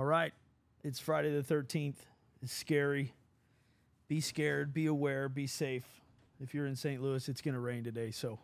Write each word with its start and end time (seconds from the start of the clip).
All 0.00 0.06
right. 0.06 0.32
It's 0.82 0.98
Friday 0.98 1.30
the 1.30 1.42
13th. 1.42 1.96
It's 2.40 2.54
scary. 2.54 3.12
Be 4.08 4.22
scared, 4.22 4.72
be 4.72 4.86
aware, 4.86 5.28
be 5.28 5.46
safe. 5.46 5.84
If 6.42 6.54
you're 6.54 6.64
in 6.64 6.74
St. 6.74 7.02
Louis, 7.02 7.28
it's 7.28 7.42
going 7.42 7.52
to 7.52 7.60
rain 7.60 7.84
today, 7.84 8.10
so 8.10 8.38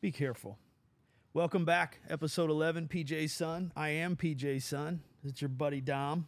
be 0.00 0.10
careful. 0.10 0.58
Welcome 1.34 1.64
back, 1.64 2.00
episode 2.10 2.50
11, 2.50 2.88
PJ's 2.88 3.32
Son. 3.32 3.70
I 3.76 3.90
am 3.90 4.16
PJ's 4.16 4.64
Son. 4.64 5.02
It's 5.22 5.40
your 5.40 5.50
buddy 5.50 5.80
Dom. 5.80 6.26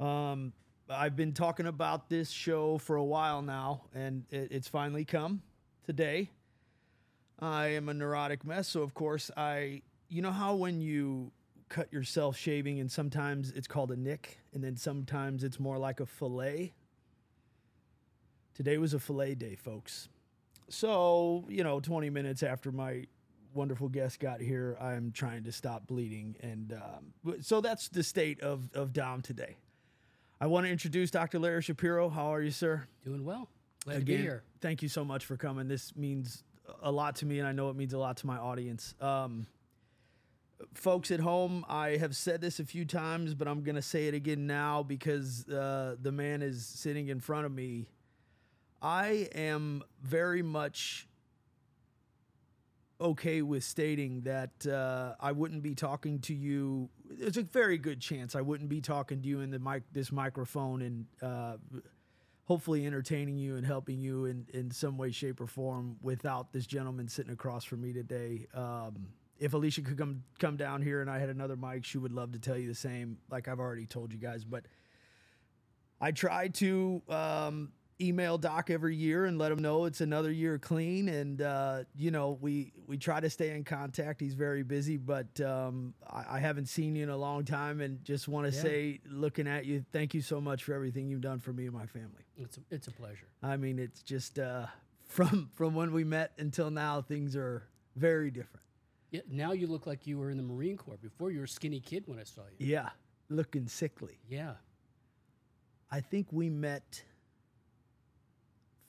Um, 0.00 0.52
I've 0.90 1.14
been 1.14 1.32
talking 1.32 1.66
about 1.66 2.08
this 2.08 2.30
show 2.30 2.78
for 2.78 2.96
a 2.96 3.04
while 3.04 3.40
now, 3.40 3.82
and 3.94 4.24
it, 4.32 4.48
it's 4.50 4.66
finally 4.66 5.04
come 5.04 5.42
today. 5.86 6.32
I 7.38 7.68
am 7.68 7.88
a 7.88 7.94
neurotic 7.94 8.44
mess, 8.44 8.66
so 8.66 8.82
of 8.82 8.94
course 8.94 9.30
I. 9.36 9.82
You 10.08 10.22
know 10.22 10.32
how 10.32 10.56
when 10.56 10.80
you 10.80 11.30
cut 11.68 11.92
yourself 11.92 12.36
shaving, 12.36 12.80
and 12.80 12.90
sometimes 12.90 13.50
it's 13.50 13.66
called 13.66 13.90
a 13.90 13.96
nick, 13.96 14.38
and 14.52 14.62
then 14.62 14.76
sometimes 14.76 15.44
it's 15.44 15.60
more 15.60 15.78
like 15.78 16.00
a 16.00 16.06
fillet. 16.06 16.72
Today 18.54 18.78
was 18.78 18.94
a 18.94 18.98
fillet 18.98 19.34
day, 19.34 19.54
folks. 19.54 20.08
So 20.68 21.44
you 21.48 21.64
know, 21.64 21.80
20 21.80 22.10
minutes 22.10 22.42
after 22.42 22.72
my 22.72 23.04
wonderful 23.54 23.88
guest 23.88 24.20
got 24.20 24.40
here, 24.40 24.76
I'm 24.80 25.12
trying 25.12 25.44
to 25.44 25.52
stop 25.52 25.86
bleeding, 25.86 26.36
and 26.40 26.72
um, 26.72 27.36
so 27.40 27.60
that's 27.60 27.88
the 27.88 28.02
state 28.02 28.40
of 28.40 28.70
of 28.74 28.92
Dom 28.92 29.22
today. 29.22 29.56
I 30.40 30.46
want 30.46 30.66
to 30.66 30.72
introduce 30.72 31.10
Dr. 31.10 31.38
Larry 31.38 31.62
Shapiro. 31.62 32.08
How 32.08 32.32
are 32.32 32.40
you, 32.40 32.52
sir? 32.52 32.86
Doing 33.04 33.24
well. 33.24 33.48
Glad 33.84 34.00
to 34.00 34.04
be 34.04 34.16
here. 34.16 34.44
Thank 34.60 34.82
you 34.82 34.88
so 34.88 35.04
much 35.04 35.24
for 35.24 35.36
coming. 35.36 35.66
This 35.66 35.96
means 35.96 36.44
a 36.82 36.92
lot 36.92 37.16
to 37.16 37.26
me, 37.26 37.38
and 37.38 37.48
I 37.48 37.52
know 37.52 37.70
it 37.70 37.76
means 37.76 37.92
a 37.92 37.98
lot 37.98 38.18
to 38.18 38.26
my 38.26 38.36
audience. 38.36 38.94
Um, 39.00 39.46
folks 40.74 41.10
at 41.10 41.20
home, 41.20 41.64
I 41.68 41.90
have 41.96 42.16
said 42.16 42.40
this 42.40 42.60
a 42.60 42.64
few 42.64 42.84
times, 42.84 43.34
but 43.34 43.48
I'm 43.48 43.62
going 43.62 43.76
to 43.76 43.82
say 43.82 44.08
it 44.08 44.14
again 44.14 44.46
now 44.46 44.82
because 44.82 45.48
uh, 45.48 45.96
the 46.00 46.12
man 46.12 46.42
is 46.42 46.66
sitting 46.66 47.08
in 47.08 47.20
front 47.20 47.46
of 47.46 47.52
me. 47.52 47.88
I 48.80 49.28
am 49.34 49.82
very 50.02 50.42
much 50.42 51.08
okay 53.00 53.42
with 53.42 53.62
stating 53.62 54.22
that 54.22 54.66
uh, 54.66 55.14
I 55.20 55.32
wouldn't 55.32 55.62
be 55.62 55.74
talking 55.74 56.18
to 56.20 56.34
you. 56.34 56.88
There's 57.08 57.36
a 57.36 57.42
very 57.42 57.78
good 57.78 58.00
chance 58.00 58.34
I 58.34 58.40
wouldn't 58.40 58.68
be 58.68 58.80
talking 58.80 59.22
to 59.22 59.28
you 59.28 59.40
in 59.40 59.50
the 59.50 59.58
mic, 59.58 59.84
this 59.92 60.10
microphone, 60.10 60.82
and 60.82 61.06
uh, 61.22 61.56
hopefully 62.44 62.86
entertaining 62.86 63.36
you 63.36 63.56
and 63.56 63.66
helping 63.66 64.00
you 64.00 64.24
in, 64.24 64.46
in 64.52 64.70
some 64.70 64.96
way, 64.96 65.12
shape, 65.12 65.40
or 65.40 65.46
form 65.46 65.96
without 66.02 66.52
this 66.52 66.66
gentleman 66.66 67.06
sitting 67.08 67.32
across 67.32 67.64
from 67.64 67.80
me 67.80 67.92
today. 67.92 68.46
Um, 68.54 69.08
if 69.38 69.54
Alicia 69.54 69.82
could 69.82 69.98
come 69.98 70.24
come 70.38 70.56
down 70.56 70.82
here 70.82 71.00
and 71.00 71.10
I 71.10 71.18
had 71.18 71.28
another 71.28 71.56
mic, 71.56 71.84
she 71.84 71.98
would 71.98 72.12
love 72.12 72.32
to 72.32 72.38
tell 72.38 72.56
you 72.56 72.68
the 72.68 72.74
same, 72.74 73.18
like 73.30 73.48
I've 73.48 73.60
already 73.60 73.86
told 73.86 74.12
you 74.12 74.18
guys. 74.18 74.44
But 74.44 74.64
I 76.00 76.12
try 76.12 76.48
to 76.48 77.02
um, 77.08 77.72
email 78.00 78.38
Doc 78.38 78.70
every 78.70 78.96
year 78.96 79.26
and 79.26 79.38
let 79.38 79.50
him 79.50 79.60
know 79.60 79.84
it's 79.84 80.00
another 80.00 80.30
year 80.30 80.58
clean. 80.58 81.08
And 81.08 81.40
uh, 81.40 81.84
you 81.96 82.10
know, 82.10 82.38
we 82.40 82.72
we 82.86 82.96
try 82.98 83.20
to 83.20 83.30
stay 83.30 83.50
in 83.50 83.64
contact. 83.64 84.20
He's 84.20 84.34
very 84.34 84.62
busy, 84.62 84.96
but 84.96 85.40
um, 85.40 85.94
I, 86.08 86.36
I, 86.36 86.38
haven't 86.40 86.66
seen 86.66 86.96
you 86.96 87.04
in 87.04 87.10
a 87.10 87.16
long 87.16 87.44
time, 87.44 87.80
and 87.80 88.02
just 88.04 88.28
want 88.28 88.50
to 88.50 88.56
yeah. 88.56 88.62
say, 88.62 89.00
looking 89.06 89.46
at 89.46 89.66
you, 89.66 89.84
thank 89.92 90.14
you 90.14 90.20
so 90.20 90.40
much 90.40 90.64
for 90.64 90.74
everything 90.74 91.08
you've 91.08 91.20
done 91.20 91.38
for 91.38 91.52
me 91.52 91.66
and 91.66 91.74
my 91.74 91.86
family. 91.86 92.24
It's 92.36 92.56
a, 92.56 92.60
it's 92.70 92.88
a 92.88 92.92
pleasure. 92.92 93.28
I 93.42 93.56
mean, 93.56 93.78
it's 93.78 94.02
just 94.02 94.38
uh, 94.38 94.66
from 95.06 95.50
from 95.54 95.74
when 95.74 95.92
we 95.92 96.04
met 96.04 96.32
until 96.38 96.70
now, 96.70 97.02
things 97.02 97.36
are 97.36 97.62
very 97.96 98.30
different. 98.30 98.62
Yeah, 99.10 99.20
now 99.30 99.52
you 99.52 99.66
look 99.66 99.86
like 99.86 100.06
you 100.06 100.18
were 100.18 100.30
in 100.30 100.36
the 100.36 100.42
Marine 100.42 100.76
Corps. 100.76 100.98
Before 101.00 101.30
you 101.30 101.38
were 101.38 101.44
a 101.44 101.48
skinny 101.48 101.80
kid 101.80 102.04
when 102.06 102.18
I 102.18 102.24
saw 102.24 102.42
you. 102.58 102.66
Yeah, 102.66 102.90
looking 103.28 103.66
sickly. 103.68 104.18
Yeah. 104.28 104.54
I 105.90 106.00
think 106.00 106.26
we 106.30 106.50
met 106.50 107.02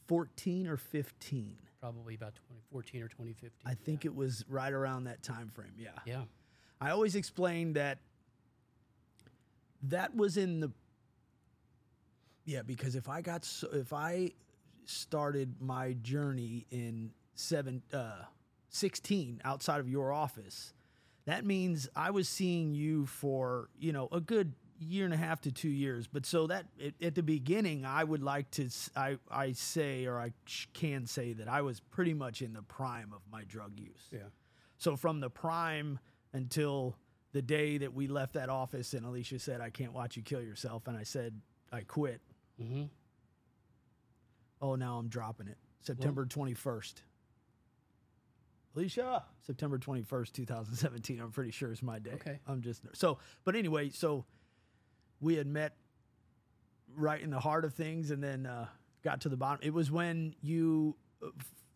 14 0.08 0.68
or 0.68 0.76
15. 0.76 1.56
Probably 1.80 2.16
about 2.16 2.36
2014 2.36 3.04
or 3.04 3.08
2015. 3.08 3.52
I 3.66 3.74
think 3.74 4.04
yeah. 4.04 4.12
it 4.12 4.16
was 4.16 4.44
right 4.50 4.74
around 4.74 5.06
that 5.06 5.24
time 5.24 5.48
frame. 5.48 5.72
Yeah. 5.78 5.90
Yeah. 6.06 6.24
I 6.82 6.92
always 6.92 7.16
explain 7.16 7.74
that 7.74 8.00
that 9.84 10.16
was 10.16 10.38
in 10.38 10.60
the 10.60 10.72
yeah 12.46 12.62
because 12.64 12.96
if 12.96 13.08
I 13.08 13.22
got 13.22 13.46
so, 13.46 13.68
if 13.72 13.94
I 13.94 14.32
started 14.86 15.56
my 15.62 15.94
journey 16.02 16.66
in 16.72 17.12
seven 17.36 17.82
uh, 17.94 18.24
16 18.70 19.42
outside 19.44 19.80
of 19.80 19.90
your 19.90 20.12
office, 20.12 20.74
that 21.26 21.46
means 21.46 21.90
I 21.96 22.12
was 22.12 22.28
seeing 22.28 22.74
you 22.74 23.06
for, 23.06 23.70
you 23.78 23.92
know, 23.92 24.08
a 24.12 24.20
good 24.20 24.54
year 24.80 25.06
and 25.06 25.14
a 25.14 25.18
half 25.18 25.42
to 25.42 25.52
two 25.52 25.70
years. 25.70 26.08
But 26.08 26.26
so 26.26 26.48
that 26.48 26.66
at 27.02 27.16
the 27.16 27.24
beginning, 27.24 27.86
I 27.86 28.04
would 28.04 28.24
like 28.24 28.50
to, 28.52 28.70
I, 28.96 29.18
I 29.30 29.52
say, 29.52 30.06
or 30.06 30.20
I 30.20 30.34
can 30.74 31.06
say 31.06 31.34
that 31.34 31.48
I 31.48 31.62
was 31.62 31.80
pretty 31.80 32.14
much 32.14 32.42
in 32.42 32.54
the 32.54 32.62
prime 32.62 33.12
of 33.14 33.22
my 33.32 33.44
drug 33.44 33.78
use. 33.78 34.08
Yeah. 34.12 34.30
So 34.78 34.96
from 34.96 35.20
the 35.20 35.30
prime 35.30 36.00
until 36.34 36.96
the 37.34 37.42
day 37.42 37.78
that 37.78 37.94
we 37.94 38.08
left 38.08 38.34
that 38.34 38.50
office 38.50 38.94
and 38.94 39.06
Alicia 39.06 39.40
said, 39.40 39.62
I 39.62 39.70
can't 39.70 39.94
watch 39.94 40.18
you 40.18 40.24
kill 40.24 40.42
yourself. 40.42 40.88
And 40.88 40.98
I 40.98 41.04
said, 41.04 41.40
I 41.72 41.82
quit. 41.82 42.22
Mm-hmm. 42.62 42.86
Oh, 44.62 44.76
now 44.76 44.98
I'm 44.98 45.10
dropping 45.10 45.48
it. 45.48 45.58
September 45.82 46.28
well, 46.36 46.48
21st. 46.48 46.94
Alicia, 48.76 49.24
September 49.42 49.78
21st, 49.78 50.32
2017. 50.32 51.20
I'm 51.20 51.32
pretty 51.32 51.52
sure 51.52 51.72
it's 51.72 51.82
my 51.82 52.00
day. 52.00 52.12
Okay. 52.14 52.40
I'm 52.48 52.62
just 52.62 52.82
so, 52.94 53.18
but 53.44 53.56
anyway, 53.56 53.90
so 53.90 54.26
we 55.20 55.36
had 55.36 55.48
met 55.48 55.76
right 56.96 57.22
in 57.22 57.30
the 57.30 57.40
heart 57.40 57.66
of 57.66 57.74
things 57.74 58.12
and 58.12 58.24
then 58.24 58.46
uh, 58.46 58.68
got 59.04 59.22
to 59.22 59.30
the 59.30 59.38
bottom. 59.38 59.60
It 59.64 59.74
was 59.74 59.92
when 59.92 60.36
you 60.42 60.96
uh, 61.24 61.28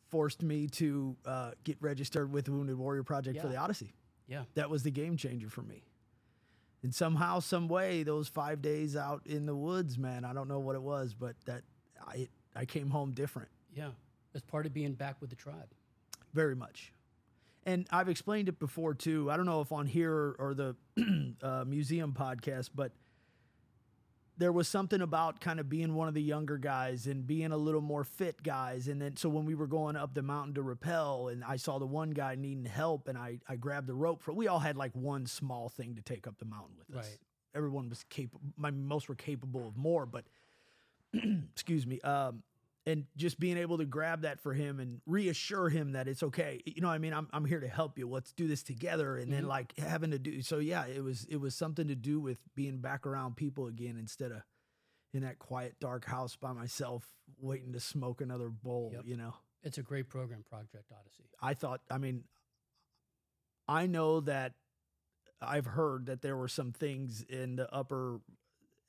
forced 0.10 0.44
me 0.44 0.68
to 0.68 1.16
uh, 1.26 1.52
get 1.64 1.78
registered 1.82 2.32
with 2.32 2.46
the 2.46 2.52
Wounded 2.52 2.78
Warrior 2.78 3.04
Project 3.04 3.36
yeah. 3.36 3.42
for 3.42 3.48
the 3.48 3.58
Odyssey. 3.58 3.94
Yeah. 4.28 4.44
That 4.56 4.70
was 4.70 4.84
the 4.84 4.92
game 4.92 5.18
changer 5.18 5.50
for 5.50 5.62
me. 5.62 5.84
And 6.84 6.94
somehow, 6.94 7.40
some 7.40 7.70
way, 7.70 8.04
those 8.04 8.28
five 8.28 8.62
days 8.62 8.96
out 8.96 9.22
in 9.26 9.46
the 9.46 9.56
woods, 9.56 9.98
man, 9.98 10.26
I 10.26 10.34
don't 10.34 10.48
know 10.48 10.60
what 10.60 10.76
it 10.76 10.82
was, 10.82 11.14
but 11.14 11.36
that 11.46 11.64
I 12.06 12.28
I 12.56 12.66
came 12.66 12.90
home 12.90 13.12
different. 13.12 13.48
Yeah, 13.74 13.92
as 14.36 14.42
part 14.42 14.66
of 14.66 14.74
being 14.74 14.94
back 14.94 15.22
with 15.22 15.30
the 15.30 15.36
tribe 15.38 15.70
very 16.34 16.56
much. 16.56 16.92
And 17.66 17.88
I've 17.92 18.10
explained 18.10 18.50
it 18.50 18.60
before 18.60 18.94
too. 18.94 19.32
I 19.32 19.38
don't 19.38 19.46
know 19.46 19.62
if 19.62 19.72
on 19.72 19.86
here 19.86 20.36
or 20.38 20.54
the 20.54 20.76
uh, 21.42 21.64
museum 21.66 22.14
podcast, 22.14 22.72
but 22.76 22.92
there 24.38 24.52
was 24.52 24.68
something 24.68 25.02
about 25.02 25.40
kind 25.40 25.60
of 25.60 25.70
being 25.70 25.94
one 25.94 26.08
of 26.08 26.14
the 26.14 26.22
younger 26.22 26.58
guys 26.58 27.06
and 27.06 27.26
being 27.26 27.52
a 27.52 27.58
little 27.58 27.82
more 27.82 28.04
fit 28.04 28.42
guys. 28.42 28.88
And 28.88 29.02
then, 29.02 29.16
so 29.16 29.30
when 29.30 29.46
we 29.46 29.54
were 29.54 29.68
going 29.68 29.96
up 29.96 30.14
the 30.14 30.24
mountain 30.24 30.56
to 30.56 30.62
rappel, 30.64 31.28
and 31.28 31.44
I 31.44 31.58
saw 31.58 31.78
the 31.78 31.86
one 31.86 32.12
guy 32.12 32.36
needing 32.36 32.66
help, 32.66 33.08
and 33.08 33.18
I, 33.18 33.40
I 33.48 33.56
grabbed 33.56 33.88
the 33.88 33.94
rope 33.94 34.24
for, 34.24 34.34
we 34.34 34.48
all 34.48 34.60
had 34.60 34.76
like 34.76 34.92
one 34.94 35.28
small 35.28 35.70
thing 35.70 35.96
to 35.96 36.02
take 36.02 36.28
up 36.28 36.40
the 36.40 36.46
mountain 36.46 36.76
with 36.78 36.98
us. 36.98 37.06
Right. 37.06 37.20
Everyone 37.56 37.90
was 37.90 38.04
capable, 38.10 38.42
my 38.58 38.72
most 38.72 39.08
were 39.08 39.16
capable 39.16 39.68
of 39.68 39.78
more, 39.78 40.08
but 40.08 40.26
excuse 41.54 41.86
me. 41.86 42.02
Um, 42.02 42.42
and 42.86 43.06
just 43.16 43.40
being 43.40 43.58
able 43.58 43.78
to 43.78 43.86
grab 43.86 44.24
that 44.24 44.42
for 44.42 44.54
him 44.54 44.80
and 44.80 45.00
reassure 45.06 45.70
him 45.70 45.94
that 45.94 46.08
it's 46.08 46.22
okay. 46.22 46.62
You 46.66 46.82
know, 46.82 46.90
I 46.90 46.98
mean, 46.98 47.14
I'm 47.14 47.28
I'm 47.32 47.46
here 47.46 47.60
to 47.60 47.68
help 47.68 47.98
you. 47.98 48.10
Let's 48.10 48.34
do 48.34 48.48
this 48.48 48.64
together. 48.64 49.18
And 49.18 49.28
mm-hmm. 49.28 49.36
then 49.36 49.48
like 49.48 49.78
having 49.78 50.12
to 50.12 50.20
do 50.20 50.42
so, 50.42 50.58
yeah, 50.58 50.86
it 50.86 51.04
was 51.04 51.26
it 51.30 51.38
was 51.38 51.56
something 51.56 51.88
to 51.88 51.96
do 51.96 52.20
with 52.20 52.40
being 52.56 52.80
back 52.80 53.08
around 53.08 53.36
people 53.36 53.68
again 53.68 53.96
instead 53.98 54.32
of 54.32 54.42
in 55.14 55.22
that 55.22 55.40
quiet 55.40 55.76
dark 55.80 56.06
house 56.06 56.36
by 56.36 56.52
myself 56.52 57.08
waiting 57.40 57.74
to 57.74 57.80
smoke 57.80 58.20
another 58.20 58.50
bowl. 58.50 58.92
Yep. 58.94 59.04
You 59.06 59.18
know, 59.18 59.34
it's 59.64 59.78
a 59.78 59.84
great 59.84 60.10
program, 60.10 60.44
Project 60.50 60.92
Odyssey. 60.92 61.30
I 61.42 61.54
thought. 61.54 61.82
I 61.90 61.98
mean, 61.98 62.24
I 63.68 63.88
know 63.88 64.20
that 64.22 64.54
I've 65.42 65.68
heard 65.68 66.08
that 66.08 66.22
there 66.22 66.36
were 66.36 66.50
some 66.50 66.72
things 66.72 67.24
in 67.30 67.56
the 67.56 67.74
upper 67.74 68.20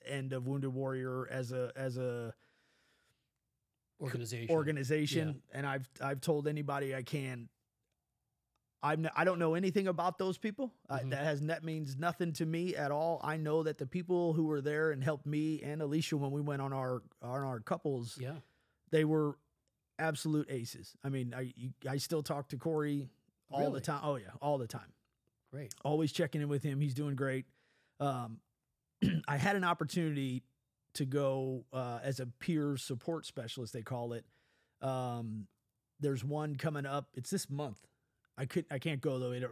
end 0.05 0.33
of 0.33 0.47
Wounded 0.47 0.75
Warrior 0.75 1.29
as 1.31 1.53
a 1.53 1.73
as 1.77 1.97
a 1.97 2.35
organization 4.01 4.55
organization 4.55 5.29
yeah. 5.29 5.59
and 5.59 5.67
I've 5.67 5.89
I've 6.01 6.21
told 6.21 6.49
anybody 6.49 6.95
I 6.95 7.03
can 7.03 7.49
I'm 8.85 9.09
I 9.17 9.25
don't 9.25 9.39
know 9.39 9.55
anything 9.55 9.89
about 9.89 10.19
those 10.19 10.37
people. 10.37 10.75
Mm-hmm. 10.91 11.07
Uh, 11.07 11.11
that 11.11 11.25
has 11.25 11.41
that 11.41 11.65
means 11.65 11.97
nothing 11.97 12.33
to 12.35 12.47
me 12.47 12.77
at 12.77 12.93
all. 12.93 13.19
I 13.25 13.39
know 13.39 13.63
that 13.63 13.79
the 13.79 13.87
people 13.87 14.35
who 14.35 14.45
were 14.45 14.61
there 14.61 14.91
and 14.91 15.03
helped 15.03 15.27
me 15.27 15.63
and 15.65 15.81
Alicia 15.81 16.19
when 16.19 16.31
we 16.31 16.43
went 16.43 16.61
on 16.61 16.73
our 16.75 17.03
on 17.23 17.43
our 17.43 17.61
couples, 17.61 18.19
yeah, 18.21 18.35
they 18.91 19.05
were 19.05 19.39
absolute 19.99 20.49
aces. 20.51 20.95
I 21.03 21.09
mean, 21.09 21.35
I 21.35 21.53
I 21.89 21.97
still 21.97 22.23
talk 22.23 22.51
to 22.51 22.59
Corey 22.59 23.09
all 23.51 23.61
really? 23.61 23.73
the 23.75 23.81
time. 23.81 24.01
Oh 24.03 24.17
yeah, 24.17 24.27
all 24.43 24.59
the 24.59 24.67
time. 24.67 24.93
Great. 25.51 25.73
Always 25.83 26.13
checking 26.13 26.43
in 26.43 26.49
with 26.49 26.63
him. 26.63 26.79
He's 26.81 26.95
doing 26.95 27.15
great. 27.15 27.47
Um, 28.01 28.41
I 29.29 29.39
had 29.39 29.57
an 29.57 29.65
opportunity 29.65 30.43
to 30.95 31.05
go 31.05 31.65
uh, 31.73 31.99
as 32.03 32.21
a 32.21 32.27
peer 32.27 32.77
support 32.77 33.27
specialist, 33.27 33.73
they 33.73 33.83
call 33.83 34.13
it. 34.13 34.25
Um, 34.81 35.47
there's 36.01 36.25
one 36.25 36.57
coming 36.57 36.87
up. 36.87 37.09
It's 37.15 37.31
this 37.31 37.49
month. 37.51 37.79
I 38.37 38.47
could 38.47 38.65
I 38.71 38.79
can't 38.79 39.01
go 39.01 39.19
though. 39.19 39.33
It, 39.33 39.45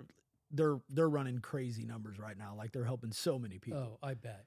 they're 0.50 0.80
they're 0.88 1.08
running 1.08 1.38
crazy 1.38 1.84
numbers 1.84 2.18
right 2.18 2.36
now. 2.36 2.54
Like 2.56 2.72
they're 2.72 2.84
helping 2.84 3.12
so 3.12 3.38
many 3.38 3.58
people. 3.58 3.98
Oh, 4.02 4.06
I 4.06 4.14
bet. 4.14 4.44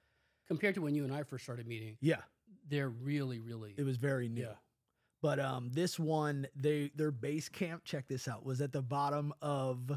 Compared 0.47 0.75
to 0.75 0.81
when 0.81 0.93
you 0.93 1.03
and 1.05 1.13
I 1.13 1.23
first 1.23 1.43
started 1.43 1.65
meeting, 1.67 1.97
Yeah, 2.01 2.21
they're 2.69 2.89
really, 2.89 3.39
really. 3.39 3.73
it 3.77 3.83
was 3.83 3.97
very 3.97 4.29
new. 4.29 4.41
yeah. 4.43 4.53
But 5.21 5.39
um, 5.39 5.69
this 5.73 5.97
one, 5.97 6.47
they 6.55 6.91
their 6.95 7.09
base 7.11 7.49
camp. 7.49 7.83
Check 7.85 8.07
this 8.07 8.27
out. 8.27 8.45
Was 8.45 8.61
at 8.61 8.71
the 8.71 8.81
bottom 8.83 9.33
of 9.41 9.89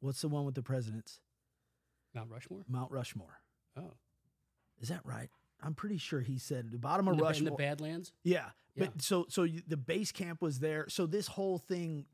what's 0.00 0.20
the 0.22 0.28
one 0.28 0.44
with 0.46 0.54
the 0.54 0.62
presidents? 0.62 1.20
Mount 2.14 2.30
Rushmore. 2.30 2.64
Mount 2.68 2.90
Rushmore. 2.92 3.40
Oh, 3.76 3.92
Is 4.80 4.88
that 4.88 5.00
right? 5.04 5.28
I'm 5.62 5.74
pretty 5.74 5.98
sure 5.98 6.20
he 6.20 6.38
said 6.38 6.70
the 6.70 6.78
bottom 6.78 7.08
of 7.08 7.14
in 7.14 7.20
Rushmore. 7.20 7.50
the 7.50 7.56
Badlands. 7.56 8.12
Yeah. 8.22 8.46
Yeah. 8.74 8.86
But 8.86 9.02
so 9.02 9.26
so 9.28 9.44
you, 9.44 9.62
the 9.66 9.76
base 9.76 10.12
camp 10.12 10.42
was 10.42 10.58
there. 10.58 10.86
So 10.88 11.06
this 11.06 11.26
whole 11.26 11.58
thing 11.58 12.04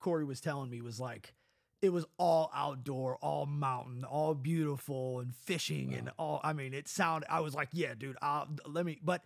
Corey 0.00 0.24
was 0.24 0.40
telling 0.40 0.70
me 0.70 0.80
was 0.80 1.00
like 1.00 1.34
it 1.82 1.92
was 1.92 2.06
all 2.18 2.50
outdoor, 2.54 3.16
all 3.16 3.46
mountain, 3.46 4.04
all 4.04 4.34
beautiful 4.34 5.20
and 5.20 5.34
fishing 5.34 5.92
and 5.94 6.10
all 6.18 6.40
I 6.44 6.52
mean 6.52 6.72
it 6.72 6.88
sounded 6.88 7.26
I 7.30 7.40
was 7.40 7.54
like, 7.54 7.68
yeah, 7.72 7.94
dude, 7.98 8.16
I'll, 8.22 8.48
let 8.66 8.86
me 8.86 9.00
but 9.02 9.22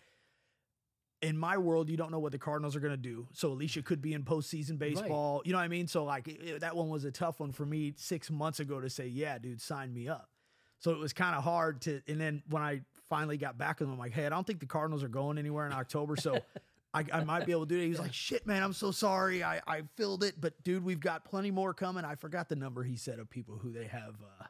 in 1.20 1.36
my 1.36 1.58
world, 1.58 1.88
you 1.88 1.96
don't 1.96 2.12
know 2.12 2.20
what 2.20 2.30
the 2.32 2.38
Cardinals 2.38 2.76
are 2.76 2.80
going 2.80 2.92
to 2.92 2.96
do. 2.96 3.26
So 3.32 3.48
Alicia 3.48 3.82
could 3.82 4.00
be 4.00 4.12
in 4.14 4.22
postseason 4.22 4.78
baseball. 4.78 5.42
You 5.44 5.50
know 5.52 5.58
what 5.58 5.64
I 5.64 5.68
mean? 5.68 5.88
So 5.88 6.04
like 6.04 6.28
it- 6.28 6.60
that 6.60 6.76
one 6.76 6.88
was 6.88 7.04
a 7.04 7.10
tough 7.10 7.40
one 7.40 7.52
for 7.52 7.66
me 7.66 7.92
six 7.96 8.30
months 8.30 8.60
ago 8.60 8.80
to 8.80 8.88
say, 8.88 9.08
yeah, 9.08 9.36
dude, 9.38 9.60
sign 9.60 9.92
me 9.92 10.08
up. 10.08 10.30
So 10.80 10.92
it 10.92 10.98
was 10.98 11.12
kind 11.12 11.34
of 11.36 11.42
hard 11.42 11.80
to. 11.82 12.00
And 12.06 12.20
then 12.20 12.42
when 12.48 12.62
I 12.62 12.82
finally 13.08 13.36
got 13.36 13.58
back 13.58 13.80
with 13.80 13.88
him, 13.88 13.94
I'm 13.94 13.98
like, 13.98 14.12
hey, 14.12 14.26
I 14.26 14.28
don't 14.28 14.46
think 14.46 14.60
the 14.60 14.66
Cardinals 14.66 15.02
are 15.02 15.08
going 15.08 15.38
anywhere 15.38 15.66
in 15.66 15.72
October. 15.72 16.16
So 16.16 16.38
I, 16.94 17.04
I 17.12 17.24
might 17.24 17.46
be 17.46 17.52
able 17.52 17.66
to 17.66 17.74
do 17.74 17.78
it. 17.80 17.82
He 17.82 17.88
was 17.88 17.98
like, 17.98 18.14
shit, 18.14 18.46
man, 18.46 18.62
I'm 18.62 18.72
so 18.72 18.90
sorry. 18.90 19.42
I, 19.42 19.60
I 19.66 19.82
filled 19.96 20.22
it. 20.24 20.40
But 20.40 20.62
dude, 20.62 20.84
we've 20.84 21.00
got 21.00 21.24
plenty 21.24 21.50
more 21.50 21.74
coming. 21.74 22.04
I 22.04 22.14
forgot 22.14 22.48
the 22.48 22.56
number 22.56 22.82
he 22.82 22.96
said 22.96 23.18
of 23.18 23.28
people 23.28 23.56
who 23.58 23.72
they 23.72 23.86
have 23.86 24.14
uh, 24.22 24.44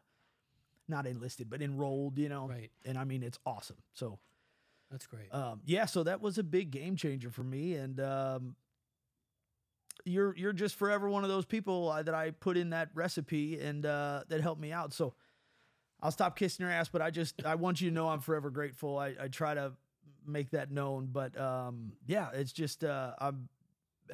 not 0.86 1.06
enlisted, 1.06 1.48
but 1.50 1.62
enrolled, 1.62 2.18
you 2.18 2.28
know? 2.28 2.46
Right. 2.48 2.70
And 2.84 2.98
I 2.98 3.04
mean, 3.04 3.22
it's 3.22 3.38
awesome. 3.46 3.76
So 3.94 4.18
That's 4.90 5.06
great. 5.06 5.32
um, 5.34 5.60
yeah, 5.64 5.86
so 5.86 6.02
that 6.04 6.20
was 6.20 6.38
a 6.38 6.42
big 6.42 6.70
game 6.70 6.96
changer 6.96 7.30
for 7.30 7.42
me, 7.42 7.74
and 7.74 8.00
um, 8.00 8.54
you're 10.04 10.34
you're 10.36 10.52
just 10.52 10.76
forever 10.76 11.08
one 11.08 11.24
of 11.24 11.30
those 11.30 11.44
people 11.44 11.90
uh, 11.90 12.02
that 12.02 12.14
I 12.14 12.30
put 12.30 12.56
in 12.56 12.70
that 12.70 12.88
recipe 12.94 13.58
and 13.60 13.84
uh, 13.84 14.22
that 14.28 14.40
helped 14.40 14.60
me 14.60 14.72
out. 14.72 14.92
So 14.94 15.14
I'll 16.00 16.10
stop 16.12 16.36
kissing 16.36 16.64
your 16.64 16.72
ass, 16.72 16.88
but 16.88 17.02
I 17.02 17.10
just 17.10 17.44
I 17.44 17.54
want 17.56 17.80
you 17.80 17.90
to 17.90 17.94
know 17.94 18.08
I'm 18.08 18.20
forever 18.20 18.50
grateful. 18.50 18.98
I, 18.98 19.14
I 19.20 19.28
try 19.28 19.54
to 19.54 19.72
make 20.26 20.50
that 20.50 20.70
known, 20.70 21.08
but 21.10 21.38
um, 21.40 21.92
yeah, 22.06 22.28
it's 22.32 22.52
just 22.52 22.84
uh, 22.84 23.14
I'm 23.18 23.48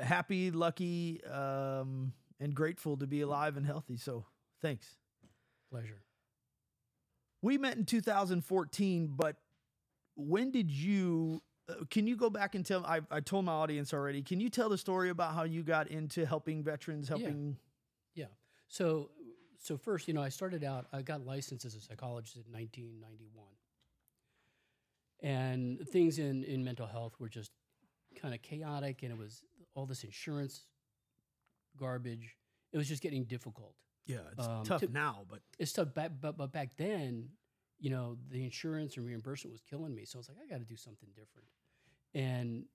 happy, 0.00 0.50
lucky, 0.50 1.22
um, 1.25 2.12
and 2.40 2.54
grateful 2.54 2.96
to 2.96 3.06
be 3.06 3.20
alive 3.20 3.56
and 3.56 3.66
healthy. 3.66 3.96
So 3.96 4.25
thanks. 4.62 4.96
Pleasure. 5.70 6.02
We 7.42 7.58
met 7.58 7.76
in 7.76 7.84
2014, 7.84 9.12
but 9.14 9.36
when 10.16 10.50
did 10.50 10.70
you? 10.70 11.42
Uh, 11.69 11.84
can 11.90 12.06
you 12.06 12.16
go 12.16 12.31
back 12.31 12.54
and 12.54 12.64
tell? 12.64 12.84
I, 12.86 13.00
I 13.10 13.20
told 13.20 13.44
my 13.44 13.52
audience 13.52 13.92
already. 13.92 14.22
Can 14.22 14.40
you 14.40 14.48
tell 14.48 14.69
the 14.70 14.78
story 14.78 15.10
about 15.10 15.34
how 15.34 15.42
you 15.44 15.62
got 15.62 15.88
into 15.88 16.25
helping 16.25 16.62
veterans, 16.62 17.10
Yeah. 17.10 17.16
helping? 17.19 17.56
Yeah. 18.14 18.26
So, 18.69 19.10
so 19.64 19.78
first, 19.78 20.06
you 20.06 20.12
know, 20.12 20.22
I 20.22 20.28
started 20.28 20.62
out. 20.62 20.87
I 20.93 21.00
got 21.00 21.25
licensed 21.25 21.64
as 21.64 21.75
a 21.75 21.81
psychologist 21.81 22.37
in 22.37 22.43
1991, 22.52 23.46
and 25.22 25.81
things 25.88 26.19
in 26.19 26.44
in 26.44 26.62
mental 26.64 26.87
health 26.87 27.14
were 27.19 27.28
just 27.31 27.50
kind 28.20 28.34
of 28.34 28.43
chaotic, 28.43 29.02
and 29.02 29.11
it 29.11 29.19
was 29.19 29.43
all 29.75 29.87
this 29.87 30.05
insurance 30.05 30.66
garbage. 31.78 32.37
It 32.72 32.76
was 32.78 32.88
just 32.88 33.02
getting 33.02 33.25
difficult. 33.25 33.75
Yeah, 34.06 34.19
it's 34.37 34.46
Um, 34.46 34.64
tough 34.64 34.81
to- 34.82 34.88
now, 34.88 35.25
but 35.31 35.40
It's 35.58 35.72
tough, 35.72 35.94
back, 35.94 36.12
but 36.20 36.37
but 36.37 36.52
back 36.52 36.76
then, 36.76 37.31
you 37.78 37.88
know, 37.88 38.17
the 38.28 38.44
insurance 38.44 38.99
and 38.99 39.06
reimbursement 39.06 39.52
was 39.52 39.62
killing 39.62 39.94
me. 39.94 40.05
So 40.05 40.19
I 40.19 40.20
was 40.20 40.28
like, 40.28 40.38
I 40.43 40.46
got 40.46 40.58
to 40.58 40.64
do 40.67 40.76
something 40.76 41.08
different. 41.14 41.49
And 42.12 42.69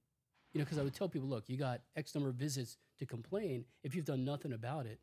you 0.53 0.57
know, 0.57 0.65
because 0.65 0.79
I 0.79 0.83
would 0.83 0.95
tell 0.95 1.07
people, 1.07 1.29
look, 1.29 1.47
you 1.49 1.57
got 1.57 1.81
X 1.95 2.15
number 2.15 2.29
of 2.29 2.35
visits 2.35 2.77
to 2.97 3.05
complain. 3.05 3.65
If 3.83 3.93
you've 3.93 4.05
done 4.05 4.25
nothing 4.25 4.51
about 4.53 4.87
it, 4.87 4.99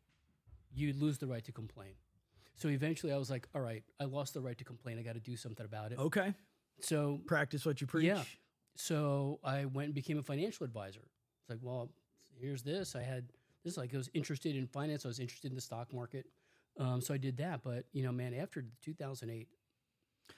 you 0.77 0.93
lose 0.93 1.17
the 1.17 1.27
right 1.27 1.43
to 1.45 1.51
complain. 1.51 1.93
So 2.55 2.69
eventually, 2.69 3.13
I 3.13 3.17
was 3.17 3.29
like, 3.29 3.47
all 3.53 3.61
right, 3.61 3.83
I 3.99 4.05
lost 4.05 4.33
the 4.33 4.41
right 4.41 4.57
to 4.57 4.63
complain. 4.63 4.97
I 4.97 5.03
got 5.03 5.13
to 5.13 5.19
do 5.19 5.35
something 5.35 5.65
about 5.65 5.91
it. 5.91 5.99
okay. 5.99 6.33
So 6.79 7.19
Practice 7.25 7.65
what 7.65 7.81
you 7.81 7.87
preach. 7.87 8.05
Yeah. 8.05 8.23
so 8.75 9.39
I 9.43 9.65
went 9.65 9.85
and 9.87 9.93
became 9.95 10.19
a 10.19 10.23
financial 10.23 10.63
advisor. 10.63 11.01
It's 11.41 11.49
like, 11.49 11.59
well, 11.61 11.89
here's 12.39 12.61
this. 12.61 12.95
I 12.95 13.01
had 13.01 13.25
this. 13.63 13.77
Like, 13.77 13.93
I 13.93 13.97
was 13.97 14.09
interested 14.13 14.55
in 14.55 14.67
finance. 14.67 15.03
I 15.05 15.07
was 15.07 15.19
interested 15.19 15.49
in 15.51 15.55
the 15.55 15.61
stock 15.61 15.91
market. 15.93 16.27
Um, 16.79 17.01
so 17.01 17.13
I 17.13 17.17
did 17.17 17.37
that. 17.37 17.61
But 17.63 17.85
you 17.93 18.03
know, 18.03 18.11
man, 18.11 18.33
after 18.35 18.61
the 18.61 18.67
2008 18.83 19.47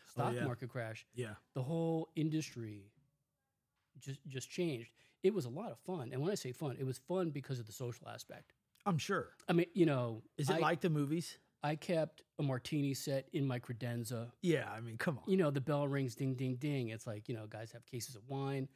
stock 0.10 0.34
yeah. 0.34 0.46
market 0.46 0.70
crash, 0.70 1.06
Yeah. 1.14 1.34
the 1.54 1.62
whole 1.64 2.10
industry 2.16 2.92
just 4.00 4.20
just 4.28 4.50
changed. 4.50 4.92
It 5.24 5.34
was 5.34 5.44
a 5.44 5.50
lot 5.50 5.72
of 5.72 5.80
fun, 5.80 6.10
and 6.14 6.22
when 6.22 6.32
I 6.32 6.36
say 6.36 6.54
fun, 6.54 6.78
it 6.80 6.86
was 6.86 6.98
fun 6.98 7.30
because 7.32 7.60
of 7.60 7.66
the 7.66 7.74
social 7.74 8.08
aspect. 8.08 8.54
I'm 8.86 8.98
sure. 8.98 9.30
I 9.48 9.54
mean, 9.54 9.68
you 9.74 9.86
know, 9.86 10.24
Is 10.38 10.50
it 10.50 10.58
I, 10.58 10.60
like 10.60 10.82
the 10.82 10.90
movies? 10.90 11.38
I 11.64 11.76
kept 11.76 12.24
a 12.40 12.44
martini 12.44 12.94
set 12.94 13.28
in 13.34 13.46
my 13.46 13.60
credenza. 13.60 14.32
Yeah. 14.42 14.70
I 14.70 14.80
mean, 14.80 14.98
come 14.98 15.18
on. 15.18 15.30
You 15.30 15.38
know, 15.38 15.52
the 15.52 15.62
bell 15.62 15.88
rings, 15.88 16.16
ding, 16.16 16.36
ding, 16.36 16.56
ding. 16.56 16.90
It's 16.90 17.06
like 17.06 17.28
you 17.28 17.36
know, 17.36 17.48
guys 17.48 17.72
have 17.72 17.86
cases 17.86 18.16
of 18.16 18.22
wine. 18.28 18.68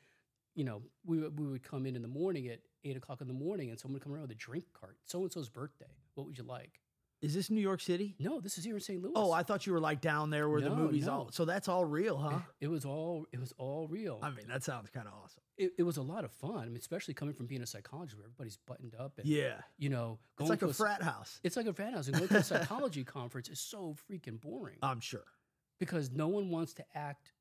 You 0.55 0.65
know, 0.65 0.81
we 1.05 1.19
we 1.27 1.47
would 1.47 1.63
come 1.63 1.85
in 1.85 1.95
in 1.95 2.01
the 2.01 2.07
morning 2.07 2.47
at 2.49 2.59
eight 2.83 2.97
o'clock 2.97 3.21
in 3.21 3.27
the 3.27 3.33
morning, 3.33 3.69
and 3.69 3.79
someone 3.79 3.95
would 3.95 4.03
come 4.03 4.13
around 4.13 4.23
with 4.23 4.31
a 4.31 4.35
drink 4.35 4.65
cart. 4.79 4.97
So 5.05 5.21
and 5.21 5.31
so's 5.31 5.49
birthday. 5.49 5.85
What 6.15 6.27
would 6.27 6.37
you 6.37 6.43
like? 6.43 6.79
Is 7.23 7.33
this 7.33 7.49
New 7.49 7.61
York 7.61 7.79
City? 7.81 8.15
No, 8.19 8.39
this 8.41 8.57
is 8.57 8.65
here 8.65 8.75
in 8.75 8.81
St. 8.81 9.01
Louis. 9.01 9.13
Oh, 9.15 9.31
I 9.31 9.43
thought 9.43 9.65
you 9.65 9.71
were 9.73 9.79
like 9.79 10.01
down 10.01 10.29
there 10.29 10.49
where 10.49 10.59
the 10.61 10.69
No, 10.69 10.75
movies 10.75 11.05
no. 11.07 11.13
all. 11.13 11.31
So 11.31 11.45
that's 11.45 11.67
all 11.69 11.85
real, 11.85 12.17
huh? 12.17 12.39
it 12.59 12.67
was 12.67 12.83
all 12.83 13.25
it 13.31 13.39
was 13.39 13.53
all 13.57 13.87
real. 13.87 14.19
I 14.21 14.29
mean, 14.29 14.47
that 14.49 14.61
sounds 14.63 14.89
kind 14.89 15.07
of 15.07 15.13
awesome. 15.23 15.41
it, 15.57 15.71
it 15.77 15.83
was 15.83 15.95
a 15.97 16.01
lot 16.01 16.25
of 16.25 16.31
fun. 16.33 16.57
I 16.59 16.65
mean, 16.65 16.75
especially 16.75 17.13
coming 17.13 17.33
from 17.33 17.45
being 17.47 17.61
a 17.61 17.65
psychologist 17.65 18.17
where 18.17 18.25
everybody's 18.25 18.57
buttoned 18.67 18.93
up 18.99 19.17
and 19.17 19.25
Yeah. 19.25 19.61
you 19.77 19.89
know, 19.89 20.19
It's 20.39 20.49
like 20.49 20.59
to 20.59 20.65
a 20.67 20.69
s- 20.71 20.77
frat 20.77 21.01
house. 21.01 21.39
It's 21.43 21.55
like 21.55 21.65
a 21.67 21.73
frat 21.73 21.93
house, 21.93 22.07
and 22.07 22.17
going 22.17 22.27
to 22.27 22.37
a 22.37 22.43
psychology 22.53 23.03
conference 23.05 23.47
is 23.47 23.59
so 23.59 23.95
freaking 24.11 24.41
boring 24.41 24.77
I'm 24.83 24.99
sure. 24.99 25.23
because 25.79 26.11
no 26.11 26.27
one 26.27 26.49
wants 26.49 26.73
to 26.75 26.83
act 26.93 27.31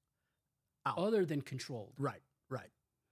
Out. 0.86 0.96
other 0.98 1.24
than 1.24 1.42
controlled. 1.42 1.94
Right. 1.98 2.22
Right. 2.48 2.70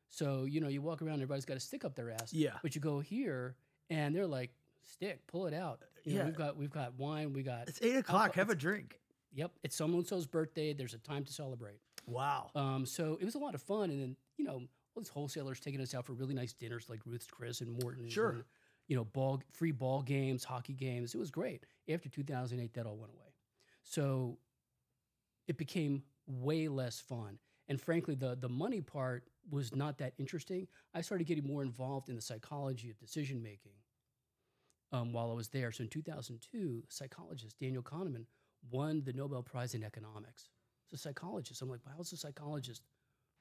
So 0.09 0.45
you 0.45 0.61
know, 0.61 0.69
you 0.69 0.83
walk 0.83 1.03
around, 1.03 1.15
everybody's 1.15 1.45
got 1.47 1.57
a 1.57 1.61
stick 1.61 1.85
up 1.85 1.97
their 1.97 2.11
ass. 2.11 2.33
Yeah. 2.33 2.59
But 2.63 2.75
you 2.77 2.81
go 2.81 3.01
here, 3.01 3.57
and 3.91 4.15
they're 4.15 4.27
like, 4.27 4.51
"Stick, 4.85 5.27
pull 5.27 5.47
it 5.47 5.55
out." 5.55 5.83
You 6.05 6.15
know, 6.15 6.19
Yeah. 6.21 6.27
we've 6.27 6.37
got 6.37 6.57
we've 6.57 6.71
got 6.71 6.95
wine, 6.99 7.33
we 7.33 7.43
got. 7.43 7.69
It's 7.69 7.81
eight 7.83 7.97
o'clock. 7.97 8.23
Alcohol- 8.23 8.41
Have 8.47 8.51
a 8.51 8.55
drink. 8.55 8.99
Yep, 9.33 9.53
it's 9.63 9.77
someone 9.77 10.05
so's 10.05 10.27
birthday. 10.27 10.73
There's 10.73 10.95
a 10.95 10.99
time 10.99 11.25
to 11.25 11.33
celebrate. 11.33 11.81
Wow. 12.07 12.51
Um, 12.55 12.85
so 12.87 13.17
it 13.21 13.25
was 13.25 13.35
a 13.37 13.39
lot 13.39 13.55
of 13.55 13.63
fun, 13.63 13.91
and 13.91 14.01
then 14.03 14.17
you 14.37 14.45
know, 14.45 14.55
all 14.95 15.03
these 15.03 15.09
wholesalers 15.09 15.61
taking 15.61 15.81
us 15.81 15.95
out 15.95 16.05
for 16.07 16.15
really 16.15 16.35
nice 16.35 16.53
dinners 16.53 16.89
like 16.89 17.01
Ruth's 17.07 17.27
Chris 17.27 17.61
and 17.61 17.81
Morton. 17.83 18.09
Sure. 18.09 18.31
and, 18.31 18.45
you 18.89 18.97
know, 18.97 19.05
ball 19.05 19.41
free 19.53 19.71
ball 19.73 20.03
games, 20.03 20.43
hockey 20.45 20.75
games. 20.75 21.15
It 21.15 21.19
was 21.19 21.31
great. 21.31 21.65
After 21.89 22.09
2008, 22.09 22.73
that 22.75 22.87
all 22.87 22.97
went 22.97 23.13
away. 23.13 23.33
So 23.85 24.39
it 25.47 25.57
became 25.57 26.03
way 26.27 26.69
less 26.69 27.01
fun. 27.01 27.39
And 27.69 27.81
frankly, 27.81 28.15
the 28.17 28.35
the 28.37 28.49
money 28.49 28.81
part 28.81 29.25
was 29.49 29.75
not 29.75 29.99
that 29.99 30.15
interesting. 30.19 30.67
I 30.95 31.03
started 31.03 31.27
getting 31.27 31.47
more 31.47 31.63
involved 31.63 32.09
in 32.09 32.17
the 32.17 32.23
psychology 32.23 32.91
of 32.91 32.99
decision 32.99 33.43
making 33.43 33.73
um, 34.93 35.13
while 35.13 35.31
I 35.31 35.35
was 35.35 35.49
there. 35.49 35.73
So 35.73 35.83
in 35.85 35.89
2002, 35.89 36.85
psychologist 36.89 37.59
Daniel 37.59 37.83
Kahneman 37.83 38.25
won 38.71 39.03
the 39.05 39.13
Nobel 39.13 39.43
Prize 39.43 39.75
in 39.75 39.83
economics. 39.85 40.49
He's 40.91 40.99
a 41.01 41.03
psychologist. 41.03 41.63
I'm 41.63 41.71
like, 41.71 41.81
how 41.89 41.97
does 41.97 42.13
a 42.13 42.17
psychologist 42.17 42.83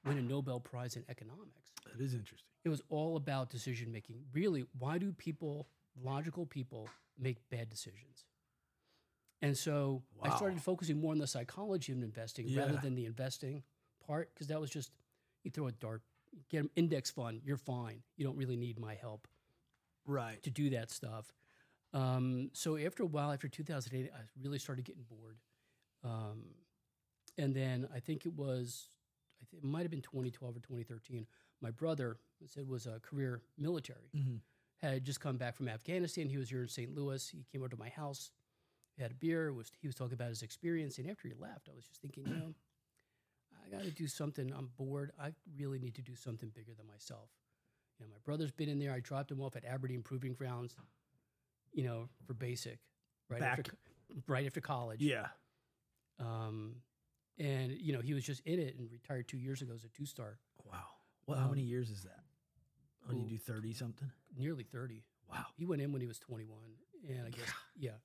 win 0.04 0.18
a 0.18 0.22
Nobel 0.22 0.60
Prize 0.60 0.96
in 0.96 1.04
economics? 1.08 1.72
That 1.92 2.02
is 2.02 2.14
interesting. 2.14 2.46
It 2.64 2.68
was 2.68 2.82
all 2.88 3.16
about 3.16 3.50
decision 3.50 3.90
making. 3.92 4.16
Really, 4.32 4.64
why 4.78 4.98
do 4.98 5.12
people, 5.12 5.68
logical 6.02 6.46
people, 6.46 6.88
make 7.18 7.36
bad 7.50 7.68
decisions? 7.68 8.24
And 9.42 9.56
so 9.56 10.02
I 10.22 10.36
started 10.36 10.60
focusing 10.60 11.00
more 11.00 11.12
on 11.12 11.18
the 11.18 11.26
psychology 11.26 11.92
of 11.92 12.02
investing 12.02 12.54
rather 12.54 12.76
than 12.76 12.94
the 12.94 13.06
investing 13.06 13.62
part, 14.06 14.32
because 14.34 14.48
that 14.48 14.60
was 14.60 14.70
just 14.70 14.90
you 15.44 15.50
throw 15.50 15.66
a 15.68 15.72
dart, 15.72 16.02
get 16.50 16.60
an 16.62 16.70
index 16.76 17.10
fund, 17.10 17.40
you're 17.44 17.56
fine. 17.56 18.02
You 18.18 18.26
don't 18.26 18.36
really 18.36 18.56
need 18.56 18.78
my 18.78 18.94
help 18.94 19.26
Right. 20.06 20.42
to 20.42 20.50
do 20.50 20.70
that 20.70 20.90
stuff. 20.90 21.32
Um, 21.92 22.50
so 22.52 22.76
after 22.76 23.02
a 23.02 23.06
while, 23.06 23.32
after 23.32 23.48
2008, 23.48 24.10
I 24.14 24.18
really 24.42 24.58
started 24.58 24.84
getting 24.84 25.04
bored. 25.08 25.38
Um, 26.04 26.44
and 27.36 27.54
then 27.54 27.88
I 27.94 28.00
think 28.00 28.26
it 28.26 28.34
was, 28.34 28.88
I 29.42 29.44
think 29.50 29.62
it 29.64 29.66
might 29.66 29.82
have 29.82 29.90
been 29.90 30.02
2012 30.02 30.56
or 30.56 30.60
2013. 30.60 31.26
My 31.60 31.70
brother 31.70 32.16
I 32.42 32.46
said 32.46 32.68
was 32.68 32.86
a 32.86 33.00
career 33.00 33.42
military, 33.58 34.10
hmm 34.14 34.36
had 34.82 35.04
just 35.04 35.20
come 35.20 35.36
back 35.36 35.54
from 35.54 35.68
Afghanistan. 35.68 36.26
He 36.30 36.38
was 36.38 36.48
here 36.48 36.62
in 36.62 36.68
St. 36.68 36.94
Louis. 36.94 37.28
He 37.28 37.44
came 37.52 37.60
over 37.60 37.68
to 37.68 37.76
my 37.76 37.90
house, 37.90 38.30
we 38.96 39.02
had 39.02 39.12
a 39.12 39.14
beer. 39.14 39.52
Was 39.52 39.70
he 39.80 39.86
was 39.88 39.94
talking 39.94 40.14
about 40.14 40.28
his 40.28 40.42
experience? 40.42 40.98
And 40.98 41.10
after 41.10 41.28
he 41.28 41.34
left, 41.34 41.68
I 41.70 41.74
was 41.74 41.84
just 41.86 42.00
thinking, 42.02 42.24
you 42.26 42.34
know, 42.34 42.54
I 43.64 43.70
got 43.70 43.82
to 43.84 43.90
do 43.90 44.06
something. 44.06 44.52
I'm 44.56 44.70
bored. 44.76 45.12
I 45.20 45.32
really 45.58 45.78
need 45.78 45.94
to 45.96 46.02
do 46.02 46.14
something 46.14 46.50
bigger 46.50 46.72
than 46.76 46.86
myself. 46.86 47.28
You 47.98 48.06
know, 48.06 48.10
my 48.10 48.18
brother's 48.24 48.52
been 48.52 48.68
in 48.68 48.78
there. 48.78 48.92
I 48.92 49.00
dropped 49.00 49.30
him 49.30 49.40
off 49.40 49.56
at 49.56 49.64
Aberdeen 49.64 50.02
Proving 50.02 50.34
Grounds. 50.34 50.76
You 51.72 51.84
know, 51.84 52.08
for 52.26 52.34
basic, 52.34 52.78
right 53.28 53.40
Back- 53.40 53.58
after 53.60 53.72
right 54.26 54.46
after 54.46 54.60
college. 54.60 55.00
Yeah. 55.02 55.28
Um, 56.18 56.76
and 57.38 57.72
you 57.72 57.92
know, 57.92 58.00
he 58.00 58.14
was 58.14 58.24
just 58.24 58.40
in 58.44 58.58
it 58.58 58.76
and 58.78 58.90
retired 58.90 59.28
two 59.28 59.38
years 59.38 59.62
ago 59.62 59.72
as 59.74 59.84
a 59.84 59.88
two 59.88 60.06
star, 60.06 60.38
Wow. 60.64 60.84
Well, 61.26 61.38
how 61.38 61.44
Um, 61.44 61.50
many 61.52 61.62
years 61.62 61.90
is 61.90 62.02
that? 62.02 62.24
Oh, 63.08 63.12
you 63.14 63.26
do 63.28 63.38
30 63.38 63.72
something? 63.72 64.10
nearly 64.36 64.64
thirty. 64.64 65.04
Wow. 65.28 65.46
He 65.56 65.64
went 65.64 65.80
in 65.82 65.92
when 65.92 66.00
he 66.00 66.06
was 66.06 66.18
twenty 66.18 66.44
one, 66.44 66.76
and 67.08 67.26
I 67.26 67.30
guess 67.30 67.48
yeah. 67.76 67.96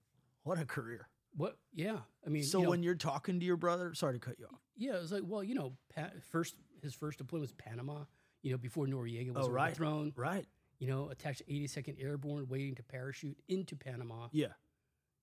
What 0.43 0.59
a 0.59 0.65
career. 0.65 1.07
What? 1.35 1.57
Yeah. 1.73 1.99
I 2.25 2.29
mean, 2.29 2.43
So 2.43 2.59
you 2.59 2.63
know, 2.65 2.69
when 2.69 2.83
you're 2.83 2.95
talking 2.95 3.39
to 3.39 3.45
your 3.45 3.57
brother, 3.57 3.93
sorry 3.93 4.13
to 4.13 4.19
cut 4.19 4.39
you 4.39 4.45
off. 4.45 4.61
yeah, 4.77 4.95
it 4.95 5.01
was 5.01 5.11
like, 5.11 5.23
well, 5.25 5.43
you 5.43 5.53
know, 5.55 5.75
pa- 5.93 6.11
first 6.31 6.55
his 6.81 6.93
first 6.93 7.17
deployment 7.17 7.41
was 7.49 7.51
Panama. 7.53 8.05
You 8.41 8.51
know, 8.51 8.57
before 8.57 8.85
Noriega 8.85 9.33
was 9.33 9.47
Oh, 9.47 9.49
right. 9.49 9.67
overthrown. 9.71 10.13
Right. 10.15 10.45
You 10.79 10.87
know, 10.87 11.09
attached 11.09 11.39
to 11.39 11.45
82nd 11.45 12.01
Airborne, 12.03 12.47
waiting 12.49 12.75
to 12.75 12.83
parachute 12.83 13.37
into 13.47 13.75
Panama. 13.75 14.27
Yeah. 14.31 14.47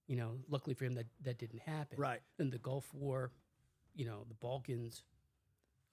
You 0.06 0.16
know, 0.16 0.38
luckily 0.48 0.74
for 0.74 0.84
him, 0.84 0.94
that 0.94 1.06
that 1.22 1.38
didn't 1.38 1.60
happen. 1.60 1.98
Right. 1.98 2.20
Then 2.38 2.50
the 2.50 2.58
Gulf 2.58 2.92
War, 2.94 3.30
you 3.94 4.04
know, 4.06 4.24
the 4.28 4.34
Balkans, 4.34 5.04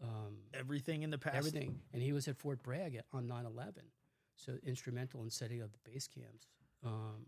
um, 0.01 0.37
Everything 0.53 1.03
in 1.03 1.09
the 1.09 1.17
past. 1.17 1.35
everything, 1.35 1.79
and 1.93 2.01
he 2.01 2.13
was 2.13 2.27
at 2.27 2.37
Fort 2.37 2.63
Bragg 2.63 2.99
on 3.13 3.27
9/11, 3.27 3.83
so 4.35 4.57
instrumental 4.63 5.23
in 5.23 5.29
setting 5.29 5.61
up 5.61 5.71
the 5.73 5.89
base 5.91 6.07
camps 6.07 6.47
um, 6.85 7.25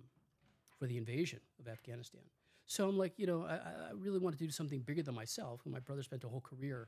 for 0.79 0.87
the 0.87 0.97
invasion 0.97 1.39
of 1.59 1.67
Afghanistan. 1.67 2.21
So 2.65 2.87
I'm 2.87 2.97
like, 2.97 3.13
you 3.17 3.27
know, 3.27 3.43
I, 3.43 3.55
I 3.55 3.89
I 3.89 3.91
really 3.93 4.19
want 4.19 4.37
to 4.37 4.43
do 4.43 4.49
something 4.51 4.79
bigger 4.79 5.03
than 5.03 5.15
myself. 5.15 5.61
And 5.65 5.73
my 5.73 5.79
brother 5.81 6.01
spent 6.03 6.23
a 6.23 6.29
whole 6.29 6.39
career, 6.41 6.87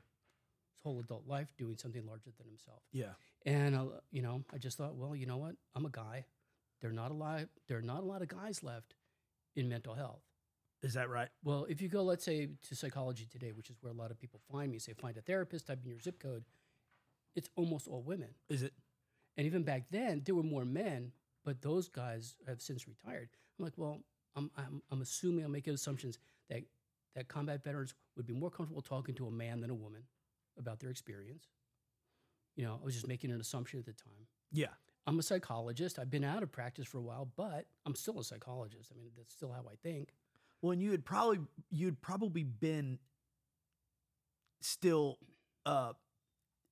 his 0.72 0.80
whole 0.82 0.98
adult 1.00 1.26
life, 1.28 1.48
doing 1.58 1.76
something 1.76 2.04
larger 2.06 2.30
than 2.38 2.46
himself. 2.46 2.82
Yeah. 2.92 3.12
And 3.44 3.74
uh, 3.74 3.84
you 4.10 4.22
know, 4.22 4.42
I 4.52 4.58
just 4.58 4.78
thought, 4.78 4.94
well, 4.96 5.14
you 5.14 5.26
know 5.26 5.36
what? 5.36 5.56
I'm 5.74 5.86
a 5.86 5.90
guy. 5.90 6.24
There 6.80 6.90
are 6.90 6.94
not 6.94 7.10
a 7.10 7.14
lot. 7.14 7.42
There 7.68 7.78
are 7.78 7.82
not 7.82 8.00
a 8.00 8.06
lot 8.06 8.22
of 8.22 8.28
guys 8.28 8.62
left 8.62 8.94
in 9.56 9.68
mental 9.68 9.94
health. 9.94 10.22
Is 10.82 10.94
that 10.94 11.08
right? 11.08 11.28
Well, 11.42 11.66
if 11.68 11.80
you 11.80 11.88
go, 11.88 12.02
let's 12.02 12.24
say, 12.24 12.48
to 12.68 12.76
psychology 12.76 13.26
today, 13.30 13.52
which 13.52 13.70
is 13.70 13.76
where 13.80 13.90
a 13.90 13.96
lot 13.96 14.10
of 14.10 14.18
people 14.18 14.40
find 14.52 14.70
me, 14.70 14.78
say 14.78 14.92
find 14.92 15.16
a 15.16 15.22
therapist, 15.22 15.66
type 15.66 15.78
in 15.82 15.88
your 15.88 15.98
zip 15.98 16.20
code, 16.20 16.44
it's 17.34 17.48
almost 17.56 17.88
all 17.88 18.02
women. 18.02 18.28
Is 18.50 18.62
it? 18.62 18.74
And 19.38 19.46
even 19.46 19.62
back 19.62 19.84
then, 19.90 20.22
there 20.24 20.34
were 20.34 20.42
more 20.42 20.64
men, 20.66 21.12
but 21.42 21.62
those 21.62 21.88
guys 21.88 22.36
have 22.46 22.60
since 22.60 22.86
retired. 22.86 23.30
I'm 23.58 23.64
like, 23.64 23.72
well, 23.76 24.00
I'm, 24.36 24.50
I'm, 24.58 24.82
I'm 24.90 25.00
assuming, 25.00 25.44
I'm 25.44 25.52
making 25.52 25.72
assumptions 25.72 26.18
that, 26.50 26.60
that 27.14 27.28
combat 27.28 27.64
veterans 27.64 27.94
would 28.16 28.26
be 28.26 28.34
more 28.34 28.50
comfortable 28.50 28.82
talking 28.82 29.14
to 29.14 29.26
a 29.26 29.30
man 29.30 29.60
than 29.60 29.70
a 29.70 29.74
woman 29.74 30.02
about 30.58 30.80
their 30.80 30.90
experience. 30.90 31.48
You 32.56 32.64
know, 32.64 32.78
I 32.80 32.84
was 32.84 32.94
just 32.94 33.08
making 33.08 33.30
an 33.30 33.40
assumption 33.40 33.78
at 33.78 33.86
the 33.86 33.92
time. 33.92 34.26
Yeah. 34.52 34.68
I'm 35.06 35.18
a 35.18 35.22
psychologist. 35.22 35.98
I've 35.98 36.10
been 36.10 36.24
out 36.24 36.42
of 36.42 36.50
practice 36.50 36.86
for 36.86 36.98
a 36.98 37.02
while, 37.02 37.28
but 37.36 37.66
I'm 37.84 37.94
still 37.94 38.18
a 38.20 38.24
psychologist. 38.24 38.90
I 38.92 38.96
mean, 38.96 39.10
that's 39.16 39.32
still 39.34 39.52
how 39.52 39.64
I 39.70 39.74
think. 39.82 40.14
Well, 40.62 40.72
and 40.72 40.80
you 40.82 40.92
had 40.92 41.04
probably 41.04 41.40
you'd 41.70 42.00
probably 42.00 42.42
been 42.42 42.98
still 44.62 45.18
uh 45.66 45.92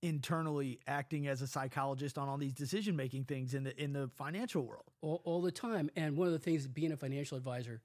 internally 0.01 0.81
acting 0.87 1.29
as 1.29 1.43
a 1.43 1.47
psychologist 1.47 2.19
on 2.19 2.29
all 2.29 2.37
these 2.37 2.53
decision 2.55 2.97
making 2.97 3.25
things 3.25 3.55
in 3.55 3.65
the 3.65 3.83
in 3.83 3.93
the 3.93 4.09
financial 4.17 4.63
world. 4.63 4.85
all, 5.01 5.21
all 5.25 5.43
the 5.43 5.53
time. 5.53 5.91
And 5.95 6.17
one 6.17 6.27
of 6.27 6.33
the 6.33 6.39
things, 6.39 6.67
being 6.67 6.93
a 6.93 6.97
financial 6.97 7.37
advisor, 7.37 7.81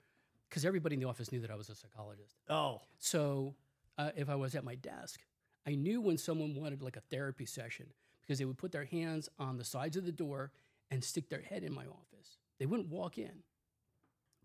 because 0.49 0.65
everybody 0.65 0.95
in 0.95 1.01
the 1.01 1.07
office 1.07 1.31
knew 1.31 1.41
that 1.41 1.51
I 1.51 1.55
was 1.55 1.69
a 1.69 1.75
psychologist. 1.75 2.35
Oh, 2.49 2.81
So 2.99 3.55
uh, 3.97 4.11
if 4.15 4.29
I 4.29 4.35
was 4.35 4.55
at 4.55 4.63
my 4.63 4.75
desk, 4.75 5.19
I 5.67 5.75
knew 5.75 5.99
when 5.99 6.17
someone 6.17 6.55
wanted 6.55 6.81
like 6.81 6.95
a 6.95 7.01
therapy 7.01 7.45
session 7.45 7.87
because 8.21 8.39
they 8.39 8.45
would 8.45 8.57
put 8.57 8.71
their 8.71 8.85
hands 8.85 9.29
on 9.37 9.57
the 9.57 9.63
sides 9.63 9.97
of 9.97 10.05
the 10.05 10.11
door 10.11 10.51
and 10.89 11.03
stick 11.03 11.29
their 11.29 11.41
head 11.41 11.63
in 11.63 11.73
my 11.73 11.85
office. 11.85 12.37
They 12.59 12.65
wouldn't 12.65 12.89
walk 12.89 13.17
in. 13.17 13.43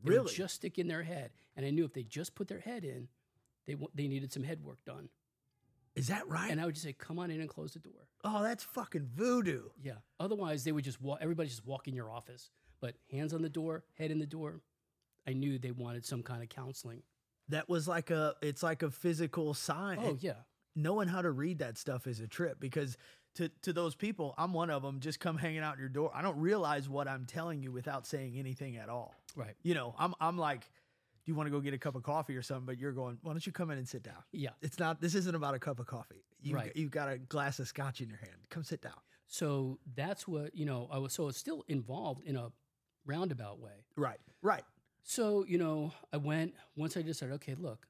They 0.02 0.10
would 0.10 0.16
really? 0.24 0.34
just 0.34 0.56
stick 0.56 0.78
in 0.78 0.88
their 0.88 1.04
head. 1.04 1.30
And 1.56 1.64
I 1.64 1.70
knew 1.70 1.84
if 1.84 1.92
they 1.92 2.02
just 2.02 2.34
put 2.34 2.48
their 2.48 2.58
head 2.60 2.84
in, 2.84 3.08
they, 3.66 3.76
wa- 3.76 3.88
they 3.94 4.08
needed 4.08 4.32
some 4.32 4.42
head 4.42 4.64
work 4.64 4.84
done. 4.84 5.08
Is 5.94 6.08
that 6.08 6.26
right? 6.26 6.50
And 6.50 6.60
I 6.60 6.64
would 6.64 6.74
just 6.74 6.84
say, 6.84 6.92
come 6.92 7.18
on 7.18 7.30
in 7.30 7.40
and 7.40 7.48
close 7.48 7.74
the 7.74 7.78
door. 7.78 8.08
oh, 8.24 8.42
that's 8.42 8.64
fucking 8.64 9.08
voodoo. 9.14 9.68
Yeah. 9.82 9.98
Otherwise, 10.18 10.64
they 10.64 10.72
would 10.72 10.84
just 10.84 11.00
walk, 11.00 11.18
everybody 11.20 11.48
just 11.48 11.66
walk 11.66 11.86
in 11.86 11.94
your 11.94 12.10
office. 12.10 12.50
But 12.80 12.94
hands 13.12 13.32
on 13.32 13.42
the 13.42 13.48
door, 13.48 13.84
head 13.96 14.10
in 14.10 14.18
the 14.18 14.26
door. 14.26 14.60
I 15.26 15.34
knew 15.34 15.58
they 15.58 15.70
wanted 15.70 16.04
some 16.04 16.22
kind 16.22 16.42
of 16.42 16.48
counseling. 16.48 17.02
That 17.48 17.68
was 17.68 17.86
like 17.86 18.10
a 18.10 18.34
it's 18.42 18.62
like 18.62 18.82
a 18.82 18.90
physical 18.90 19.54
sign. 19.54 19.98
Oh, 20.00 20.16
yeah. 20.18 20.32
Knowing 20.74 21.08
how 21.08 21.22
to 21.22 21.30
read 21.30 21.58
that 21.58 21.78
stuff 21.78 22.06
is 22.06 22.20
a 22.20 22.26
trip 22.26 22.58
because 22.60 22.96
to 23.36 23.48
to 23.62 23.72
those 23.72 23.94
people, 23.94 24.34
I'm 24.36 24.52
one 24.52 24.70
of 24.70 24.82
them. 24.82 25.00
Just 25.00 25.20
come 25.20 25.38
hanging 25.38 25.60
out 25.60 25.78
your 25.78 25.88
door. 25.88 26.10
I 26.14 26.22
don't 26.22 26.38
realize 26.38 26.88
what 26.88 27.08
I'm 27.08 27.24
telling 27.24 27.62
you 27.62 27.72
without 27.72 28.06
saying 28.06 28.36
anything 28.38 28.76
at 28.76 28.88
all. 28.88 29.14
Right. 29.34 29.54
You 29.62 29.74
know, 29.74 29.94
I'm 29.98 30.14
I'm 30.20 30.36
like, 30.36 30.60
do 30.60 31.32
you 31.32 31.34
want 31.34 31.46
to 31.46 31.50
go 31.50 31.60
get 31.60 31.72
a 31.72 31.78
cup 31.78 31.94
of 31.94 32.02
coffee 32.02 32.36
or 32.36 32.42
something? 32.42 32.66
But 32.66 32.78
you're 32.78 32.92
going, 32.92 33.18
why 33.22 33.32
don't 33.32 33.44
you 33.46 33.52
come 33.52 33.70
in 33.70 33.78
and 33.78 33.88
sit 33.88 34.02
down? 34.02 34.22
Yeah. 34.32 34.50
It's 34.60 34.78
not. 34.78 35.00
This 35.00 35.14
isn't 35.14 35.34
about 35.34 35.54
a 35.54 35.58
cup 35.58 35.78
of 35.80 35.86
coffee. 35.86 36.24
You 36.42 36.56
Right. 36.56 36.72
you've 36.74 36.90
got 36.90 37.08
a 37.10 37.18
glass 37.18 37.58
of 37.58 37.68
scotch 37.68 38.00
in 38.00 38.08
your 38.08 38.18
hand. 38.18 38.36
Come 38.50 38.64
sit 38.64 38.82
down. 38.82 39.00
So 39.28 39.78
that's 39.94 40.28
what, 40.28 40.54
you 40.54 40.66
know, 40.66 40.88
I 40.92 40.98
was 40.98 41.14
so 41.14 41.22
I 41.22 41.26
was 41.26 41.36
still 41.38 41.64
involved 41.68 42.22
in 42.24 42.36
a 42.36 42.50
roundabout 43.06 43.60
way. 43.60 43.84
Right. 43.96 44.18
Right. 44.42 44.64
So, 45.04 45.44
you 45.48 45.56
know, 45.58 45.92
I 46.12 46.18
went 46.18 46.54
once 46.76 46.96
I 46.96 47.02
decided, 47.02 47.34
okay, 47.36 47.54
look, 47.54 47.86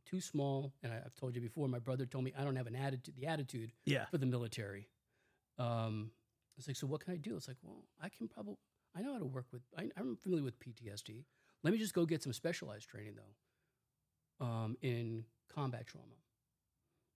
I'm 0.00 0.10
too 0.10 0.20
small. 0.20 0.72
And 0.82 0.92
I, 0.92 0.96
I've 1.04 1.14
told 1.14 1.34
you 1.34 1.40
before, 1.40 1.68
my 1.68 1.78
brother 1.78 2.06
told 2.06 2.24
me 2.24 2.32
I 2.38 2.44
don't 2.44 2.56
have 2.56 2.66
an 2.66 2.76
attitude, 2.76 3.14
the 3.16 3.26
attitude 3.26 3.72
Yeah. 3.84 4.06
for 4.06 4.18
the 4.18 4.26
military. 4.26 4.88
Um, 5.58 6.10
it's 6.58 6.66
like, 6.68 6.76
so 6.76 6.86
what 6.86 7.04
can 7.04 7.12
I 7.14 7.16
do? 7.16 7.36
It's 7.36 7.48
like, 7.48 7.56
well, 7.62 7.84
I 8.00 8.08
can 8.08 8.28
probably, 8.28 8.56
I 8.96 9.02
know 9.02 9.12
how 9.12 9.18
to 9.18 9.24
work 9.26 9.46
with, 9.52 9.62
I, 9.76 9.88
I'm 9.96 10.16
familiar 10.16 10.44
with 10.44 10.58
PTSD. 10.60 11.24
Let 11.62 11.72
me 11.72 11.78
just 11.78 11.94
go 11.94 12.06
get 12.06 12.22
some 12.22 12.32
specialized 12.32 12.88
training 12.88 13.14
though, 13.16 14.44
um, 14.46 14.76
in 14.82 15.24
combat 15.52 15.86
trauma. 15.86 16.06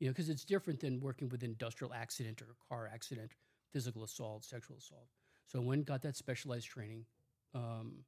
You 0.00 0.08
know, 0.08 0.12
because 0.12 0.28
it's 0.28 0.44
different 0.44 0.80
than 0.80 1.00
working 1.00 1.28
with 1.28 1.42
industrial 1.42 1.94
accident 1.94 2.42
or 2.42 2.48
car 2.68 2.90
accident, 2.92 3.32
physical 3.72 4.02
assault, 4.04 4.44
sexual 4.44 4.76
assault. 4.76 5.08
So 5.46 5.60
I 5.60 5.62
went 5.64 5.78
and 5.80 5.86
got 5.86 6.02
that 6.02 6.16
specialized 6.16 6.66
training. 6.66 7.06
Um, 7.54 8.04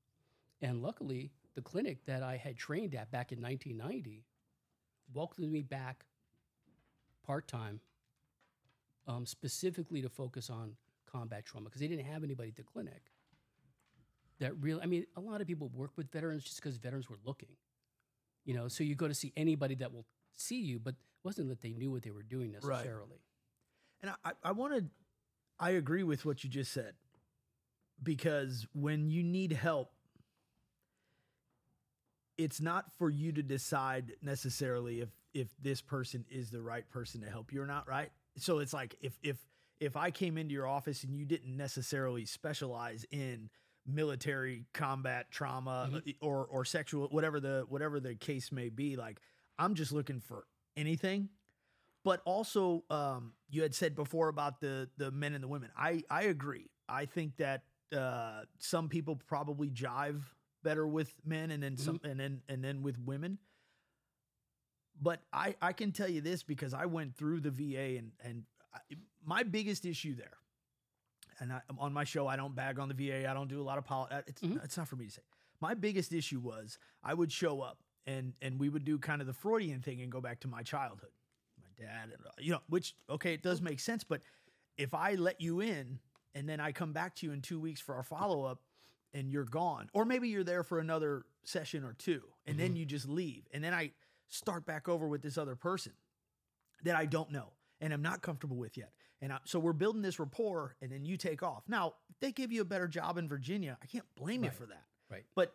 and 0.60 0.82
luckily, 0.82 1.30
the 1.54 1.62
clinic 1.62 2.04
that 2.06 2.22
I 2.22 2.36
had 2.36 2.56
trained 2.56 2.94
at 2.94 3.10
back 3.10 3.30
in 3.32 3.40
1990 3.40 4.24
welcomed 5.12 5.50
me 5.50 5.62
back 5.62 6.04
part 7.24 7.48
time, 7.48 7.80
um, 9.06 9.26
specifically 9.26 10.02
to 10.02 10.08
focus 10.08 10.50
on 10.50 10.72
combat 11.10 11.44
trauma 11.44 11.64
because 11.66 11.80
they 11.80 11.88
didn't 11.88 12.04
have 12.06 12.24
anybody 12.24 12.50
at 12.50 12.56
the 12.56 12.62
clinic 12.62 13.10
that 14.40 14.56
really. 14.60 14.82
I 14.82 14.86
mean, 14.86 15.06
a 15.16 15.20
lot 15.20 15.40
of 15.40 15.46
people 15.46 15.70
work 15.74 15.92
with 15.96 16.10
veterans 16.10 16.44
just 16.44 16.56
because 16.56 16.76
veterans 16.76 17.08
were 17.08 17.18
looking. 17.24 17.56
You 18.44 18.54
know, 18.54 18.68
so 18.68 18.84
you 18.84 18.94
go 18.94 19.08
to 19.08 19.14
see 19.14 19.32
anybody 19.36 19.74
that 19.76 19.92
will 19.92 20.06
see 20.36 20.60
you, 20.60 20.78
but 20.78 20.90
it 20.90 20.96
wasn't 21.24 21.48
that 21.48 21.62
they 21.62 21.72
knew 21.72 21.90
what 21.90 22.02
they 22.02 22.12
were 22.12 22.22
doing 22.22 22.52
Right. 22.62 22.76
necessarily. 22.76 23.20
And 24.02 24.12
I, 24.24 24.32
I 24.44 24.52
want 24.52 24.76
to, 24.76 24.84
I 25.58 25.70
agree 25.70 26.04
with 26.04 26.24
what 26.24 26.44
you 26.44 26.50
just 26.50 26.72
said, 26.72 26.94
because 28.02 28.66
when 28.72 29.10
you 29.10 29.24
need 29.24 29.52
help, 29.52 29.90
it's 32.38 32.60
not 32.60 32.92
for 32.98 33.10
you 33.10 33.32
to 33.32 33.42
decide 33.42 34.12
necessarily 34.22 35.00
if 35.00 35.08
if 35.34 35.48
this 35.60 35.82
person 35.82 36.24
is 36.30 36.50
the 36.50 36.62
right 36.62 36.88
person 36.90 37.20
to 37.20 37.28
help 37.28 37.52
you 37.52 37.60
or 37.60 37.66
not, 37.66 37.88
right? 37.88 38.10
So 38.36 38.58
it's 38.58 38.72
like 38.72 38.96
if 39.00 39.18
if 39.22 39.36
if 39.80 39.96
I 39.96 40.10
came 40.10 40.38
into 40.38 40.54
your 40.54 40.66
office 40.66 41.04
and 41.04 41.14
you 41.14 41.24
didn't 41.24 41.56
necessarily 41.56 42.24
specialize 42.24 43.04
in 43.10 43.50
military 43.86 44.64
combat 44.72 45.30
trauma 45.30 46.02
or 46.20 46.46
or 46.46 46.64
sexual 46.64 47.08
whatever 47.08 47.40
the 47.40 47.64
whatever 47.68 48.00
the 48.00 48.14
case 48.14 48.50
may 48.50 48.68
be, 48.68 48.96
like 48.96 49.20
I'm 49.58 49.74
just 49.74 49.92
looking 49.92 50.20
for 50.20 50.46
anything 50.76 51.28
but 52.06 52.22
also 52.24 52.84
um, 52.88 53.32
you 53.50 53.62
had 53.62 53.74
said 53.74 53.96
before 53.96 54.28
about 54.28 54.60
the 54.60 54.88
the 54.96 55.10
men 55.10 55.34
and 55.34 55.42
the 55.42 55.48
women. 55.48 55.70
I 55.76 56.04
I 56.08 56.22
agree. 56.22 56.70
I 56.88 57.04
think 57.04 57.36
that 57.38 57.64
uh, 57.92 58.42
some 58.60 58.88
people 58.88 59.20
probably 59.26 59.70
jive 59.70 60.22
better 60.66 60.86
with 60.86 61.14
men 61.24 61.52
and 61.52 61.62
then 61.62 61.76
some 61.76 62.00
and 62.02 62.18
then 62.18 62.42
and 62.48 62.62
then 62.62 62.82
with 62.82 62.98
women. 62.98 63.38
But 65.00 65.20
I 65.32 65.54
I 65.62 65.72
can 65.72 65.92
tell 65.92 66.08
you 66.08 66.20
this 66.20 66.42
because 66.42 66.74
I 66.74 66.86
went 66.86 67.14
through 67.16 67.40
the 67.40 67.50
VA 67.50 67.98
and 67.98 68.10
and 68.24 68.42
I, 68.74 68.78
my 69.24 69.42
biggest 69.44 69.84
issue 69.86 70.14
there. 70.16 70.36
And 71.38 71.52
I, 71.52 71.60
on 71.78 71.92
my 71.92 72.04
show, 72.04 72.26
I 72.26 72.36
don't 72.36 72.54
bag 72.56 72.78
on 72.78 72.88
the 72.88 72.94
VA. 72.94 73.28
I 73.30 73.34
don't 73.34 73.48
do 73.48 73.60
a 73.60 73.66
lot 73.70 73.76
of 73.76 73.84
politics. 73.84 74.24
It's, 74.26 74.40
Mhm. 74.42 74.64
it's 74.64 74.76
not 74.78 74.88
for 74.88 74.96
me 74.96 75.04
to 75.04 75.10
say. 75.10 75.22
My 75.60 75.74
biggest 75.74 76.12
issue 76.14 76.40
was 76.40 76.78
I 77.02 77.12
would 77.14 77.30
show 77.30 77.60
up 77.60 77.82
and 78.06 78.32
and 78.42 78.58
we 78.58 78.68
would 78.68 78.84
do 78.84 78.98
kind 78.98 79.20
of 79.20 79.26
the 79.26 79.34
Freudian 79.34 79.82
thing 79.82 80.00
and 80.00 80.10
go 80.10 80.20
back 80.20 80.40
to 80.40 80.48
my 80.48 80.62
childhood 80.62 81.10
my 81.62 81.84
dad 81.84 82.10
and 82.12 82.26
uh, 82.26 82.30
you 82.38 82.52
know 82.52 82.60
which 82.68 82.94
okay 83.08 83.34
it 83.34 83.42
does 83.42 83.60
make 83.62 83.80
sense 83.80 84.04
but 84.04 84.20
if 84.78 84.92
i 84.94 85.14
let 85.14 85.40
you 85.40 85.60
in 85.60 85.98
and 86.34 86.46
then 86.48 86.60
i 86.60 86.70
come 86.70 86.92
back 86.92 87.14
to 87.16 87.26
you 87.26 87.32
in 87.32 87.40
two 87.42 87.58
weeks 87.58 87.80
for 87.80 87.94
our 87.96 88.02
follow-up 88.04 88.60
and 89.14 89.30
you're 89.30 89.44
gone. 89.44 89.88
Or 89.92 90.04
maybe 90.04 90.28
you're 90.28 90.44
there 90.44 90.62
for 90.62 90.78
another 90.78 91.24
session 91.44 91.84
or 91.84 91.94
two 91.94 92.22
and 92.46 92.58
then 92.58 92.70
mm-hmm. 92.70 92.76
you 92.78 92.86
just 92.86 93.08
leave 93.08 93.46
and 93.52 93.62
then 93.62 93.72
i 93.72 93.92
start 94.28 94.66
back 94.66 94.88
over 94.88 95.06
with 95.06 95.22
this 95.22 95.38
other 95.38 95.54
person 95.54 95.92
that 96.82 96.96
i 96.96 97.06
don't 97.06 97.30
know 97.30 97.52
and 97.80 97.92
i'm 97.92 98.02
not 98.02 98.22
comfortable 98.22 98.56
with 98.56 98.76
yet. 98.76 98.90
And 99.22 99.32
I, 99.32 99.38
so 99.44 99.58
we're 99.58 99.72
building 99.72 100.02
this 100.02 100.18
rapport 100.18 100.76
and 100.82 100.92
then 100.92 101.06
you 101.06 101.16
take 101.16 101.42
off. 101.42 101.62
Now 101.68 101.94
if 102.10 102.18
they 102.20 102.32
give 102.32 102.52
you 102.52 102.60
a 102.60 102.66
better 102.66 102.88
job 102.88 103.16
in 103.16 103.28
virginia 103.28 103.78
i 103.82 103.86
can't 103.86 104.04
blame 104.16 104.44
you 104.44 104.50
for 104.50 104.66
that. 104.66 104.84
Right. 105.10 105.24
But 105.34 105.52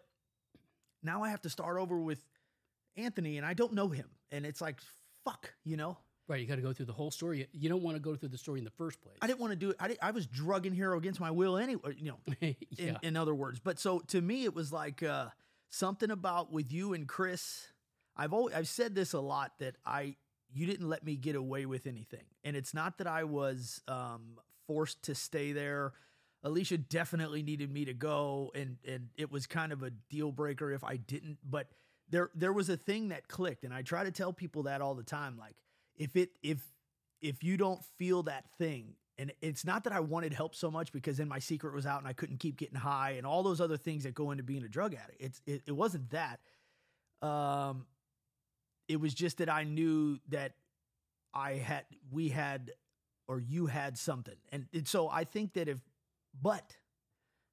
now 1.03 1.23
I 1.23 1.29
have 1.29 1.41
to 1.41 1.49
start 1.49 1.77
over 1.77 1.99
with 1.99 2.23
Anthony, 2.95 3.37
and 3.37 3.45
I 3.45 3.53
don't 3.53 3.73
know 3.73 3.87
him, 3.87 4.07
and 4.31 4.45
it's 4.45 4.61
like 4.61 4.79
fuck, 5.25 5.53
you 5.63 5.77
know. 5.77 5.97
Right. 6.31 6.39
You 6.39 6.47
got 6.47 6.55
to 6.55 6.61
go 6.61 6.71
through 6.71 6.85
the 6.85 6.93
whole 6.93 7.11
story. 7.11 7.47
You- 7.51 7.67
don't 7.67 7.83
want 7.83 7.97
to 7.97 8.01
go 8.01 8.15
through 8.15 8.29
the 8.29 8.37
story 8.37 8.59
in 8.59 8.65
the 8.65 8.71
first 8.71 9.01
place. 9.01 9.17
I 9.21 9.27
didn't 9.27 9.39
want 9.39 9.51
to 9.51 9.57
do 9.57 9.71
it. 9.71 9.75
I, 9.79 9.89
did, 9.89 9.97
I 10.01 10.11
was 10.11 10.25
drugging 10.27 10.73
Hero 10.73 10.97
against 10.97 11.19
my 11.19 11.29
will 11.31 11.57
anyway. 11.57 11.95
You 11.97 12.11
know, 12.11 12.35
in, 12.77 12.97
in 13.01 13.17
other 13.17 13.35
words. 13.35 13.59
But 13.59 13.79
so 13.79 13.99
to 14.07 14.21
me, 14.21 14.45
it 14.45 14.55
was 14.55 14.71
like 14.71 15.03
uh, 15.03 15.27
something 15.69 16.09
about 16.09 16.51
with 16.51 16.71
you 16.71 16.93
and 16.93 17.05
Chris. 17.07 17.67
I've 18.15 18.31
always 18.31 18.55
I've 18.55 18.67
said 18.67 18.95
this 18.95 19.13
a 19.13 19.19
lot 19.19 19.53
that 19.59 19.75
I 19.85 20.15
you 20.53 20.65
didn't 20.65 20.87
let 20.87 21.03
me 21.03 21.15
get 21.15 21.35
away 21.35 21.65
with 21.65 21.85
anything, 21.85 22.23
and 22.43 22.55
it's 22.55 22.73
not 22.73 22.97
that 22.99 23.07
I 23.07 23.25
was 23.25 23.81
um, 23.87 24.37
forced 24.67 25.03
to 25.03 25.15
stay 25.15 25.51
there. 25.51 25.93
Alicia 26.43 26.77
definitely 26.77 27.43
needed 27.43 27.71
me 27.71 27.85
to 27.85 27.93
go, 27.93 28.51
and 28.55 28.77
and 28.87 29.09
it 29.17 29.31
was 29.31 29.47
kind 29.47 29.71
of 29.71 29.83
a 29.83 29.89
deal 30.09 30.31
breaker 30.31 30.71
if 30.71 30.83
I 30.83 30.97
didn't. 30.97 31.39
But 31.43 31.67
there 32.09 32.29
there 32.35 32.53
was 32.53 32.69
a 32.69 32.77
thing 32.77 33.09
that 33.09 33.27
clicked, 33.27 33.63
and 33.63 33.73
I 33.73 33.81
try 33.81 34.03
to 34.03 34.11
tell 34.11 34.33
people 34.33 34.63
that 34.63 34.81
all 34.81 34.95
the 34.95 35.03
time. 35.03 35.37
Like 35.37 35.55
if 36.01 36.15
it 36.15 36.31
if 36.41 36.59
if 37.21 37.43
you 37.43 37.57
don't 37.57 37.81
feel 37.99 38.23
that 38.23 38.45
thing 38.57 38.95
and 39.19 39.31
it's 39.39 39.63
not 39.63 39.83
that 39.83 39.93
I 39.93 39.99
wanted 39.99 40.33
help 40.33 40.55
so 40.55 40.71
much 40.71 40.91
because 40.91 41.17
then 41.17 41.27
my 41.27 41.37
secret 41.37 41.75
was 41.75 41.85
out 41.85 41.99
and 41.99 42.07
I 42.07 42.13
couldn't 42.13 42.39
keep 42.39 42.57
getting 42.57 42.75
high 42.75 43.11
and 43.11 43.27
all 43.27 43.43
those 43.43 43.61
other 43.61 43.77
things 43.77 44.03
that 44.03 44.15
go 44.15 44.31
into 44.31 44.43
being 44.43 44.63
a 44.63 44.67
drug 44.67 44.95
addict. 44.95 45.21
It's 45.21 45.41
it, 45.45 45.61
it 45.67 45.71
wasn't 45.73 46.09
that. 46.09 46.39
Um 47.21 47.85
it 48.87 48.99
was 48.99 49.13
just 49.13 49.37
that 49.37 49.49
I 49.49 49.63
knew 49.63 50.17
that 50.29 50.53
I 51.35 51.53
had 51.53 51.85
we 52.09 52.29
had 52.29 52.71
or 53.27 53.39
you 53.39 53.67
had 53.67 53.95
something. 53.95 54.35
And, 54.51 54.65
and 54.73 54.87
so 54.87 55.07
I 55.07 55.23
think 55.23 55.53
that 55.53 55.67
if 55.67 55.79
but 56.41 56.75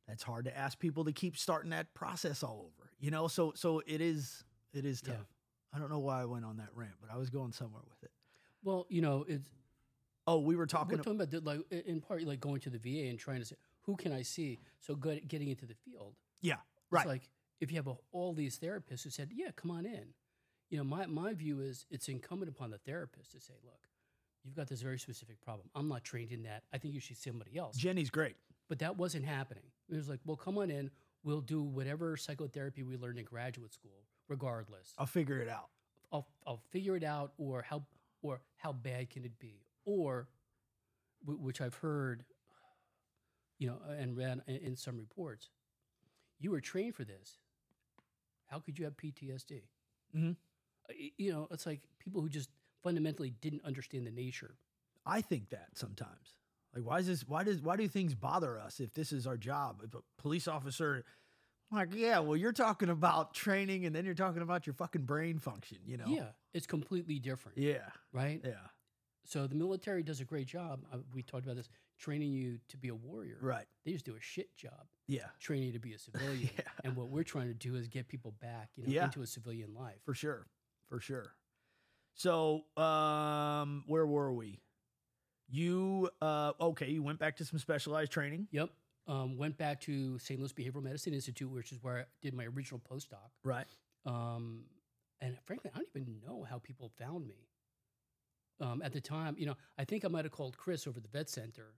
that's 0.06 0.22
hard 0.22 0.46
to 0.46 0.56
ask 0.56 0.78
people 0.78 1.04
to 1.04 1.12
keep 1.12 1.36
starting 1.36 1.70
that 1.72 1.92
process 1.92 2.42
all 2.42 2.60
over. 2.72 2.90
You 2.98 3.10
know, 3.10 3.28
so 3.28 3.52
so 3.54 3.82
it 3.86 4.00
is 4.00 4.42
it 4.72 4.86
is 4.86 5.02
tough. 5.02 5.16
Yeah. 5.16 5.76
I 5.76 5.78
don't 5.78 5.90
know 5.90 5.98
why 5.98 6.22
I 6.22 6.24
went 6.24 6.46
on 6.46 6.56
that 6.56 6.70
rant, 6.74 6.94
but 6.98 7.10
I 7.14 7.18
was 7.18 7.28
going 7.28 7.52
somewhere 7.52 7.82
with 7.86 8.02
it. 8.02 8.10
Well, 8.62 8.86
you 8.88 9.00
know, 9.00 9.24
it's 9.28 9.50
Oh, 10.26 10.40
we 10.40 10.56
were 10.56 10.66
talking. 10.66 10.98
we're 10.98 11.02
talking 11.02 11.20
about 11.20 11.30
the, 11.30 11.40
like 11.40 11.60
in 11.86 12.00
part 12.02 12.22
like 12.24 12.38
going 12.40 12.60
to 12.60 12.70
the 12.70 12.78
VA 12.78 13.08
and 13.08 13.18
trying 13.18 13.38
to 13.38 13.46
say 13.46 13.56
who 13.82 13.96
can 13.96 14.12
I 14.12 14.20
see. 14.22 14.58
So 14.80 14.94
good 14.94 15.26
getting 15.26 15.48
into 15.48 15.64
the 15.64 15.74
field. 15.74 16.14
Yeah, 16.42 16.54
It's 16.54 16.92
right. 16.92 17.06
like 17.06 17.30
if 17.60 17.70
you 17.72 17.76
have 17.78 17.86
a, 17.86 17.94
all 18.12 18.34
these 18.34 18.58
therapists 18.58 19.04
who 19.04 19.10
said, 19.10 19.30
"Yeah, 19.32 19.50
come 19.56 19.70
on 19.70 19.86
in," 19.86 20.12
you 20.68 20.76
know, 20.76 20.84
my 20.84 21.06
my 21.06 21.32
view 21.32 21.60
is 21.60 21.86
it's 21.90 22.08
incumbent 22.08 22.50
upon 22.50 22.70
the 22.70 22.78
therapist 22.78 23.32
to 23.32 23.40
say, 23.40 23.54
"Look, 23.64 23.88
you've 24.44 24.54
got 24.54 24.68
this 24.68 24.82
very 24.82 24.98
specific 24.98 25.40
problem. 25.40 25.70
I'm 25.74 25.88
not 25.88 26.04
trained 26.04 26.30
in 26.30 26.42
that. 26.42 26.64
I 26.74 26.78
think 26.78 26.92
you 26.94 27.00
should 27.00 27.16
see 27.16 27.30
somebody 27.30 27.56
else." 27.56 27.76
Jenny's 27.76 28.10
great. 28.10 28.36
But 28.68 28.80
that 28.80 28.98
wasn't 28.98 29.24
happening. 29.24 29.64
It 29.88 29.96
was 29.96 30.08
like, 30.10 30.20
"Well, 30.26 30.36
come 30.36 30.58
on 30.58 30.70
in. 30.70 30.90
We'll 31.24 31.40
do 31.40 31.62
whatever 31.62 32.16
psychotherapy 32.18 32.82
we 32.82 32.96
learned 32.98 33.18
in 33.18 33.24
graduate 33.24 33.72
school, 33.72 34.04
regardless. 34.28 34.92
I'll 34.98 35.06
figure 35.06 35.40
it 35.40 35.48
out. 35.48 35.70
I'll 36.12 36.28
I'll 36.46 36.62
figure 36.70 36.96
it 36.96 37.02
out, 37.04 37.32
or 37.38 37.62
how 37.62 37.86
or 38.22 38.40
how 38.56 38.72
bad 38.72 39.10
can 39.10 39.24
it 39.24 39.38
be, 39.38 39.64
or 39.84 40.28
wh- 41.24 41.40
which 41.40 41.60
I've 41.60 41.74
heard, 41.74 42.24
you 43.58 43.66
know, 43.68 43.78
and 43.98 44.16
read 44.16 44.42
in, 44.46 44.76
some 44.76 44.96
reports. 44.96 45.50
You 46.38 46.50
were 46.50 46.60
trained 46.60 46.94
for 46.94 47.04
this. 47.04 47.38
How 48.46 48.60
could 48.60 48.78
you 48.78 48.84
have 48.84 48.96
PTSD? 48.96 49.62
Mhm. 50.14 50.36
Uh, 50.88 50.92
You 51.16 51.32
know, 51.32 51.48
it's 51.50 51.66
like 51.66 51.82
people 51.98 52.20
who 52.20 52.28
just 52.28 52.50
fundamentally 52.82 53.30
didn't 53.30 53.64
understand 53.64 54.06
the 54.06 54.10
nature. 54.10 54.56
I 55.04 55.20
think 55.20 55.50
that 55.50 55.76
sometimes. 55.76 56.34
Like, 56.74 56.84
why 56.84 56.98
is 56.98 57.06
this? 57.06 57.26
Why 57.26 57.42
does? 57.44 57.60
Why 57.62 57.76
do 57.76 57.88
things 57.88 58.14
bother 58.14 58.58
us 58.58 58.78
if 58.80 58.92
this 58.92 59.12
is 59.12 59.26
our 59.26 59.36
job? 59.36 59.80
If 59.82 59.94
a 59.94 60.02
police 60.18 60.46
officer, 60.46 61.04
like, 61.70 61.88
yeah, 61.94 62.18
well, 62.20 62.36
you're 62.36 62.52
talking 62.52 62.88
about 62.88 63.34
training, 63.34 63.84
and 63.86 63.94
then 63.94 64.04
you're 64.04 64.14
talking 64.14 64.42
about 64.42 64.66
your 64.66 64.74
fucking 64.74 65.02
brain 65.02 65.38
function. 65.38 65.78
You 65.86 65.98
know? 65.98 66.06
Yeah, 66.06 66.28
it's 66.54 66.66
completely 66.66 67.18
different, 67.18 67.58
Yeah. 67.58 67.88
right? 68.12 68.40
Yeah. 68.44 68.54
So 69.24 69.46
the 69.46 69.54
military 69.54 70.02
does 70.02 70.20
a 70.20 70.24
great 70.24 70.46
job. 70.46 70.84
Uh, 70.92 70.98
we 71.14 71.22
talked 71.22 71.44
about 71.44 71.56
this, 71.56 71.68
training 71.98 72.32
you 72.32 72.58
to 72.68 72.76
be 72.78 72.88
a 72.88 72.94
warrior. 72.94 73.36
Right. 73.42 73.66
They 73.84 73.92
just 73.92 74.06
do 74.06 74.14
a 74.16 74.20
shit 74.20 74.56
job. 74.56 74.86
Yeah. 75.06 75.26
training 75.40 75.66
you 75.68 75.72
to 75.72 75.78
be 75.80 75.92
a 75.94 75.98
civilian. 75.98 76.48
Yeah. 76.58 76.64
And 76.84 76.96
what 76.96 77.08
we're 77.08 77.24
trying 77.24 77.48
to 77.48 77.54
do 77.54 77.74
is 77.76 77.88
get 77.88 78.08
people 78.08 78.32
back, 78.40 78.70
you 78.76 78.84
know, 78.86 78.92
Yeah. 78.92 79.04
into 79.04 79.20
a 79.22 79.26
civilian 79.26 79.74
life. 79.74 80.00
For 80.04 80.14
sure. 80.14 80.46
For 80.88 81.00
sure. 81.00 81.34
So, 82.14 82.62
um, 82.76 83.84
where 83.86 84.06
were 84.06 84.32
we? 84.32 84.60
You 85.50 86.10
uh 86.20 86.52
okay, 86.60 86.90
you 86.90 87.02
went 87.02 87.18
back 87.18 87.36
to 87.38 87.44
some 87.44 87.58
specialized 87.58 88.12
training. 88.12 88.48
Yep. 88.50 88.70
Um, 89.08 89.38
went 89.38 89.56
back 89.56 89.80
to 89.82 90.18
St. 90.18 90.38
Louis 90.38 90.52
Behavioral 90.52 90.82
Medicine 90.82 91.14
Institute, 91.14 91.50
which 91.50 91.72
is 91.72 91.78
where 91.82 91.98
I 91.98 92.04
did 92.20 92.34
my 92.34 92.44
original 92.44 92.78
postdoc. 92.78 93.30
Right. 93.42 93.66
Um, 94.04 94.64
and 95.20 95.36
frankly, 95.46 95.70
I 95.74 95.78
don't 95.78 95.88
even 95.96 96.20
know 96.24 96.46
how 96.48 96.58
people 96.58 96.90
found 96.98 97.26
me. 97.26 97.48
Um, 98.60 98.82
at 98.82 98.92
the 98.92 99.00
time, 99.00 99.36
you 99.38 99.46
know, 99.46 99.56
I 99.78 99.84
think 99.84 100.04
I 100.04 100.08
might 100.08 100.24
have 100.24 100.32
called 100.32 100.58
Chris 100.58 100.86
over 100.86 101.00
the 101.00 101.08
vet 101.08 101.30
center. 101.30 101.74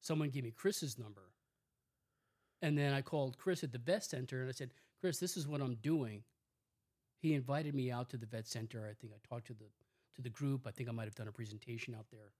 Someone 0.00 0.30
gave 0.30 0.44
me 0.44 0.52
Chris's 0.52 0.98
number. 0.98 1.32
And 2.62 2.76
then 2.76 2.92
I 2.92 3.02
called 3.02 3.36
Chris 3.36 3.64
at 3.64 3.72
the 3.72 3.78
vet 3.78 4.04
center 4.04 4.40
and 4.40 4.48
I 4.48 4.52
said, 4.52 4.72
Chris, 5.00 5.18
this 5.18 5.36
is 5.36 5.48
what 5.48 5.60
I'm 5.60 5.76
doing. 5.76 6.22
He 7.20 7.34
invited 7.34 7.74
me 7.74 7.90
out 7.90 8.08
to 8.10 8.16
the 8.16 8.26
vet 8.26 8.46
center. 8.46 8.86
I 8.88 8.94
think 8.94 9.12
I 9.12 9.18
talked 9.28 9.46
to 9.48 9.54
the 9.54 9.66
to 10.16 10.22
the 10.22 10.30
group. 10.30 10.66
I 10.66 10.70
think 10.70 10.88
I 10.88 10.92
might 10.92 11.04
have 11.04 11.14
done 11.14 11.28
a 11.28 11.32
presentation 11.32 11.94
out 11.94 12.06
there. 12.10 12.32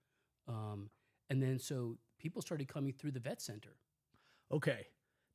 Um, 0.48 0.90
and 1.28 1.42
then 1.42 1.58
so 1.58 1.98
people 2.18 2.42
started 2.42 2.68
coming 2.68 2.92
through 2.92 3.12
the 3.12 3.20
vet 3.20 3.40
center. 3.40 3.76
Okay. 4.52 4.86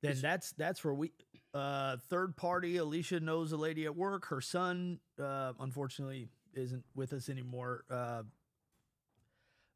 Then 0.01 0.17
that's 0.21 0.51
that's 0.51 0.83
where 0.83 0.93
we 0.93 1.11
uh 1.53 1.97
third 2.09 2.35
party 2.35 2.77
Alicia 2.77 3.19
knows 3.19 3.51
a 3.51 3.57
lady 3.57 3.85
at 3.85 3.95
work. 3.95 4.25
Her 4.25 4.41
son 4.41 4.99
uh 5.21 5.53
unfortunately 5.59 6.29
isn't 6.53 6.83
with 6.95 7.13
us 7.13 7.29
anymore 7.29 7.83
uh 7.89 8.23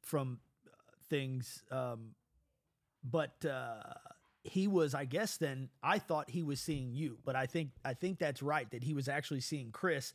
from 0.04 0.40
uh, 0.68 0.70
things 1.10 1.64
um 1.72 2.12
but 3.04 3.44
uh 3.46 3.82
he 4.44 4.68
was 4.68 4.94
I 4.94 5.06
guess 5.06 5.38
then 5.38 5.70
I 5.82 6.00
thought 6.00 6.30
he 6.30 6.44
was 6.44 6.60
seeing 6.62 6.94
you, 6.94 7.18
but 7.26 7.36
I 7.36 7.46
think 7.46 7.72
I 7.84 7.94
think 7.94 8.20
that's 8.20 8.42
right 8.42 8.70
that 8.72 8.84
he 8.84 8.94
was 8.94 9.08
actually 9.10 9.42
seeing 9.42 9.72
Chris. 9.72 10.14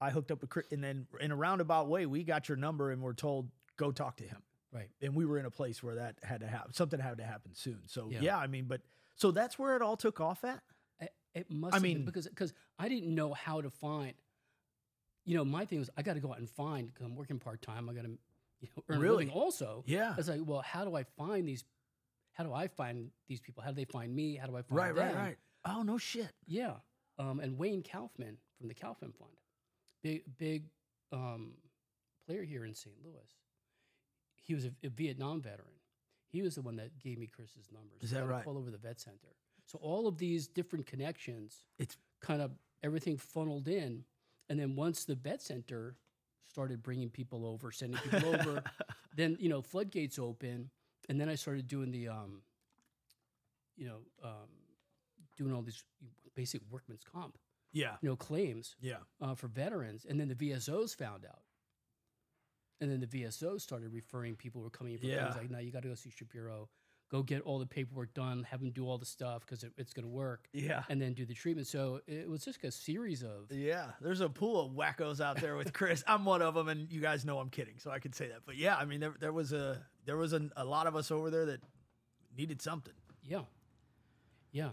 I 0.00 0.10
hooked 0.10 0.30
up 0.30 0.40
with 0.40 0.50
Chris 0.50 0.66
and 0.70 0.82
then 0.82 1.06
in 1.20 1.32
a 1.32 1.36
roundabout 1.36 1.88
way 1.88 2.06
we 2.06 2.22
got 2.24 2.48
your 2.48 2.56
number 2.56 2.92
and 2.92 3.02
we're 3.02 3.14
told 3.14 3.50
go 3.76 3.90
talk 3.90 4.16
to 4.18 4.24
him 4.24 4.42
Right. 4.72 4.90
and 5.00 5.14
we 5.14 5.24
were 5.24 5.38
in 5.38 5.46
a 5.46 5.50
place 5.50 5.82
where 5.82 5.94
that 5.96 6.16
had 6.22 6.40
to 6.40 6.46
happen. 6.46 6.72
Something 6.74 7.00
had 7.00 7.18
to 7.18 7.24
happen 7.24 7.54
soon. 7.54 7.80
So 7.86 8.08
yeah. 8.10 8.18
Yeah. 8.20 8.38
I 8.38 8.46
mean, 8.46 8.66
but 8.66 8.80
so 9.16 9.30
that's 9.30 9.58
where 9.58 9.76
it 9.76 9.82
all 9.82 9.96
took 9.96 10.20
off 10.20 10.44
at. 10.44 10.60
It, 11.00 11.12
it 11.34 11.50
must. 11.50 11.72
I 11.74 11.76
have 11.76 11.82
been 11.82 11.92
mean- 11.98 12.04
because 12.04 12.28
because 12.28 12.52
I 12.78 12.88
didn't 12.88 13.14
know 13.14 13.32
how 13.32 13.60
to 13.60 13.70
find. 13.70 14.14
You 15.24 15.36
know, 15.36 15.44
my 15.44 15.64
thing 15.66 15.78
was 15.78 15.90
I 15.96 16.02
got 16.02 16.14
to 16.14 16.20
go 16.20 16.30
out 16.32 16.38
and 16.38 16.48
find. 16.48 16.86
Because 16.86 17.04
I'm 17.06 17.16
working 17.16 17.38
part 17.38 17.60
time. 17.62 17.88
I 17.88 17.92
got 17.92 18.04
to, 18.04 18.10
you 18.60 18.68
know, 18.76 18.82
earn 18.88 19.00
Really? 19.00 19.28
also. 19.28 19.84
Yeah, 19.86 20.14
It's 20.16 20.28
like, 20.28 20.40
well, 20.44 20.62
how 20.62 20.84
do 20.84 20.94
I 20.96 21.04
find 21.04 21.46
these? 21.48 21.64
How 22.32 22.44
do 22.44 22.52
I 22.52 22.68
find 22.68 23.10
these 23.26 23.40
people? 23.40 23.62
How 23.62 23.70
do 23.70 23.76
they 23.76 23.84
find 23.84 24.14
me? 24.14 24.36
How 24.36 24.46
do 24.46 24.56
I 24.56 24.62
find 24.62 24.76
right, 24.78 24.94
right, 24.94 25.12
them? 25.12 25.16
right. 25.16 25.36
Oh 25.64 25.82
no 25.82 25.98
shit. 25.98 26.30
Yeah. 26.46 26.74
Um, 27.18 27.40
and 27.40 27.58
Wayne 27.58 27.82
Kaufman 27.82 28.36
from 28.58 28.68
the 28.68 28.74
Kaufman 28.74 29.12
Fund, 29.18 29.32
big 30.02 30.22
big 30.38 30.64
um, 31.12 31.52
player 32.26 32.42
here 32.44 32.64
in 32.64 32.74
St. 32.74 32.94
Louis. 33.04 33.14
He 34.48 34.54
was 34.54 34.64
a, 34.64 34.72
a 34.82 34.88
Vietnam 34.88 35.40
veteran. 35.42 35.74
He 36.30 36.40
was 36.42 36.54
the 36.56 36.62
one 36.62 36.76
that 36.76 36.98
gave 36.98 37.18
me 37.18 37.26
Chris's 37.26 37.68
numbers. 37.72 38.02
Is 38.02 38.10
that 38.12 38.26
right? 38.26 38.42
Call 38.44 38.56
over 38.58 38.70
the 38.70 38.78
vet 38.78 38.98
center. 38.98 39.36
So 39.66 39.78
all 39.82 40.08
of 40.08 40.16
these 40.18 40.48
different 40.48 40.86
connections, 40.86 41.62
It's- 41.78 41.96
kind 42.20 42.42
of 42.42 42.50
everything 42.82 43.16
funneled 43.18 43.68
in, 43.68 44.04
and 44.48 44.58
then 44.58 44.74
once 44.74 45.04
the 45.04 45.14
vet 45.14 45.40
center 45.42 45.96
started 46.50 46.82
bringing 46.82 47.10
people 47.10 47.46
over, 47.46 47.70
sending 47.70 48.00
people 48.00 48.34
over, 48.34 48.64
then 49.14 49.36
you 49.38 49.48
know 49.50 49.60
floodgates 49.62 50.18
open, 50.18 50.70
and 51.08 51.20
then 51.20 51.28
I 51.28 51.34
started 51.36 51.68
doing 51.68 51.90
the, 51.92 52.08
um, 52.08 52.40
you 53.76 53.86
know, 53.86 53.98
um, 54.24 54.48
doing 55.36 55.52
all 55.54 55.62
these 55.62 55.84
basic 56.34 56.60
workman's 56.70 57.04
comp, 57.04 57.36
Yeah, 57.72 57.96
you 58.00 58.08
know, 58.08 58.16
claims 58.16 58.74
yeah. 58.80 58.96
uh, 59.20 59.34
for 59.34 59.46
veterans, 59.48 60.06
and 60.08 60.18
then 60.18 60.28
the 60.28 60.34
VSOs 60.34 60.96
found 60.96 61.24
out, 61.24 61.42
and 62.80 62.90
then 62.90 63.00
the 63.00 63.06
VSO 63.06 63.60
started 63.60 63.92
referring 63.92 64.36
people 64.36 64.60
who 64.60 64.64
were 64.64 64.70
coming 64.70 64.94
in 64.94 64.98
for 65.00 65.06
Yeah. 65.06 65.24
things 65.24 65.36
like, 65.36 65.50
"Now 65.50 65.58
you 65.58 65.70
got 65.72 65.82
to 65.82 65.88
go 65.88 65.94
see 65.94 66.10
Shapiro, 66.10 66.68
go 67.10 67.22
get 67.22 67.40
all 67.42 67.58
the 67.58 67.66
paperwork 67.66 68.12
done, 68.14 68.42
have 68.44 68.60
them 68.60 68.70
do 68.70 68.86
all 68.86 68.98
the 68.98 69.06
stuff 69.06 69.40
because 69.46 69.64
it, 69.64 69.72
it's 69.76 69.92
going 69.92 70.04
to 70.04 70.10
work, 70.10 70.48
Yeah. 70.52 70.84
and 70.88 71.00
then 71.00 71.14
do 71.14 71.24
the 71.26 71.34
treatment." 71.34 71.66
So 71.66 72.00
it 72.06 72.28
was 72.28 72.44
just 72.44 72.62
a 72.64 72.70
series 72.70 73.22
of 73.22 73.50
Yeah, 73.50 73.92
there's 74.00 74.20
a 74.20 74.28
pool 74.28 74.66
of 74.66 74.72
wackos 74.72 75.20
out 75.20 75.40
there 75.40 75.56
with 75.56 75.72
Chris. 75.72 76.04
I'm 76.06 76.24
one 76.24 76.42
of 76.42 76.54
them, 76.54 76.68
and 76.68 76.90
you 76.90 77.00
guys 77.00 77.24
know 77.24 77.38
I'm 77.38 77.50
kidding, 77.50 77.78
so 77.78 77.90
I 77.90 77.98
can 77.98 78.12
say 78.12 78.28
that. 78.28 78.40
But 78.46 78.56
yeah, 78.56 78.76
I 78.76 78.84
mean, 78.84 79.00
there, 79.00 79.14
there 79.18 79.32
was 79.32 79.52
a 79.52 79.84
there 80.04 80.16
was 80.16 80.32
a, 80.32 80.48
a 80.56 80.64
lot 80.64 80.86
of 80.86 80.94
us 80.96 81.10
over 81.10 81.30
there 81.30 81.46
that 81.46 81.60
needed 82.36 82.62
something. 82.62 82.94
Yeah. 83.22 83.42
Yeah. 84.52 84.70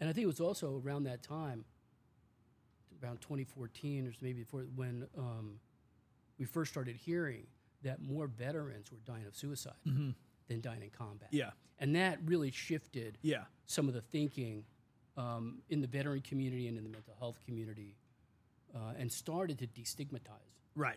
And 0.00 0.08
I 0.08 0.12
think 0.14 0.22
it 0.24 0.28
was 0.28 0.40
also 0.40 0.80
around 0.82 1.04
that 1.04 1.22
time, 1.22 1.64
around 3.02 3.20
2014 3.20 4.06
or 4.06 4.12
maybe 4.22 4.40
before, 4.40 4.62
when 4.74 5.06
um, 5.18 5.60
we 6.40 6.46
first 6.46 6.72
started 6.72 6.96
hearing 6.96 7.46
that 7.82 8.00
more 8.02 8.26
veterans 8.26 8.90
were 8.90 8.98
dying 9.06 9.26
of 9.26 9.36
suicide 9.36 9.74
than 9.84 10.60
dying 10.60 10.82
in 10.82 10.90
combat. 10.90 11.28
Yeah, 11.30 11.50
And 11.78 11.94
that 11.94 12.18
really 12.24 12.50
shifted 12.50 13.18
yeah, 13.22 13.44
some 13.66 13.86
of 13.88 13.94
the 13.94 14.00
thinking 14.00 14.64
um, 15.16 15.58
in 15.68 15.80
the 15.80 15.86
veteran 15.86 16.22
community 16.22 16.66
and 16.66 16.76
in 16.78 16.82
the 16.84 16.90
mental 16.90 17.14
health 17.18 17.38
community, 17.44 17.94
uh, 18.74 18.94
and 18.98 19.10
started 19.12 19.58
to 19.58 19.66
destigmatize, 19.66 20.56
Right. 20.74 20.96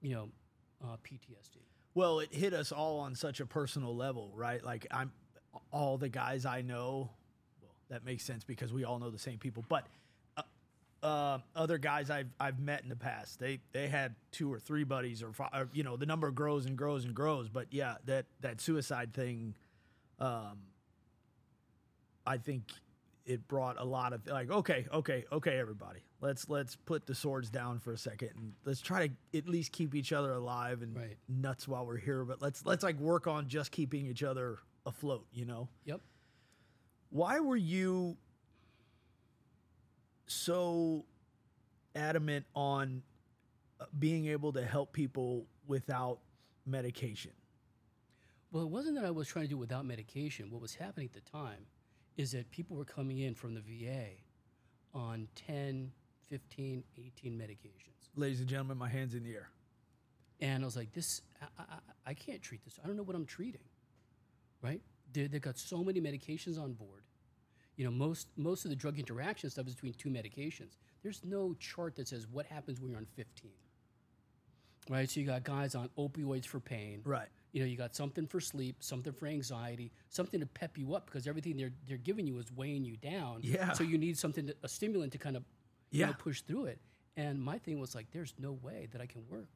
you 0.00 0.14
know, 0.14 0.28
uh, 0.82 0.96
PTSD. 1.04 1.58
Well, 1.94 2.20
it 2.20 2.32
hit 2.34 2.52
us 2.54 2.72
all 2.72 3.00
on 3.00 3.14
such 3.14 3.40
a 3.40 3.46
personal 3.46 3.94
level, 3.94 4.32
right? 4.34 4.64
Like 4.64 4.86
I'm 4.90 5.12
all 5.72 5.98
the 5.98 6.08
guys 6.08 6.46
I 6.46 6.62
know. 6.62 7.10
Well, 7.62 7.74
that 7.90 8.04
makes 8.04 8.24
sense 8.24 8.44
because 8.44 8.72
we 8.72 8.84
all 8.84 8.98
know 8.98 9.10
the 9.10 9.18
same 9.18 9.38
people. 9.38 9.64
But 9.68 9.86
uh, 11.04 11.38
other 11.54 11.78
guys 11.78 12.08
I've 12.10 12.30
I've 12.40 12.58
met 12.58 12.82
in 12.82 12.88
the 12.88 12.96
past, 12.96 13.38
they 13.38 13.60
they 13.72 13.86
had 13.88 14.14
two 14.32 14.50
or 14.52 14.58
three 14.58 14.84
buddies, 14.84 15.22
or, 15.22 15.32
fi- 15.32 15.50
or 15.54 15.68
you 15.72 15.82
know, 15.84 15.96
the 15.96 16.06
number 16.06 16.30
grows 16.30 16.64
and 16.66 16.76
grows 16.76 17.04
and 17.04 17.14
grows. 17.14 17.48
But 17.48 17.66
yeah, 17.70 17.96
that 18.06 18.24
that 18.40 18.60
suicide 18.60 19.12
thing, 19.12 19.54
um, 20.18 20.58
I 22.26 22.38
think 22.38 22.64
it 23.26 23.46
brought 23.48 23.78
a 23.80 23.84
lot 23.84 24.12
of 24.12 24.26
like, 24.26 24.50
okay, 24.50 24.86
okay, 24.92 25.24
okay, 25.30 25.58
everybody, 25.58 26.00
let's 26.20 26.48
let's 26.48 26.76
put 26.76 27.06
the 27.06 27.14
swords 27.14 27.50
down 27.50 27.78
for 27.80 27.92
a 27.92 27.98
second 27.98 28.30
and 28.36 28.52
let's 28.64 28.80
try 28.80 29.08
to 29.08 29.38
at 29.38 29.48
least 29.48 29.72
keep 29.72 29.94
each 29.94 30.12
other 30.12 30.32
alive 30.32 30.82
and 30.82 30.96
Right. 30.96 31.16
nuts 31.28 31.68
while 31.68 31.84
we're 31.86 31.98
here. 31.98 32.24
But 32.24 32.40
let's 32.40 32.64
let's 32.64 32.82
like 32.82 32.98
work 32.98 33.26
on 33.26 33.48
just 33.48 33.70
keeping 33.72 34.06
each 34.06 34.22
other 34.22 34.58
afloat. 34.86 35.26
You 35.32 35.44
know, 35.44 35.68
Yep. 35.84 36.00
why 37.10 37.40
were 37.40 37.56
you 37.56 38.16
so 40.26 41.04
adamant 41.94 42.46
on 42.54 43.02
uh, 43.80 43.84
being 43.98 44.26
able 44.26 44.52
to 44.52 44.64
help 44.64 44.92
people 44.92 45.46
without 45.66 46.18
medication? 46.66 47.32
Well, 48.52 48.62
it 48.62 48.68
wasn't 48.68 48.96
that 48.96 49.04
I 49.04 49.10
was 49.10 49.26
trying 49.26 49.46
to 49.46 49.50
do 49.50 49.56
without 49.56 49.84
medication. 49.84 50.50
What 50.50 50.62
was 50.62 50.74
happening 50.74 51.10
at 51.12 51.12
the 51.12 51.30
time 51.30 51.66
is 52.16 52.32
that 52.32 52.50
people 52.50 52.76
were 52.76 52.84
coming 52.84 53.18
in 53.18 53.34
from 53.34 53.54
the 53.54 53.60
VA 53.60 54.10
on 54.94 55.26
10, 55.34 55.90
15, 56.30 56.84
18 56.96 57.32
medications. 57.32 58.08
Ladies 58.14 58.40
and 58.40 58.48
gentlemen, 58.48 58.78
my 58.78 58.88
hands 58.88 59.14
in 59.14 59.24
the 59.24 59.34
air. 59.34 59.48
And 60.40 60.62
I 60.62 60.66
was 60.66 60.76
like, 60.76 60.92
this, 60.92 61.22
I, 61.42 61.62
I, 61.62 62.10
I 62.10 62.14
can't 62.14 62.40
treat 62.42 62.64
this. 62.64 62.78
I 62.82 62.86
don't 62.86 62.96
know 62.96 63.02
what 63.02 63.16
I'm 63.16 63.26
treating, 63.26 63.64
right? 64.62 64.80
They, 65.12 65.26
they've 65.26 65.40
got 65.40 65.58
so 65.58 65.82
many 65.82 66.00
medications 66.00 66.60
on 66.60 66.74
board. 66.74 67.02
You 67.76 67.84
know, 67.84 67.90
most, 67.90 68.28
most 68.36 68.64
of 68.64 68.70
the 68.70 68.76
drug 68.76 68.98
interaction 68.98 69.50
stuff 69.50 69.66
is 69.66 69.74
between 69.74 69.94
two 69.94 70.08
medications. 70.08 70.76
There's 71.02 71.20
no 71.24 71.54
chart 71.58 71.96
that 71.96 72.08
says 72.08 72.26
what 72.30 72.46
happens 72.46 72.80
when 72.80 72.90
you're 72.90 72.98
on 72.98 73.06
15, 73.16 73.50
right? 74.88 75.08
So 75.10 75.20
you 75.20 75.26
got 75.26 75.44
guys 75.44 75.74
on 75.74 75.88
opioids 75.98 76.46
for 76.46 76.60
pain. 76.60 77.00
Right. 77.04 77.28
You 77.52 77.60
know, 77.60 77.66
you 77.66 77.76
got 77.76 77.94
something 77.94 78.26
for 78.26 78.40
sleep, 78.40 78.76
something 78.80 79.12
for 79.12 79.26
anxiety, 79.26 79.92
something 80.08 80.40
to 80.40 80.46
pep 80.46 80.76
you 80.76 80.94
up 80.94 81.06
because 81.06 81.26
everything 81.26 81.56
they're, 81.56 81.72
they're 81.88 81.96
giving 81.98 82.26
you 82.26 82.38
is 82.38 82.50
weighing 82.52 82.84
you 82.84 82.96
down. 82.96 83.40
Yeah. 83.42 83.72
So 83.72 83.84
you 83.84 83.96
need 83.98 84.18
something, 84.18 84.46
to, 84.48 84.56
a 84.62 84.68
stimulant 84.68 85.12
to 85.12 85.18
kind 85.18 85.36
of 85.36 85.44
Yeah. 85.90 86.06
know, 86.06 86.12
push 86.14 86.40
through 86.42 86.66
it. 86.66 86.80
And 87.16 87.40
my 87.42 87.58
thing 87.58 87.78
was 87.78 87.94
like, 87.94 88.06
there's 88.10 88.34
no 88.38 88.52
way 88.62 88.88
that 88.92 89.00
I 89.00 89.06
can 89.06 89.22
work 89.28 89.48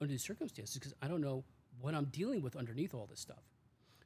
under 0.00 0.10
these 0.10 0.22
circumstances 0.22 0.74
because 0.76 0.94
I 1.02 1.08
don't 1.08 1.20
know 1.20 1.44
what 1.80 1.94
I'm 1.94 2.06
dealing 2.06 2.42
with 2.42 2.56
underneath 2.56 2.94
all 2.94 3.06
this 3.06 3.20
stuff. 3.20 3.42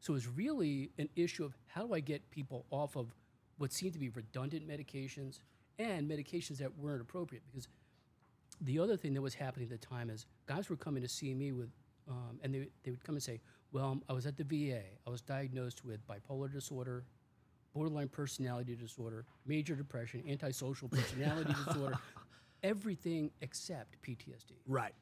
So 0.01 0.15
it's 0.15 0.27
really 0.27 0.91
an 0.99 1.09
issue 1.17 1.45
of 1.45 1.57
how 1.69 1.87
do 1.87 1.95
I 1.95 2.01
get 2.01 2.29
people 2.31 2.67
off 2.71 2.97
of 2.97 3.15
what 3.59 3.73
seemed 3.73 3.93
to 3.95 3.99
be 3.99 4.09
redundant 4.09 4.67
medications 4.69 5.41
and 5.79 6.11
medications 6.11 6.59
that 6.59 6.77
weren't 6.79 7.01
appropriate. 7.01 7.43
Because 7.51 7.69
the 8.61 8.79
other 8.79 8.97
thing 8.97 9.15
that 9.15 9.23
was 9.23 9.35
happening 9.35 9.69
at 9.71 9.81
the 9.81 9.87
time 9.87 10.11
is 10.11 10.27
guys 10.47 10.71
were 10.71 10.77
coming 10.77 11.03
to 11.03 11.09
see 11.09 11.35
me 11.35 11.53
with, 11.53 11.71
um, 12.09 12.39
and 12.43 12.55
they, 12.55 12.69
they 12.85 12.91
would 12.91 13.05
come 13.05 13.15
and 13.15 13.23
say, 13.23 13.41
Well, 13.73 14.01
I 14.09 14.13
was 14.13 14.27
at 14.27 14.37
the 14.37 14.45
VA. 14.45 14.83
I 15.07 15.11
was 15.11 15.21
diagnosed 15.21 15.85
with 15.85 16.01
bipolar 16.07 16.53
disorder, 16.53 17.05
borderline 17.75 18.09
personality 18.09 18.75
disorder, 18.75 19.25
major 19.47 19.75
depression, 19.75 20.23
antisocial 20.29 20.89
personality 20.89 21.55
disorder, 21.67 21.99
everything 22.63 23.31
except 23.41 24.01
PTSD. 24.03 24.53
Right. 24.67 24.95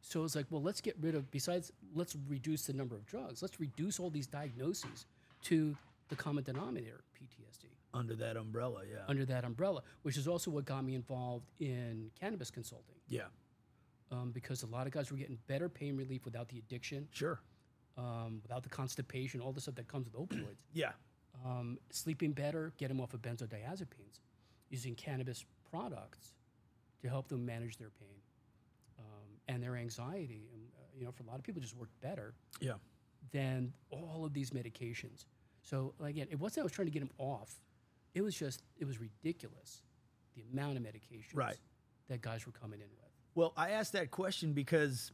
So 0.00 0.22
it's 0.22 0.36
like, 0.36 0.46
well, 0.50 0.62
let's 0.62 0.80
get 0.80 0.94
rid 1.00 1.16
of, 1.16 1.30
besides, 1.32 1.72
let's 1.94 2.16
reduce 2.28 2.66
the 2.66 2.72
number 2.72 2.94
of 2.94 3.04
drugs. 3.06 3.42
Let's 3.42 3.58
reduce 3.58 3.98
all 3.98 4.08
these 4.08 4.28
diagnoses 4.28 5.06
to 5.44 5.76
the 6.08 6.16
common 6.16 6.44
denominator, 6.44 7.02
PTSD, 7.14 7.66
Under 7.94 8.14
that 8.16 8.36
umbrella, 8.36 8.82
yeah. 8.90 8.98
under 9.08 9.24
that 9.24 9.44
umbrella, 9.44 9.82
which 10.02 10.16
is 10.16 10.28
also 10.28 10.50
what 10.50 10.64
got 10.64 10.84
me 10.84 10.94
involved 10.94 11.50
in 11.60 12.10
cannabis 12.18 12.50
consulting. 12.50 12.96
yeah. 13.08 13.22
Um, 14.12 14.30
because 14.30 14.62
a 14.62 14.66
lot 14.66 14.86
of 14.86 14.92
guys 14.92 15.10
were 15.10 15.16
getting 15.16 15.36
better 15.48 15.68
pain 15.68 15.96
relief 15.96 16.24
without 16.24 16.48
the 16.48 16.58
addiction, 16.58 17.08
Sure. 17.10 17.40
um, 17.98 18.38
without 18.42 18.62
the 18.62 18.68
constipation, 18.68 19.40
all 19.40 19.50
the 19.52 19.60
stuff 19.60 19.74
that 19.74 19.88
comes 19.88 20.06
with 20.06 20.14
opioids. 20.14 20.58
Yeah. 20.72 20.92
um, 21.44 21.76
sleeping 21.90 22.30
better, 22.32 22.72
get 22.78 22.86
them 22.88 23.00
off 23.00 23.14
of 23.14 23.22
benzodiazepines, 23.22 24.20
using 24.70 24.94
cannabis 24.94 25.44
products 25.70 26.34
to 27.02 27.08
help 27.08 27.26
them 27.28 27.44
manage 27.44 27.78
their 27.78 27.90
pain 27.90 28.20
um, 29.00 29.28
and 29.48 29.60
their 29.60 29.74
anxiety. 29.76 30.48
And, 30.54 30.62
uh, 30.78 30.82
you 30.96 31.04
know, 31.04 31.10
for 31.10 31.24
a 31.24 31.26
lot 31.26 31.36
of 31.38 31.42
people, 31.42 31.60
just 31.60 31.74
worked 31.76 32.00
better 32.00 32.32
Yeah. 32.60 32.74
than 33.32 33.72
all 33.90 34.24
of 34.24 34.32
these 34.32 34.50
medications. 34.50 35.24
So 35.66 35.94
again, 36.02 36.28
it 36.30 36.38
wasn't 36.38 36.60
I 36.60 36.64
was 36.64 36.72
trying 36.72 36.86
to 36.86 36.92
get 36.92 37.02
him 37.02 37.10
off. 37.18 37.52
It 38.14 38.22
was 38.22 38.34
just 38.34 38.62
it 38.78 38.84
was 38.86 39.00
ridiculous 39.00 39.82
the 40.36 40.42
amount 40.52 40.76
of 40.76 40.82
medications 40.82 41.34
Right. 41.34 41.56
that 42.08 42.22
guys 42.22 42.46
were 42.46 42.52
coming 42.52 42.80
in 42.80 42.86
with. 42.96 43.10
Well, 43.34 43.52
I 43.56 43.70
asked 43.70 43.92
that 43.94 44.10
question 44.10 44.52
because 44.52 45.10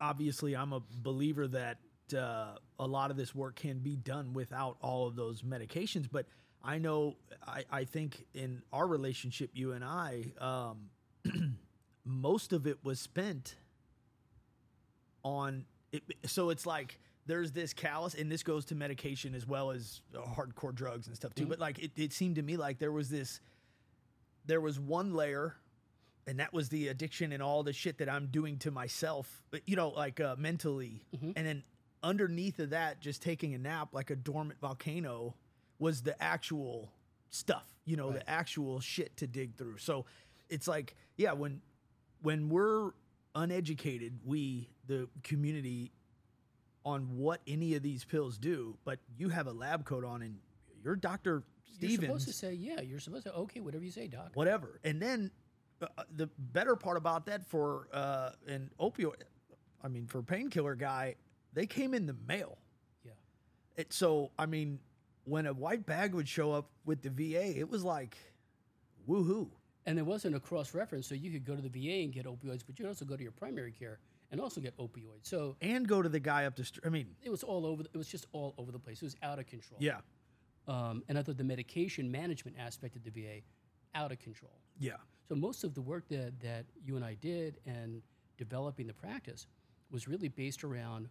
obviously 0.00 0.54
I'm 0.54 0.72
a 0.72 0.82
believer 1.02 1.48
that 1.48 1.78
uh, 2.16 2.56
a 2.78 2.86
lot 2.86 3.10
of 3.10 3.16
this 3.16 3.34
work 3.34 3.56
can 3.56 3.78
be 3.80 3.96
done 3.96 4.32
without 4.32 4.76
all 4.80 5.06
of 5.08 5.16
those 5.16 5.42
medications. 5.42 6.08
But 6.10 6.26
I 6.62 6.78
know, 6.78 7.16
I, 7.46 7.64
I 7.70 7.84
think 7.84 8.26
in 8.34 8.62
our 8.72 8.86
relationship, 8.86 9.50
you 9.54 9.72
and 9.72 9.84
I, 9.84 10.32
um, 10.38 10.90
most 12.04 12.52
of 12.52 12.66
it 12.66 12.78
was 12.84 13.00
spent 13.00 13.56
on 15.24 15.64
it. 15.92 16.02
So 16.26 16.50
it's 16.50 16.66
like 16.66 16.98
there's 17.26 17.52
this 17.52 17.72
callous, 17.72 18.14
and 18.14 18.30
this 18.30 18.42
goes 18.42 18.64
to 18.66 18.74
medication 18.74 19.34
as 19.34 19.46
well 19.46 19.70
as 19.70 20.00
uh, 20.16 20.20
hardcore 20.22 20.74
drugs 20.74 21.06
and 21.06 21.14
stuff 21.16 21.34
too. 21.34 21.46
But 21.46 21.58
like 21.58 21.78
it, 21.78 21.92
it 21.96 22.12
seemed 22.12 22.36
to 22.36 22.42
me 22.42 22.56
like 22.56 22.78
there 22.78 22.92
was 22.92 23.08
this, 23.10 23.40
there 24.46 24.60
was 24.60 24.78
one 24.80 25.14
layer 25.14 25.56
and 26.26 26.38
that 26.40 26.52
was 26.52 26.68
the 26.68 26.88
addiction 26.88 27.32
and 27.32 27.42
all 27.42 27.62
the 27.62 27.72
shit 27.72 27.98
that 27.98 28.08
I'm 28.08 28.26
doing 28.26 28.58
to 28.58 28.70
myself, 28.70 29.42
but, 29.50 29.62
you 29.66 29.74
know, 29.76 29.88
like 29.90 30.20
uh, 30.20 30.36
mentally. 30.38 31.04
And 31.36 31.46
then 31.46 31.62
underneath 32.02 32.58
of 32.60 32.70
that, 32.70 33.00
just 33.00 33.22
taking 33.22 33.54
a 33.54 33.58
nap 33.58 33.88
like 33.92 34.10
a 34.10 34.16
dormant 34.16 34.60
volcano 34.60 35.34
was 35.80 36.02
the 36.02 36.20
actual 36.22 36.92
stuff, 37.30 37.66
you 37.84 37.96
know, 37.96 38.10
Right. 38.10 38.20
the 38.20 38.30
actual 38.30 38.78
shit 38.80 39.16
to 39.16 39.26
dig 39.26 39.56
through. 39.56 39.78
So 39.78 40.04
it's 40.48 40.68
like, 40.68 40.94
yeah, 41.16 41.32
when 41.32 41.60
when 42.22 42.48
we're 42.48 42.92
uneducated, 43.34 44.20
we 44.24 44.68
the 44.86 45.08
community 45.24 45.90
on 46.84 47.16
what 47.16 47.40
any 47.46 47.74
of 47.74 47.82
these 47.82 48.04
pills 48.04 48.38
do, 48.38 48.76
but 48.84 48.98
you 49.16 49.28
have 49.28 49.46
a 49.46 49.52
lab 49.52 49.84
coat 49.84 50.04
on 50.04 50.22
and 50.22 50.36
you're 50.82 50.96
Dr. 50.96 51.44
Stevens. 51.74 52.00
You're 52.00 52.08
supposed 52.08 52.26
to 52.26 52.32
say, 52.32 52.52
yeah, 52.54 52.80
you're 52.80 53.00
supposed 53.00 53.24
to 53.24 53.34
okay, 53.34 53.60
whatever 53.60 53.84
you 53.84 53.90
say, 53.90 54.08
doc. 54.08 54.30
whatever. 54.34 54.80
And 54.84 55.00
then 55.00 55.30
uh, 55.80 55.86
uh, 55.96 56.04
the 56.16 56.28
better 56.38 56.76
part 56.76 56.96
about 56.96 57.26
that 57.26 57.46
for 57.46 57.88
uh, 57.92 58.30
an 58.48 58.70
opioid, 58.80 59.22
I 59.82 59.88
mean, 59.88 60.06
for 60.06 60.18
a 60.18 60.22
painkiller 60.22 60.74
guy, 60.74 61.16
they 61.52 61.66
came 61.66 61.94
in 61.94 62.06
the 62.06 62.16
mail. 62.26 62.58
Yeah. 63.04 63.12
It, 63.76 63.92
so, 63.92 64.30
I 64.38 64.46
mean, 64.46 64.80
when 65.24 65.46
a 65.46 65.52
white 65.52 65.86
bag 65.86 66.14
would 66.14 66.28
show 66.28 66.52
up 66.52 66.70
with 66.84 67.02
the 67.02 67.10
VA, 67.10 67.58
it 67.58 67.68
was 67.68 67.84
like, 67.84 68.16
woohoo. 69.08 69.48
And 69.84 69.98
there 69.98 70.04
wasn't 70.04 70.36
a 70.36 70.40
cross 70.40 70.74
reference, 70.74 71.08
so 71.08 71.16
you 71.16 71.30
could 71.32 71.44
go 71.44 71.56
to 71.56 71.62
the 71.62 71.68
VA 71.68 72.04
and 72.04 72.12
get 72.12 72.26
opioids, 72.26 72.62
but 72.64 72.78
you'd 72.78 72.86
also 72.86 73.04
go 73.04 73.16
to 73.16 73.22
your 73.22 73.32
primary 73.32 73.72
care 73.72 73.98
and 74.32 74.40
also 74.40 74.60
get 74.60 74.76
opioids. 74.78 75.24
So 75.28 75.56
And 75.60 75.86
go 75.86 76.02
to 76.02 76.08
the 76.08 76.18
guy 76.18 76.46
up 76.46 76.56
the 76.56 76.64
street. 76.64 76.84
I 76.84 76.88
mean, 76.88 77.14
it 77.22 77.30
was 77.30 77.42
all 77.44 77.64
over. 77.66 77.82
It 77.84 77.96
was 77.96 78.08
just 78.08 78.26
all 78.32 78.54
over 78.58 78.72
the 78.72 78.78
place. 78.80 79.00
It 79.02 79.04
was 79.04 79.16
out 79.22 79.38
of 79.38 79.46
control. 79.46 79.78
yeah, 79.80 80.00
Um, 80.66 81.04
and 81.08 81.16
I 81.18 81.22
thought 81.22 81.36
the 81.36 81.44
medication 81.44 82.10
management 82.10 82.56
aspect 82.58 82.96
of 82.96 83.04
the 83.04 83.10
VA 83.10 83.42
out 83.94 84.10
of 84.10 84.18
control. 84.18 84.58
yeah, 84.80 84.96
So 85.28 85.34
most 85.36 85.62
of 85.64 85.74
the 85.74 85.82
work 85.82 86.08
that 86.08 86.40
that 86.40 86.64
you 86.84 86.96
and 86.96 87.04
I 87.04 87.14
did 87.14 87.60
and 87.66 88.02
developing 88.38 88.86
the 88.88 88.94
practice 88.94 89.46
was 89.90 90.08
really 90.08 90.28
based 90.28 90.64
around 90.64 91.08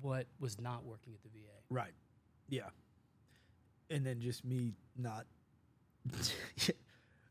what 0.00 0.26
was 0.40 0.60
not 0.60 0.84
working 0.84 1.14
at 1.14 1.22
the 1.22 1.28
VA. 1.28 1.56
right. 1.70 1.94
Yeah. 2.48 2.70
And 3.90 4.04
then 4.04 4.20
just 4.20 4.44
me 4.44 4.74
not 4.96 5.26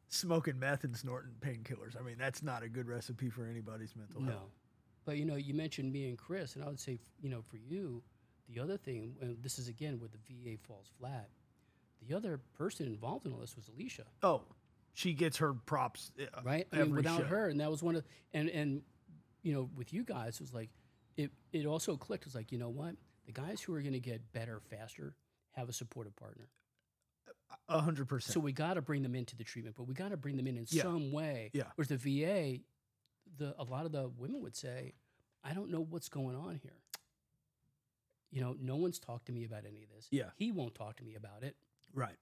smoking 0.10 0.60
meth 0.60 0.84
and 0.84 0.96
snorting 0.96 1.34
painkillers. 1.42 2.00
I 2.00 2.04
mean, 2.04 2.16
that's 2.18 2.44
not 2.44 2.64
a 2.64 2.70
good 2.70 2.88
recipe 2.88 3.30
for 3.30 3.46
anybody's 3.46 3.96
mental 3.96 4.22
No. 4.22 4.32
health. 4.32 4.52
But 5.06 5.18
you 5.18 5.26
know, 5.26 5.36
you 5.36 5.54
mentioned 5.54 5.92
me 5.92 6.08
and 6.10 6.18
Chris, 6.18 6.56
and 6.56 6.64
I 6.64 6.68
would 6.68 6.80
say, 6.80 7.00
you 7.22 7.30
know, 7.30 7.42
for 7.42 7.58
you, 7.58 8.04
the 8.50 8.60
other 8.60 8.78
thing, 8.78 9.16
and 9.22 9.38
this 9.42 9.58
is 9.60 9.68
again 9.68 10.00
where 10.00 10.10
the 10.10 10.18
VA 10.28 10.58
falls 10.68 10.88
flat. 11.00 11.30
The 12.08 12.16
other 12.16 12.40
person 12.58 12.88
involved 12.88 13.26
in 13.26 13.32
all 13.34 13.40
this 13.40 13.56
was 13.56 13.68
Alicia, 13.70 14.06
Oh, 14.24 14.42
she 14.94 15.14
gets 15.14 15.38
her 15.38 15.54
props. 15.54 16.12
uh, 16.20 16.26
right? 16.44 16.68
I 16.74 16.78
mean, 16.84 16.96
without 16.96 17.20
show. 17.22 17.26
her, 17.28 17.48
and 17.48 17.60
that 17.62 17.70
was 17.72 17.82
one 17.84 17.96
of, 17.96 18.04
and 18.34 18.50
and 18.50 18.82
you 19.44 19.54
know, 19.54 19.70
with 19.76 19.94
you 19.94 20.04
guys, 20.04 20.36
it 20.36 20.42
was 20.42 20.54
like, 20.54 20.70
it 21.18 21.32
it 21.52 21.66
also 21.66 21.98
clicked. 21.98 22.24
It 22.24 22.28
was 22.28 22.36
like, 22.36 22.52
you 22.52 22.58
know 22.58 22.70
what, 22.70 22.96
the 23.26 23.32
guys 23.32 23.62
who 23.62 23.74
are 23.74 23.82
going 23.82 23.94
to 23.94 24.00
get 24.00 24.32
better 24.34 24.60
faster 24.70 25.16
have 25.52 25.68
a 25.70 25.74
supportive 25.74 26.16
partner. 26.16 26.48
A 27.70 27.80
hundred 27.80 28.08
percent. 28.08 28.34
So 28.34 28.40
we 28.40 28.52
got 28.54 28.76
to 28.76 28.82
bring 28.82 29.02
them 29.04 29.16
into 29.16 29.36
the 29.36 29.44
treatment, 29.44 29.76
but 29.78 29.84
we 29.88 29.94
got 29.94 30.10
to 30.10 30.18
bring 30.18 30.38
them 30.38 30.48
in 30.48 30.58
in 30.58 30.66
Yeah. 30.70 30.84
some 30.84 31.12
way. 31.12 31.50
Yeah. 31.54 31.64
Whereas 31.76 31.90
the 31.90 31.98
VA, 31.98 32.60
the 33.38 33.56
a 33.58 33.64
lot 33.64 33.86
of 33.86 33.92
the 33.92 34.10
women 34.18 34.42
would 34.42 34.56
say, 34.56 34.94
"I 35.44 35.54
don't 35.54 35.70
know 35.72 35.82
what's 35.82 36.10
going 36.10 36.36
on 36.36 36.56
here. 36.62 36.74
You 38.32 38.42
know, 38.42 38.56
no 38.60 38.78
one's 38.78 38.98
talked 39.00 39.26
to 39.26 39.32
me 39.34 39.44
about 39.44 39.66
any 39.68 39.84
of 39.84 39.90
this. 39.90 40.08
Yeah. 40.10 40.30
he 40.38 40.52
won't 40.52 40.74
talk 40.74 40.98
to 40.98 41.04
me 41.04 41.16
about 41.16 41.44
it. 41.44 41.56
Right. 41.94 42.16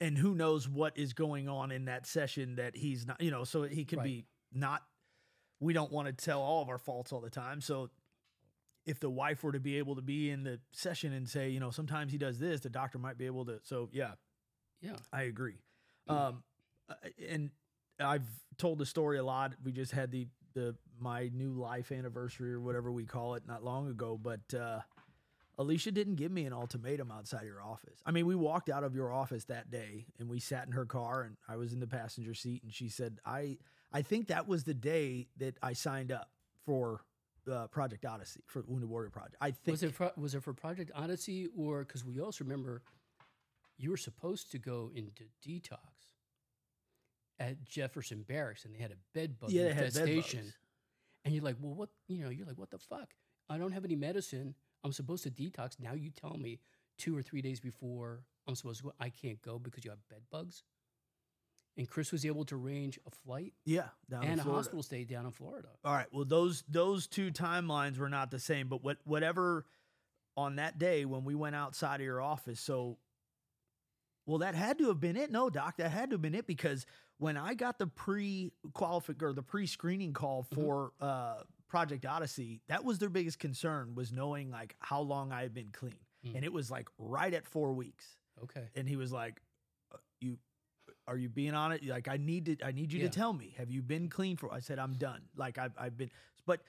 And 0.00 0.18
who 0.18 0.34
knows 0.34 0.68
what 0.68 0.96
is 0.98 1.12
going 1.12 1.48
on 1.48 1.70
in 1.70 1.84
that 1.84 2.06
session 2.06 2.56
that 2.56 2.76
he's 2.76 3.06
not, 3.06 3.20
you 3.20 3.30
know, 3.30 3.44
so 3.44 3.62
he 3.62 3.84
could 3.84 3.98
Right. 3.98 4.04
be 4.04 4.24
not, 4.52 4.82
we 5.60 5.72
don't 5.72 5.92
want 5.92 6.06
to 6.08 6.12
tell 6.24 6.40
all 6.40 6.62
of 6.62 6.68
our 6.68 6.78
faults 6.78 7.12
all 7.12 7.20
the 7.20 7.30
time. 7.30 7.60
So 7.60 7.90
if 8.84 8.98
the 8.98 9.10
wife 9.10 9.44
were 9.44 9.52
to 9.52 9.60
be 9.60 9.78
able 9.78 9.94
to 9.94 10.02
be 10.02 10.28
in 10.30 10.42
the 10.42 10.60
session 10.72 11.12
and 11.12 11.28
say, 11.28 11.50
you 11.50 11.60
know, 11.60 11.70
sometimes 11.70 12.10
he 12.10 12.18
does 12.18 12.40
this, 12.40 12.60
the 12.62 12.68
doctor 12.70 12.98
might 12.98 13.16
be 13.18 13.26
able 13.26 13.44
to. 13.46 13.60
So 13.62 13.90
yeah, 13.92 14.12
Yeah, 14.80 14.96
I 15.12 15.22
agree. 15.22 15.60
Mm. 16.08 16.14
Um, 16.14 16.42
uh, 16.88 16.94
and 17.28 17.50
I've 18.00 18.28
told 18.56 18.78
the 18.78 18.86
story 18.86 19.18
a 19.18 19.24
lot. 19.24 19.54
We 19.64 19.72
just 19.72 19.92
had 19.92 20.10
the, 20.10 20.26
the, 20.54 20.74
my 21.00 21.30
new 21.34 21.52
life 21.52 21.92
anniversary 21.92 22.52
or 22.52 22.60
whatever 22.60 22.90
we 22.92 23.04
call 23.04 23.34
it 23.34 23.44
not 23.46 23.64
long 23.64 23.88
ago, 23.88 24.18
but, 24.20 24.54
uh, 24.54 24.80
Alicia 25.60 25.90
didn't 25.90 26.14
give 26.14 26.30
me 26.30 26.44
an 26.44 26.52
ultimatum 26.52 27.10
outside 27.10 27.44
your 27.44 27.60
office. 27.60 27.98
I 28.06 28.12
mean, 28.12 28.26
we 28.26 28.36
walked 28.36 28.70
out 28.70 28.84
of 28.84 28.94
your 28.94 29.12
office 29.12 29.42
that 29.46 29.72
day 29.72 30.06
and 30.20 30.28
we 30.28 30.38
sat 30.38 30.66
in 30.66 30.72
her 30.72 30.86
car 30.86 31.22
and 31.22 31.36
I 31.48 31.56
was 31.56 31.72
in 31.72 31.80
the 31.80 31.86
passenger 31.88 32.32
seat 32.32 32.62
and 32.62 32.72
she 32.72 32.88
said, 32.88 33.18
"I 33.26 33.58
I 33.92 34.02
think 34.02 34.28
that 34.28 34.46
was 34.46 34.62
the 34.62 34.74
day 34.74 35.26
that 35.38 35.56
I 35.60 35.72
signed 35.72 36.12
up 36.12 36.30
for 36.64 37.00
uh, 37.50 37.66
Project 37.68 38.04
Odyssey 38.04 38.42
for 38.46 38.62
Wounded 38.66 38.88
Warrior 38.88 39.10
Project. 39.10 39.36
I 39.40 39.50
think 39.50 39.72
was 39.72 39.82
it 39.82 39.94
for, 39.94 40.12
was 40.16 40.34
it 40.34 40.42
for 40.42 40.52
Project 40.52 40.90
Odyssey 40.94 41.48
or 41.56 41.84
because 41.84 42.04
we 42.04 42.20
also 42.20 42.44
remember 42.44 42.82
you 43.78 43.90
were 43.90 43.96
supposed 43.96 44.50
to 44.52 44.58
go 44.58 44.90
into 44.94 45.24
detox 45.46 45.78
at 47.38 47.64
Jefferson 47.64 48.24
Barracks 48.26 48.64
and 48.64 48.74
they 48.74 48.78
had 48.78 48.90
a 48.90 48.96
bed 49.14 49.38
bug 49.38 49.50
yeah, 49.50 49.68
had 49.68 49.76
bed 49.76 49.84
infestation, 49.86 50.52
and 51.24 51.34
you're 51.34 51.44
like, 51.44 51.56
well, 51.60 51.74
what? 51.74 51.90
You 52.08 52.24
know, 52.24 52.30
you're 52.30 52.46
like, 52.46 52.58
what 52.58 52.70
the 52.70 52.78
fuck? 52.78 53.14
I 53.48 53.58
don't 53.58 53.72
have 53.72 53.84
any 53.84 53.96
medicine. 53.96 54.54
I'm 54.84 54.92
supposed 54.92 55.24
to 55.24 55.30
detox. 55.30 55.80
Now 55.80 55.94
you 55.94 56.10
tell 56.10 56.36
me 56.36 56.60
two 56.98 57.16
or 57.16 57.22
three 57.22 57.42
days 57.42 57.60
before 57.60 58.24
I'm 58.46 58.54
supposed 58.54 58.78
to 58.78 58.84
go, 58.84 58.92
I 59.00 59.10
can't 59.10 59.40
go 59.42 59.58
because 59.58 59.84
you 59.84 59.90
have 59.90 60.06
bed 60.08 60.22
bugs. 60.30 60.62
And 61.76 61.88
Chris 61.88 62.10
was 62.10 62.26
able 62.26 62.44
to 62.46 62.56
arrange 62.56 62.98
a 63.06 63.10
flight 63.10 63.52
Yeah, 63.64 63.88
and 64.10 64.40
a 64.40 64.42
hospital 64.42 64.82
stay 64.82 65.04
down 65.04 65.26
in 65.26 65.30
Florida. 65.30 65.68
All 65.84 65.94
right. 65.94 66.06
Well, 66.10 66.24
those 66.24 66.64
those 66.68 67.06
two 67.06 67.30
timelines 67.30 67.98
were 67.98 68.08
not 68.08 68.32
the 68.32 68.40
same, 68.40 68.66
but 68.66 68.82
what 68.82 68.98
whatever 69.04 69.64
on 70.36 70.56
that 70.56 70.78
day 70.78 71.04
when 71.04 71.24
we 71.24 71.36
went 71.36 71.54
outside 71.54 72.00
of 72.00 72.04
your 72.04 72.20
office, 72.20 72.58
so 72.58 72.98
well, 74.26 74.38
that 74.38 74.54
had 74.56 74.78
to 74.78 74.88
have 74.88 75.00
been 75.00 75.16
it. 75.16 75.30
No, 75.30 75.48
doc, 75.50 75.76
that 75.76 75.90
had 75.90 76.10
to 76.10 76.14
have 76.14 76.22
been 76.22 76.34
it 76.34 76.46
because 76.46 76.84
when 77.18 77.36
I 77.36 77.54
got 77.54 77.78
the 77.78 77.86
pre 77.86 78.52
qualific 78.72 79.22
or 79.22 79.32
the 79.32 79.42
pre 79.42 79.66
screening 79.66 80.12
call 80.12 80.44
Mhm. 80.44 80.54
for 80.54 80.92
uh, 81.00 81.42
Project 81.68 82.06
Odyssey, 82.06 82.62
that 82.68 82.84
was 82.84 82.98
their 82.98 83.10
biggest 83.10 83.38
concern 83.38 83.94
was 83.94 84.10
knowing 84.12 84.50
like 84.50 84.74
how 84.80 85.00
long 85.00 85.32
I 85.32 85.42
had 85.42 85.52
been 85.52 85.70
clean, 85.70 85.98
Mm. 86.24 86.36
and 86.36 86.44
it 86.44 86.52
was 86.52 86.70
like 86.70 86.88
right 86.98 87.32
at 87.34 87.46
four 87.46 87.72
weeks 87.74 88.16
Okay. 88.42 88.68
and 88.74 88.88
he 88.88 88.96
was 88.96 89.12
like 89.12 89.40
uh, 89.92 89.98
you 90.20 90.38
are 91.06 91.16
you 91.16 91.28
being 91.28 91.54
on 91.54 91.70
it 91.72 91.84
like 91.84 92.08
i 92.08 92.16
need 92.16 92.44
to 92.46 92.56
i 92.66 92.72
need 92.72 92.92
you 92.92 93.00
Yeah. 93.00 93.08
to 93.08 93.10
tell 93.18 93.32
me 93.32 93.54
have 93.56 93.70
you 93.70 93.82
been 93.82 94.08
clean 94.08 94.36
for 94.36 94.52
i 94.52 94.58
said 94.60 94.78
i'm 94.78 94.94
done 94.94 95.22
like 95.36 95.58
i've, 95.58 95.72
I've 95.78 95.96
been 95.96 96.10
but 96.44 96.60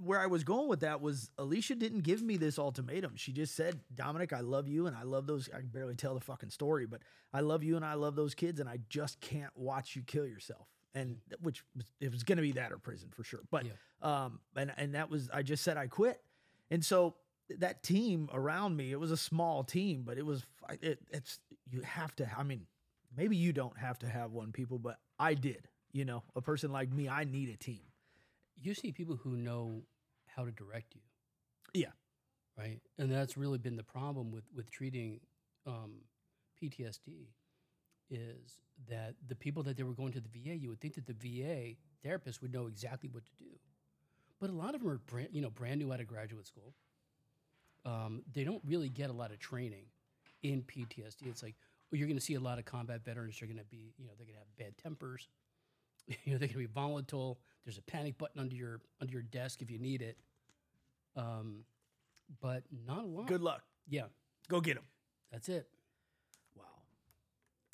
where 0.00 0.18
i 0.18 0.26
was 0.26 0.44
going 0.44 0.68
with 0.68 0.80
that 0.80 1.00
was 1.00 1.30
alicia 1.38 1.74
didn't 1.74 2.00
give 2.00 2.22
me 2.22 2.36
this 2.36 2.58
ultimatum 2.58 3.12
she 3.16 3.32
just 3.32 3.54
said 3.54 3.78
dominic 3.94 4.32
i 4.32 4.40
love 4.40 4.66
you 4.68 4.86
and 4.86 4.96
i 4.96 5.02
love 5.02 5.26
those 5.26 5.48
i 5.54 5.58
can 5.58 5.68
barely 5.68 5.94
tell 5.94 6.14
the 6.14 6.20
fucking 6.20 6.50
story 6.50 6.86
but 6.86 7.00
i 7.32 7.40
love 7.40 7.62
you 7.62 7.76
and 7.76 7.84
i 7.84 7.94
love 7.94 8.16
those 8.16 8.34
kids 8.34 8.60
and 8.60 8.68
i 8.68 8.78
just 8.88 9.20
can't 9.20 9.52
watch 9.56 9.94
you 9.94 10.02
kill 10.02 10.26
yourself 10.26 10.66
and 10.94 11.18
which 11.40 11.62
was, 11.76 11.84
it 12.00 12.10
was 12.10 12.22
going 12.22 12.36
to 12.36 12.42
be 12.42 12.52
that 12.52 12.72
or 12.72 12.78
prison 12.78 13.08
for 13.14 13.22
sure 13.22 13.40
but 13.50 13.64
Yeah. 13.66 13.72
um 14.24 14.40
and 14.56 14.72
and 14.76 14.94
that 14.94 15.10
was 15.10 15.28
i 15.32 15.42
just 15.42 15.62
said 15.62 15.76
i 15.76 15.86
quit 15.86 16.20
and 16.70 16.84
so 16.84 17.14
that 17.60 17.82
team 17.82 18.28
around 18.30 18.76
me, 18.76 18.92
it 18.92 19.00
was 19.00 19.10
a 19.10 19.16
small 19.16 19.64
team, 19.64 20.02
but 20.04 20.18
it 20.18 20.26
was 20.26 20.44
it, 20.82 20.98
it's 21.10 21.38
you 21.70 21.80
have 21.80 22.14
to. 22.16 22.28
I 22.36 22.42
mean, 22.42 22.66
maybe 23.16 23.38
you 23.38 23.54
don't 23.54 23.78
have 23.78 23.98
to 24.00 24.06
have 24.06 24.32
one 24.32 24.52
people, 24.52 24.78
but 24.78 24.98
I 25.18 25.32
did. 25.32 25.66
You 25.90 26.04
know, 26.04 26.24
a 26.36 26.42
person 26.42 26.72
like 26.72 26.92
me, 26.92 27.08
I 27.08 27.24
need 27.24 27.48
a 27.48 27.56
team. 27.56 27.80
You 28.60 28.74
see 28.74 28.92
people 28.92 29.16
who 29.16 29.36
know 29.36 29.82
how 30.26 30.44
to 30.44 30.50
direct 30.50 30.94
you. 30.94 31.00
Yeah. 31.74 31.92
Right. 32.56 32.80
And 32.98 33.10
that's 33.10 33.36
really 33.36 33.58
been 33.58 33.76
the 33.76 33.84
problem 33.84 34.32
with 34.32 34.44
with 34.54 34.70
treating 34.70 35.20
um, 35.66 36.02
PTSD 36.60 37.28
is 38.10 38.60
that 38.88 39.14
the 39.28 39.34
people 39.34 39.62
that 39.64 39.76
they 39.76 39.82
were 39.82 39.92
going 39.92 40.12
to 40.12 40.20
the 40.20 40.28
VA, 40.28 40.56
you 40.56 40.70
would 40.70 40.80
think 40.80 40.94
that 40.94 41.06
the 41.06 41.12
VA 41.12 41.74
therapist 42.02 42.40
would 42.42 42.52
know 42.52 42.66
exactly 42.66 43.08
what 43.12 43.24
to 43.26 43.32
do, 43.38 43.50
but 44.40 44.50
a 44.50 44.52
lot 44.52 44.74
of 44.74 44.80
them 44.80 44.90
are 44.90 44.98
brand, 44.98 45.28
you 45.32 45.42
know 45.42 45.50
brand 45.50 45.78
new 45.78 45.92
out 45.92 46.00
of 46.00 46.06
graduate 46.06 46.46
school. 46.46 46.74
Um, 47.84 48.22
they 48.32 48.44
don't 48.44 48.62
really 48.66 48.88
get 48.88 49.10
a 49.10 49.12
lot 49.12 49.30
of 49.30 49.38
training 49.38 49.84
in 50.42 50.62
PTSD. 50.62 51.26
It's 51.26 51.42
like 51.42 51.54
well, 51.90 51.98
you're 51.98 52.08
going 52.08 52.18
to 52.18 52.24
see 52.24 52.34
a 52.34 52.40
lot 52.40 52.58
of 52.58 52.64
combat 52.64 53.04
veterans. 53.04 53.38
They're 53.38 53.48
going 53.48 53.58
to 53.58 53.64
be, 53.64 53.94
you 53.98 54.06
know, 54.06 54.12
they're 54.16 54.26
going 54.26 54.36
to 54.36 54.40
have 54.40 54.56
bad 54.58 54.76
tempers. 54.82 55.28
You 56.24 56.32
know, 56.32 56.38
they 56.38 56.48
can 56.48 56.58
be 56.58 56.66
volatile. 56.66 57.38
There's 57.64 57.78
a 57.78 57.82
panic 57.82 58.16
button 58.18 58.40
under 58.40 58.54
your 58.54 58.80
under 59.00 59.12
your 59.12 59.22
desk 59.22 59.60
if 59.62 59.70
you 59.70 59.78
need 59.78 60.00
it. 60.02 60.16
Um, 61.16 61.64
but 62.40 62.62
not 62.86 63.04
a 63.04 63.06
lot. 63.06 63.26
Good 63.26 63.42
luck. 63.42 63.62
Yeah, 63.88 64.04
Go 64.48 64.60
get 64.60 64.74
them. 64.76 64.84
that's 65.32 65.48
it. 65.48 65.66
Wow. 66.56 66.64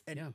And- 0.06 0.16
yeah, 0.16 0.28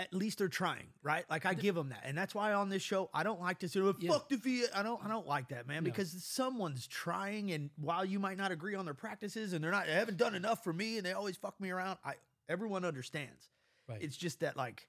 At 0.00 0.14
least 0.14 0.38
they're 0.38 0.46
trying, 0.48 0.86
right? 1.02 1.24
Like 1.28 1.44
I 1.44 1.54
give 1.54 1.74
them 1.74 1.88
that, 1.88 2.02
and 2.04 2.16
that's 2.16 2.32
why 2.32 2.52
on 2.52 2.68
this 2.68 2.82
show 2.82 3.10
I 3.12 3.24
don't 3.24 3.40
like 3.40 3.58
to 3.60 3.68
say, 3.68 3.80
"Oh, 3.80 3.94
Yeah. 3.98 4.12
"Fuck 4.12 4.28
the 4.28 4.36
VA." 4.36 4.66
I 4.78 4.84
don't. 4.84 5.04
I 5.04 5.08
don't 5.08 5.26
like 5.26 5.48
that, 5.48 5.66
man, 5.66 5.82
No. 5.82 5.90
because 5.90 6.22
someone's 6.24 6.86
trying, 6.86 7.50
and 7.50 7.70
while 7.76 8.04
you 8.04 8.20
might 8.20 8.36
not 8.36 8.52
agree 8.52 8.76
on 8.76 8.84
their 8.84 8.94
practices, 8.94 9.52
and 9.54 9.64
they're 9.64 9.72
not, 9.72 9.86
they 9.86 9.94
haven't 9.94 10.16
done 10.18 10.36
enough 10.36 10.62
for 10.62 10.72
me, 10.72 10.98
and 10.98 11.04
they 11.06 11.12
always 11.14 11.36
fuck 11.36 11.60
me 11.60 11.70
around. 11.70 11.98
I 12.04 12.14
everyone 12.48 12.84
understands. 12.84 13.48
right. 13.88 14.00
It's 14.00 14.16
just 14.16 14.38
that 14.40 14.56
like 14.56 14.86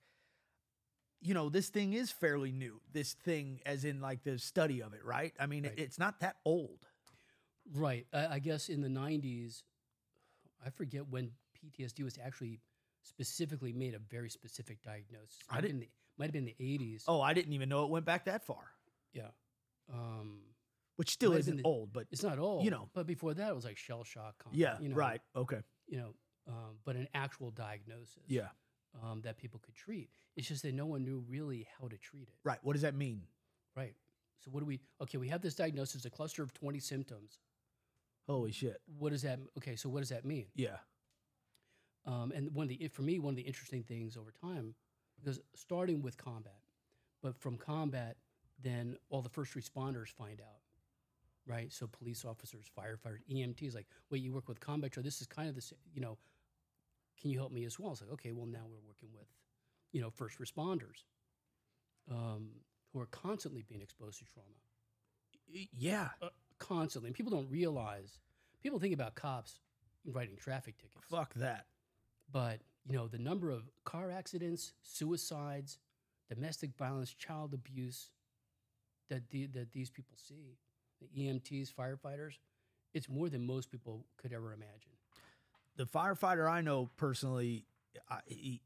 you 1.21 1.33
know, 1.33 1.49
this 1.49 1.69
thing 1.69 1.93
is 1.93 2.11
fairly 2.11 2.51
new. 2.51 2.79
This 2.93 3.13
thing 3.13 3.59
as 3.65 3.83
in 3.85 3.99
like 4.01 4.23
the 4.23 4.37
study 4.39 4.81
of 4.81 4.93
it, 4.93 5.03
right? 5.03 5.33
I 5.39 5.45
mean, 5.47 5.63
Right. 5.63 5.73
it, 5.77 5.79
it's 5.81 5.99
not 5.99 6.19
that 6.21 6.37
old. 6.45 6.85
Right. 7.73 8.07
I, 8.13 8.27
I 8.35 8.39
guess 8.39 8.69
in 8.69 8.81
the 8.81 8.87
90s, 8.87 9.63
I 10.65 10.69
forget 10.69 11.07
when 11.09 11.31
PTSD 11.57 12.03
was 12.03 12.17
actually 12.23 12.59
specifically 13.03 13.73
made 13.73 13.93
a 13.93 13.99
very 13.99 14.29
specific 14.29 14.81
diagnosis. 14.81 15.37
I 15.49 15.55
Might 15.55 15.63
have 15.63 15.71
been 15.71 15.79
the- 15.81 15.89
might 16.17 16.25
have 16.25 16.33
been 16.33 16.45
the 16.45 16.55
80s. 16.59 17.03
Oh, 17.07 17.21
I 17.21 17.33
didn't 17.33 17.53
even 17.53 17.69
know 17.69 17.85
it 17.85 17.89
went 17.89 18.05
back 18.05 18.25
that 18.25 18.43
far. 18.45 18.71
Yeah. 19.13 19.29
Um, 19.93 20.41
Which 20.97 21.11
still 21.11 21.31
isn't 21.33 21.57
the- 21.57 21.63
old, 21.63 21.93
but 21.93 22.07
it's 22.11 22.23
not 22.23 22.39
old. 22.39 22.65
You 22.65 22.71
know. 22.71 22.89
But 22.93 23.07
before 23.07 23.33
that, 23.33 23.49
it 23.49 23.55
was 23.55 23.63
like 23.65 23.77
shell 23.77 24.03
shock. 24.03 24.37
Combat, 24.43 24.59
yeah, 24.59 24.77
you 24.81 24.89
know, 24.89 24.95
right. 24.95 25.21
Okay. 25.35 25.61
You 25.87 25.97
know, 25.97 26.15
um, 26.47 26.77
but 26.83 26.95
an 26.97 27.07
actual 27.13 27.51
diagnosis. 27.51 28.23
Yeah. 28.27 28.49
Um, 29.03 29.21
that 29.21 29.37
people 29.37 29.59
could 29.63 29.75
treat. 29.75 30.09
It's 30.35 30.47
just 30.47 30.63
that 30.63 30.73
no 30.73 30.87
one 30.87 31.05
knew 31.05 31.23
really 31.29 31.67
how 31.79 31.87
to 31.87 31.97
treat 31.97 32.23
it. 32.23 32.33
Right. 32.43 32.57
What 32.63 32.73
does 32.73 32.81
that 32.81 32.95
mean? 32.95 33.21
Right. 33.75 33.93
So 34.43 34.49
what 34.51 34.61
do 34.61 34.65
we? 34.65 34.79
Okay, 35.01 35.17
we 35.17 35.27
have 35.27 35.41
this 35.41 35.53
diagnosis, 35.53 36.05
a 36.05 36.09
cluster 36.09 36.41
of 36.41 36.53
20 36.53 36.79
symptoms. 36.79 37.39
Holy 38.27 38.51
shit. 38.51 38.81
What 38.97 39.11
does 39.11 39.21
that? 39.23 39.39
Okay, 39.57 39.75
so 39.75 39.89
what 39.89 39.99
does 39.99 40.09
that 40.09 40.25
mean? 40.25 40.45
Yeah. 40.55 40.77
Um, 42.05 42.31
and 42.35 42.53
one 42.53 42.63
of 42.63 42.69
the 42.69 42.87
for 42.87 43.01
me 43.01 43.19
one 43.19 43.31
of 43.31 43.35
the 43.35 43.43
interesting 43.43 43.83
things 43.83 44.15
over 44.15 44.31
time, 44.31 44.75
because 45.19 45.39
starting 45.55 46.01
with 46.01 46.17
combat, 46.17 46.61
but 47.21 47.35
from 47.35 47.57
combat, 47.57 48.17
then 48.61 48.97
all 49.09 49.21
the 49.21 49.29
first 49.29 49.55
responders 49.55 50.09
find 50.09 50.41
out, 50.41 50.61
right? 51.45 51.71
So 51.73 51.87
police 51.87 52.23
officers, 52.23 52.65
firefighters, 52.77 53.19
EMTs, 53.31 53.75
like, 53.75 53.87
wait, 54.09 54.21
you 54.21 54.31
work 54.31 54.47
with 54.47 54.59
combat, 54.59 54.93
so 54.95 55.01
this 55.01 55.21
is 55.21 55.27
kind 55.27 55.49
of 55.49 55.55
the 55.55 55.73
you 55.93 56.01
know. 56.01 56.17
Can 57.19 57.29
you 57.29 57.37
help 57.37 57.51
me 57.51 57.65
as 57.65 57.79
well? 57.79 57.91
It's 57.91 58.01
like, 58.01 58.11
okay, 58.13 58.31
well 58.31 58.45
now 58.45 58.65
we're 58.69 58.87
working 58.87 59.09
with, 59.13 59.27
you 59.91 60.01
know, 60.01 60.09
first 60.09 60.39
responders, 60.39 61.03
um, 62.09 62.49
who 62.93 62.99
are 62.99 63.07
constantly 63.07 63.63
being 63.67 63.81
exposed 63.81 64.19
to 64.19 64.25
trauma 64.25 64.55
Yeah. 65.73 66.09
uh, 66.21 66.29
constantly. 66.59 67.07
And 67.09 67.15
people 67.15 67.31
don't 67.31 67.49
realize. 67.49 68.19
People 68.61 68.79
think 68.79 68.93
about 68.93 69.15
cops 69.15 69.59
writing 70.05 70.35
traffic 70.37 70.77
tickets, 70.77 71.03
Fuck 71.09 71.33
that. 71.35 71.65
but 72.31 72.61
you 72.85 72.95
know 72.95 73.07
the 73.07 73.17
number 73.19 73.51
of 73.51 73.69
car 73.83 74.11
accidents, 74.11 74.73
suicides, 74.81 75.77
domestic 76.29 76.73
violence, 76.77 77.13
child 77.13 77.53
abuse 77.53 78.09
that 79.09 79.29
the, 79.29 79.45
that 79.47 79.71
these 79.71 79.89
people 79.89 80.15
see, 80.17 80.57
the 81.01 81.07
EMTs, 81.23 81.73
firefighters, 81.73 82.33
it's 82.93 83.09
more 83.09 83.29
than 83.29 83.45
most 83.45 83.69
people 83.71 84.05
could 84.17 84.31
ever 84.33 84.53
imagine. 84.53 84.91
The 85.79 85.85
firefighter 85.85 86.45
I 86.45 86.59
know 86.59 86.89
personally, 86.97 87.65
I, 88.09 88.19
he, 88.25 88.61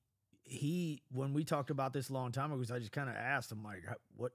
he 0.45 1.03
when 1.11 1.31
we 1.31 1.43
talked 1.43 1.69
about 1.69 1.93
this 1.93 2.09
a 2.09 2.13
long 2.13 2.31
time 2.31 2.51
ago, 2.51 2.63
I 2.73 2.79
just 2.79 2.91
kind 2.91 3.07
of 3.07 3.15
asked 3.15 3.51
him 3.51 3.63
like, 3.63 3.83
what? 4.17 4.31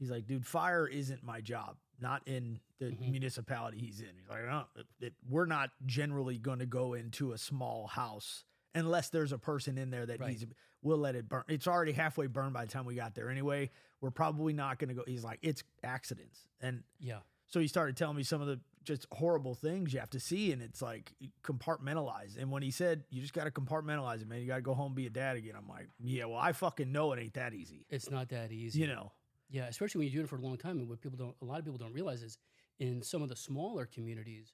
He's 0.00 0.10
like, 0.10 0.26
dude, 0.26 0.44
fire 0.44 0.88
isn't 0.88 1.22
my 1.22 1.40
job, 1.40 1.76
not 2.00 2.26
in 2.26 2.58
the 2.80 2.86
Mhm. 2.86 3.12
municipality 3.12 3.78
he's 3.78 4.00
in. 4.00 4.08
He's 4.18 4.28
like, 4.28 4.44
no, 4.44 4.64
it, 4.74 4.86
it- 5.00 5.14
we're 5.30 5.46
not 5.46 5.70
generally 5.86 6.36
going 6.36 6.58
to 6.58 6.66
go 6.66 6.94
into 6.94 7.30
a 7.32 7.38
small 7.38 7.86
house 7.86 8.44
unless 8.74 9.10
there's 9.10 9.30
a 9.30 9.38
person 9.38 9.78
in 9.78 9.90
there 9.90 10.04
that 10.04 10.18
Right. 10.18 10.30
needs. 10.30 10.44
We'll 10.82 10.98
let 10.98 11.14
it 11.14 11.28
burn. 11.28 11.44
It's 11.46 11.68
already 11.68 11.92
halfway 11.92 12.26
burned 12.26 12.54
by 12.54 12.64
the 12.64 12.72
time 12.72 12.86
we 12.86 12.96
got 12.96 13.14
there 13.14 13.30
anyway. 13.30 13.70
We're 14.00 14.10
probably 14.10 14.52
not 14.52 14.80
going 14.80 14.88
to 14.88 14.94
go. 14.94 15.04
He's 15.06 15.22
like, 15.22 15.38
it's 15.42 15.62
accidents, 15.84 16.48
and 16.60 16.82
Yeah. 16.98 17.20
so 17.46 17.60
he 17.60 17.68
started 17.68 17.96
telling 17.96 18.16
me 18.16 18.24
some 18.24 18.40
of 18.40 18.48
the 18.48 18.60
just 18.86 19.06
horrible 19.12 19.54
things 19.54 19.92
you 19.92 20.00
have 20.00 20.10
to 20.10 20.20
see, 20.20 20.52
and 20.52 20.62
it's 20.62 20.80
like 20.80 21.12
compartmentalize. 21.42 22.38
And 22.38 22.50
when 22.50 22.62
he 22.62 22.70
said 22.70 23.04
you 23.10 23.20
just 23.20 23.34
got 23.34 23.44
to 23.44 23.50
compartmentalize 23.50 24.22
it, 24.22 24.28
man, 24.28 24.40
you 24.40 24.46
got 24.46 24.56
to 24.56 24.62
go 24.62 24.74
home 24.74 24.86
and 24.86 24.94
be 24.94 25.06
a 25.06 25.10
dad 25.10 25.36
again. 25.36 25.54
I'm 25.56 25.68
like, 25.68 25.88
yeah, 26.02 26.24
well, 26.24 26.38
I 26.38 26.52
fucking 26.52 26.90
know 26.90 27.12
it 27.12 27.20
ain't 27.20 27.34
that 27.34 27.52
easy. 27.52 27.84
It's 27.90 28.10
not 28.10 28.28
that 28.30 28.52
easy. 28.52 28.80
You 28.80 28.86
know, 28.86 29.12
Yeah, 29.50 29.66
especially 29.66 29.98
when 29.98 30.08
you're 30.08 30.14
doing 30.14 30.24
it 30.26 30.30
for 30.30 30.36
a 30.36 30.40
long 30.40 30.56
time. 30.56 30.78
And 30.78 30.88
what 30.88 31.00
people 31.00 31.18
don't, 31.18 31.34
a 31.42 31.44
lot 31.44 31.58
of 31.58 31.64
people 31.64 31.78
don't 31.78 31.92
realize 31.92 32.22
is 32.22 32.38
in 32.78 33.02
some 33.02 33.22
of 33.22 33.28
the 33.28 33.36
smaller 33.36 33.86
communities, 33.86 34.52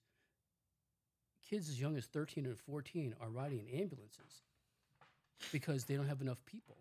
kids 1.48 1.68
as 1.68 1.80
young 1.80 1.96
as 1.96 2.06
13 2.06 2.46
and 2.46 2.58
14 2.58 3.14
are 3.20 3.30
riding 3.30 3.60
in 3.60 3.80
ambulances 3.80 4.42
because 5.52 5.84
they 5.84 5.96
don't 5.96 6.08
have 6.08 6.20
enough 6.20 6.38
people. 6.46 6.78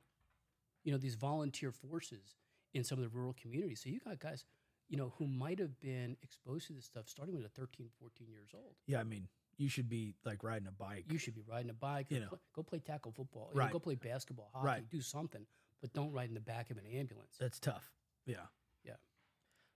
You 0.84 0.92
know, 0.92 0.98
these 0.98 1.16
volunteer 1.16 1.72
forces 1.72 2.36
in 2.74 2.84
some 2.84 2.98
of 2.98 3.04
the 3.04 3.10
rural 3.10 3.36
communities. 3.40 3.82
So 3.84 3.90
you 3.90 4.00
got 4.00 4.20
guys, 4.20 4.46
you 4.92 4.98
know, 4.98 5.14
who 5.18 5.26
might 5.26 5.58
have 5.58 5.80
been 5.80 6.16
exposed 6.22 6.68
to 6.68 6.74
this 6.74 6.86
stuff 6.86 7.08
starting 7.08 7.34
when 7.34 7.42
they're 7.42 7.50
13, 7.56 7.90
14 8.00 8.28
years 8.30 8.50
old. 8.54 8.76
yeah, 8.86 9.00
I 9.00 9.04
mean, 9.04 9.28
you 9.58 9.68
should 9.70 9.88
be 9.90 10.14
like 10.26 10.44
riding 10.44 10.68
a 10.68 10.72
bike. 10.72 11.06
You 11.10 11.18
should 11.18 11.34
be 11.34 11.42
riding 11.48 11.70
a 11.70 11.74
bike, 11.74 12.08
You 12.10 12.20
know. 12.20 12.38
go 12.54 12.62
play 12.62 12.80
tackle 12.80 13.12
football, 13.12 13.50
you 13.54 13.56
know, 13.58 13.64
Right. 13.66 13.72
go 13.72 13.80
play 13.80 13.96
basketball, 13.96 14.50
hockey, 14.54 14.66
Right. 14.66 14.90
do 14.90 15.02
something, 15.02 15.46
but 15.82 15.94
don't 15.94 16.12
ride 16.12 16.28
in 16.30 16.36
the 16.36 16.42
back 16.42 16.70
of 16.72 16.78
an 16.78 16.86
ambulance. 16.86 17.38
That's 17.40 17.60
tough. 17.60 17.92
Yeah. 18.26 18.48
Yeah. 18.84 18.98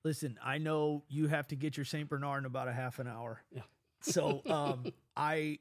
Listen, 0.03 0.37
I 0.43 0.57
know 0.57 1.03
you 1.07 1.27
have 1.29 1.47
to 1.47 1.55
get 1.55 1.77
your 1.77 1.85
St. 1.85 2.07
Bernard 2.09 2.39
in 2.43 2.45
about 2.45 2.67
a 2.67 2.73
half 2.73 2.99
an 2.99 3.07
hour. 3.07 3.41
Yeah. 3.51 3.61
So 4.01 4.41
um 4.45 4.85
I 5.15 5.57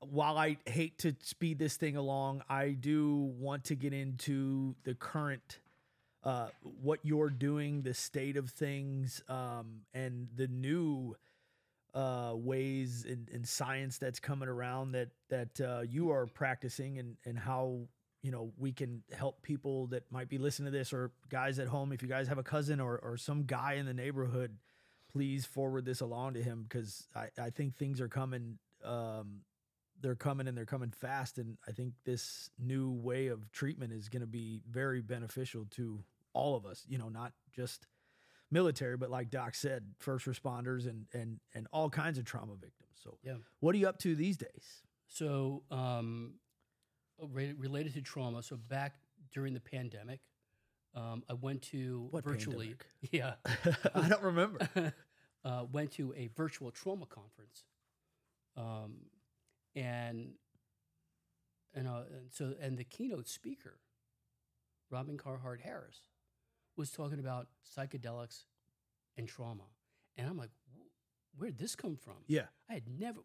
while 0.00 0.36
I 0.38 0.58
hate 0.66 0.98
to 0.98 1.16
speed 1.22 1.58
this 1.58 1.76
thing 1.76 1.96
along, 1.96 2.42
I 2.48 2.70
do 2.70 3.14
want 3.16 3.64
to 3.64 3.74
get 3.74 3.92
into 3.92 4.76
the 4.84 4.94
current 4.94 5.58
uh 6.28 6.48
what 6.62 7.00
you're 7.02 7.30
doing, 7.30 7.82
the 7.82 7.94
state 7.94 8.36
of 8.36 8.50
things, 8.50 9.22
um, 9.28 9.80
and 9.94 10.28
the 10.36 10.48
new 10.48 11.16
uh 11.94 12.32
ways 12.34 13.06
in, 13.06 13.44
science 13.44 13.96
that's 13.96 14.20
coming 14.20 14.48
around 14.48 14.92
that 14.92 15.08
that 15.30 15.60
uh 15.60 15.80
you 15.80 16.10
are 16.10 16.26
practicing 16.26 16.98
and 16.98 17.16
and 17.24 17.38
how 17.38 17.88
you 18.22 18.30
know 18.30 18.52
we 18.58 18.72
can 18.72 19.02
help 19.12 19.42
people 19.42 19.86
that 19.86 20.02
might 20.10 20.28
be 20.28 20.36
listening 20.38 20.70
to 20.70 20.78
this 20.78 20.92
or 20.92 21.10
guys 21.30 21.58
at 21.58 21.66
home. 21.68 21.92
If 21.92 22.02
you 22.02 22.08
guys 22.08 22.28
have 22.28 22.38
a 22.38 22.42
cousin 22.42 22.78
or 22.80 22.98
or 22.98 23.16
some 23.16 23.44
guy 23.44 23.74
in 23.74 23.86
the 23.86 23.94
neighborhood 23.94 24.58
please 25.10 25.46
forward 25.46 25.84
this 25.86 26.00
along 26.02 26.34
to 26.34 26.42
him 26.42 26.66
because 26.68 27.08
I, 27.16 27.28
I 27.40 27.50
think 27.50 27.76
things 27.76 28.00
are 28.00 28.08
coming 28.08 28.58
um 28.84 29.40
they're 30.00 30.14
coming 30.14 30.46
and 30.46 30.56
they're 30.56 30.66
coming 30.66 30.90
fast. 30.90 31.38
And 31.38 31.56
i 31.66 31.72
think 31.72 31.94
this 32.04 32.50
new 32.58 32.90
way 32.92 33.28
of 33.28 33.50
treatment 33.50 33.92
is 33.92 34.08
going 34.08 34.20
to 34.20 34.26
be 34.26 34.60
very 34.70 35.00
beneficial 35.00 35.64
to 35.72 36.04
all 36.34 36.56
of 36.56 36.64
us 36.66 36.84
you 36.88 36.98
know 36.98 37.08
not 37.08 37.32
just 37.54 37.86
military 38.50 38.96
but 38.96 39.10
like 39.10 39.30
doc 39.30 39.54
said 39.54 39.84
first 39.98 40.26
responders 40.26 40.86
and 40.86 41.06
and 41.12 41.40
and 41.54 41.66
all 41.72 41.90
kinds 41.90 42.18
of 42.18 42.24
trauma 42.24 42.54
victims 42.54 42.98
so 43.02 43.18
Yeah. 43.22 43.34
what 43.60 43.74
are 43.74 43.78
you 43.78 43.88
up 43.88 43.98
to 44.00 44.14
these 44.14 44.36
days 44.36 44.82
So, 45.08 45.62
um, 45.70 46.34
uh, 47.22 47.26
re- 47.28 47.54
related 47.54 47.94
to 47.94 48.02
trauma. 48.02 48.42
So 48.42 48.56
back 48.56 48.94
during 49.32 49.54
the 49.54 49.60
pandemic, 49.60 50.20
um, 50.94 51.22
I 51.28 51.32
went 51.34 51.62
to 51.72 52.08
What 52.10 52.24
virtually. 52.24 52.74
pandemic? 52.74 52.86
Yeah, 53.10 53.34
i 53.94 54.08
don't 54.08 54.22
remember 54.22 54.58
uh, 55.44 55.64
went 55.72 55.92
to 55.92 56.12
a 56.14 56.28
virtual 56.36 56.70
trauma 56.70 57.06
conference, 57.06 57.64
um, 58.56 59.06
and 59.74 60.34
and, 61.74 61.86
uh, 61.88 62.02
and 62.12 62.30
so 62.32 62.54
and 62.60 62.76
the 62.78 62.84
keynote 62.84 63.28
speaker, 63.28 63.78
Robin 64.90 65.16
Carhart 65.16 65.60
Harris, 65.62 66.00
was 66.78 66.90
talking 66.90 67.18
about 67.18 67.48
psychedelics 67.76 68.44
and 69.16 69.28
trauma, 69.28 69.64
and 70.16 70.28
I'm 70.28 70.38
like, 70.38 70.50
where'd 71.36 71.58
this 71.58 71.74
come 71.76 71.96
from? 71.96 72.14
yeah 72.26 72.46
I 72.70 72.74
had 72.74 72.84
never. 72.88 73.20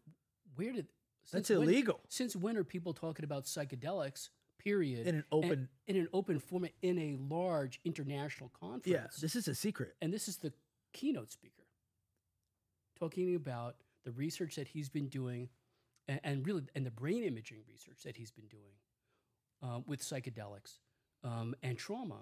Where 0.56 0.72
did 0.72 0.88
that's 1.32 1.48
when- 1.48 1.62
illegal 1.62 2.00
since 2.08 2.36
when 2.36 2.56
are 2.56 2.64
people 2.64 2.92
talking 2.92 3.24
about 3.24 3.44
psychedelics? 3.44 4.28
Period. 4.58 5.06
in 5.06 5.16
an 5.16 5.24
and- 5.30 5.44
open 5.44 5.68
in 5.86 5.96
an 5.96 6.08
open 6.14 6.38
format 6.38 6.72
in 6.80 6.98
a 6.98 7.16
large 7.34 7.80
international 7.84 8.50
conference. 8.58 8.86
yeah 8.86 9.08
this 9.20 9.36
is 9.36 9.46
a 9.46 9.54
secret 9.54 9.94
and 10.00 10.10
this 10.12 10.26
is 10.26 10.38
the 10.38 10.52
keynote 10.94 11.30
speaker 11.30 11.64
talking 12.98 13.34
about 13.34 13.76
the 14.04 14.12
research 14.12 14.54
that 14.56 14.68
he's 14.68 14.88
been 14.88 15.08
doing, 15.08 15.48
and, 16.08 16.20
and 16.24 16.46
really 16.46 16.62
and 16.74 16.86
the 16.86 16.90
brain 16.90 17.22
imaging 17.24 17.58
research 17.68 18.02
that 18.04 18.16
he's 18.16 18.30
been 18.30 18.46
doing 18.46 18.74
uh, 19.62 19.80
with 19.86 20.00
psychedelics 20.00 20.78
um, 21.24 21.54
and 21.62 21.76
trauma 21.78 22.20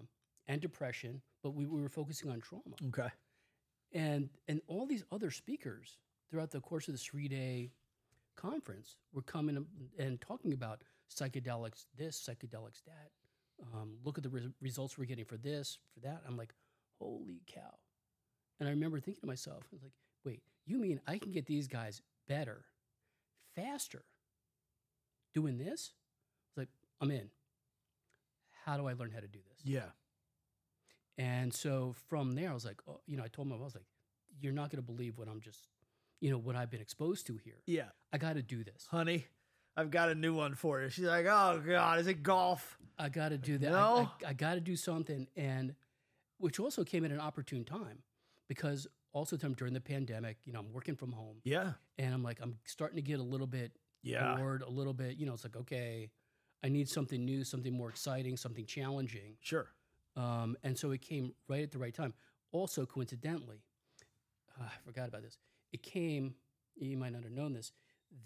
and 0.53 0.61
depression. 0.61 1.23
But 1.43 1.55
we, 1.55 1.67
we 1.67 1.81
were 1.81 1.88
focusing 1.88 2.31
on 2.31 2.41
trauma. 2.41 2.77
Okay. 2.88 3.09
And 3.93 4.29
and 4.49 4.61
all 4.69 4.87
these 4.87 5.05
other 5.11 5.31
speakers 5.31 5.99
throughout 6.31 6.51
the 6.51 6.61
course 6.61 6.88
of 6.88 6.95
this 6.95 7.03
three 7.05 7.29
day 7.29 7.71
conference 8.37 8.97
were 9.12 9.23
coming 9.23 9.67
and- 9.99 10.21
talking 10.21 10.53
about 10.53 10.83
psychedelics 11.11 11.85
this 11.97 12.27
psychedelics 12.27 12.83
that 12.87 13.11
um, 13.75 13.99
look 14.03 14.17
at 14.17 14.25
the 14.25 14.31
res- 14.31 14.49
results 14.62 14.97
we're 14.97 15.05
getting 15.05 15.25
for 15.27 15.37
this 15.37 15.79
for 15.93 16.01
that. 16.01 16.23
I'm 16.27 16.37
like 16.37 16.55
holy 16.99 17.43
cow. 17.47 17.75
And 18.61 18.69
i 18.69 18.73
remember 18.73 19.01
thinking 19.01 19.21
to 19.23 19.27
myself 19.27 19.65
i 19.65 19.75
was 19.75 19.83
like 19.83 19.93
wait 20.25 20.43
you 20.65 20.79
mean 20.79 21.01
i 21.07 21.19
can 21.19 21.33
get 21.33 21.47
these 21.47 21.67
guys 21.67 22.01
better 22.29 22.65
faster 23.55 24.05
doing 25.35 25.59
this? 25.59 25.93
It's 26.49 26.57
like 26.57 26.69
i'm 27.01 27.11
in. 27.11 27.29
How 28.65 28.77
do 28.79 28.87
i 28.87 28.93
learn 28.95 29.11
how 29.11 29.21
to 29.21 29.29
do 29.29 29.41
this? 29.51 29.61
Yeah 29.65 29.91
and 31.18 31.53
so 31.53 31.94
from 32.09 32.33
there, 32.33 32.51
I 32.51 32.55
was 32.55 32.64
like, 32.64 32.81
oh, 32.88 33.01
you 33.07 33.16
know, 33.16 33.25
I 33.25 33.29
told 33.29 33.48
him, 33.48 33.55
I 33.55 33.57
was 33.64 33.75
like, 33.75 33.85
you're 34.40 34.53
not 34.53 34.70
going 34.70 34.83
to 34.83 34.87
believe 34.87 35.18
what 35.18 35.29
I'm 35.29 35.40
just, 35.40 35.68
you 36.20 36.31
know, 36.31 36.38
what 36.38 36.57
I've 36.57 36.70
been 36.70 36.81
exposed 36.81 37.27
to 37.27 37.37
here. 37.37 37.61
yeah 37.66 37.88
I 38.12 38.18
got 38.18 38.35
to 38.35 38.42
do 38.42 38.64
this. 38.64 38.87
honey, 38.90 39.27
I've 39.77 39.90
got 39.90 40.09
a 40.11 40.14
new 40.14 40.35
one 40.35 40.55
for 40.55 40.81
you. 40.83 40.88
She's 40.90 41.05
like, 41.05 41.27
oh 41.27 41.62
God, 41.66 41.98
is 41.98 42.07
it 42.07 42.22
golf? 42.22 42.79
I 42.98 43.09
got 43.09 43.31
to 43.31 43.38
do 43.38 43.59
that. 43.59 43.68
I- 43.68 43.72
No. 43.72 44.11
I, 44.25 44.31
I, 44.31 44.33
got 44.35 44.55
to 44.55 44.61
do 44.61 44.77
something. 44.77 45.27
And 45.37 45.75
which 46.38 46.59
also 46.61 46.85
came 46.85 47.05
at 47.05 47.11
an 47.11 47.20
opportune 47.20 47.64
time 47.64 47.98
because 48.48 48.87
also 49.12 49.37
time 49.37 49.55
during 49.55 49.72
the 49.75 49.81
pandemic, 49.81 50.38
you 50.44 50.53
know, 50.53 50.59
I'm 50.61 50.72
working 50.72 50.94
from 50.96 51.12
home 51.12 51.37
Yeah. 51.44 51.72
and 51.98 52.12
I'm 52.14 52.22
like, 52.22 52.38
I'm 52.42 52.57
starting 52.64 52.96
to 52.96 53.03
get 53.03 53.18
a 53.20 53.22
little 53.22 53.46
bit 53.46 53.72
Yeah. 54.03 54.37
bored, 54.37 54.62
a 54.62 54.68
little 54.70 54.92
bit, 54.94 55.16
you 55.16 55.27
know, 55.27 55.35
it's 55.35 55.44
like, 55.44 55.57
okay, 55.57 56.11
I 56.64 56.68
need 56.68 56.88
something 56.88 57.25
new, 57.25 57.44
something 57.44 57.72
more 57.72 57.88
exciting, 57.88 58.37
something 58.37 58.66
challenging. 58.66 59.37
Sure. 59.40 59.68
Um, 60.16 60.57
and 60.62 60.79
so 60.79 60.90
it 60.90 61.01
came 61.01 61.33
right 61.48 61.62
at 61.62 61.70
the 61.72 61.79
right 61.79 61.94
time. 61.94 62.12
Also, 62.53 62.85
coincidentally, 62.85 63.62
uh, 64.61 64.64
I 64.64 64.85
forgot 64.85 65.09
about 65.09 65.22
this. 65.22 65.38
It 65.72 65.83
came, 65.83 66.35
you 66.77 66.96
might 66.98 67.12
not 67.12 67.22
have 67.22 67.33
known 67.33 67.55
this, 67.55 67.72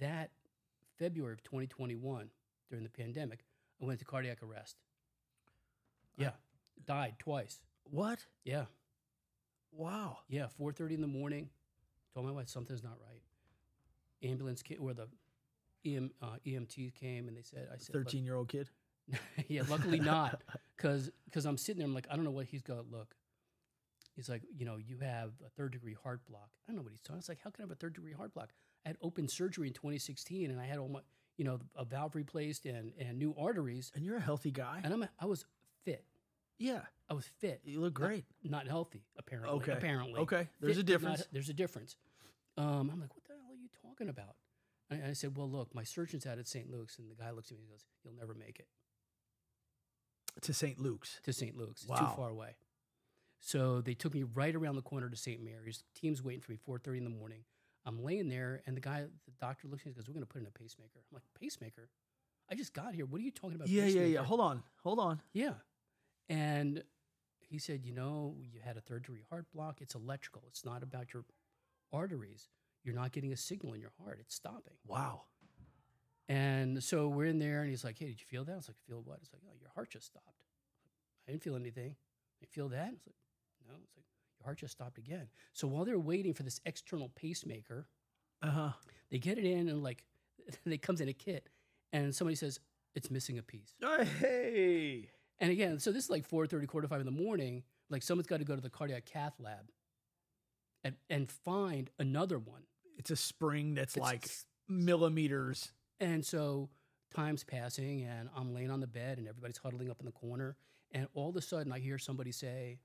that 0.01 0.31
February 0.99 1.33
of 1.33 1.43
2021, 1.45 2.29
during 2.69 2.83
the 2.83 2.91
pandemic, 2.91 3.45
I 3.81 3.85
went 3.85 4.01
to 4.01 4.05
cardiac 4.05 4.43
arrest. 4.43 4.77
Yeah, 6.17 6.31
died 6.87 7.15
twice. 7.19 7.61
What? 7.85 8.25
Yeah, 8.45 8.65
Wow. 9.71 10.19
yeah, 10.29 10.47
4.30 10.59 10.95
in 10.95 11.01
the 11.03 11.07
morning. 11.07 11.51
Told 12.15 12.27
my 12.27 12.33
wife 12.33 12.49
something's 12.49 12.83
not 12.83 12.97
right. 13.07 13.21
Ambulance 14.29 14.63
came, 14.63 14.79
or 14.81 14.95
the 14.95 15.07
EM, 15.85 16.11
uh, 16.23 16.37
EMT 16.47 16.95
came 16.95 17.29
and 17.29 17.37
they 17.37 17.43
said, 17.43 17.69
I 17.73 17.77
said, 17.77 17.93
13 17.93 18.25
year 18.25 18.35
old 18.37 18.49
kid. 18.49 18.71
yeah, 19.49 19.63
luckily 19.69 20.01
not, 20.01 20.43
because 20.77 21.11
because 21.27 21.45
I'm 21.47 21.57
sitting 21.57 21.79
there. 21.79 21.87
I'm 21.87 21.95
like, 21.95 22.07
I 22.11 22.17
don't 22.17 22.25
know 22.25 22.31
what 22.31 22.47
he's 22.47 22.63
gonna 22.63 22.83
look. 22.91 23.15
He's 24.15 24.29
like, 24.29 24.43
you 24.57 24.65
know, 24.65 24.77
you 24.77 24.99
have 25.03 25.33
a 25.47 25.51
third 25.51 25.73
degree 25.73 25.95
heart 26.03 26.21
block. 26.29 26.49
I 26.67 26.73
don't 26.73 26.77
know 26.77 26.83
what 26.83 26.93
he's 26.93 27.03
talking. 27.03 27.19
It's 27.19 27.29
like, 27.29 27.39
how 27.45 27.51
can 27.51 27.63
I 27.63 27.65
have 27.65 27.71
a 27.71 27.75
third 27.77 27.95
degree 27.95 28.13
heart 28.15 28.33
block? 28.33 28.51
I 28.85 28.89
had 28.91 28.97
open 29.03 29.29
surgery 29.29 29.69
in 29.69 29.75
2016, 29.75 30.51
and 30.51 30.59
I 30.61 30.65
had 30.65 30.79
all 30.79 30.89
my, 30.89 31.01
you 31.37 31.45
know, 31.45 31.59
a 31.77 31.85
valve 31.85 32.15
replaced 32.15 32.65
and 32.67 32.93
and 32.99 33.19
new 33.19 33.35
arteries, 33.39 33.93
And 33.95 34.05
you're 34.05 34.17
a 34.17 34.21
healthy 34.21 34.51
guy. 34.51 34.81
and 34.83 34.93
I'm 34.93 35.03
a, 35.03 35.11
I 35.21 35.27
was 35.27 35.45
fit. 35.85 36.05
yeah. 36.59 36.81
I 37.09 37.15
was 37.15 37.27
fit, 37.39 37.61
You 37.65 37.79
look 37.81 37.95
great. 37.95 38.25
not 38.43 38.67
healthy. 38.67 39.05
Apparently, 39.17 39.55
Okay. 39.59 39.73
apparently, 39.73 40.21
Okay. 40.23 40.49
There's 40.61 40.77
Fit, 40.77 40.81
a 40.91 40.99
but 40.99 41.03
not- 41.03 41.11
difference. 41.13 41.29
there's 41.31 41.49
a 41.51 41.55
difference. 41.55 41.97
Um, 42.57 42.91
I'm 42.93 43.01
like, 43.01 43.15
what 43.15 43.23
the 43.25 43.35
hell 43.35 43.53
are 43.53 43.55
you 43.55 43.69
talking 43.81 44.09
about? 44.09 44.35
And 44.91 45.05
I 45.05 45.13
said, 45.13 45.37
well, 45.37 45.49
look, 45.49 45.73
my 45.75 45.85
surgeon's 45.85 46.27
out 46.27 46.39
at 46.39 46.49
St. 46.49 46.69
Luke's, 46.71 46.99
and 46.99 47.09
the 47.11 47.15
guy 47.15 47.31
looks 47.31 47.51
at 47.53 47.59
me 47.59 47.63
and 47.65 47.71
goes, 47.71 47.85
you'll 48.03 48.15
never 48.15 48.35
make 48.35 48.59
it. 48.59 48.67
To 50.43 50.53
St. 50.53 50.79
Luke's. 50.79 51.19
to 51.25 51.33
St. 51.33 51.57
Luke's. 51.57 51.83
It's 51.83 51.89
Wow. 51.91 51.97
too 51.99 52.17
far 52.17 52.29
away. 52.31 52.57
So 53.41 53.81
they 53.81 53.95
took 53.95 54.15
me 54.15 54.23
right 54.23 54.55
around 54.55 54.77
the 54.77 54.83
corner 54.83 55.09
to 55.09 55.17
St. 55.17 55.43
Mary's. 55.43 55.85
Team's 55.95 56.23
waiting 56.23 56.41
for 56.41 56.53
me 56.53 56.59
4:30 56.59 56.99
in 56.99 57.05
the 57.05 57.11
morning. 57.11 57.45
I'm 57.85 58.03
laying 58.03 58.29
there, 58.29 58.63
and 58.67 58.77
the 58.77 58.81
guy, 58.81 59.03
the 59.03 59.33
doctor 59.41 59.69
looks 59.69 59.83
at 59.83 59.87
me 59.87 59.91
and 59.91 59.97
goes, 59.97 60.09
"We're 60.09 60.15
going 60.15 60.27
to 60.27 60.33
put 60.33 60.41
in 60.43 60.47
a 60.47 60.51
pacemaker." 60.51 60.99
I'm 60.99 61.15
like, 61.15 61.23
"Pacemaker? 61.35 61.89
I 62.49 62.55
just 62.55 62.73
got 62.73 62.95
here. 62.95 63.07
What 63.07 63.21
are 63.21 63.25
you 63.25 63.31
talking 63.31 63.55
about?" 63.57 63.69
Yeah, 63.69 63.87
yeah, 63.87 64.05
yeah. 64.05 64.25
Hold 64.25 64.41
on. 64.41 64.63
Hold 64.83 64.99
on. 64.99 65.23
Yeah. 65.33 65.55
And 66.29 66.83
he 67.39 67.59
said, 67.59 67.85
you 67.85 67.93
know, 67.93 68.37
you 68.41 68.59
had 68.61 68.77
a 68.77 68.81
third 68.81 69.05
degree 69.05 69.23
heart 69.31 69.47
block. 69.53 69.81
It's 69.81 69.95
electrical. 69.95 70.43
It's 70.49 70.65
not 70.65 70.83
about 70.83 71.15
your 71.15 71.25
arteries. 71.93 72.49
You're 72.83 72.95
not 72.97 73.13
getting 73.13 73.33
a 73.33 73.37
signal 73.37 73.75
in 73.75 73.81
your 73.81 73.93
heart. 74.03 74.19
It's 74.21 74.35
stopping. 74.35 74.75
Wow. 74.85 75.27
And 76.29 76.83
so 76.83 77.09
we're 77.09 77.27
in 77.27 77.39
there, 77.39 77.61
and 77.61 77.71
he's 77.71 77.85
like, 77.85 77.99
"Hey, 77.99 78.07
did 78.07 78.21
you 78.21 78.27
feel 78.27 78.45
that?" 78.45 78.53
I 78.53 78.57
was 78.57 78.69
like, 78.69 78.79
"Feel 78.89 79.01
what?" 79.03 79.19
It's 79.23 79.33
like, 79.33 79.43
"Oh, 79.49 79.55
your 79.61 79.71
heart 79.75 79.91
just 79.91 80.07
stopped." 80.07 80.43
I 81.29 81.31
didn't 81.33 81.43
feel 81.45 81.55
anything. 81.57 81.95
You 82.41 82.47
feel 82.49 82.69
that? 82.71 82.93
It's 82.95 83.07
like, 83.07 83.15
"No." 83.69 83.75
It's 83.85 83.97
like 83.97 84.05
your 84.41 84.45
heart 84.45 84.59
just 84.59 84.73
stopped 84.73 84.99
again. 84.99 85.29
So 85.53 85.69
while 85.69 85.85
they're 85.85 85.99
waiting 86.01 86.35
for 86.35 86.43
this 86.43 86.61
external 86.67 87.11
pacemaker, 87.11 87.87
Uh 88.43 88.51
huh. 88.51 88.73
they 89.11 89.19
get 89.19 89.39
it 89.39 89.45
in, 89.45 89.69
and 89.69 89.83
like, 89.85 90.05
it 90.67 90.83
comes 90.83 91.01
in 91.01 91.09
a 91.09 91.13
kit, 91.13 91.49
and 91.93 92.13
somebody 92.15 92.35
says 92.35 92.59
it's 92.97 93.11
missing 93.11 93.39
a 93.39 93.43
piece. 93.43 93.75
Hey. 94.21 95.09
And 95.39 95.53
again, 95.53 95.79
so 95.79 95.93
this 95.93 96.05
is 96.05 96.11
like 96.11 96.25
four 96.25 96.47
thirty, 96.47 96.67
quarter 96.67 96.87
to 96.87 96.91
five 96.93 97.01
in 97.01 97.07
the 97.07 97.13
morning. 97.23 97.63
Like 97.89 98.03
someone's 98.03 98.27
got 98.27 98.39
to 98.39 98.45
go 98.45 98.57
to 98.57 98.61
the 98.63 98.71
cardiac 98.71 99.05
cath 99.07 99.35
lab, 99.39 99.71
and 100.83 100.97
and 101.09 101.31
find 101.31 101.89
another 102.01 102.39
one. 102.39 102.63
It's 102.99 103.11
a 103.13 103.17
spring 103.17 103.75
that's 103.75 103.97
It's- 103.97 104.11
like 104.11 104.29
millimeters. 104.69 105.73
And 106.01 106.25
so 106.25 106.69
time's 107.15 107.45
passing, 107.45 108.03
and 108.03 108.29
I'm 108.37 108.53
laying 108.53 108.71
on 108.71 108.81
the 108.81 108.87
bed, 108.87 109.19
and 109.19 109.27
everybody's 109.29 109.59
huddling 109.59 109.91
up 109.91 110.01
in 110.01 110.07
the 110.07 110.13
corner. 110.13 110.57
And 110.93 111.09
all 111.15 111.31
of 111.31 111.37
a 111.37 111.43
sudden, 111.43 111.73
I 111.73 111.79
hear 111.79 111.99
somebody 111.99 112.33
say, 112.33 112.79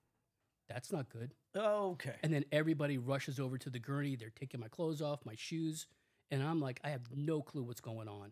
That's 0.70 0.92
not 0.92 1.10
good. 1.10 1.34
Okay. 1.56 2.16
And 2.24 2.34
then 2.34 2.46
everybody 2.52 2.98
rushes 2.98 3.40
over 3.40 3.58
to 3.58 3.70
the 3.70 3.80
gurney. 3.80 4.16
They're 4.16 4.30
taking 4.30 4.60
my 4.60 4.68
clothes 4.68 5.02
off, 5.02 5.26
my 5.26 5.36
shoes. 5.36 5.88
And 6.30 6.42
I'm 6.42 6.62
like, 6.62 6.80
I 6.84 6.90
have 6.90 7.02
no 7.14 7.42
clue 7.42 7.64
what's 7.64 7.82
going 7.82 8.08
on. 8.08 8.32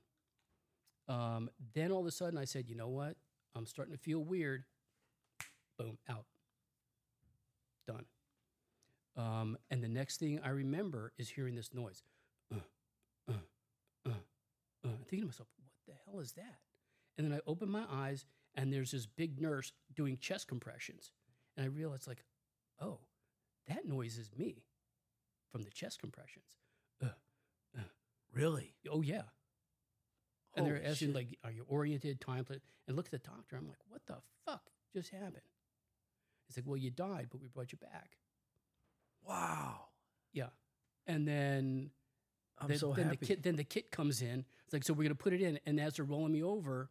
Um, 1.10 1.50
then 1.74 1.92
all 1.92 2.00
of 2.00 2.06
a 2.06 2.12
sudden, 2.12 2.38
I 2.38 2.46
said, 2.46 2.70
You 2.70 2.76
know 2.76 2.88
what? 2.88 3.18
I'm 3.56 3.66
starting 3.66 3.94
to 3.94 4.00
feel 4.00 4.24
weird. 4.24 4.64
Boom, 5.78 5.98
out. 6.10 6.26
Done. 7.88 8.06
Um, 9.18 9.58
and 9.70 9.84
the 9.84 9.88
next 9.90 10.18
thing 10.20 10.40
I 10.44 10.50
remember 10.50 11.12
is 11.18 11.30
hearing 11.30 11.56
this 11.56 11.74
noise. 11.74 12.04
Uh, 15.12 15.16
uh, 15.16 15.18
uh, 15.18 15.24
uh, 15.24 15.24
thinking 15.24 15.24
to 15.24 15.28
myself, 15.28 15.48
what 15.58 15.96
the 15.96 16.02
hell 16.06 16.20
is 16.20 16.34
that? 16.34 16.60
And 17.18 17.26
then 17.26 17.38
I 17.38 17.42
open 17.50 17.70
my 17.70 17.84
eyes, 17.90 18.26
and 18.56 18.72
there's 18.72 18.92
this 18.92 19.06
big 19.06 19.42
nurse 19.42 19.74
doing 19.94 20.18
chest 20.18 20.48
compressions. 20.48 21.12
And 21.58 21.66
I 21.66 21.70
realize, 21.70 22.08
like, 22.08 22.24
oh, 22.82 23.00
that 23.68 23.86
noise 23.86 24.18
is 24.18 24.32
me 24.38 24.64
from 25.52 25.64
the 25.64 25.72
chest 25.72 26.00
compressions. 26.00 26.60
Really? 28.34 28.74
Oh, 28.90 29.02
yeah. 29.02 29.24
And 30.56 30.66
they're 30.66 30.82
asking, 30.84 31.10
shit. 31.10 31.16
like, 31.16 31.38
are 31.44 31.52
you 31.52 31.66
oriented, 31.68 32.22
time? 32.22 32.46
And 32.88 32.96
look 32.96 33.08
at 33.08 33.12
the 33.12 33.18
doctor. 33.18 33.56
I'm 33.56 33.68
like, 33.68 33.80
what 33.88 34.02
the 34.08 34.18
fuck 34.46 34.62
just 34.94 35.10
happened? 35.10 35.42
He's 36.48 36.58
like, 36.58 36.66
well, 36.66 36.78
you 36.78 36.90
died, 36.92 37.28
but 37.32 37.42
we 37.42 37.48
brought 37.48 37.72
you 37.72 37.78
back. 37.78 38.18
Wow. 39.28 39.86
Yeah. 40.34 40.50
And 41.06 41.28
then 41.28 41.92
I'm 42.62 42.68
then, 42.68 42.78
so 42.78 42.94
then 42.94 43.06
happy. 43.06 43.18
the 43.18 43.26
kit 43.26 43.44
then 43.44 43.56
the 43.56 43.64
kit 43.64 43.92
comes 43.92 44.22
in. 44.22 44.46
It's 44.66 44.74
like, 44.74 44.84
so 44.84 44.94
we're 44.94 45.04
gonna 45.04 45.16
put 45.16 45.34
it 45.34 45.42
in. 45.42 45.60
And 45.66 45.80
as 45.80 45.96
they're 45.96 46.06
rolling 46.06 46.34
me 46.34 46.44
over, 46.44 46.90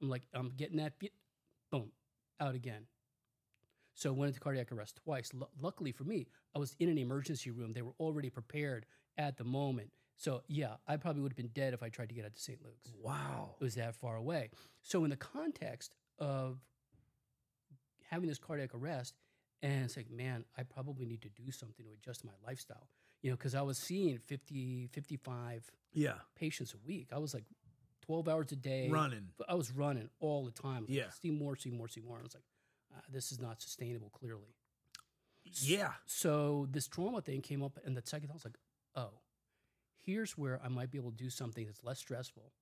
I'm 0.00 0.08
like, 0.08 0.22
I'm 0.34 0.50
getting 0.56 0.76
that 0.78 0.94
boom, 1.70 1.90
out 2.40 2.54
again. 2.54 2.86
So 3.94 4.10
I 4.10 4.12
went 4.12 4.28
into 4.28 4.40
cardiac 4.40 4.70
arrest 4.72 5.00
twice. 5.02 5.32
Lu 5.32 5.46
luckily 5.60 5.92
for 5.92 6.04
me, 6.04 6.26
I 6.54 6.58
was 6.58 6.76
in 6.78 6.88
an 6.88 6.98
emergency 6.98 7.50
room. 7.50 7.72
They 7.72 7.82
were 7.82 7.94
already 7.98 8.30
prepared 8.30 8.86
at 9.16 9.38
the 9.38 9.44
moment. 9.44 9.90
So 10.16 10.42
yeah, 10.48 10.74
I 10.86 10.96
probably 10.96 11.22
would 11.22 11.32
have 11.32 11.36
been 11.36 11.48
dead 11.48 11.74
if 11.74 11.82
I 11.82 11.88
tried 11.88 12.10
to 12.10 12.14
get 12.14 12.24
out 12.24 12.34
to 12.34 12.40
St. 12.40 12.62
Luke's. 12.62 12.92
wow. 13.02 13.54
It 13.60 13.64
was 13.64 13.74
that 13.76 13.94
far 13.94 14.16
away. 14.16 14.50
So 14.82 15.04
in 15.04 15.10
the 15.10 15.16
context 15.16 15.94
of 16.18 16.58
having 18.10 18.28
this 18.28 18.38
cardiac 18.38 18.74
arrest, 18.74 19.14
and 19.62 19.84
it's 19.84 19.96
like, 19.96 20.10
man, 20.10 20.44
I 20.56 20.62
probably 20.62 21.06
need 21.06 21.22
to 21.22 21.28
do 21.28 21.50
something 21.50 21.84
to 21.84 21.92
adjust 21.92 22.24
my 22.24 22.32
lifestyle. 22.46 22.88
You 23.22 23.30
know, 23.30 23.36
because 23.36 23.54
I 23.54 23.62
was 23.62 23.78
seeing 23.78 24.18
50, 24.18 24.88
55 24.92 25.70
Yeah. 25.92 26.14
patients 26.34 26.74
a 26.74 26.78
week. 26.86 27.08
I 27.12 27.18
was 27.18 27.34
like 27.34 27.44
12 28.02 28.28
hours 28.28 28.52
a 28.52 28.56
day. 28.56 28.88
Running. 28.88 29.32
I 29.48 29.54
was 29.54 29.72
running 29.72 30.10
all 30.20 30.44
the 30.44 30.50
time. 30.52 30.82
Like, 30.82 30.90
Yeah. 30.90 31.10
See 31.10 31.30
more, 31.30 31.56
see 31.56 31.70
more, 31.70 31.88
see 31.88 32.00
more. 32.02 32.18
I 32.18 32.22
was 32.22 32.34
like, 32.34 32.44
uh, 32.96 33.00
this 33.10 33.32
is 33.32 33.40
not 33.40 33.60
sustainable, 33.60 34.10
clearly. 34.10 34.54
Yeah. 35.44 35.92
So 36.06 36.66
this 36.70 36.86
trauma 36.88 37.20
thing 37.20 37.40
came 37.40 37.62
up, 37.62 37.78
and 37.84 37.96
the 37.96 38.02
second 38.04 38.30
I 38.30 38.34
was 38.34 38.44
like, 38.44 38.58
oh, 38.94 39.10
here's 39.96 40.36
where 40.38 40.60
I 40.62 40.68
might 40.68 40.90
be 40.90 40.98
able 40.98 41.10
to 41.10 41.16
do 41.16 41.30
something 41.30 41.66
that's 41.66 41.82
less 41.84 41.98
stressful, 41.98 42.52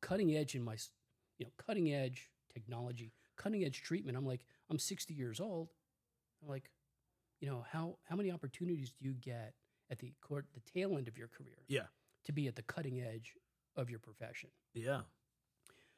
cutting 0.00 0.34
edge 0.36 0.54
in 0.54 0.62
my, 0.62 0.76
you 1.38 1.46
know, 1.46 1.52
cutting 1.56 1.92
edge 1.92 2.30
technology, 2.52 3.12
cutting 3.36 3.64
edge 3.64 3.82
treatment. 3.82 4.16
I'm 4.16 4.26
like, 4.26 4.44
I'm 4.68 4.78
60 4.78 5.14
years 5.14 5.40
old. 5.40 5.68
I'm 6.42 6.48
like, 6.48 6.70
you 7.40 7.48
know, 7.48 7.64
how 7.70 7.98
how 8.08 8.16
many 8.16 8.30
opportunities 8.30 8.92
do 8.92 9.04
you 9.08 9.14
get 9.14 9.54
at 9.90 9.98
the 9.98 10.12
court, 10.20 10.46
the 10.54 10.60
tail 10.60 10.96
end 10.96 11.08
of 11.08 11.18
your 11.18 11.28
career? 11.28 11.58
Yeah. 11.68 11.86
To 12.24 12.32
be 12.32 12.46
at 12.48 12.56
the 12.56 12.62
cutting 12.62 13.00
edge 13.00 13.34
of 13.76 13.90
your 13.90 13.98
profession. 13.98 14.50
Yeah. 14.74 15.00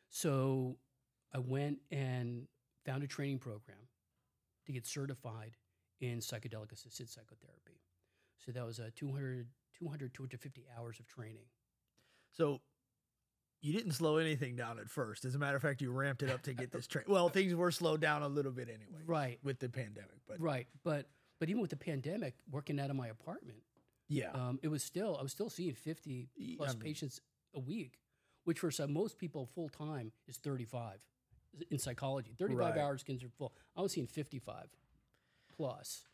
So 0.09 0.77
I 1.35 1.39
went 1.39 1.79
and 1.91 2.47
found 2.85 3.03
a 3.03 3.07
training 3.07 3.39
program 3.39 3.89
to 4.67 4.73
get 4.73 4.87
certified 4.87 5.57
in 6.01 6.19
psychedelic 6.19 6.73
assisted 6.73 7.09
psychotherapy. 7.09 7.81
So 8.45 8.53
that 8.53 8.65
was 8.67 8.79
a 8.79 8.91
200, 8.91 9.47
200 9.79 10.15
250 10.15 10.67
hours 10.77 10.99
of 10.99 11.07
training. 11.07 11.47
So 12.33 12.61
you 13.61 13.73
didn't 13.73 13.93
slow 13.93 14.17
anything 14.17 14.57
down 14.57 14.79
at 14.79 14.89
first. 14.91 15.25
As 15.25 15.35
a 15.35 15.39
matter 15.39 15.57
of 15.57 15.63
fact, 15.63 15.81
you 15.81 15.93
ramped 15.93 16.23
it 16.23 16.31
up 16.31 16.43
to 16.43 16.53
get 16.53 16.73
this 16.73 16.87
train. 16.87 17.05
Well, 17.07 17.29
things 17.29 17.55
were 17.55 17.71
slowed 17.71 18.01
down 18.01 18.23
a 18.23 18.29
little 18.29 18.53
bit 18.53 18.69
anyway. 18.69 19.03
Right. 19.07 19.39
With 19.45 19.61
the 19.61 19.69
pandemic, 19.69 20.19
but 20.27 20.41
Right. 20.41 20.67
But 20.83 21.07
but 21.39 21.49
even 21.49 21.61
with 21.61 21.71
the 21.71 21.77
pandemic, 21.77 22.35
working 22.51 22.79
out 22.79 22.91
of 22.91 22.97
my 22.97 23.09
apartment, 23.09 23.59
yeah. 24.13 24.31
um, 24.33 24.59
it 24.63 24.69
was 24.69 24.83
still 24.83 25.17
I 25.19 25.23
was 25.23 25.33
still 25.33 25.51
seeing 25.51 25.75
50 25.75 26.29
plus 26.57 26.71
I 26.71 26.73
mean- 26.75 26.83
patients 26.83 27.21
a 27.55 27.61
week, 27.61 27.99
which 28.45 28.59
for 28.61 28.71
some 28.71 28.93
most 28.93 29.19
people 29.19 29.47
full 29.55 29.69
time 29.69 30.13
is 30.29 30.37
35 30.39 30.99
in 31.71 31.79
psychology. 31.79 32.35
35 32.39 32.59
Right. 32.59 32.79
hours 32.79 33.03
considered 33.03 33.33
full. 33.35 33.53
I 33.77 33.83
was 33.83 33.93
seeing 33.93 34.07
55 34.07 34.67
plus. 35.57 36.05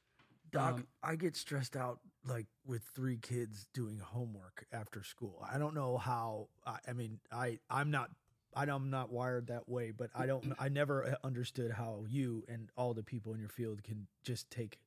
Doc, 0.51 0.75
um, 0.75 0.87
I 1.03 1.17
get 1.17 1.37
stressed 1.37 1.77
out 1.77 2.01
like 2.27 2.47
with 2.67 2.83
three 2.95 3.19
kids 3.19 3.67
doing 3.75 3.99
homework 3.99 4.65
after 4.73 5.03
school. 5.05 5.45
I 5.51 5.59
don't 5.59 5.75
know 5.75 5.99
how. 5.99 6.49
I, 6.67 6.79
I 6.89 6.93
mean, 6.95 7.21
I 7.31 7.59
I'm 7.69 7.91
not. 7.91 8.11
I'm 8.57 8.89
not 8.91 9.13
wired 9.13 9.49
that 9.49 9.69
way, 9.69 9.91
but 9.91 10.09
I 10.15 10.25
don't. 10.25 10.55
I 10.59 10.71
never 10.71 11.05
uh, 11.07 11.15
understood 11.23 11.71
how 11.71 12.05
you 12.09 12.45
and 12.49 12.71
all 12.79 12.95
the 12.95 13.03
people 13.03 13.35
in 13.35 13.41
your 13.41 13.51
field 13.51 13.85
can 13.85 14.07
just 14.25 14.51
take, 14.51 14.79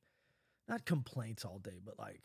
not 0.68 0.84
complaints 0.84 1.44
all 1.44 1.58
day, 1.60 1.78
but 1.82 1.96
like, 1.96 2.20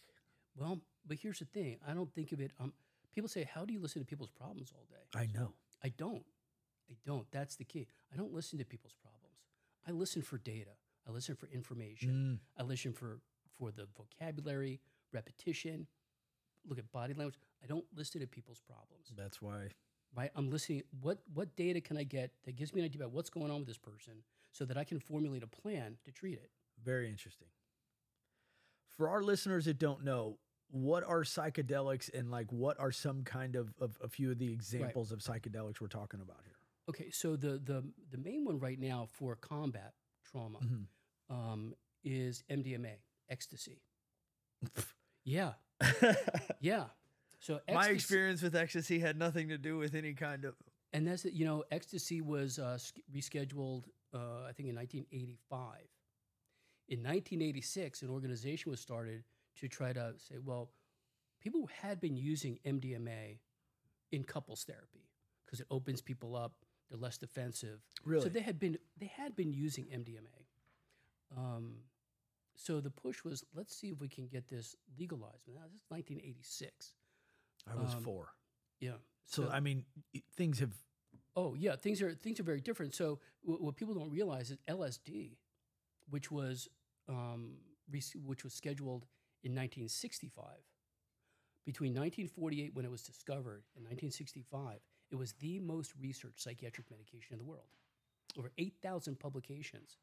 Well, 0.58 0.80
but 1.06 1.18
here's 1.22 1.40
the 1.40 1.46
thing. 1.46 1.78
I 1.88 1.94
don't 1.94 2.14
think 2.14 2.32
of 2.32 2.42
it. 2.42 2.52
Um, 2.60 2.74
people 3.14 3.30
say, 3.30 3.44
"How 3.44 3.66
do 3.66 3.74
you 3.74 3.80
listen 3.80 4.02
to 4.02 4.06
people's 4.06 4.30
problems 4.30 4.72
all 4.76 4.86
day?" 4.90 5.20
I 5.20 5.28
know. 5.28 5.54
I 5.84 5.90
don't. 5.90 6.26
I 6.90 6.96
don't. 7.06 7.30
That's 7.32 7.56
the 7.56 7.64
key. 7.64 7.88
I 8.12 8.18
don't 8.18 8.34
listen 8.34 8.58
to 8.60 8.66
people's 8.66 8.96
problems. 8.96 9.18
I 9.88 9.92
listen 9.92 10.22
for 10.22 10.38
data. 10.38 10.72
I 11.08 11.12
listen 11.12 11.36
for 11.36 11.48
information. 11.48 12.40
Mm, 12.40 12.60
I 12.60 12.64
listen 12.64 12.94
for 12.94 13.20
for 13.58 13.72
the 13.72 13.88
vocabulary, 13.96 14.82
repetition. 15.14 15.88
Look 16.68 16.80
at 16.80 16.92
body 16.92 17.14
language. 17.14 17.38
I 17.64 17.68
don't 17.68 17.86
listen 17.96 18.22
to 18.22 18.28
people's 18.28 18.60
problems. 18.60 19.12
that's 19.16 19.42
why. 19.42 19.70
Right? 20.16 20.32
I'm 20.36 20.50
listening. 20.50 20.84
What 21.02 21.20
what 21.34 21.56
data 21.56 21.82
can 21.82 21.98
I 21.98 22.04
get 22.04 22.32
that 22.46 22.56
gives 22.56 22.74
me 22.74 22.82
an 22.82 22.86
idea 22.86 23.02
about 23.02 23.14
what's 23.14 23.30
going 23.30 23.52
on 23.52 23.60
with 23.60 23.68
this 23.68 23.78
person, 23.78 24.24
so 24.52 24.66
that 24.66 24.78
I 24.78 24.84
can 24.84 25.00
formulate 25.00 25.44
a 25.44 25.48
plan 25.48 25.98
to 26.06 26.12
treat 26.12 26.36
it. 26.36 26.50
Very 26.84 27.10
interesting. 27.10 27.48
For 28.98 29.10
our 29.10 29.22
listeners 29.22 29.66
that 29.66 29.78
don't 29.78 30.04
know, 30.04 30.40
what 30.70 31.04
are 31.04 31.24
psychedelics 31.24 32.14
and 32.14 32.30
like 32.30 32.52
what 32.52 32.80
are 32.80 32.92
some 32.92 33.24
kind 33.24 33.56
of, 33.56 33.74
of 33.80 33.98
a 34.04 34.08
few 34.10 34.32
of 34.32 34.38
the 34.38 34.52
examples 34.52 35.12
of 35.12 35.20
psychedelics 35.20 35.80
we're 35.82 35.88
talking 35.88 36.20
about 36.22 36.40
here? 36.44 36.56
Okay, 36.90 37.10
so 37.12 37.36
the 37.36 37.60
the 37.64 37.84
the 38.12 38.18
main 38.18 38.46
one 38.46 38.60
right 38.60 38.80
now 38.80 39.08
for 39.12 39.36
combat 39.36 39.94
trauma 40.26 40.60
Mhm. 40.60 40.86
um, 41.30 41.74
is 42.04 42.44
MDMA, 42.50 42.96
ecstasy. 43.30 43.82
yeah, 45.24 45.54
yeah. 46.60 46.86
So 47.40 47.60
My 47.72 47.90
experience 47.90 48.42
with 48.42 48.56
ecstasy 48.56 49.00
had 49.00 49.18
nothing 49.18 49.50
to 49.50 49.58
do 49.58 49.78
with 49.78 49.94
any 49.96 50.14
kind 50.14 50.44
of. 50.46 50.56
and 50.94 51.08
that's. 51.08 51.26
You 51.26 51.46
know, 51.46 51.64
ecstasy 51.72 52.22
was 52.22 52.58
uh, 52.60 52.78
rescheduled, 53.14 53.84
uh, 54.14 54.44
I 54.48 54.54
think, 54.54 54.70
in 54.70 54.76
1985. 54.76 55.80
In 56.90 57.00
1986, 57.04 58.02
an 58.02 58.10
organization 58.10 58.72
was 58.72 58.80
started 58.80 59.24
to 59.58 59.68
try 59.68 59.94
to 59.94 60.14
say, 60.18 60.36
well, 60.44 60.72
people 61.42 61.70
had 61.82 62.00
been 62.00 62.18
using 62.18 62.60
MDMA 62.66 63.40
in 64.12 64.24
couples 64.24 64.64
therapy 64.64 65.10
because 65.46 65.60
it 65.60 65.68
opens 65.70 66.02
people 66.02 66.36
up, 66.36 66.54
they're 66.90 67.00
less 67.00 67.18
defensive. 67.18 67.80
Really? 68.06 68.24
So 68.24 68.30
they 68.30 68.42
had 68.42 68.60
been 68.60 68.78
they 68.98 69.12
had 69.16 69.36
been 69.36 69.54
using 69.54 69.86
MDMA. 69.86 71.38
Um, 71.38 71.76
so 72.56 72.80
the 72.80 72.90
push 72.90 73.24
was, 73.24 73.44
let's 73.54 73.76
see 73.76 73.90
if 73.90 74.00
we 74.00 74.08
can 74.08 74.28
get 74.28 74.48
this 74.48 74.76
legalized. 74.98 75.44
Now 75.48 75.64
this 75.66 75.82
is 75.82 75.86
1986. 75.90 76.94
I 77.70 77.76
was 77.76 77.94
um, 77.94 78.02
four. 78.02 78.30
Yeah. 78.80 78.92
So, 79.26 79.50
I 79.52 79.60
mean, 79.60 79.84
things 80.36 80.60
have. 80.60 80.72
Oh 81.36 81.54
yeah, 81.54 81.76
things 81.76 82.02
are 82.02 82.14
things 82.16 82.40
are 82.40 82.44
very 82.44 82.62
different. 82.62 82.96
So 82.96 83.20
w- 83.46 83.64
what 83.64 83.76
people 83.76 83.94
don't 83.94 84.10
realize 84.10 84.50
is 84.50 84.58
LSD 84.68 85.36
which 86.10 86.32
was 86.32 86.68
um, 87.10 87.58
which 88.26 88.44
was 88.44 88.54
scheduled 88.54 89.06
in 89.48 89.54
1965. 89.56 90.44
Between 91.66 91.92
1948, 91.92 92.76
when 92.76 92.86
it 92.86 92.92
was 92.92 93.02
discovered, 93.04 93.64
and 93.76 93.84
1965, 93.86 94.80
it 95.12 95.16
was 95.16 95.34
the 95.34 95.60
most 95.60 95.94
researched 96.00 96.42
psychiatric 96.42 96.90
medication 96.92 97.34
in 97.34 97.40
the 97.40 97.46
world. 97.46 97.68
Over 98.38 98.52
8,000 98.58 99.20
publications 99.20 99.98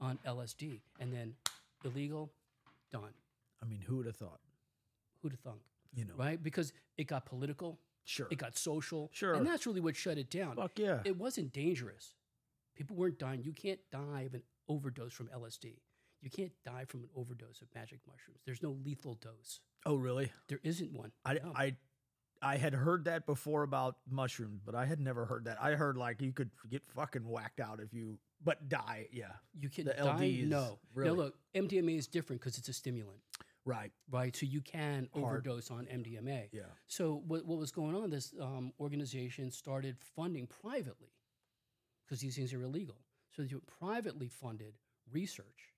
on 0.00 0.18
LSD, 0.26 0.80
and 0.98 1.12
then 1.12 1.34
illegal, 1.84 2.32
done. 2.90 3.12
I 3.62 3.66
mean, 3.66 3.80
who 3.80 3.96
would 3.96 4.06
have 4.06 4.16
thought? 4.16 4.40
Who'd 5.22 5.32
have 5.32 5.40
thunk, 5.40 5.60
You 5.94 6.04
know, 6.06 6.14
right? 6.16 6.42
Because 6.42 6.72
it 6.96 7.06
got 7.06 7.26
political, 7.26 7.78
sure. 8.04 8.28
it 8.30 8.36
got 8.38 8.56
social, 8.56 9.10
Sure. 9.12 9.34
and 9.34 9.46
that's 9.46 9.66
really 9.66 9.80
what 9.80 9.96
shut 9.96 10.16
it 10.16 10.30
down. 10.30 10.56
Fuck 10.56 10.78
yeah. 10.78 11.00
It 11.04 11.16
wasn't 11.16 11.52
dangerous. 11.52 12.14
People 12.76 12.96
weren't 12.96 13.18
dying. 13.18 13.42
You 13.42 13.52
can't 13.52 13.80
die 13.90 14.22
of 14.22 14.32
an 14.34 14.42
overdose 14.68 15.12
from 15.12 15.28
LSD. 15.28 15.76
You 16.22 16.30
can't 16.30 16.52
die 16.64 16.84
from 16.86 17.00
an 17.04 17.08
overdose 17.16 17.62
of 17.62 17.68
magic 17.74 18.00
mushrooms. 18.06 18.40
There's 18.44 18.62
no 18.62 18.72
lethal 18.84 19.14
dose. 19.14 19.60
oh, 19.86 19.96
really? 19.96 20.30
There 20.48 20.60
isn't 20.62 20.92
one. 20.92 21.12
I, 21.24 21.34
No. 21.34 21.52
I, 21.54 21.76
I 22.42 22.56
had 22.56 22.74
heard 22.74 23.04
that 23.04 23.26
before 23.26 23.62
about 23.62 23.96
mushrooms, 24.08 24.60
but 24.64 24.74
I 24.74 24.86
had 24.86 25.00
never 25.00 25.24
heard 25.26 25.44
that. 25.44 25.58
I 25.60 25.72
heard 25.72 25.96
like 25.96 26.20
you 26.22 26.32
could 26.32 26.50
get 26.70 26.82
fucking 26.94 27.26
whacked 27.28 27.60
out 27.60 27.80
if 27.80 27.92
you, 27.94 28.18
but 28.42 28.68
die. 28.68 29.08
Yeah. 29.12 29.32
You 29.58 29.68
can 29.68 29.84
The 29.86 29.92
die. 29.94 30.14
LD 30.16 30.22
is 30.44 30.48
no. 30.48 30.78
really- 30.94 31.10
Now 31.10 31.16
look, 31.16 31.34
MDMA 31.54 31.96
is 31.98 32.06
different 32.06 32.40
because 32.40 32.56
it's 32.58 32.68
a 32.68 32.72
stimulant, 32.72 33.20
Right. 33.66 33.92
right? 34.10 34.34
So 34.36 34.46
you 34.46 34.60
can 34.62 35.08
Hard. 35.14 35.24
overdose 35.46 35.70
on 35.70 35.86
MDMA. 35.86 36.48
Yeah. 36.52 36.62
So 36.86 37.22
what, 37.26 37.44
what 37.46 37.58
was 37.58 37.72
going 37.72 37.94
on? 37.94 38.08
This 38.10 38.34
um, 38.40 38.72
organization 38.80 39.50
started 39.50 39.96
funding 40.16 40.46
privately 40.46 41.12
because 42.04 42.20
these 42.20 42.36
things 42.36 42.52
are 42.54 42.62
illegal. 42.62 42.96
So 43.32 43.42
they 43.42 43.48
do 43.48 43.60
privately 43.78 44.28
funded 44.28 44.74
research. 45.12 45.69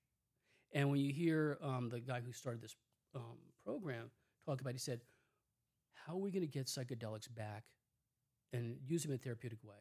And 0.72 0.90
when 0.90 1.00
you 1.00 1.12
hear 1.12 1.58
um, 1.62 1.88
the 1.90 2.00
guy 2.00 2.20
who 2.20 2.32
started 2.32 2.62
this 2.62 2.74
um, 3.14 3.38
program 3.64 4.10
talk 4.46 4.60
about, 4.60 4.70
it, 4.70 4.74
he 4.74 4.78
said, 4.78 5.00
"How 5.94 6.14
are 6.14 6.18
we 6.20 6.30
going 6.30 6.42
to 6.42 6.46
get 6.46 6.66
psychedelics 6.66 7.32
back 7.34 7.64
and 8.52 8.76
use 8.86 9.02
them 9.02 9.12
in 9.12 9.16
a 9.16 9.18
therapeutic 9.18 9.62
way? 9.62 9.76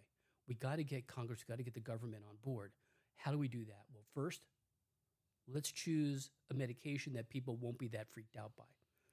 We 0.47 0.55
got 0.55 0.77
to 0.77 0.83
get 0.83 1.07
Congress, 1.07 1.43
we 1.47 1.51
got 1.51 1.57
to 1.57 1.63
get 1.63 1.73
the 1.73 1.79
government 1.79 2.23
on 2.29 2.35
board. 2.43 2.71
How 3.15 3.31
do 3.31 3.37
we 3.37 3.47
do 3.47 3.63
that? 3.65 3.83
Well, 3.93 4.03
first, 4.13 4.41
let's 5.47 5.71
choose 5.71 6.29
a 6.49 6.53
medication 6.53 7.13
that 7.13 7.29
people 7.29 7.55
won't 7.55 7.77
be 7.77 7.87
that 7.89 8.09
freaked 8.09 8.35
out 8.35 8.51
by. 8.57 8.63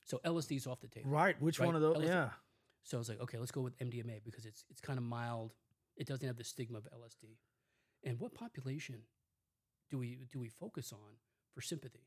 So 0.05 0.21
LSD 0.25 0.57
is 0.57 0.67
off 0.67 0.81
the 0.81 0.89
table. 0.89 1.11
Right. 1.11 1.41
Which 1.41 1.61
Right. 1.61 1.67
one 1.67 1.77
of 1.77 1.83
those? 1.83 1.97
LSD. 1.99 2.07
Yeah. 2.09 2.31
So 2.83 2.97
I 2.97 3.01
was 3.01 3.09
like, 3.09 3.21
okay, 3.21 3.39
let's 3.39 3.53
go 3.53 3.61
with 3.61 3.77
MDMA 3.79 4.25
because 4.25 4.47
it's 4.47 4.65
it's 4.71 4.81
kind 4.81 4.99
of 4.99 5.05
mild. 5.05 5.53
It 5.97 6.07
doesn't 6.07 6.27
have 6.27 6.37
the 6.37 6.45
stigma 6.45 6.79
of 6.79 6.85
LSD. 6.85 7.37
And 8.05 8.19
what 8.19 8.35
population 8.35 9.03
do 9.91 9.99
we 9.99 10.19
do 10.33 10.39
we 10.41 10.49
focus 10.49 10.93
on 10.93 11.17
for 11.53 11.61
sympathy? 11.63 12.07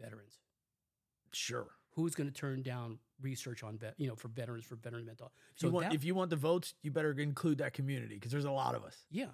Veterans. 0.00 0.38
Sure. 1.32 1.68
Who's 1.94 2.14
going 2.14 2.28
to 2.28 2.34
turn 2.34 2.62
down 2.62 2.98
research 3.20 3.62
on 3.64 3.76
vet, 3.78 3.94
you 3.98 4.06
know, 4.06 4.14
for 4.14 4.28
veterans 4.28 4.64
for 4.64 4.76
veteran 4.76 5.04
mental? 5.04 5.32
If 5.56 5.62
you 5.64 5.70
want, 5.70 5.86
that- 5.86 5.94
if 5.94 6.04
you 6.04 6.14
want 6.14 6.30
the 6.30 6.36
votes, 6.36 6.74
you 6.82 6.90
better 6.90 7.10
include 7.12 7.58
that 7.58 7.72
community 7.74 8.14
because 8.14 8.30
there's 8.30 8.44
a 8.44 8.50
lot 8.50 8.74
of 8.74 8.84
us. 8.84 9.04
yeah. 9.10 9.26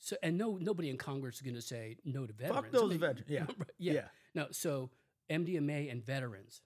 So 0.00 0.16
and 0.22 0.38
no 0.38 0.56
nobody 0.60 0.90
in 0.90 0.96
Congress 0.96 1.36
is 1.36 1.40
going 1.42 1.56
to 1.56 1.60
say 1.62 1.96
no 2.04 2.24
to 2.24 2.32
veterans. 2.32 2.66
Fuck 2.66 2.70
those 2.70 2.92
veterans. 2.94 3.28
Yeah. 3.28 3.46
Right, 3.58 3.70
yeah. 3.78 4.04
No, 4.32 4.46
so 4.52 4.90
MDMA 5.28 5.90
and 5.90 6.04
veterans. 6.04 6.62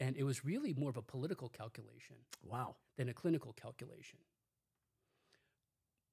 And 0.00 0.16
it 0.16 0.24
was 0.24 0.44
really 0.44 0.74
more 0.74 0.90
of 0.90 0.96
a 0.96 1.02
political 1.02 1.48
calculation. 1.48 2.16
Wow. 2.42 2.74
than 2.96 3.08
a 3.08 3.14
clinical 3.14 3.52
calculation. 3.52 4.18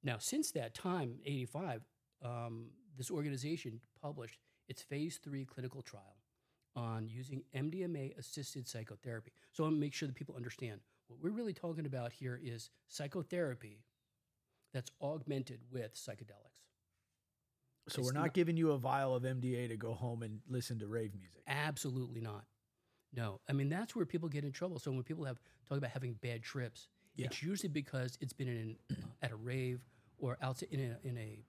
Now, 0.04 0.18
since 0.20 0.52
that 0.52 0.74
time, 0.76 1.16
85, 1.26 1.82
um, 2.24 2.68
this 2.98 3.10
organization 3.12 3.80
published 4.02 4.40
its 4.70 4.82
phase 4.82 5.20
three 5.22 5.44
clinical 5.46 5.82
trial 5.82 6.16
on 6.76 7.10
using 7.10 7.44
MDMA 7.56 8.18
assisted 8.18 8.68
psychotherapy. 8.68 9.32
So 9.52 9.64
I 9.64 9.68
want 9.68 9.76
to 9.76 9.80
make 9.82 9.94
sure 9.94 10.08
that 10.08 10.16
people 10.16 10.36
understand 10.36 10.80
what 11.08 11.20
we're 11.22 11.32
really 11.32 11.54
talking 11.54 11.86
about 11.86 12.14
here 12.14 12.40
is 12.42 12.70
psychotherapy 12.88 13.84
that's 14.74 14.92
augmented 15.02 15.60
with 15.72 15.96
psychedelics. 15.96 16.54
So 17.90 18.00
It's 18.02 18.06
we're 18.06 18.14
not, 18.14 18.22
not- 18.26 18.34
giving 18.34 18.56
you 18.56 18.72
a 18.72 18.78
vial 18.78 19.16
of 19.16 19.24
MDA 19.24 19.68
to 19.70 19.78
go 19.78 19.94
home 19.94 20.22
and 20.22 20.42
listen 20.48 20.78
to 20.80 20.88
rave 20.88 21.16
music. 21.16 21.42
Absolutely 21.48 22.22
not. 22.22 22.46
No, 23.12 23.40
I 23.50 23.54
mean 23.54 23.70
that's 23.70 23.96
where 23.96 24.06
people 24.06 24.30
get 24.30 24.44
in 24.46 24.52
trouble. 24.52 24.78
So 24.78 24.92
when 24.92 25.02
people 25.02 25.26
have 25.26 25.40
talk 25.68 25.80
about 25.80 25.90
having 25.90 26.14
bad 26.22 26.44
trips, 26.44 26.88
Yeah. 27.16 27.26
it's 27.26 27.42
usually 27.42 27.70
because 27.70 28.16
it's 28.22 28.34
been 28.34 28.48
in 28.48 28.76
at 29.24 29.32
a 29.32 29.36
rave 29.36 29.82
or 30.20 30.38
outside 30.44 30.70
in 30.72 30.80
a 30.92 31.08
in 31.08 31.18
a 31.18 31.40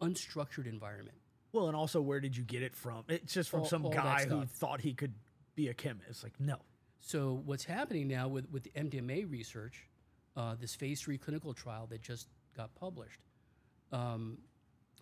unstructured 0.00 0.66
environment. 0.66 1.18
Well, 1.52 1.68
and 1.68 1.76
also, 1.76 2.00
where 2.00 2.20
did 2.20 2.36
you 2.36 2.44
get 2.44 2.62
it 2.62 2.74
from? 2.74 3.04
It's 3.08 3.32
just 3.32 3.50
from 3.50 3.60
All- 3.60 3.66
some 3.66 3.84
all 3.86 3.92
guy 3.92 4.26
who 4.26 4.44
thought 4.44 4.80
he 4.80 4.92
could 4.92 5.14
be 5.54 5.68
a 5.68 5.74
chemist. 5.74 6.22
Like, 6.22 6.38
no. 6.38 6.56
So 7.00 7.42
what's 7.46 7.64
happening 7.64 8.08
now 8.08 8.28
with 8.28 8.50
with 8.50 8.64
the 8.64 8.70
MDMA 8.76 9.30
research, 9.30 9.86
uh, 10.36 10.56
this 10.60 10.74
phase 10.74 11.00
three 11.00 11.16
clinical 11.18 11.54
trial 11.54 11.86
that 11.86 12.02
just 12.02 12.28
got 12.56 12.74
published, 12.74 13.20
um, 13.92 14.38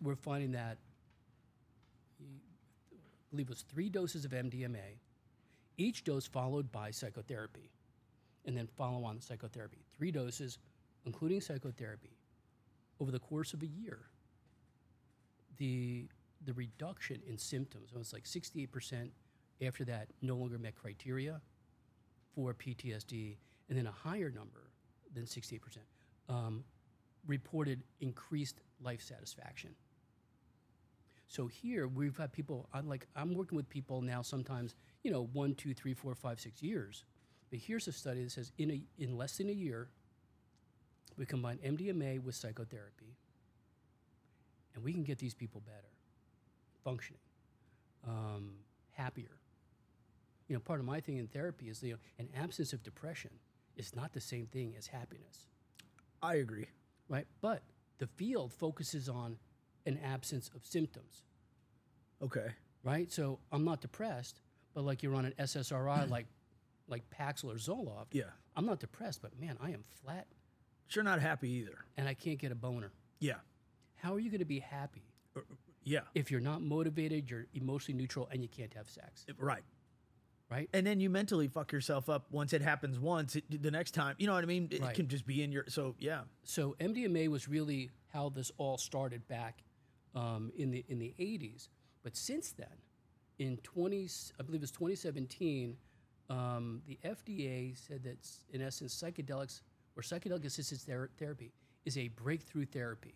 we're 0.01 0.15
finding 0.15 0.53
that 0.53 0.79
I 2.21 2.25
believe 3.31 3.47
it 3.49 3.51
was 3.51 3.63
three 3.63 3.89
doses 3.89 4.25
of 4.25 4.31
MDMA, 4.33 4.99
each 5.79 6.05
dose 6.05 6.27
followed 6.27 6.71
by 6.71 6.91
psychotherapy, 6.91 7.71
and 8.45 8.57
then 8.57 8.67
follow 8.67 9.05
on 9.05 9.21
psychotherapy. 9.21 9.79
Three 9.97 10.11
doses, 10.13 10.59
including 11.05 11.41
psychotherapy, 11.41 12.17
over 13.01 13.11
the 13.11 13.19
course 13.19 13.53
of 13.53 13.63
a 13.63 13.67
year. 13.67 13.99
The 15.57 16.07
the 16.45 16.53
reduction 16.53 17.21
in 17.27 17.39
symptoms 17.39 17.91
it 17.95 17.99
was 17.99 18.13
like 18.13 18.25
68% 18.25 19.09
after 19.65 19.85
that 19.85 20.09
no 20.23 20.37
longer 20.37 20.59
met 20.59 20.75
criteria 20.75 21.41
for 22.35 22.53
PTSD, 22.53 23.37
and 23.69 23.79
then 23.79 23.87
a 23.87 23.93
higher 23.93 24.31
number 24.31 24.71
than 25.15 25.25
68% 25.25 25.59
um, 26.29 26.65
reported 27.27 27.83
increased 28.01 28.61
life 28.83 29.01
satisfaction. 29.01 29.71
So 31.29 31.47
here 31.47 31.89
we've 31.89 32.17
had 32.17 32.33
people. 32.33 32.69
I'm 32.73 32.89
like 32.89 33.07
I'm 33.17 33.35
working 33.35 33.57
with 33.57 33.69
people 33.69 34.01
now. 34.01 34.23
Sometimes 34.23 34.77
you 35.03 35.11
know 35.11 35.29
one, 35.33 35.55
two, 35.55 35.75
three, 35.75 35.95
four, 35.95 36.15
five, 36.15 36.39
six 36.39 36.63
years. 36.63 37.05
But 37.51 37.59
here's 37.59 37.89
a 37.89 37.93
study 37.93 38.23
that 38.23 38.31
says 38.31 38.53
in 38.59 38.71
a 38.71 38.81
in 38.99 39.17
less 39.17 39.39
than 39.39 39.49
a 39.49 39.53
year, 39.53 39.89
we 41.17 41.27
combine 41.27 41.59
MDMA 41.59 42.23
with 42.23 42.37
psychotherapy, 42.37 43.17
and 44.75 44.85
we 44.85 44.93
can 44.93 45.03
get 45.03 45.19
these 45.19 45.35
people 45.35 45.63
better, 45.67 45.96
functioning, 46.87 47.21
um, 48.07 48.51
happier. 48.93 49.41
You 50.47 50.55
know, 50.55 50.61
part 50.61 50.79
of 50.79 50.87
my 50.87 51.01
thing 51.01 51.17
in 51.17 51.27
therapy 51.27 51.69
is 51.69 51.83
you 51.83 51.95
know, 51.95 51.99
an 52.21 52.29
absence 52.41 52.73
of 52.73 52.85
depression 52.85 53.31
is 53.77 53.97
not 53.97 54.13
the 54.13 54.21
same 54.21 54.47
thing 54.47 54.75
as 54.79 54.87
happiness 54.87 55.47
I 56.23 56.37
agree. 56.37 56.67
right? 57.09 57.27
But 57.41 57.63
the 57.99 58.07
field 58.07 58.53
focuses 58.53 59.09
on 59.09 59.37
an 59.85 59.99
absence 60.05 60.49
of 60.55 60.65
symptoms, 60.65 61.23
Okay. 62.23 62.47
right? 62.85 63.11
So 63.11 63.41
I'm 63.51 63.65
not 63.65 63.81
depressed, 63.81 64.41
but 64.75 64.85
like 64.85 65.03
you're 65.03 65.15
on 65.17 65.25
an 65.25 65.35
SSRI 65.39 66.09
like 66.17 66.27
like 66.89 67.03
Paxil 67.11 67.47
or 67.53 67.57
Zoloft, 67.57 68.13
Yeah. 68.13 68.31
I'm 68.55 68.65
not 68.65 68.79
depressed, 68.79 69.21
but 69.21 69.37
man, 69.41 69.57
I 69.61 69.71
am 69.73 69.83
flat 70.05 70.29
Sure, 70.87 71.03
not 71.03 71.21
happy 71.21 71.51
either. 71.51 71.79
and 71.97 72.09
I 72.09 72.15
can't 72.15 72.39
get 72.39 72.53
a 72.53 72.55
boner. 72.55 72.93
Yeah. 73.19 73.41
How 73.97 74.15
are 74.15 74.21
you 74.21 74.31
going 74.31 74.39
to 74.39 74.45
be 74.45 74.61
happy 74.61 75.03
Yeah. 75.87 76.01
if 76.15 76.31
you're 76.31 76.41
not 76.41 76.61
motivated, 76.63 77.31
you're 77.31 77.47
emotionally 77.55 77.99
neutral, 77.99 78.29
and 78.31 78.43
you 78.43 78.49
can't 78.49 78.75
have 78.75 78.91
sex, 78.91 79.25
Right. 79.39 79.63
right? 80.51 80.69
And 80.75 80.87
then 80.87 81.01
you 81.01 81.09
mentally 81.09 81.49
fuck 81.49 81.73
yourself 81.73 82.09
up 82.11 82.27
once 82.31 82.53
it 82.53 82.61
happens 82.61 82.99
once. 82.99 83.37
It, 83.37 83.63
the 83.63 83.71
next 83.71 83.93
time, 83.93 84.17
you 84.19 84.27
know 84.27 84.35
what 84.35 84.43
I 84.45 84.47
mean? 84.47 84.69
It 84.71 84.83
Right. 84.83 84.95
can 84.95 85.09
just 85.09 85.27
be 85.27 85.43
in 85.43 85.53
your. 85.53 85.65
So, 85.69 85.95
yeah. 85.99 86.25
So 86.43 86.75
MDMA 86.81 87.29
was 87.29 87.49
really 87.49 87.91
how 88.09 88.29
this 88.31 88.51
all 88.59 88.77
started 88.79 89.27
back 89.29 89.63
um, 90.15 90.53
in 90.57 90.71
the 90.71 90.85
in 90.89 90.99
the 90.99 91.15
80s. 91.19 91.69
But 92.03 92.17
since 92.17 92.51
then, 92.53 92.83
in 93.39 93.59
20, 93.59 94.09
I 94.41 94.43
believe 94.43 94.61
it 94.61 94.63
was 94.63 94.71
2017, 94.73 95.77
um, 96.31 96.83
the 96.87 96.99
FDA 97.05 97.77
said 97.77 98.03
that 98.05 98.19
in 98.51 98.61
essence 98.63 98.95
psychedelics 99.01 99.61
or 99.97 100.03
psychedelic 100.03 100.45
assisted 100.45 100.81
ther- 100.81 101.11
therapy 101.19 101.53
is 101.85 101.97
a 101.97 102.09
breakthrough 102.09 102.65
therapy. 102.67 103.15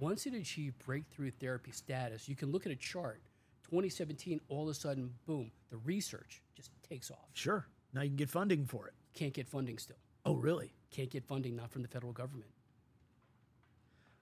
Once 0.00 0.26
it 0.26 0.34
achieved 0.34 0.78
breakthrough 0.84 1.30
therapy 1.30 1.70
status, 1.70 2.28
you 2.28 2.36
can 2.36 2.50
look 2.50 2.66
at 2.66 2.72
a 2.72 2.76
chart. 2.76 3.20
2017, 3.64 4.40
all 4.48 4.64
of 4.64 4.68
a 4.68 4.74
sudden, 4.74 5.10
boom, 5.26 5.50
the 5.70 5.76
research 5.78 6.42
just 6.54 6.70
takes 6.88 7.10
off. 7.10 7.28
Sure. 7.34 7.66
Now 7.94 8.02
you 8.02 8.08
can 8.08 8.16
get 8.16 8.30
funding 8.30 8.66
for 8.66 8.86
it. 8.88 8.94
Can't 9.14 9.32
get 9.32 9.46
funding 9.48 9.78
still. 9.78 9.96
Oh, 10.24 10.34
really? 10.34 10.72
Can't 10.90 11.10
get 11.10 11.24
funding, 11.24 11.56
not 11.56 11.70
from 11.70 11.82
the 11.82 11.88
federal 11.88 12.12
government. 12.12 12.50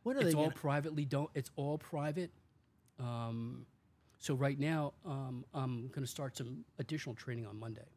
When 0.03 0.17
are 0.17 0.21
it's 0.21 0.31
they 0.31 0.35
all 0.35 0.45
gonna, 0.45 0.55
privately 0.55 1.05
don't 1.05 1.31
it's 1.35 1.51
all 1.57 1.77
private 1.79 2.31
um, 2.99 3.67
so 4.19 4.35
right 4.35 4.59
now 4.59 4.93
um, 5.05 5.45
i'm 5.53 5.89
going 5.89 6.03
to 6.03 6.07
start 6.07 6.37
some 6.37 6.65
additional 6.79 7.15
training 7.15 7.47
on 7.47 7.59
monday 7.59 7.89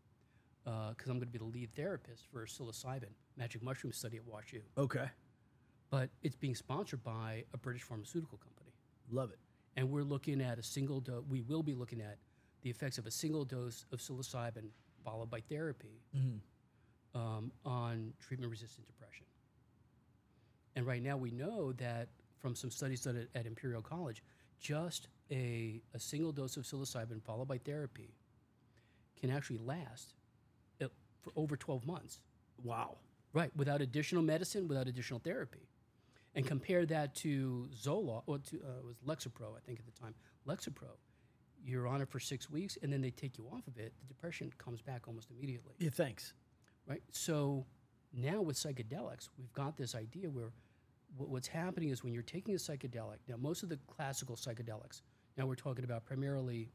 because 0.66 1.08
i'm 1.08 1.14
going 1.14 1.22
to 1.22 1.26
be 1.28 1.38
the 1.38 1.46
lead 1.46 1.70
therapist 1.76 2.26
for 2.32 2.46
psilocybin 2.46 3.06
magic 3.38 3.64
mushroom 3.64 3.94
study 3.94 4.18
at 4.18 4.24
washu 4.26 4.62
Okay. 4.78 5.06
But 5.94 6.10
it's 6.24 6.36
being 6.36 6.56
sponsored 6.56 7.04
by 7.04 7.44
a 7.54 7.58
british 7.58 7.84
pharmaceutical 7.84 8.40
company 8.40 8.72
Love 9.12 9.30
it. 9.30 9.38
and 9.76 9.90
we're 9.92 10.04
looking 10.04 10.42
at 10.42 10.58
a 10.58 10.64
single 10.64 11.00
dose. 11.00 11.24
We 11.30 11.42
will 11.42 11.62
be 11.62 11.76
looking 11.76 12.02
at 12.02 12.18
the 12.64 12.70
effects 12.70 12.98
of 12.98 13.06
a 13.06 13.12
single 13.12 13.46
dose 13.46 13.86
of 13.92 14.00
psilocybin 14.00 14.70
followed 15.06 15.30
by 15.30 15.42
therapy 15.42 16.02
um, 17.14 17.52
on 17.66 18.14
treatment-resistant 18.26 18.88
depression. 18.88 19.26
And 20.76 20.88
right 20.88 21.04
now, 21.04 21.18
we 21.18 21.30
know 21.30 21.74
that 21.74 22.08
from 22.40 22.56
some 22.56 22.72
studies 22.72 23.02
done 23.02 23.18
at, 23.18 23.40
at 23.40 23.46
Imperial 23.46 23.82
College, 23.82 24.24
just 24.60 25.10
a, 25.30 25.82
a 25.94 26.00
single 26.00 26.32
dose 26.32 26.58
of 26.58 26.64
psilocybin 26.64 27.22
followed 27.22 27.48
by 27.48 27.58
therapy 27.60 28.16
can 29.20 29.30
actually 29.30 29.60
last 29.60 30.14
uh, 30.82 30.88
for 31.22 31.32
over 31.36 31.56
12 31.58 31.86
months. 31.86 32.22
Wow. 32.64 32.96
Right, 33.34 33.52
without 33.56 33.82
additional 33.82 34.24
medicine, 34.24 34.68
without 34.68 34.88
additional 34.88 35.20
therapy. 35.20 35.68
And 36.36 36.46
compare 36.48 36.86
that 36.88 37.14
to 37.18 37.70
Zoloft, 37.76 38.24
or 38.26 38.40
to, 38.40 38.58
uh, 38.58 38.80
it 38.80 38.86
was 38.86 38.98
Lexapro, 39.06 39.56
I 39.56 39.60
think 39.66 39.80
at 39.80 39.86
the 39.86 39.92
time. 39.92 40.16
Lexapro, 40.48 40.98
you're 41.64 41.88
on 41.88 42.02
it 42.02 42.10
for 42.10 42.20
six 42.20 42.50
weeks, 42.50 42.78
and 42.82 42.92
then 42.92 43.02
they 43.02 43.12
take 43.12 43.38
you 43.38 43.46
off 43.54 43.68
of 43.68 43.78
it. 43.78 43.94
The 44.02 44.08
depression 44.08 44.52
comes 44.58 44.82
back 44.82 45.08
almost 45.08 45.30
immediately 45.30 45.74
Yeah, 45.78 45.92
thanks. 45.92 46.34
right? 46.88 47.04
So 47.12 47.66
now 48.14 48.42
with 48.42 48.56
psychedelics, 48.56 49.30
we've 49.38 49.54
got 49.54 49.78
this 49.78 49.94
idea 49.96 50.28
where 50.30 50.52
what, 51.18 51.30
what's 51.30 51.48
happening 51.48 51.90
is 51.90 52.04
when 52.04 52.14
you're 52.14 52.24
taking 52.24 52.56
a 52.56 52.58
psychedelic, 52.58 53.18
now 53.28 53.36
most 53.38 53.62
of 53.62 53.70
the 53.70 53.78
classical 53.88 54.36
psychedelics, 54.36 55.02
now 55.38 55.46
we're 55.46 55.56
talking 55.56 55.86
about 55.86 56.04
primarily 56.04 56.70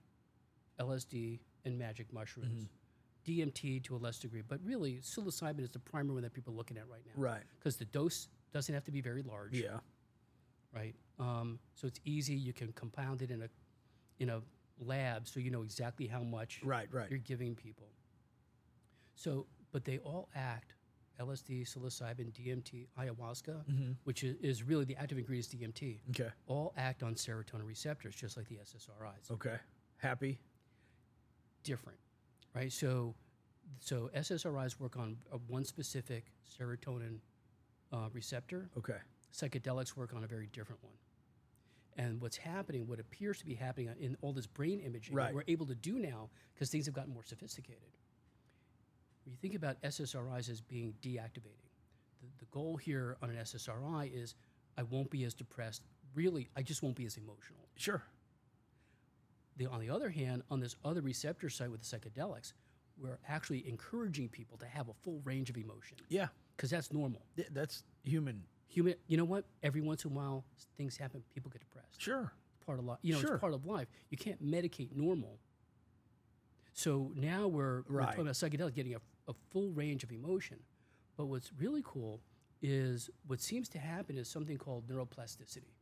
LSD 0.81 1.41
and 1.65 1.77
magic 1.79 2.13
mushrooms, 2.13 2.69
DMT 3.27 3.83
to 3.85 3.97
a 3.97 3.99
less 3.99 4.19
degree, 4.19 4.43
but 4.47 4.61
really 4.65 5.01
psilocybin 5.03 5.61
is 5.63 5.71
the 5.71 5.79
primary 5.81 6.15
one 6.15 6.23
that 6.23 6.33
people 6.33 6.55
are 6.55 6.57
looking 6.57 6.77
at 6.77 6.89
right 6.89 7.03
now. 7.05 7.13
Right. 7.17 7.43
Because 7.59 7.77
the 7.77 7.85
dose 7.87 8.29
doesn't 8.53 8.75
have 8.75 8.85
to 8.85 8.91
be 8.93 9.01
very 9.01 9.23
large 9.23 9.55
Yeah. 9.55 9.79
right? 10.75 10.95
Um, 11.19 11.59
so 11.75 11.87
it's 11.87 12.01
easy. 12.05 12.35
You 12.35 12.53
can 12.53 12.73
compound 12.73 13.23
it 13.23 13.31
in 13.31 13.43
a 13.43 13.49
in 14.21 14.31
a 14.31 14.41
lab, 14.81 15.27
so 15.29 15.39
you 15.41 15.51
know 15.51 15.63
exactly 15.63 16.07
how 16.07 16.23
much 16.23 16.61
Right, 16.65 16.89
right. 16.93 17.09
you're 17.11 17.19
giving 17.21 17.55
people. 17.55 17.89
So, 19.15 19.47
but 19.73 19.85
they 19.85 19.99
all 19.99 20.29
act. 20.35 20.75
LSD, 21.21 21.67
psilocybin, 21.67 22.31
DMT, 22.33 22.87
ayahuasca, 22.97 23.65
Mm-hmm. 23.69 23.93
which 24.05 24.23
is, 24.23 24.37
is 24.41 24.63
really 24.63 24.85
the 24.85 24.95
active 24.97 25.19
ingredient 25.19 25.53
is 25.53 25.61
DMT, 25.61 25.99
Okay. 26.11 26.31
all 26.47 26.73
act 26.77 27.03
on 27.03 27.15
serotonin 27.17 27.67
receptors, 27.67 28.15
just 28.15 28.37
like 28.37 28.47
the 28.49 28.55
SSRIs. 28.57 29.29
Okay. 29.33 29.57
Happy. 29.97 30.39
Different, 31.65 31.99
right? 32.55 32.73
So, 32.73 33.15
so 33.81 34.11
SSRIs 34.17 34.79
work 34.79 34.97
on 34.97 35.17
uh, 35.33 35.39
one 35.49 35.65
specific 35.65 36.27
serotonin 36.57 37.19
uh, 37.93 38.09
receptor. 38.13 38.69
Okay. 38.77 38.99
psychedelics 39.33 39.97
work 39.97 40.15
on 40.15 40.25
a 40.25 40.27
very 40.27 40.47
different 40.53 40.83
one. 40.83 40.95
And 41.97 42.21
what's 42.21 42.37
happening, 42.37 42.87
what 42.87 43.01
appears 43.01 43.39
to 43.41 43.45
be 43.47 43.55
happening 43.55 43.91
in 44.01 44.17
all 44.21 44.33
this 44.33 44.47
brain 44.47 44.81
imaging, 44.81 45.15
Right. 45.15 45.35
we're 45.35 45.43
able 45.49 45.67
to 45.67 45.75
do 45.75 45.99
now 45.99 46.31
because 46.55 46.71
things 46.71 46.87
have 46.87 46.95
gotten 46.95 47.13
more 47.13 47.25
sophisticated. 47.25 47.91
When 49.25 49.33
you 49.33 49.37
think 49.39 49.55
about 49.55 49.81
SSRIs 49.83 50.49
as 50.49 50.61
being 50.61 50.95
deactivating, 51.03 51.69
the, 52.21 52.29
the 52.39 52.47
goal 52.51 52.77
here 52.77 53.17
on 53.21 53.31
an 53.31 53.37
SSRI 53.37 54.11
is 54.15 54.35
I 54.77 54.85
won't 54.85 55.11
be 55.11 55.25
as 55.25 55.35
depressed. 55.35 55.83
Really, 56.15 56.49
I 56.57 56.63
just 56.63 56.83
won't 56.83 56.97
be 56.97 57.05
as 57.05 57.17
emotional. 57.17 57.69
Sure. 57.77 58.03
The, 59.57 59.67
on 59.67 59.81
the 59.81 59.91
other 59.91 60.09
hand, 60.09 60.43
on 60.51 60.61
this 60.61 60.77
other 60.85 61.01
receptor 61.03 61.49
site 61.51 61.71
with 61.71 61.81
the 61.83 61.99
psychedelics, 61.99 62.53
we're 62.97 63.19
actually 63.29 63.69
encouraging 63.69 64.29
people 64.29 64.57
to 64.59 64.67
have 64.67 64.89
a 64.89 64.95
full 64.95 65.21
range 65.25 65.51
of 65.51 65.57
emotion 65.57 65.97
Yeah. 66.09 66.29
Because 66.59 66.71
that's 66.71 66.93
normal. 66.93 67.23
Th- 67.37 67.49
That's 67.53 67.85
human. 68.03 68.43
Human, 68.67 68.95
you 69.07 69.17
know 69.17 69.25
what? 69.25 69.45
Every 69.63 69.81
once 69.81 70.05
in 70.05 70.11
a 70.11 70.15
while, 70.15 70.45
things 70.77 70.97
happen. 70.97 71.23
People 71.33 71.51
get 71.51 71.61
depressed. 71.61 72.03
Sure. 72.03 72.33
Part 72.67 72.79
of 72.81 72.85
life. 72.85 72.99
You 73.03 73.15
know, 73.15 73.21
Sure. 73.21 73.35
it's 73.35 73.41
part 73.41 73.55
of 73.55 73.65
life. 73.65 73.87
You 74.11 74.19
can't 74.19 74.45
medicate 74.45 74.95
normal. 74.95 75.39
So 76.75 77.13
now 77.15 77.47
we're, 77.49 77.83
we're 77.89 78.01
talking 78.03 78.21
about 78.23 78.35
psychedelics 78.35 78.75
getting 78.75 78.95
a, 78.95 78.99
a 79.29 79.35
full 79.51 79.71
range 79.71 80.03
of 80.05 80.11
emotion. 80.13 80.59
But 81.17 81.27
what's 81.27 81.51
really 81.59 81.83
cool 81.85 82.21
is 82.61 83.09
what 83.27 83.41
seems 83.41 83.69
to 83.71 83.79
happen 83.79 84.19
is 84.19 84.29
something 84.29 84.57
called 84.59 84.87
neuroplasticity, 84.89 85.73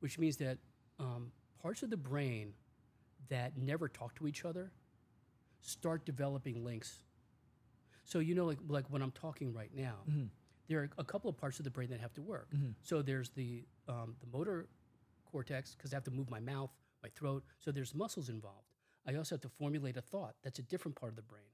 which 0.00 0.18
means 0.18 0.38
that 0.38 0.58
um, 0.98 1.30
parts 1.62 1.82
of 1.82 1.90
the 1.90 1.96
brain 1.96 2.54
that 3.28 3.56
never 3.56 3.88
talk 3.88 4.14
to 4.16 4.26
each 4.26 4.44
other 4.44 4.72
start 5.60 6.04
developing 6.06 6.64
links. 6.64 7.02
So 8.06 8.20
you 8.20 8.34
know, 8.34 8.46
like 8.46 8.58
like 8.68 8.86
when 8.88 9.02
I'm 9.02 9.10
talking 9.12 9.52
right 9.52 9.70
now, 9.74 9.96
there 10.68 10.80
are 10.80 10.88
a 10.96 11.04
couple 11.04 11.28
of 11.28 11.36
parts 11.36 11.58
of 11.58 11.64
the 11.64 11.70
brain 11.70 11.90
that 11.90 12.00
have 12.00 12.14
to 12.14 12.22
work. 12.22 12.48
So 12.82 13.02
there's 13.02 13.30
the 13.30 13.64
um, 13.88 14.16
the 14.20 14.26
motor 14.36 14.68
cortex 15.30 15.74
because 15.74 15.92
I 15.92 15.96
have 15.96 16.04
to 16.04 16.10
move 16.10 16.30
my 16.30 16.40
mouth, 16.40 16.70
my 17.02 17.10
throat. 17.10 17.44
So 17.58 17.70
there's 17.72 17.94
muscles 17.94 18.28
involved. 18.28 18.68
I 19.06 19.14
also 19.16 19.34
have 19.34 19.42
to 19.42 19.48
formulate 19.48 19.96
a 19.96 20.00
thought. 20.00 20.34
That's 20.42 20.58
a 20.58 20.62
different 20.62 20.96
part 20.96 21.12
of 21.12 21.16
the 21.16 21.22
brain. 21.22 21.50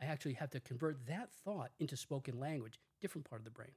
I 0.00 0.06
actually 0.06 0.34
have 0.34 0.50
to 0.50 0.60
convert 0.60 1.06
that 1.06 1.32
thought 1.32 1.70
into 1.78 1.96
spoken 1.96 2.38
language, 2.38 2.78
different 3.00 3.28
part 3.28 3.40
of 3.40 3.44
the 3.44 3.50
brain. 3.50 3.72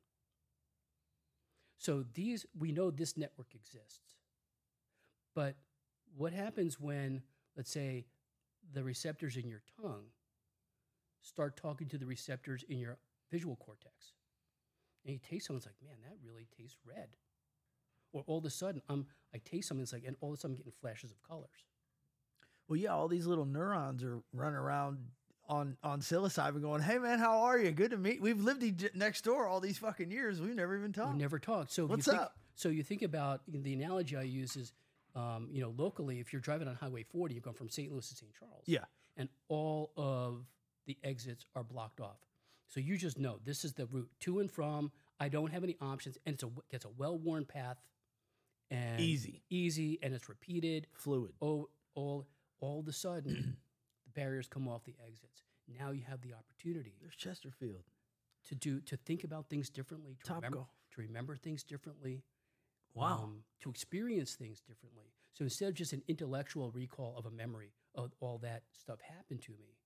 So 1.78 2.06
these 2.14 2.46
we 2.58 2.72
know 2.72 2.92
this 2.92 3.18
network 3.18 3.54
exists. 3.56 4.16
But 5.36 5.56
what 6.16 6.34
happens 6.34 6.80
when, 6.80 7.22
let's 7.56 7.72
say, 7.72 8.06
the 8.74 8.84
receptors 8.84 9.38
in 9.38 9.48
your 9.48 9.62
tongue 9.82 10.06
start 11.28 11.58
talking 11.58 11.88
to 11.90 11.98
the 11.98 12.06
receptors 12.06 12.64
in 12.70 12.80
your 12.80 12.98
visual 13.32 13.56
cortex? 13.56 14.14
And 15.06 15.14
you 15.14 15.20
taste 15.20 15.48
something, 15.48 15.58
it's 15.58 15.66
like, 15.66 15.76
man, 15.84 15.98
that 16.04 16.18
really 16.26 16.48
tastes 16.58 16.78
red. 16.86 17.10
Or 18.14 18.24
all 18.28 18.38
of 18.40 18.46
a 18.46 18.50
sudden, 18.50 18.82
I'm 18.90 19.08
I 19.34 19.40
taste 19.40 19.68
something, 19.68 19.84
it's 19.84 19.94
like, 19.94 20.06
and 20.06 20.16
all 20.22 20.30
of 20.30 20.38
a 20.38 20.42
sudden 20.42 20.54
I'm 20.54 20.58
getting 20.58 20.74
flashes 20.80 21.12
of 21.12 21.22
colors. 21.22 21.66
Well, 22.68 22.78
yeah, 22.78 22.94
all 22.94 23.08
these 23.08 23.26
little 23.26 23.46
neurons 23.46 24.04
are 24.04 24.22
running 24.34 24.58
around 24.58 25.00
on 25.48 25.78
on 25.84 26.02
psilocybin, 26.02 26.62
going, 26.62 26.82
"Hey, 26.82 26.98
man, 26.98 27.20
how 27.20 27.40
are 27.44 27.58
you? 27.58 27.72
Good 27.72 27.92
to 27.92 27.98
meet. 27.98 28.22
We've 28.22 28.40
lived 28.40 28.96
next 28.96 29.24
door 29.24 29.48
all 29.48 29.60
these 29.60 29.78
fucking 29.78 30.12
years. 30.12 30.42
We've 30.42 30.56
never 30.56 30.78
even 30.78 30.92
talked. 30.92 31.14
We've 31.14 31.22
never 31.22 31.40
talked. 31.40 31.72
So 31.72 31.86
What's 31.86 32.08
you 32.08 32.14
think, 32.14 32.24
up? 32.24 32.38
So 32.56 32.70
you 32.70 32.84
think 32.84 33.02
about 33.02 33.42
the 33.48 33.74
analogy 33.74 34.18
I 34.18 34.24
use 34.24 34.56
is, 34.56 34.74
um, 35.16 35.48
you 35.52 35.62
know, 35.62 35.74
locally, 35.78 36.20
if 36.20 36.34
you're 36.34 36.42
driving 36.42 36.68
on 36.68 36.76
Highway 36.76 37.04
40, 37.04 37.36
you're 37.36 37.42
going 37.42 37.56
from 37.56 37.70
St. 37.70 37.92
Louis 37.92 38.08
to 38.10 38.16
St. 38.16 38.32
Charles. 38.38 38.64
Yeah. 38.66 38.86
And 39.16 39.30
all 39.48 39.92
of 39.96 40.46
the 40.88 40.98
exits 41.04 41.46
are 41.56 41.64
blocked 41.64 42.02
off. 42.02 42.18
So 42.68 42.80
you 42.80 42.98
just 42.98 43.18
know 43.20 43.40
this 43.46 43.64
is 43.64 43.74
the 43.74 43.86
route 43.86 44.10
to 44.22 44.40
and 44.40 44.52
from. 44.52 44.92
I 45.20 45.30
don't 45.30 45.52
have 45.52 45.64
any 45.64 45.78
options, 45.82 46.18
and 46.26 46.34
it's 46.34 46.44
a 46.44 46.50
it's 46.72 46.86
a 46.86 46.90
well 46.98 47.18
worn 47.18 47.46
path, 47.46 47.78
and 48.70 49.00
Easy. 49.00 49.44
easy, 49.50 50.00
and 50.02 50.14
it's 50.14 50.28
repeated. 50.30 50.88
Fluid. 50.94 51.32
Oh, 51.42 51.70
all 51.96 52.28
all 52.60 52.80
of 52.80 52.88
a 52.88 52.92
sudden, 52.94 53.58
the 54.06 54.12
barriers 54.20 54.48
come 54.48 54.68
off 54.68 54.84
the 54.84 54.96
exits. 55.06 55.44
Now 55.80 55.92
you 55.92 56.04
have 56.10 56.22
the 56.22 56.34
opportunity 56.34 56.96
There's 57.02 57.16
Chesterfield. 57.16 57.84
to 58.46 58.56
do 58.56 58.82
to 58.82 58.98
think 58.98 59.24
about 59.24 59.50
things 59.50 59.70
differently, 59.70 60.16
to 60.20 60.24
Top 60.26 60.38
remember 60.38 60.58
golf. 60.58 60.70
to 60.96 61.02
remember 61.02 61.36
things 61.36 61.64
differently, 61.64 62.24
Wow. 62.94 63.24
um, 63.24 63.44
to 63.62 63.70
experience 63.70 64.36
things 64.36 64.60
differently. 64.62 65.14
So 65.34 65.44
instead 65.44 65.70
of 65.70 65.76
just 65.76 65.94
an 65.94 66.02
intellectual 66.08 66.72
recall 66.72 67.16
of 67.18 67.26
a 67.26 67.32
memory 67.32 67.74
of 67.96 68.12
all 68.20 68.38
that 68.40 68.64
stuff 68.72 69.00
happened 69.02 69.42
to 69.44 69.52
me, 69.54 69.78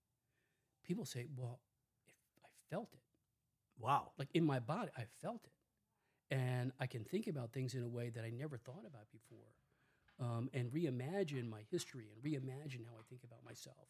people 0.84 1.04
say, 1.04 1.26
"Well, 1.36 1.60
if 2.08 2.14
I 2.44 2.48
felt 2.70 2.92
it, 2.94 3.00
Wow. 3.78 4.12
like 4.18 4.28
in 4.34 4.44
my 4.44 4.60
body, 4.60 4.90
I 4.96 5.04
felt 5.20 5.46
it, 5.46 6.34
and 6.34 6.72
I 6.78 6.86
can 6.86 7.04
think 7.04 7.26
about 7.26 7.52
things 7.52 7.74
in 7.74 7.82
a 7.82 7.88
way 7.88 8.10
that 8.10 8.24
I 8.24 8.30
never 8.30 8.56
thought 8.58 8.84
about 8.86 9.10
before, 9.10 9.54
um, 10.20 10.50
and 10.52 10.70
reimagine 10.72 11.48
my 11.48 11.62
history 11.70 12.10
and 12.12 12.22
reimagine 12.22 12.86
how 12.86 12.94
I 12.98 13.02
think 13.08 13.24
about 13.24 13.44
myself, 13.44 13.88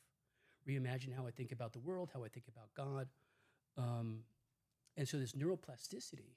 reimagine 0.68 1.14
how 1.14 1.26
I 1.26 1.30
think 1.30 1.52
about 1.52 1.72
the 1.72 1.80
world, 1.80 2.10
how 2.14 2.24
I 2.24 2.28
think 2.28 2.48
about 2.48 2.72
God, 2.74 3.08
um, 3.76 4.24
and 4.96 5.08
so 5.08 5.18
this 5.18 5.32
neuroplasticity 5.32 6.36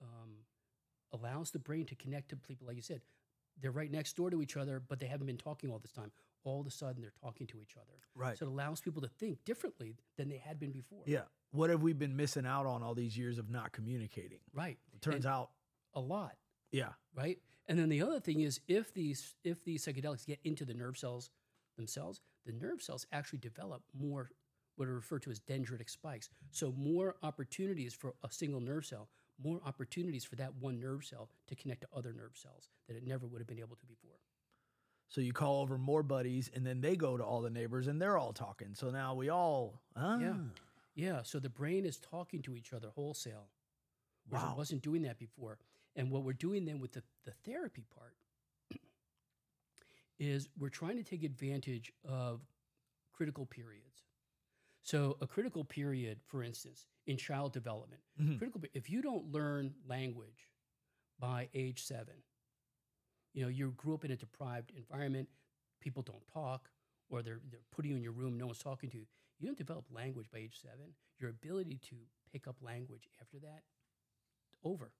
um, 0.00 0.44
allows 1.12 1.50
the 1.50 1.58
brain 1.58 1.86
to 1.86 1.94
connect 1.94 2.30
to 2.30 2.36
people, 2.36 2.66
like 2.66 2.76
you 2.76 2.82
said. 2.82 3.00
They're 3.60 3.70
right 3.70 3.90
next 3.90 4.16
door 4.16 4.30
to 4.30 4.42
each 4.42 4.56
other, 4.56 4.80
but 4.80 5.00
they 5.00 5.06
haven't 5.06 5.26
been 5.26 5.38
talking 5.38 5.70
all 5.70 5.78
this 5.78 5.92
time. 5.92 6.12
All 6.46 6.60
of 6.60 6.66
a 6.66 6.70
sudden, 6.70 7.02
they're 7.02 7.12
talking 7.20 7.46
to 7.48 7.60
each 7.60 7.76
other. 7.76 7.98
Right. 8.14 8.38
So 8.38 8.46
it 8.46 8.48
allows 8.48 8.80
people 8.80 9.02
to 9.02 9.08
think 9.08 9.44
differently 9.44 9.96
than 10.16 10.28
they 10.28 10.38
had 10.38 10.60
been 10.60 10.70
before. 10.70 11.02
Yeah. 11.04 11.22
What 11.50 11.70
have 11.70 11.82
we 11.82 11.92
been 11.92 12.16
missing 12.16 12.46
out 12.46 12.66
on 12.66 12.82
all 12.84 12.94
these 12.94 13.18
years 13.18 13.38
of 13.38 13.50
not 13.50 13.72
communicating? 13.72 14.38
Right. 14.54 14.78
It 14.94 15.02
turns 15.02 15.24
And 15.24 15.34
out, 15.34 15.50
a 15.94 16.00
lot, 16.00 16.36
yeah. 16.70 16.90
right? 17.16 17.38
And 17.66 17.76
then 17.78 17.88
the 17.88 18.00
other 18.02 18.20
thing 18.20 18.40
is 18.40 18.60
if 18.68 18.94
these 18.94 19.34
if 19.42 19.64
these 19.64 19.84
psychedelics 19.84 20.24
get 20.24 20.38
into 20.44 20.64
the 20.64 20.74
nerve 20.74 20.96
cells 20.96 21.30
themselves, 21.76 22.20
the 22.44 22.52
nerve 22.52 22.80
cells 22.80 23.06
actually 23.10 23.40
develop 23.40 23.82
more 23.92 24.30
what 24.76 24.86
are 24.88 24.94
referred 24.94 25.22
to 25.22 25.30
as 25.30 25.40
dendritic 25.40 25.90
spikes. 25.90 26.28
So 26.52 26.72
more 26.76 27.16
opportunities 27.24 27.92
for 27.94 28.14
a 28.22 28.30
single 28.30 28.60
nerve 28.60 28.86
cell, 28.86 29.08
more 29.42 29.60
opportunities 29.66 30.24
for 30.24 30.36
that 30.36 30.54
one 30.60 30.78
nerve 30.78 31.04
cell 31.04 31.28
to 31.48 31.56
connect 31.56 31.80
to 31.80 31.88
other 31.96 32.12
nerve 32.12 32.36
cells 32.36 32.68
that 32.86 32.96
it 32.96 33.04
never 33.06 33.26
would 33.26 33.40
have 33.40 33.48
been 33.48 33.58
able 33.58 33.76
to 33.76 33.86
before. 33.86 34.15
So 35.08 35.20
you 35.20 35.32
call 35.32 35.60
over 35.62 35.78
more 35.78 36.02
buddies, 36.02 36.50
and 36.54 36.66
then 36.66 36.80
they 36.80 36.96
go 36.96 37.16
to 37.16 37.24
all 37.24 37.40
the 37.40 37.50
neighbors, 37.50 37.86
and 37.86 38.00
they're 38.02 38.18
all 38.18 38.32
talking. 38.32 38.74
So 38.74 38.90
now 38.90 39.14
we 39.14 39.28
all, 39.28 39.80
ah, 39.94 40.18
Yeah. 40.18 40.36
Yeah, 40.94 41.22
so 41.22 41.38
the 41.38 41.50
brain 41.50 41.84
is 41.84 41.98
talking 41.98 42.40
to 42.42 42.56
each 42.56 42.72
other 42.72 42.88
wholesale. 42.88 43.48
Wow. 44.30 44.52
it 44.52 44.56
wasn't 44.58 44.82
doing 44.82 45.02
that 45.02 45.18
before. 45.18 45.58
And 45.94 46.10
what 46.10 46.24
we're 46.24 46.32
doing 46.32 46.64
then 46.64 46.80
with 46.80 46.92
the, 46.92 47.02
the 47.24 47.30
therapy 47.44 47.84
part 47.94 48.16
is 50.18 50.48
we're 50.58 50.68
trying 50.70 50.96
to 50.96 51.02
take 51.02 51.22
advantage 51.22 51.92
of 52.08 52.40
critical 53.12 53.46
periods. 53.46 54.02
So 54.82 55.16
a 55.20 55.26
critical 55.26 55.64
period, 55.64 56.20
for 56.26 56.42
instance, 56.42 56.86
in 57.06 57.16
child 57.16 57.52
development, 57.52 58.02
Mhm. 58.18 58.38
critical. 58.38 58.62
If 58.72 58.88
you 58.88 59.02
don't 59.02 59.30
learn 59.30 59.74
language 59.86 60.48
by 61.18 61.48
age 61.54 61.82
seven, 61.84 62.22
you 63.36 63.42
know 63.42 63.48
you 63.48 63.72
grew 63.76 63.94
up 63.94 64.04
in 64.04 64.10
a 64.10 64.16
deprived 64.16 64.72
environment, 64.76 65.28
people 65.80 66.02
don't 66.02 66.26
talk, 66.32 66.68
or 67.08 67.22
they're 67.22 67.40
they're 67.50 67.60
putting 67.70 67.92
you 67.92 67.96
in 67.96 68.02
your 68.02 68.12
room, 68.12 68.36
no 68.36 68.46
one's 68.46 68.58
talking 68.58 68.90
to 68.90 68.96
you. 68.96 69.06
You 69.38 69.46
don't 69.46 69.58
develop 69.58 69.84
language 69.92 70.26
by 70.32 70.38
age 70.38 70.58
seven. 70.60 70.94
Your 71.20 71.30
ability 71.30 71.78
to 71.90 71.96
pick 72.32 72.48
up 72.48 72.56
language 72.62 73.08
after 73.20 73.38
that, 73.40 73.62
over. 74.64 74.90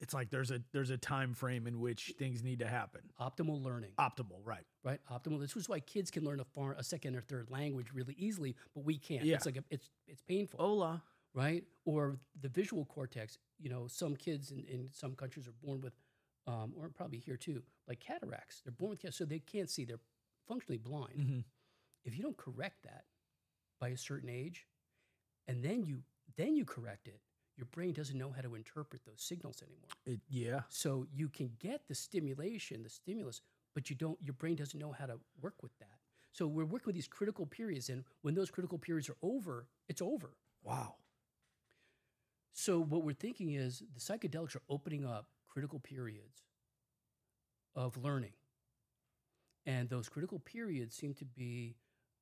It's 0.00 0.12
like 0.12 0.28
there's 0.28 0.50
a 0.50 0.60
there's 0.72 0.90
a 0.90 0.98
time 0.98 1.32
frame 1.34 1.66
in 1.66 1.80
which 1.80 2.12
things 2.18 2.42
need 2.42 2.58
to 2.58 2.66
happen. 2.66 3.02
Optimal 3.20 3.62
learning. 3.64 3.92
Optimal, 3.98 4.40
right? 4.44 4.64
right? 4.82 4.98
Optimal. 5.10 5.40
This 5.40 5.56
is 5.56 5.68
why 5.68 5.80
kids 5.80 6.10
can 6.10 6.24
learn 6.24 6.40
a 6.40 6.44
far, 6.44 6.72
a 6.72 6.82
second 6.82 7.14
or 7.14 7.20
third 7.20 7.48
language 7.50 7.86
really 7.94 8.14
easily, 8.18 8.56
but 8.74 8.84
we 8.84 8.98
can't. 8.98 9.24
Yeah. 9.24 9.36
It's 9.36 9.46
like 9.46 9.56
a, 9.56 9.64
it's 9.70 9.88
it's 10.08 10.20
painful, 10.20 10.58
Hola. 10.58 11.02
right? 11.32 11.62
Or 11.84 12.18
the 12.40 12.48
visual 12.48 12.84
cortex. 12.84 13.38
You 13.60 13.70
know, 13.70 13.86
some 13.86 14.16
kids 14.16 14.50
in, 14.50 14.64
in 14.64 14.88
some 14.92 15.14
countries 15.14 15.46
are 15.46 15.54
born 15.64 15.80
with, 15.80 15.94
um, 16.46 16.72
or 16.76 16.88
probably 16.88 17.18
here 17.18 17.36
too, 17.36 17.62
like 17.88 18.00
cataracts. 18.00 18.62
They're 18.64 18.72
born 18.72 18.90
with 18.90 19.00
cataracts, 19.00 19.18
so 19.18 19.24
they 19.24 19.38
can't 19.38 19.70
see. 19.70 19.84
They're 19.84 20.00
functionally 20.46 20.78
blind. 20.78 21.14
hmm 21.16 21.40
If 22.04 22.16
you 22.16 22.22
don't 22.22 22.36
correct 22.36 22.82
that 22.84 23.04
by 23.80 23.88
a 23.90 23.96
certain 23.96 24.28
age, 24.28 24.66
and 25.48 25.62
then 25.62 25.84
you 25.84 26.02
then 26.36 26.56
you 26.56 26.64
correct 26.64 27.08
it, 27.08 27.20
your 27.56 27.66
brain 27.66 27.92
doesn't 27.92 28.18
know 28.18 28.30
how 28.30 28.42
to 28.42 28.54
interpret 28.54 29.02
those 29.04 29.22
signals 29.22 29.62
anymore. 29.62 29.88
It, 30.06 30.20
yeah. 30.28 30.62
So 30.68 31.06
you 31.12 31.28
can 31.28 31.50
get 31.60 31.82
the 31.88 31.94
stimulation, 31.94 32.82
the 32.82 32.90
stimulus, 32.90 33.40
but 33.74 33.90
you 33.90 33.96
don't. 33.96 34.18
Your 34.22 34.34
brain 34.34 34.56
doesn't 34.56 34.78
know 34.78 34.92
how 34.92 35.06
to 35.06 35.18
work 35.40 35.62
with 35.62 35.76
that. 35.78 35.98
So 36.32 36.46
we're 36.46 36.64
working 36.64 36.86
with 36.86 36.96
these 36.96 37.08
critical 37.08 37.46
periods, 37.46 37.88
and 37.90 38.04
when 38.22 38.34
those 38.34 38.50
critical 38.50 38.78
periods 38.78 39.08
are 39.08 39.16
over, 39.22 39.68
it's 39.88 40.02
over. 40.02 40.36
Wow. 40.62 40.96
So 42.52 42.80
what 42.80 43.02
we're 43.02 43.14
thinking 43.14 43.52
is 43.52 43.82
the 43.94 44.00
psychedelics 44.00 44.56
are 44.56 44.62
opening 44.68 45.04
up 45.04 45.26
critical 45.54 45.78
periods 45.78 46.42
of 47.76 47.96
learning, 47.96 48.32
and 49.66 49.88
those 49.88 50.08
critical 50.08 50.38
periods 50.40 50.94
seem 50.96 51.14
to 51.14 51.24
be, 51.24 51.76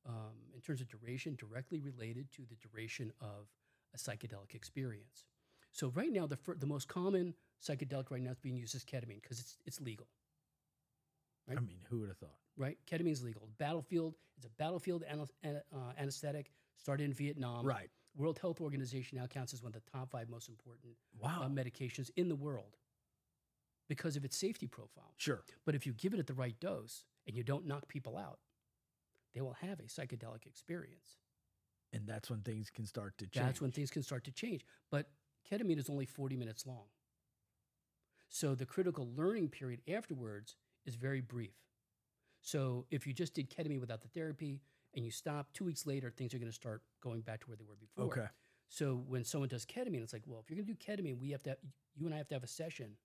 um, 0.07 0.35
in 0.55 0.61
terms 0.61 0.80
of 0.80 0.89
duration, 0.89 1.35
directly 1.37 1.80
related 1.80 2.30
to 2.33 2.43
the 2.49 2.55
duration 2.57 3.12
of 3.20 3.49
a 3.95 3.99
psychedelic 3.99 4.55
experience. 4.55 5.24
So 5.72 5.89
right 5.89 6.12
now, 6.12 6.26
the 6.26 6.37
fir- 6.37 6.57
the 6.57 6.66
most 6.66 6.87
common 6.89 7.35
psychedelic 7.66 8.11
right 8.11 8.20
now 8.22 8.28
that's 8.30 8.41
being 8.41 8.57
used 8.57 8.74
is 8.74 8.85
ketamine 8.85 9.22
because 9.22 9.41
it's 9.41 9.57
it's 9.66 9.80
legal. 9.80 10.07
Right. 11.49 11.59
I 11.59 11.61
mean, 11.61 11.78
who 11.89 12.01
would 12.01 12.09
have 12.09 12.18
thought? 12.18 12.37
Right, 12.57 12.78
ketamine's 12.87 13.22
legal. 13.24 13.49
Battlefield 13.59 14.14
it's 14.37 14.47
a 14.47 14.51
battlefield 14.51 15.03
ana- 15.09 15.26
ana- 15.43 15.62
uh, 15.74 15.93
anesthetic. 15.99 16.53
Started 16.76 17.05
in 17.05 17.12
Vietnam. 17.12 17.64
right. 17.66 17.91
World 18.14 18.39
Health 18.39 18.61
Organization 18.61 19.16
now 19.18 19.26
counts 19.26 19.55
as 19.55 19.62
one 19.62 19.72
of 19.74 19.83
the 19.83 19.91
top 19.91 20.11
five 20.11 20.28
most 20.28 20.51
important 20.51 20.95
Wow. 21.18 21.43
uh, 21.45 21.49
medications 21.49 22.11
in 22.16 22.28
the 22.28 22.35
world 22.37 22.76
because 23.97 24.16
of 24.16 24.24
its 24.24 24.38
safety 24.38 24.66
profile. 24.66 25.12
sure. 25.18 25.43
But 25.66 25.74
if 25.74 25.86
you 25.86 25.93
give 25.93 26.14
it 26.14 26.18
at 26.18 26.26
the 26.26 26.32
right 26.32 26.59
dose 26.59 27.05
and 27.26 27.36
you 27.36 27.43
don't 27.43 27.66
knock 27.66 27.88
people 27.88 28.16
out, 28.16 28.38
they 29.34 29.43
will 29.43 29.57
have 29.61 29.80
a 29.80 29.82
psychedelic 29.82 30.47
experience. 30.47 31.18
And 31.93 32.07
that's 32.07 32.30
when 32.30 32.40
things 32.40 32.70
can 32.70 32.86
start 32.86 33.18
to 33.18 33.26
change. 33.26 33.45
That's 33.45 33.61
when 33.61 33.70
things 33.70 33.90
can 33.90 34.03
start 34.03 34.24
to 34.24 34.32
change. 34.32 34.64
But 34.90 35.11
ketamine 35.51 35.78
is 35.78 35.90
only 35.90 36.07
40 36.07 36.36
minutes 36.36 36.66
long. 36.66 36.84
So 38.30 38.55
the 38.55 38.64
critical 38.64 39.11
learning 39.14 39.51
period 39.51 39.82
afterwards 39.86 40.57
is 40.86 40.95
very 40.95 41.20
brief. 41.20 41.53
So 42.40 42.86
if 42.90 43.07
you 43.07 43.12
just 43.12 43.34
did 43.34 43.51
ketamine 43.51 43.78
without 43.78 44.01
the 44.01 44.09
therapy 44.09 44.62
and 44.95 45.05
you 45.05 45.11
stop, 45.11 45.53
two 45.53 45.66
weeks 45.66 45.84
later, 45.86 46.11
things 46.11 46.32
are 46.32 46.38
going 46.38 46.51
to 46.51 46.55
start 46.55 46.80
going 47.03 47.20
back 47.20 47.40
to 47.40 47.47
where 47.47 47.59
they 47.59 47.64
were 47.68 47.76
before. 47.76 48.07
Okay. 48.07 48.26
So 48.70 49.05
when 49.07 49.22
someone 49.22 49.51
does 49.51 49.66
ketamine, 49.66 50.03
it's 50.03 50.14
like, 50.14 50.22
well, 50.26 50.40
if 50.43 50.49
you're 50.49 50.57
going 50.57 50.66
to 50.66 50.72
do 50.72 51.03
ketamine, 51.03 51.20
we 51.20 51.30
have 51.32 51.43
to, 51.43 51.59
you 51.95 52.07
and 52.07 52.14
I 52.14 52.18
have 52.18 52.28
to 52.28 52.34
have 52.34 52.43
a 52.43 52.49
session 52.49 52.97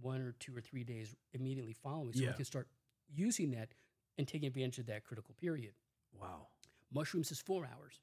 one 0.00 0.20
or 0.20 0.32
two 0.38 0.56
or 0.56 0.60
three 0.60 0.84
days 0.84 1.14
immediately 1.32 1.72
following 1.72 2.12
so 2.12 2.20
Yeah. 2.20 2.28
we 2.30 2.34
can 2.36 2.44
start 2.44 2.68
using 3.08 3.50
that 3.52 3.74
and 4.18 4.26
taking 4.28 4.46
advantage 4.46 4.78
of 4.78 4.86
that 4.86 5.04
critical 5.04 5.34
period. 5.34 5.74
Wow. 6.12 6.48
Mushrooms 6.92 7.30
is 7.32 7.40
four 7.40 7.66
hours. 7.66 8.00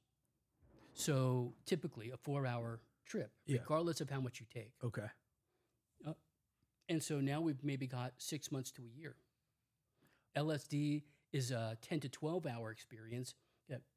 So 0.94 1.54
typically 1.66 2.12
a 2.12 2.18
four 2.18 2.46
hour 2.46 2.82
trip, 3.06 3.32
Yeah. 3.46 3.60
regardless 3.60 4.02
of 4.02 4.10
how 4.10 4.20
much 4.20 4.40
you 4.40 4.46
take. 4.50 4.74
Okay. 4.84 5.08
Uh, 6.06 6.14
and 6.90 7.02
so 7.02 7.20
now 7.22 7.42
we've 7.42 7.64
maybe 7.64 7.88
got 7.88 8.14
six 8.22 8.52
months 8.52 8.72
to 8.72 8.84
a 8.86 8.90
year. 8.90 9.16
LSD 10.36 11.04
is 11.32 11.52
a 11.52 11.78
10 11.82 12.00
to 12.02 12.10
12 12.10 12.46
hour 12.46 12.72
experience, 12.72 13.36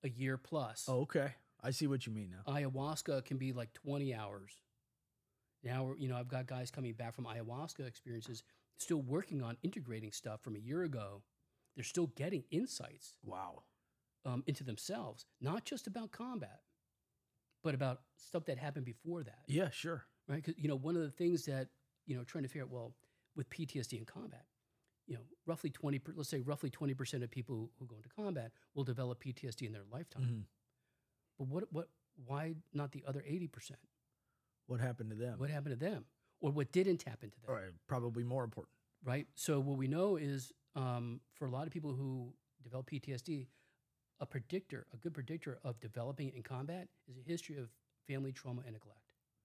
a 0.03 0.09
year 0.09 0.36
plus. 0.36 0.86
Oh, 0.88 1.01
okay. 1.03 1.34
I 1.62 1.70
see 1.70 1.86
what 1.86 2.07
you 2.07 2.12
mean 2.12 2.30
now. 2.30 2.53
Ayahuasca 2.53 3.24
can 3.24 3.36
be 3.36 3.53
like 3.53 3.72
20 3.74 4.14
hours. 4.14 4.61
Now, 5.63 5.85
we're- 5.85 6.01
you 6.01 6.09
know, 6.09 6.17
I've 6.17 6.29
got 6.29 6.47
guys 6.47 6.71
coming 6.71 6.95
back 6.95 7.15
from 7.15 7.25
ayahuasca 7.27 7.87
experiences, 7.87 8.43
still 8.79 9.03
working 9.03 9.43
on 9.43 9.59
integrating 9.63 10.13
stuff 10.13 10.41
from 10.43 10.57
a 10.57 10.59
year 10.59 10.83
ago. 10.83 11.23
They're 11.75 11.85
still 11.85 12.09
getting 12.09 12.45
insights 12.51 13.17
Wow. 13.23 13.65
um, 14.25 14.43
into 14.47 14.65
themselves, 14.65 15.27
not 15.41 15.65
just 15.65 15.87
about 15.87 16.11
combat, 16.13 16.63
but 17.63 17.75
about 17.75 18.03
stuff 18.17 18.45
that 18.47 18.59
happened 18.59 18.85
before 18.87 19.23
that, 19.23 19.45
Yeah, 19.49 19.71
sure. 19.71 20.07
right? 20.27 20.43
Because 20.45 20.59
you 20.63 20.69
know, 20.69 20.77
one 20.77 20.97
of 20.97 21.03
the 21.03 21.11
things 21.11 21.45
that 21.47 21.71
you 22.07 22.17
know, 22.17 22.25
trying 22.25 22.43
to 22.43 22.49
figure 22.49 22.65
out, 22.65 22.71
well, 22.71 22.97
with 23.37 23.49
PTSD 23.51 23.97
in 23.99 24.05
combat, 24.05 24.47
you 25.07 25.15
know, 25.15 25.25
roughly 25.47 25.71
twenty, 25.71 26.01
let's 26.15 26.29
say 26.29 26.41
roughly 26.41 26.71
twenty 26.71 26.93
percent 26.95 27.23
of 27.23 27.31
people 27.31 27.71
who, 27.79 27.87
go 27.87 27.97
into 27.97 28.09
combat 28.09 28.53
will 28.75 28.85
develop 28.85 29.21
PTSD 29.23 29.67
in 29.67 29.73
their 29.73 29.85
lifetime. 29.85 30.23
Mhm. 30.23 30.47
But 31.39 31.47
what, 31.49 31.73
what, 31.73 31.91
why 32.27 32.57
not 32.73 32.93
the 32.93 33.05
other 33.07 33.23
eighty 33.27 33.47
percent? 33.47 33.81
What 34.71 34.81
happened 34.81 35.11
to 35.11 35.16
them? 35.16 35.39
What 35.39 35.51
happened 35.51 35.79
to 35.79 35.85
them, 35.85 36.05
or 36.41 36.53
what 36.53 36.71
didn't 36.71 37.03
happen 37.03 37.31
to 37.31 37.41
them? 37.41 37.47
All 37.49 37.55
right. 37.57 37.73
Probably 37.89 38.23
more 38.23 38.45
important. 38.45 38.71
right? 39.05 39.27
So 39.35 39.59
what 39.59 39.77
we 39.77 39.89
know 39.89 40.14
is 40.16 40.53
um, 40.77 41.21
for 41.35 41.47
a 41.47 41.51
lot 41.51 41.66
of 41.66 41.73
people 41.73 41.93
who 41.93 42.33
develop 42.62 42.89
PTSD, 42.89 43.49
a 44.21 44.27
predictor, 44.27 44.87
a 44.95 44.97
good 44.97 45.12
predictor 45.12 45.59
of 45.64 45.81
developing 45.81 46.29
it 46.29 46.35
in 46.37 46.43
combat 46.45 46.87
is 47.09 47.16
a 47.18 47.29
history 47.29 47.57
of 47.57 47.68
family 48.07 48.31
trauma 48.31 48.62
and 48.64 48.75
neglect, 48.75 49.01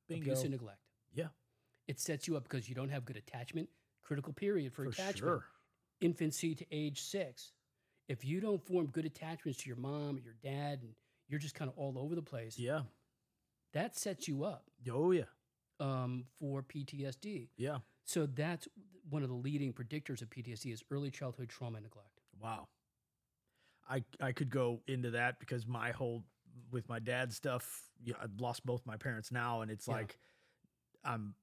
Bingo. 0.07 0.21
abuse 0.25 0.41
and 0.43 0.51
neglect. 0.51 0.79
Yeah. 1.13 1.29
It 1.87 1.99
sets 1.99 2.27
you 2.27 2.37
up 2.37 2.43
because 2.43 2.69
you 2.69 2.75
don't 2.75 2.89
have 2.89 3.03
good 3.05 3.17
attachment. 3.17 3.67
Critical 4.03 4.31
period 4.33 4.73
for, 4.73 4.83
For 4.83 4.89
attachment. 4.89 5.17
sure. 5.17 5.45
Infancy 6.01 6.53
to 6.53 6.65
age 6.71 7.01
six. 7.01 7.53
If 8.07 8.23
you 8.23 8.39
don't 8.41 8.63
form 8.63 8.87
good 8.87 9.05
attachments 9.05 9.63
to 9.63 9.67
your 9.69 9.77
mom 9.77 10.17
or 10.17 10.19
your 10.19 10.35
dad, 10.43 10.81
and 10.83 10.91
you're 11.27 11.39
just 11.39 11.55
kind 11.55 11.71
of 11.71 11.75
all 11.79 11.97
over 11.97 12.13
the 12.13 12.21
place, 12.21 12.59
Yeah. 12.59 12.81
That 13.75 13.95
sets 13.95 14.27
you 14.27 14.43
up 14.43 14.63
Oh, 14.91 15.11
yeah. 15.11 15.23
um, 15.79 16.25
for 16.39 16.63
PTSD. 16.63 17.49
Yeah. 17.57 17.77
So 18.05 18.25
that's 18.25 18.67
one 19.09 19.21
of 19.21 19.29
the 19.29 19.35
leading 19.35 19.71
predictors 19.73 20.21
of 20.23 20.29
PTSD 20.31 20.73
is 20.73 20.83
early 20.89 21.11
childhood 21.11 21.49
trauma 21.49 21.77
and 21.77 21.83
neglect. 21.85 22.21
Wow. 22.41 22.67
I 23.87 24.03
I 24.19 24.31
could 24.31 24.49
go 24.49 24.81
into 24.87 25.11
that 25.11 25.39
because 25.39 25.67
my 25.67 25.91
whole 25.91 26.23
with 26.71 26.89
my 26.89 26.97
dad's 26.99 27.35
stuff, 27.35 27.83
yeah, 28.03 28.15
I've 28.21 28.39
lost 28.39 28.65
both 28.65 28.83
my 28.85 28.97
parents 28.97 29.31
now, 29.31 29.61
and 29.61 29.69
it's 29.69 29.87
Yeah. 29.87 29.93
like 29.95 30.17
I'm 31.03 31.35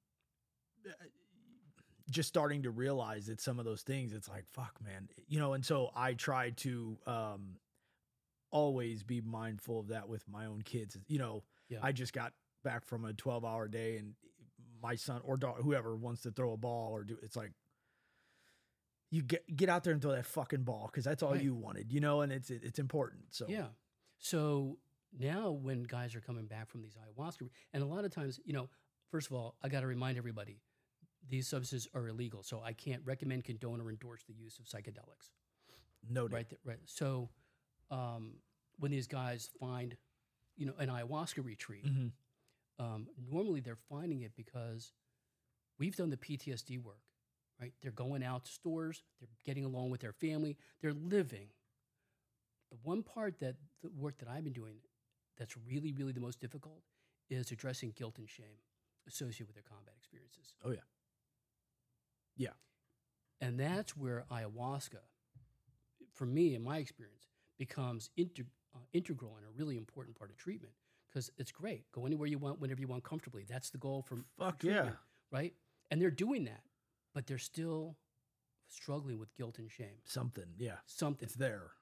uh, 0.89 0.93
just 2.11 2.29
starting 2.29 2.65
to 2.65 2.71
realize 2.71 3.27
that 3.27 3.41
some 3.41 3.59
of 3.61 3.65
those 3.65 3.83
things, 3.83 4.13
it's 4.13 4.29
like 4.29 4.45
fuck, 4.51 4.75
man, 4.83 5.09
you 5.29 5.39
know. 5.39 5.53
And 5.53 5.65
so 5.65 5.91
I 5.95 6.15
try 6.15 6.51
to 6.51 6.99
um, 7.07 7.57
always 8.51 9.03
be 9.03 9.21
mindful 9.21 9.79
of 9.81 9.89
that 9.89 10.09
with 10.09 10.27
my 10.29 10.47
own 10.47 10.63
kids. 10.63 10.97
You 11.09 11.19
know, 11.19 11.45
Yeah. 11.73 11.79
I 11.83 11.93
just 11.93 12.13
got 12.13 12.33
back 12.65 12.85
from 12.85 13.05
a 13.05 13.13
12 13.13 13.45
hour 13.45 13.67
day, 13.69 13.97
and 13.97 14.15
my 14.83 14.95
son 14.95 15.21
or 15.25 15.37
daughter, 15.37 15.63
whoever 15.63 15.97
wants 15.97 16.23
to 16.23 16.31
throw 16.31 16.53
a 16.53 16.57
ball 16.57 16.91
or 16.93 17.05
do, 17.05 17.17
it's 17.23 17.37
like 17.37 17.53
you 19.11 19.23
get 19.23 19.45
get 19.55 19.69
out 19.69 19.85
there 19.85 19.93
and 19.93 20.01
throw 20.01 20.13
that 20.13 20.27
fucking 20.27 20.63
ball 20.63 20.89
because 20.91 21.05
that's 21.05 21.23
all 21.23 21.33
Right. 21.33 21.43
you 21.43 21.55
wanted, 21.55 21.93
you 21.93 22.01
know, 22.01 22.23
and 22.23 22.33
it's 22.33 22.51
it's 22.51 22.79
important. 22.79 23.23
So 23.31 23.47
Yeah. 23.49 23.67
So 24.19 24.79
now 25.19 25.51
when 25.51 25.83
guys 25.83 26.15
are 26.15 26.21
coming 26.21 26.47
back 26.47 26.71
from 26.71 26.83
these 26.83 26.97
ayahuasca, 26.97 27.49
and 27.73 27.83
a 27.83 27.87
lot 27.87 28.05
of 28.05 28.11
times, 28.13 28.41
you 28.45 28.53
know, 28.53 28.71
first 29.11 29.27
of 29.29 29.35
all, 29.37 29.57
I 29.63 29.69
got 29.69 29.81
to 29.81 29.87
remind 29.87 30.17
everybody 30.17 30.61
these 31.29 31.47
substances 31.47 31.89
are 31.95 32.09
illegal. 32.09 32.43
So 32.43 32.63
I 32.65 32.73
can't 32.73 33.03
recommend, 33.05 33.45
condone, 33.45 33.81
or 33.81 33.91
endorse 33.91 34.25
the 34.25 34.33
use 34.35 34.59
of 34.59 34.65
psychedelics. 34.65 35.31
no 36.09 36.27
doubt. 36.29 36.35
Right. 36.37 36.49
th- 36.49 36.61
right. 36.65 36.81
So 36.87 37.29
um, 37.91 38.39
when 38.79 38.91
these 38.91 39.07
guys 39.07 39.51
find, 39.61 39.97
you 40.63 40.69
know, 40.69 40.75
an 40.79 40.89
ayahuasca 40.89 41.45
retreat, 41.45 41.85
Mhm. 41.85 42.13
um, 42.79 43.09
normally 43.19 43.59
they're 43.61 43.75
finding 43.75 44.21
it 44.21 44.37
because 44.37 44.93
we've 45.77 45.97
done 45.97 46.11
the 46.11 46.17
PTSD 46.17 46.79
work, 46.79 47.03
right? 47.61 47.75
They're 47.81 47.91
going 47.91 48.23
out 48.23 48.45
to 48.45 48.53
stores, 48.53 49.03
they're 49.19 49.29
getting 49.43 49.65
along 49.65 49.91
with 49.91 50.01
their 50.03 50.13
family, 50.13 50.57
they're 50.81 50.95
living. 50.95 51.53
The 52.71 52.77
one 52.77 53.03
part 53.03 53.41
that 53.41 53.57
the 53.83 53.91
work 53.91 54.19
that 54.19 54.29
I've 54.29 54.45
been 54.45 54.53
doing 54.53 54.77
that's 55.37 55.57
really, 55.57 55.93
really 55.93 56.13
the 56.13 56.21
most 56.21 56.39
difficult 56.39 56.85
is 57.29 57.51
addressing 57.51 57.91
guilt 57.91 58.19
and 58.19 58.31
shame 58.31 58.59
associated 59.09 59.49
with 59.49 59.57
their 59.57 59.65
combat 59.65 59.97
experiences. 59.97 60.55
Oh, 60.63 60.71
yeah. 60.71 60.85
Yeah. 62.37 62.55
And 63.41 63.59
that's 63.59 63.97
where 63.97 64.25
ayahuasca, 64.31 65.03
for 66.13 66.25
me, 66.25 66.55
in 66.55 66.63
my 66.63 66.79
experience, 66.79 67.27
becomes 67.59 68.11
integ- 68.17 68.47
uh, 68.75 68.79
integral 68.93 69.37
and 69.37 69.47
a 69.47 69.51
really 69.57 69.77
important 69.77 70.17
part 70.17 70.31
of 70.31 70.37
treatment 70.37 70.73
because 71.09 71.31
it's 71.39 71.53
great. 71.53 71.85
Go 71.93 72.07
anywhere 72.07 72.27
you 72.27 72.39
want, 72.39 72.61
whenever 72.61 72.81
you 72.81 72.89
want, 72.89 73.05
comfortably. 73.05 73.45
That's 73.49 73.71
the 73.71 73.79
goal 73.79 74.03
for, 74.03 74.17
for 74.17 74.45
Fuck 74.47 74.65
yeah. 74.65 74.91
right? 75.31 75.53
And 75.91 76.01
they're 76.01 76.11
doing 76.11 76.45
that, 76.45 76.63
but 77.15 77.27
they're 77.27 77.39
still 77.39 77.97
struggling 78.69 79.19
with 79.19 79.35
guilt 79.37 79.59
and 79.59 79.71
shame. 79.71 80.01
Something. 80.05 80.47
Yeah. 80.57 80.77
Something. 80.87 81.27
It's 81.27 81.35
there. 81.35 81.73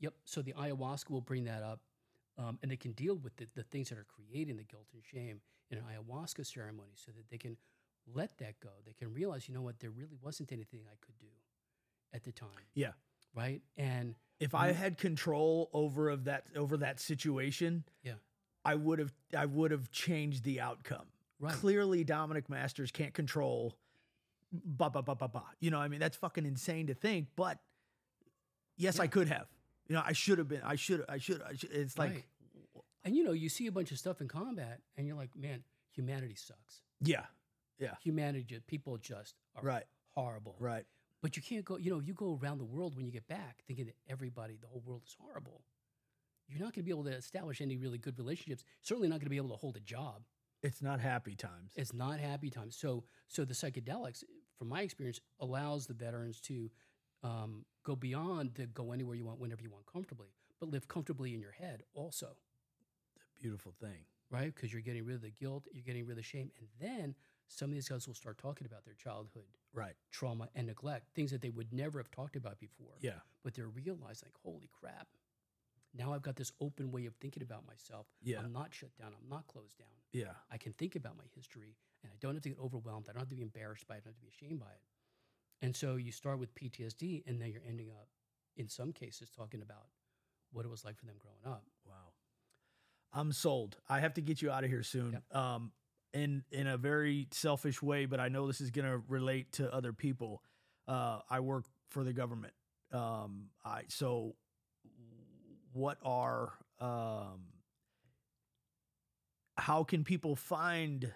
Yep. 0.00 0.14
So 0.24 0.42
the 0.42 0.52
ayahuasca 0.52 1.10
will 1.10 1.20
bring 1.20 1.44
that 1.44 1.62
up, 1.62 1.80
um, 2.38 2.58
and 2.62 2.70
they 2.70 2.76
can 2.76 2.92
deal 2.92 3.16
with 3.16 3.36
the, 3.36 3.48
the 3.54 3.64
things 3.64 3.88
that 3.88 3.98
are 3.98 4.06
creating 4.06 4.56
the 4.56 4.64
guilt 4.64 4.86
and 4.92 5.02
shame 5.02 5.40
in 5.70 5.78
an 5.78 5.84
ayahuasca 5.84 6.46
ceremony, 6.46 6.92
so 6.94 7.10
that 7.12 7.28
they 7.30 7.38
can 7.38 7.56
let 8.14 8.38
that 8.38 8.60
go. 8.60 8.70
They 8.84 8.92
can 8.92 9.12
realize, 9.12 9.48
you 9.48 9.54
know 9.54 9.62
what, 9.62 9.80
there 9.80 9.90
really 9.90 10.16
wasn't 10.22 10.52
anything 10.52 10.82
I 10.86 10.94
could 11.04 11.18
do 11.18 11.26
at 12.12 12.22
the 12.22 12.30
time. 12.30 12.48
Yeah. 12.74 12.92
Right. 13.34 13.62
And 13.76 14.14
If 14.38 14.54
I 14.54 14.72
Mm. 14.72 14.74
had 14.76 14.98
control 14.98 15.70
over 15.72 16.10
of 16.10 16.24
that 16.24 16.44
over 16.54 16.76
that 16.78 17.00
situation, 17.00 17.84
Yeah. 18.02 18.14
I 18.64 18.74
would 18.74 18.98
have 18.98 19.14
I 19.36 19.46
would 19.46 19.70
have 19.70 19.90
changed 19.90 20.44
the 20.44 20.60
outcome. 20.60 21.06
right. 21.38 21.54
Clearly, 21.54 22.04
Dominic 22.04 22.48
Masters 22.48 22.90
can't 22.90 23.14
control. 23.14 23.76
Ba 24.52 24.90
ba 24.90 25.02
ba 25.02 25.14
ba 25.14 25.28
ba. 25.28 25.44
You 25.60 25.70
know, 25.70 25.78
I 25.78 25.88
mean, 25.88 26.00
that's 26.00 26.16
fucking 26.16 26.44
insane 26.46 26.86
to 26.88 26.94
think. 26.94 27.28
But 27.36 27.58
yes, 28.76 28.98
I 29.00 29.06
could 29.06 29.28
have. 29.28 29.48
You 29.88 29.94
know, 29.94 30.02
I 30.04 30.12
should 30.12 30.38
have 30.38 30.48
been. 30.48 30.62
I 30.62 30.76
should. 30.76 31.04
I 31.08 31.18
should. 31.18 31.42
I 31.42 31.54
should. 31.54 31.70
It's 31.72 31.96
like, 31.98 32.10
Right. 32.12 32.24
And 33.04 33.14
you 33.16 33.22
know, 33.22 33.32
you 33.32 33.48
see 33.48 33.66
a 33.68 33.72
bunch 33.72 33.92
of 33.92 33.98
stuff 33.98 34.20
in 34.20 34.26
combat, 34.28 34.80
and 34.96 35.06
you're 35.06 35.16
like, 35.16 35.34
man, 35.36 35.62
humanity 35.92 36.34
sucks. 36.34 36.82
yeah, 37.00 37.26
Yeah. 37.78 37.94
Humanity, 38.02 38.60
people 38.66 38.98
just 38.98 39.36
are 39.54 39.62
right, 39.62 39.86
horrible. 40.14 40.56
right. 40.58 40.84
But 41.22 41.36
you 41.36 41.42
can't 41.42 41.64
go, 41.64 41.76
you 41.76 41.90
know, 41.90 41.98
you 42.00 42.14
go 42.14 42.38
around 42.40 42.58
the 42.58 42.64
world 42.64 42.94
when 42.96 43.06
you 43.06 43.12
get 43.12 43.26
back 43.26 43.62
thinking 43.66 43.86
that 43.86 43.96
everybody, 44.08 44.58
the 44.60 44.68
whole 44.68 44.82
world 44.84 45.02
is 45.06 45.16
horrible. 45.18 45.62
You're 46.48 46.60
not 46.60 46.66
going 46.74 46.82
to 46.82 46.82
be 46.82 46.90
able 46.90 47.04
to 47.04 47.10
establish 47.16 47.60
any 47.60 47.76
really 47.76 47.98
good 47.98 48.16
relationships. 48.18 48.64
Certainly 48.82 49.08
not 49.08 49.14
going 49.14 49.26
to 49.26 49.30
be 49.30 49.36
able 49.36 49.48
to 49.50 49.56
hold 49.56 49.76
a 49.76 49.80
job. 49.80 50.22
It's 50.62 50.80
not 50.82 51.00
happy 51.00 51.34
times. 51.34 51.72
It's 51.74 51.92
not 51.92 52.20
happy 52.20 52.50
times. 52.50 52.76
So, 52.76 53.04
so 53.28 53.44
the 53.44 53.54
psychedelics, 53.54 54.22
from 54.58 54.68
my 54.68 54.82
experience, 54.82 55.20
allows 55.40 55.86
the 55.86 55.94
veterans 55.94 56.40
to 56.42 56.70
um, 57.22 57.64
go 57.84 57.96
beyond 57.96 58.52
the 58.54 58.66
go 58.66 58.92
anywhere 58.92 59.16
you 59.16 59.24
want, 59.24 59.40
whenever 59.40 59.62
you 59.62 59.70
want, 59.70 59.86
comfortably, 59.86 60.28
but 60.60 60.70
live 60.70 60.86
comfortably 60.86 61.34
in 61.34 61.40
your 61.40 61.52
head 61.52 61.82
also, 61.94 62.36
The 63.16 63.40
Beautiful 63.42 63.74
thing. 63.80 64.04
right? 64.30 64.54
Because 64.54 64.72
you're 64.72 64.82
getting 64.82 65.04
rid 65.04 65.16
of 65.16 65.22
the 65.22 65.30
guilt, 65.30 65.64
you're 65.72 65.84
getting 65.84 66.04
rid 66.04 66.12
of 66.12 66.16
the 66.18 66.22
shame, 66.22 66.50
and 66.58 66.68
then 66.80 67.14
some 67.48 67.70
of 67.70 67.74
these 67.74 67.88
guys 67.88 68.06
will 68.06 68.14
start 68.14 68.38
talking 68.38 68.66
about 68.66 68.84
their 68.84 68.94
childhood 68.94 69.44
Right. 69.72 69.94
trauma 70.10 70.48
and 70.54 70.66
neglect, 70.66 71.06
things 71.14 71.30
that 71.30 71.40
they 71.42 71.50
would 71.50 71.72
never 71.72 71.98
have 71.98 72.10
talked 72.10 72.36
about 72.36 72.58
before. 72.58 72.96
Yeah. 73.00 73.20
but 73.44 73.54
they're 73.54 73.68
realizing, 73.68 74.26
like 74.26 74.34
holy 74.42 74.68
crap, 74.80 75.06
now 75.94 76.12
I've 76.12 76.22
got 76.22 76.34
this 76.36 76.50
open 76.60 76.90
way 76.90 77.06
of 77.06 77.14
thinking 77.16 77.42
about 77.42 77.64
myself. 77.66 78.06
Yeah. 78.22 78.40
I'm 78.40 78.52
not 78.52 78.74
shut 78.74 78.94
down. 78.96 79.12
I'm 79.14 79.28
not 79.28 79.46
closed 79.46 79.78
down. 79.78 79.86
Yeah. 80.12 80.32
I 80.50 80.58
can 80.58 80.72
think 80.72 80.96
about 80.96 81.16
my 81.16 81.24
history 81.34 81.76
and 82.02 82.12
I 82.12 82.16
don't 82.20 82.34
have 82.34 82.42
to 82.42 82.48
get 82.48 82.58
overwhelmed. 82.58 83.06
I 83.08 83.12
don't 83.12 83.20
have 83.20 83.28
to 83.28 83.34
be 83.36 83.42
embarrassed 83.42 83.86
by 83.86 83.94
it. 83.94 83.98
I 83.98 84.00
don't 84.00 84.14
have 84.14 84.16
to 84.16 84.20
be 84.22 84.28
ashamed 84.28 84.60
by 84.60 84.66
it. 84.66 84.80
And 85.62 85.74
so 85.76 85.96
you 85.96 86.10
start 86.12 86.38
with 86.38 86.54
PTSD 86.54 87.22
and 87.26 87.40
then 87.40 87.50
you're 87.52 87.62
ending 87.66 87.90
up, 87.90 88.08
in 88.56 88.68
some 88.68 88.92
cases, 88.92 89.30
talking 89.30 89.62
about 89.62 89.86
what 90.52 90.64
it 90.66 90.68
was 90.70 90.84
like 90.84 90.98
for 90.98 91.06
them 91.06 91.16
growing 91.18 91.40
up. 91.56 91.64
Wow. 91.86 92.12
I'm 93.12 93.32
sold. 93.32 93.76
I 93.88 94.00
have 94.00 94.14
to 94.14 94.20
get 94.20 94.42
you 94.42 94.50
out 94.50 94.64
of 94.64 94.70
here 94.70 94.82
soon. 94.82 95.22
Um, 95.32 95.72
in 96.12 96.44
in 96.50 96.66
a 96.66 96.76
very 96.76 97.28
selfish 97.30 97.82
way, 97.82 98.06
but 98.06 98.20
I 98.20 98.28
know 98.28 98.46
this 98.46 98.60
is 98.60 98.70
going 98.70 98.86
to 98.90 99.02
relate 99.08 99.52
to 99.52 99.72
other 99.72 99.92
people. 99.92 100.42
Uh, 100.88 101.20
I 101.28 101.40
work 101.40 101.64
for 101.90 102.04
the 102.04 102.12
government. 102.12 102.54
Um, 102.92 103.50
I 103.64 103.82
so 103.88 104.36
what 105.72 105.98
are 106.02 106.52
um, 106.80 107.42
how 109.56 109.84
can 109.84 110.04
people 110.04 110.36
find 110.36 111.12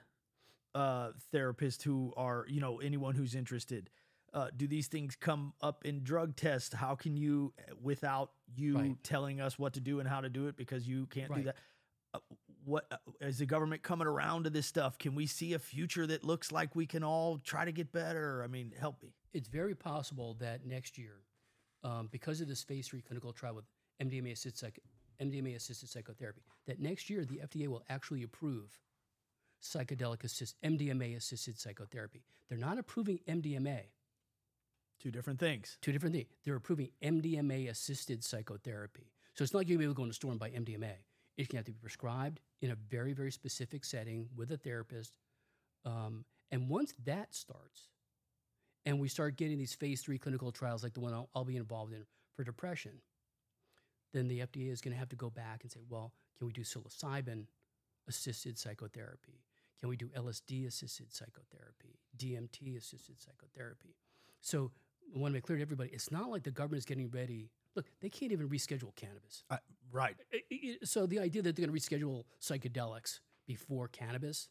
uh, 0.74 1.10
therapists 1.32 1.82
who 1.82 2.12
are 2.16 2.44
you 2.48 2.60
know 2.60 2.80
anyone 2.80 3.14
who's 3.14 3.34
interested? 3.34 3.90
Uh, 4.32 4.46
do 4.56 4.68
these 4.68 4.86
things 4.86 5.16
come 5.16 5.52
up 5.60 5.84
in 5.84 6.04
drug 6.04 6.36
tests? 6.36 6.72
How 6.72 6.94
can 6.94 7.16
you, 7.16 7.52
without 7.82 8.30
you 8.54 8.76
Right. 8.76 8.96
telling 9.02 9.40
us 9.40 9.58
what 9.58 9.72
to 9.72 9.80
do 9.80 9.98
and 9.98 10.08
how 10.08 10.20
to 10.20 10.28
do 10.28 10.46
it, 10.46 10.56
because 10.56 10.86
you 10.86 11.06
can't 11.06 11.28
do 11.30 11.34
Right. 11.34 11.44
that? 11.46 11.56
What 12.70 12.86
uh, 12.92 12.96
is 13.20 13.38
the 13.38 13.46
government 13.46 13.82
coming 13.82 14.06
around 14.06 14.44
to 14.44 14.50
this 14.50 14.64
stuff? 14.64 14.96
Can 14.96 15.16
we 15.16 15.26
see 15.26 15.54
a 15.54 15.58
future 15.58 16.06
that 16.06 16.22
looks 16.22 16.52
like 16.52 16.76
we 16.76 16.86
can 16.86 17.02
all 17.02 17.38
try 17.38 17.64
to 17.64 17.72
get 17.72 17.90
better? 17.90 18.42
I 18.44 18.46
mean, 18.46 18.72
help 18.78 19.02
me. 19.02 19.12
It's 19.32 19.48
very 19.48 19.74
possible 19.74 20.36
that 20.38 20.64
next 20.64 20.96
year, 20.96 21.16
um, 21.82 22.08
because 22.12 22.40
of 22.40 22.46
this 22.46 22.62
phase 22.62 22.86
three 22.86 23.02
clinical 23.02 23.32
trial 23.32 23.56
with 23.56 23.64
MDMA 24.00 24.32
assisted, 24.32 24.56
psych- 24.56 24.78
MDMA 25.20 25.56
assisted 25.56 25.88
psychotherapy, 25.88 26.42
that 26.68 26.78
next 26.78 27.10
year 27.10 27.24
the 27.24 27.38
FDA 27.38 27.66
will 27.66 27.82
actually 27.88 28.22
approve 28.22 28.78
psychedelic 29.60 30.22
assist 30.22 30.54
MDMA 30.62 31.16
assisted 31.16 31.58
psychotherapy. 31.58 32.22
They're 32.48 32.56
not 32.56 32.78
approving 32.78 33.18
MDMA. 33.28 33.80
Two 35.02 35.10
different 35.10 35.40
things. 35.40 35.76
Two 35.80 35.90
different 35.90 36.14
things. 36.14 36.28
They're 36.44 36.54
approving 36.54 36.90
MDMA 37.02 37.68
assisted 37.68 38.22
psychotherapy. 38.22 39.10
So 39.34 39.42
it's 39.42 39.52
not 39.52 39.60
like 39.60 39.68
you're 39.68 39.78
going 39.78 39.88
to 39.88 39.88
be 39.88 39.90
able 39.90 39.94
to 39.94 39.96
go 39.96 40.02
in 40.04 40.08
the 40.08 40.14
store 40.14 40.30
and 40.30 40.38
buy 40.38 40.50
MDMA. 40.50 40.94
Going 41.48 41.52
to 41.52 41.56
have 41.58 41.64
to 41.66 41.72
be 41.72 41.80
prescribed 41.80 42.40
in 42.60 42.70
a 42.70 42.74
very, 42.74 43.12
very 43.12 43.32
specific 43.32 43.84
setting 43.84 44.28
with 44.36 44.52
a 44.52 44.56
therapist. 44.56 45.14
Um, 45.84 46.24
and 46.50 46.68
once 46.68 46.92
that 47.04 47.34
starts, 47.34 47.88
and 48.84 49.00
we 49.00 49.08
start 49.08 49.36
getting 49.36 49.58
these 49.58 49.74
phase 49.74 50.02
three 50.02 50.18
clinical 50.18 50.52
trials 50.52 50.82
like 50.82 50.94
the 50.94 51.00
one 51.00 51.12
I'll, 51.12 51.28
I'll 51.34 51.44
be 51.44 51.56
involved 51.56 51.92
in 51.92 52.04
for 52.34 52.44
depression, 52.44 52.92
then 54.12 54.28
the 54.28 54.40
FDA 54.40 54.70
is 54.70 54.80
going 54.80 54.92
to 54.92 54.98
have 54.98 55.08
to 55.10 55.16
go 55.16 55.30
back 55.30 55.62
and 55.62 55.70
say, 55.70 55.80
well, 55.88 56.12
can 56.38 56.46
we 56.46 56.52
do 56.52 56.62
psilocybin 56.62 57.46
assisted 58.08 58.58
psychotherapy? 58.58 59.44
Can 59.78 59.88
we 59.88 59.96
do 59.96 60.08
LSD 60.08 60.66
assisted 60.66 61.12
psychotherapy, 61.12 61.98
DMT 62.16 62.76
assisted 62.76 63.20
psychotherapy? 63.20 63.96
So 64.40 64.72
I 65.14 65.18
want 65.18 65.32
to 65.32 65.34
make 65.36 65.44
clear 65.44 65.56
to 65.56 65.62
everybody 65.62 65.90
it's 65.90 66.10
not 66.10 66.30
like 66.30 66.42
the 66.42 66.50
government 66.50 66.80
is 66.80 66.84
getting 66.84 67.10
ready. 67.10 67.50
Look, 67.76 67.86
they 68.00 68.08
can't 68.08 68.32
even 68.32 68.48
reschedule 68.48 68.94
cannabis. 68.96 69.44
Uh, 69.48 69.56
right. 69.92 70.16
So 70.84 71.06
the 71.06 71.18
idea 71.20 71.42
that 71.42 71.56
they're 71.56 71.66
going 71.66 71.76
to 71.78 71.88
reschedule 71.88 72.24
psychedelics 72.40 73.20
before 73.46 73.88
cannabis, 73.88 74.48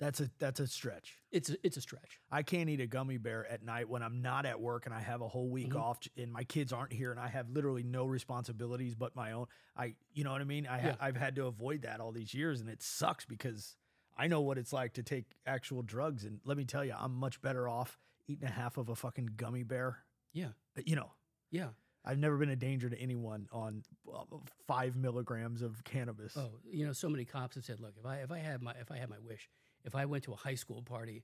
That's 0.00 0.20
a 0.20 0.30
that's 0.38 0.60
a 0.60 0.66
stretch. 0.66 1.14
it's 1.30 1.50
a, 1.50 1.56
it's 1.62 1.76
a 1.76 1.80
stretch. 1.80 2.18
I 2.30 2.42
can't 2.42 2.68
eat 2.68 2.80
a 2.80 2.86
gummy 2.86 3.16
bear 3.16 3.46
at 3.50 3.62
night 3.62 3.88
when 3.88 4.02
I'm 4.02 4.20
not 4.22 4.44
at 4.44 4.60
work 4.60 4.86
and 4.86 4.94
I 4.94 5.00
have 5.00 5.20
a 5.22 5.28
whole 5.28 5.48
week 5.48 5.70
Mhm. 5.72 5.80
off 5.80 5.98
and 6.16 6.32
my 6.32 6.44
kids 6.44 6.72
aren't 6.72 6.92
here 6.92 7.10
and 7.12 7.20
I 7.20 7.28
have 7.28 7.48
literally 7.48 7.82
no 7.84 8.04
responsibilities 8.06 8.94
but 8.94 9.14
my 9.14 9.32
own. 9.32 9.46
I, 9.76 9.94
you 10.12 10.24
know 10.24 10.32
what 10.32 10.40
I 10.40 10.44
mean? 10.44 10.66
I 10.66 10.78
yeah. 10.82 10.96
I've 11.00 11.16
had 11.16 11.36
to 11.36 11.46
avoid 11.46 11.82
that 11.82 12.00
all 12.00 12.12
these 12.12 12.34
years 12.34 12.60
and 12.60 12.68
it 12.68 12.82
sucks 12.82 13.24
because 13.24 13.76
I 14.16 14.26
know 14.26 14.40
what 14.42 14.58
it's 14.58 14.72
like 14.72 14.92
to 14.94 15.02
take 15.02 15.24
actual 15.46 15.82
drugs. 15.82 16.24
And 16.24 16.40
let 16.44 16.56
me 16.56 16.64
tell 16.64 16.84
you, 16.84 16.94
I'm 16.98 17.14
much 17.14 17.40
better 17.40 17.68
off 17.68 17.98
eating 18.28 18.46
a 18.48 18.50
half 18.50 18.76
of 18.76 18.88
a 18.88 18.94
fucking 18.96 19.30
gummy 19.36 19.62
bear. 19.62 20.04
Yeah. 20.32 20.50
You 20.84 20.96
know, 20.96 21.12
Yeah. 21.50 21.70
I've 22.04 22.18
never 22.18 22.36
been 22.36 22.50
a 22.50 22.56
danger 22.56 22.90
to 22.90 22.98
anyone 23.00 23.48
on 23.52 23.82
uh, 24.12 24.24
five 24.66 24.94
milligrams 24.96 25.62
of 25.62 25.82
cannabis. 25.84 26.36
Oh, 26.36 26.50
you 26.70 26.86
know, 26.86 26.92
so 26.92 27.08
many 27.08 27.24
cops 27.24 27.54
have 27.54 27.64
said, 27.64 27.80
look, 27.80 27.94
if 27.98 28.04
I 28.06 28.16
if 28.18 28.30
I 28.30 28.38
had 28.38 28.60
my 28.62 28.72
if 28.80 28.90
I 28.90 28.96
had 28.98 29.08
my 29.08 29.18
wish, 29.18 29.48
if 29.84 29.94
I 29.94 30.04
went 30.04 30.24
to 30.24 30.32
a 30.32 30.36
high 30.36 30.54
school 30.56 30.82
party, 30.82 31.22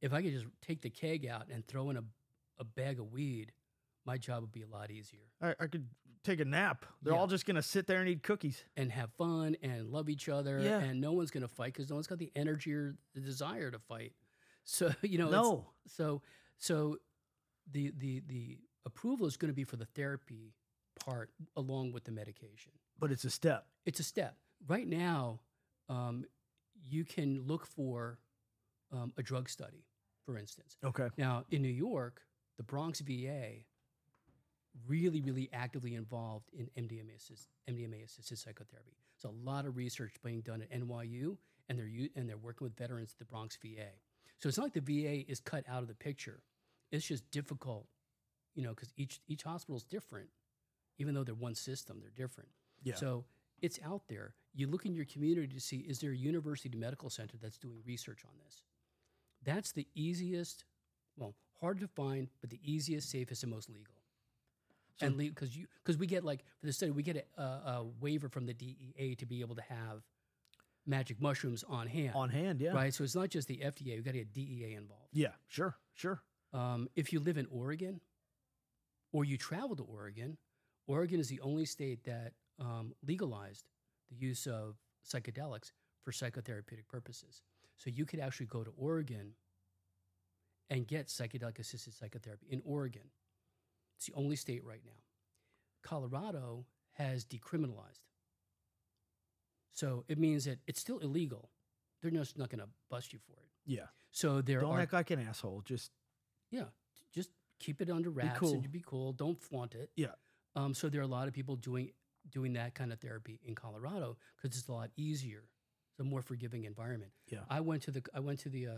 if 0.00 0.12
I 0.12 0.22
could 0.22 0.32
just 0.32 0.46
take 0.60 0.80
the 0.82 0.90
keg 0.90 1.26
out 1.26 1.46
and 1.52 1.66
throw 1.66 1.90
in 1.90 1.96
a 1.96 2.02
a 2.58 2.64
bag 2.64 2.98
of 3.00 3.12
weed, 3.12 3.52
my 4.04 4.18
job 4.18 4.42
would 4.42 4.52
be 4.52 4.62
a 4.62 4.66
lot 4.68 4.90
easier 4.90 5.20
I, 5.40 5.54
I 5.58 5.66
could 5.68 5.86
take 6.22 6.38
a 6.40 6.44
nap. 6.44 6.84
They're 7.02 7.14
Yeah. 7.14 7.18
all 7.20 7.26
just 7.26 7.46
going 7.46 7.56
to 7.56 7.62
sit 7.62 7.86
there 7.88 7.98
and 8.00 8.08
eat 8.08 8.22
cookies. 8.22 8.62
and 8.76 8.92
have 8.92 9.10
fun 9.14 9.56
and 9.62 9.88
love 9.90 10.08
each 10.08 10.28
other, 10.28 10.60
Yeah. 10.60 10.78
and 10.78 11.00
no 11.00 11.12
one's 11.12 11.30
going 11.32 11.42
to 11.42 11.48
fight 11.48 11.72
because 11.72 11.88
no 11.88 11.96
one's 11.96 12.06
got 12.06 12.18
the 12.18 12.30
energy 12.36 12.72
or 12.74 12.94
the 13.14 13.20
desire 13.20 13.70
to 13.70 13.78
fight. 13.78 14.12
So 14.64 14.92
you 15.02 15.18
know, 15.18 15.28
it's- 15.28 15.42
no. 15.42 15.66
So 15.86 16.22
so 16.58 16.98
the 17.70 17.92
the 17.96 18.22
the 18.26 18.58
approval 18.86 19.26
is 19.26 19.36
going 19.36 19.50
to 19.50 19.54
be 19.54 19.64
for 19.64 19.76
the 19.76 19.86
therapy 19.86 20.54
part 21.04 21.30
along 21.56 21.92
with 21.92 22.04
the 22.04 22.12
medication. 22.12 22.72
But 22.98 23.10
it's 23.10 23.24
a 23.24 23.30
step. 23.30 23.66
It's 23.86 24.00
a 24.00 24.04
step. 24.04 24.36
Right 24.68 24.86
now, 24.86 25.40
um, 25.88 26.24
you 26.88 27.04
can 27.04 27.42
look 27.46 27.66
for 27.66 28.18
um, 28.92 29.12
a 29.16 29.22
drug 29.22 29.48
study, 29.48 29.84
for 30.24 30.38
instance. 30.38 30.76
Okay. 30.84 31.08
Now 31.16 31.44
in 31.50 31.62
New 31.62 31.68
York, 31.68 32.22
the 32.56 32.62
Bronx 32.62 33.00
VA 33.00 33.64
really, 34.86 35.20
really 35.20 35.48
actively 35.52 35.94
involved 35.94 36.48
in 36.52 36.68
MDMA 36.82 37.16
assist, 37.16 37.48
MDMA 37.68 38.04
assisted 38.04 38.38
psychotherapy. 38.38 38.96
So 39.16 39.30
a 39.30 39.48
lot 39.48 39.66
of 39.66 39.76
research 39.76 40.14
being 40.24 40.40
done 40.40 40.62
at 40.62 40.70
NYU, 40.70 41.36
and 41.68 41.78
they're 41.78 41.86
u- 41.86 42.10
and 42.16 42.28
they're 42.28 42.36
working 42.36 42.64
with 42.64 42.76
veterans 42.76 43.12
at 43.12 43.18
the 43.18 43.24
Bronx 43.24 43.56
VA. 43.62 43.90
So 44.38 44.48
it's 44.48 44.58
not 44.58 44.64
like 44.64 44.72
the 44.74 44.80
VA 44.80 45.30
is 45.30 45.40
cut 45.40 45.64
out 45.68 45.82
of 45.82 45.88
the 45.88 45.94
picture. 45.94 46.42
It's 46.90 47.06
just 47.06 47.30
difficult, 47.30 47.86
you 48.54 48.62
know, 48.62 48.70
because 48.70 48.92
each 48.96 49.20
each 49.26 49.42
hospital 49.42 49.76
is 49.76 49.84
different. 49.84 50.28
Even 50.98 51.14
though 51.14 51.24
they're 51.24 51.34
one 51.34 51.54
system, 51.54 52.00
they're 52.00 52.10
different. 52.10 52.50
Yeah. 52.82 52.96
So 52.96 53.24
it's 53.60 53.78
out 53.84 54.02
there. 54.08 54.34
You 54.54 54.66
look 54.66 54.84
in 54.84 54.94
your 54.94 55.06
community 55.06 55.54
to 55.54 55.60
see 55.60 55.78
is 55.78 56.00
there 56.00 56.12
a 56.12 56.16
university 56.16 56.76
medical 56.76 57.08
center 57.10 57.36
that's 57.40 57.58
doing 57.58 57.80
research 57.86 58.22
on 58.26 58.32
this? 58.44 58.62
That's 59.44 59.72
the 59.72 59.86
easiest, 59.94 60.64
well, 61.16 61.34
hard 61.60 61.80
to 61.80 61.88
find, 61.88 62.28
but 62.40 62.50
the 62.50 62.60
easiest, 62.62 63.10
safest, 63.10 63.42
and 63.42 63.52
most 63.52 63.68
legal. 63.68 63.94
So- 64.98 65.06
and 65.06 65.16
because 65.16 65.56
you 65.56 65.66
because 65.82 65.96
we 65.96 66.06
get 66.06 66.22
like 66.24 66.44
for 66.60 66.66
the 66.66 66.72
study, 66.72 66.92
we 66.92 67.02
get 67.02 67.26
a, 67.36 67.42
a, 67.42 67.86
waiver 68.00 68.28
from 68.28 68.46
the 68.46 68.52
DEA 68.52 69.16
to 69.16 69.26
be 69.26 69.40
able 69.40 69.54
to 69.54 69.62
have 69.62 70.02
magic 70.86 71.20
mushrooms 71.20 71.64
on 71.66 71.86
hand, 71.86 72.12
On 72.14 72.28
hand, 72.28 72.60
yeah. 72.60 72.72
right? 72.72 72.92
So 72.92 73.02
it's 73.02 73.14
not 73.14 73.30
just 73.30 73.48
the 73.48 73.58
FDA; 73.58 73.96
we 73.96 74.02
got 74.02 74.12
to 74.12 74.18
get 74.18 74.34
DEA 74.34 74.74
involved. 74.74 75.08
Yeah, 75.12 75.32
sure, 75.48 75.76
sure. 75.94 76.22
Um, 76.52 76.88
if 76.94 77.12
you 77.12 77.20
live 77.20 77.38
in 77.38 77.46
Oregon 77.50 78.00
or 79.12 79.24
you 79.24 79.36
travel 79.36 79.76
to 79.76 79.82
Oregon, 79.82 80.36
Oregon 80.86 81.20
is 81.20 81.28
the 81.28 81.40
only 81.40 81.64
state 81.64 82.04
that 82.04 82.32
um, 82.58 82.94
legalized 83.06 83.66
the 84.10 84.16
use 84.16 84.46
of 84.46 84.76
psychedelics 85.06 85.72
for 86.04 86.12
psychotherapeutic 86.12 86.88
purposes. 86.88 87.42
So 87.76 87.90
you 87.90 88.04
could 88.04 88.20
actually 88.20 88.46
go 88.46 88.64
to 88.64 88.72
Oregon 88.76 89.32
and 90.70 90.86
get 90.86 91.08
psychedelic 91.08 91.58
assisted 91.58 91.94
psychotherapy 91.94 92.46
in 92.50 92.62
Oregon. 92.64 93.02
It's 93.96 94.06
the 94.06 94.14
only 94.14 94.36
state 94.36 94.64
right 94.64 94.80
now. 94.84 94.92
Colorado 95.82 96.64
has 96.92 97.24
decriminalized. 97.24 98.00
So 99.72 100.04
it 100.08 100.18
means 100.18 100.44
that 100.44 100.58
it's 100.66 100.80
still 100.80 100.98
illegal. 100.98 101.50
They're 102.00 102.10
just 102.10 102.38
not 102.38 102.50
going 102.50 102.60
to 102.60 102.68
bust 102.90 103.12
you 103.12 103.18
for 103.18 103.32
it. 103.32 103.48
Yeah. 103.64 103.86
So 104.10 104.42
there 104.42 104.60
Don't 104.60 104.76
are 104.76 104.80
act 104.80 104.92
like 104.92 105.10
an 105.10 105.20
asshole. 105.20 105.62
Just 105.64 105.90
yeah, 106.50 106.64
keep 107.62 107.80
it 107.80 107.90
under 107.90 108.10
wraps 108.10 108.38
cool. 108.38 108.52
and 108.52 108.70
be 108.70 108.82
cool. 108.84 109.12
Don't 109.12 109.40
flaunt 109.40 109.74
it. 109.74 109.90
Yeah. 109.96 110.08
Um, 110.56 110.74
so 110.74 110.88
there 110.88 111.00
are 111.00 111.04
a 111.04 111.08
lot 111.08 111.28
of 111.28 111.34
people 111.34 111.56
doing 111.56 111.90
doing 112.30 112.52
that 112.52 112.74
kind 112.74 112.92
of 112.92 113.00
therapy 113.00 113.40
in 113.44 113.54
Colorado 113.54 114.16
because 114.36 114.56
it's 114.56 114.68
a 114.68 114.72
lot 114.72 114.90
easier. 114.96 115.44
It's 115.92 116.00
a 116.00 116.04
more 116.04 116.22
forgiving 116.22 116.64
environment. 116.64 117.12
Yeah. 117.28 117.40
I 117.48 117.60
went 117.60 117.82
to 117.84 117.90
the 117.90 118.02
I 118.14 118.20
went 118.20 118.40
to 118.40 118.48
the 118.48 118.68
uh, 118.68 118.70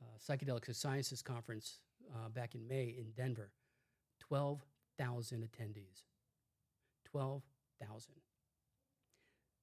uh, 0.00 0.04
psychedelic 0.18 0.74
sciences 0.74 1.22
conference 1.22 1.80
uh, 2.14 2.28
back 2.28 2.54
in 2.54 2.66
May 2.66 2.94
in 2.98 3.12
Denver. 3.16 3.50
Twelve 4.20 4.64
thousand 4.98 5.42
attendees. 5.42 6.04
Twelve 7.04 7.42
thousand. 7.80 8.14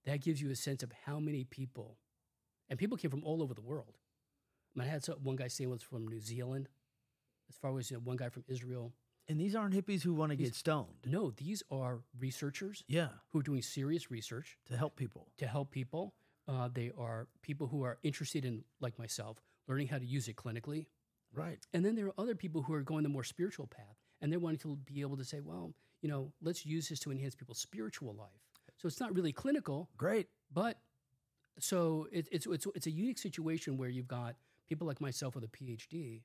That 0.05 0.21
gives 0.21 0.41
you 0.41 0.49
a 0.49 0.55
sense 0.55 0.82
of 0.82 0.91
how 1.05 1.19
many 1.19 1.43
people, 1.43 1.97
and 2.69 2.80
people 2.80 2.97
came 2.97 3.11
from 3.11 3.23
all 3.23 3.43
over 3.43 3.53
the 3.53 3.61
world. 3.61 3.97
I, 4.75 4.80
mean, 4.80 4.88
I 4.88 4.91
had 4.91 5.03
some, 5.03 5.15
one 5.23 5.36
guy 5.36 5.47
saying 5.47 5.69
was 5.69 5.82
from 5.82 6.07
New 6.07 6.21
Zealand, 6.21 6.69
as 7.50 7.56
far 7.56 7.78
as 7.80 7.89
you 7.91 7.97
know, 7.97 8.02
one 8.04 8.18
guy 8.18 8.30
from 8.30 8.43
Israel. 8.47 8.93
and 9.28 9.39
these 9.39 9.56
aren't 9.56 9.74
hippies 9.76 10.02
who 10.02 10.14
want 10.14 10.32
to 10.32 10.36
get 10.36 10.56
stoned. 10.56 10.97
No, 11.06 11.32
these 11.32 11.62
are 11.72 12.00
researchers 12.20 12.84
Yeah, 12.88 13.10
who 13.32 13.39
are 13.39 13.43
doing 13.43 13.62
serious 13.62 14.10
research 14.12 14.58
to 14.68 14.78
help 14.78 14.95
people. 14.95 15.28
to 15.38 15.47
help 15.47 15.72
people. 15.72 16.14
Uh, 16.47 16.68
they 16.74 16.91
are 16.97 17.28
people 17.43 17.68
who 17.68 17.84
are 17.84 18.00
interested 18.02 18.43
in, 18.45 18.64
like 18.80 18.97
myself, 18.97 19.38
learning 19.68 19.88
how 19.88 20.00
to 20.00 20.06
use 20.06 20.28
it 20.28 20.36
clinically. 20.36 20.88
Right. 21.32 21.60
And 21.74 21.86
then 21.86 21.93
there 21.95 22.08
are 22.08 22.14
other 22.18 22.34
people 22.34 22.64
who 22.64 22.74
are 22.74 22.82
going 22.82 23.04
the 23.04 23.10
more 23.10 23.24
spiritual 23.24 23.68
path, 23.68 23.97
and 24.20 24.32
they're 24.32 24.39
wanting 24.39 24.60
to 24.60 24.76
be 24.91 25.02
able 25.02 25.18
to 25.18 25.24
say, 25.24 25.41
well, 25.41 25.74
you 26.02 26.10
know, 26.10 26.32
let's 26.41 26.66
use 26.66 26.89
this 26.89 27.00
to 27.02 27.12
enhance 27.12 27.36
people's 27.36 27.60
spiritual 27.60 28.14
life. 28.16 28.41
So 28.78 28.88
it's 28.88 29.00
not 29.00 29.14
really 29.14 29.32
clinical, 29.34 29.89
Great. 29.97 30.28
but 30.52 30.78
so 31.60 32.08
it, 32.12 32.28
it's 32.32 32.45
it's 32.47 32.66
it's 32.76 32.88
a 32.88 32.91
unique 32.91 33.18
situation 33.20 33.78
where 33.78 33.89
you've 33.89 34.08
got 34.08 34.36
people 34.68 34.88
like 34.88 35.02
myself 35.02 35.36
with 35.36 35.43
a 35.43 35.47
PhD 35.47 36.22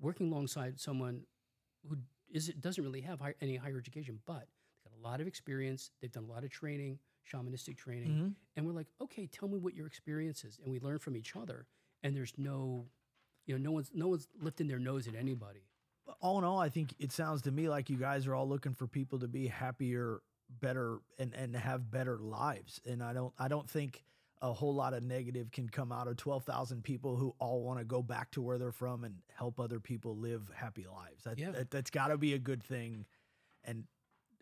working 0.00 0.30
alongside 0.32 0.78
someone 0.80 1.26
who 1.88 1.96
is 2.32 2.48
doesn't 2.60 2.82
really 2.82 3.00
have 3.02 3.20
high, 3.20 3.34
any 3.40 3.56
higher 3.56 3.78
education, 3.78 4.20
but 4.26 4.46
they've 4.84 4.92
got 4.92 4.98
a 4.98 5.02
lot 5.02 5.20
of 5.20 5.26
experience. 5.26 5.90
They've 6.00 6.10
done 6.12 6.24
a 6.24 6.32
lot 6.32 6.44
of 6.44 6.50
training, 6.50 6.98
shamanistic 7.30 7.76
training, 7.76 8.10
Mhm. 8.10 8.34
and 8.56 8.66
we're 8.66 8.72
like, 8.72 8.88
okay, 9.00 9.26
tell 9.26 9.48
me 9.48 9.58
what 9.58 9.74
your 9.74 9.86
experience 9.86 10.44
is, 10.44 10.58
and 10.58 10.70
we 10.70 10.80
learn 10.80 10.98
from 10.98 11.16
each 11.16 11.36
other. 11.36 11.66
And 12.02 12.14
there's 12.16 12.36
no, 12.36 12.88
you 13.46 13.56
know, 13.56 13.62
no 13.62 13.72
one's 13.72 13.90
no 13.94 14.08
one's 14.08 14.28
lifting 14.40 14.66
their 14.68 14.78
nose 14.78 15.06
at 15.08 15.14
anybody. 15.14 15.66
All 16.20 16.36
in 16.38 16.44
all, 16.44 16.58
I 16.60 16.68
think 16.68 16.94
it 16.98 17.12
sounds 17.12 17.40
to 17.42 17.50
me 17.50 17.68
like 17.68 17.88
you 17.88 17.96
guys 17.96 18.26
are 18.26 18.34
all 18.34 18.46
looking 18.48 18.74
for 18.74 18.86
people 18.86 19.18
to 19.20 19.28
be 19.28 19.46
happier, 19.46 20.20
better, 20.50 20.98
and 21.18 21.32
and 21.34 21.54
have 21.56 21.90
better 21.90 22.18
lives. 22.18 22.80
And 22.84 23.02
I 23.02 23.12
don't 23.14 23.32
I 23.38 23.48
don't 23.48 23.68
think 23.70 24.04
a 24.44 24.52
whole 24.52 24.74
lot 24.74 24.92
of 24.94 25.02
negative 25.02 25.50
can 25.50 25.68
come 25.68 25.90
out 25.90 26.06
of 26.06 26.16
twelve 26.16 26.44
thousand 26.44 26.84
people 26.84 27.16
who 27.16 27.34
all 27.38 27.62
want 27.62 27.78
to 27.78 27.84
go 27.84 28.02
back 28.02 28.30
to 28.32 28.42
where 28.42 28.58
they're 28.58 28.72
from 28.72 29.02
and 29.04 29.14
help 29.34 29.58
other 29.58 29.80
people 29.80 30.16
live 30.16 30.42
happy 30.54 30.86
lives. 30.86 31.24
That, 31.24 31.38
Yeah. 31.38 31.50
that 31.52 31.70
that's 31.70 31.90
got 31.90 32.08
to 32.08 32.18
be 32.18 32.34
a 32.34 32.38
good 32.38 32.62
thing. 32.62 33.06
And 33.64 33.84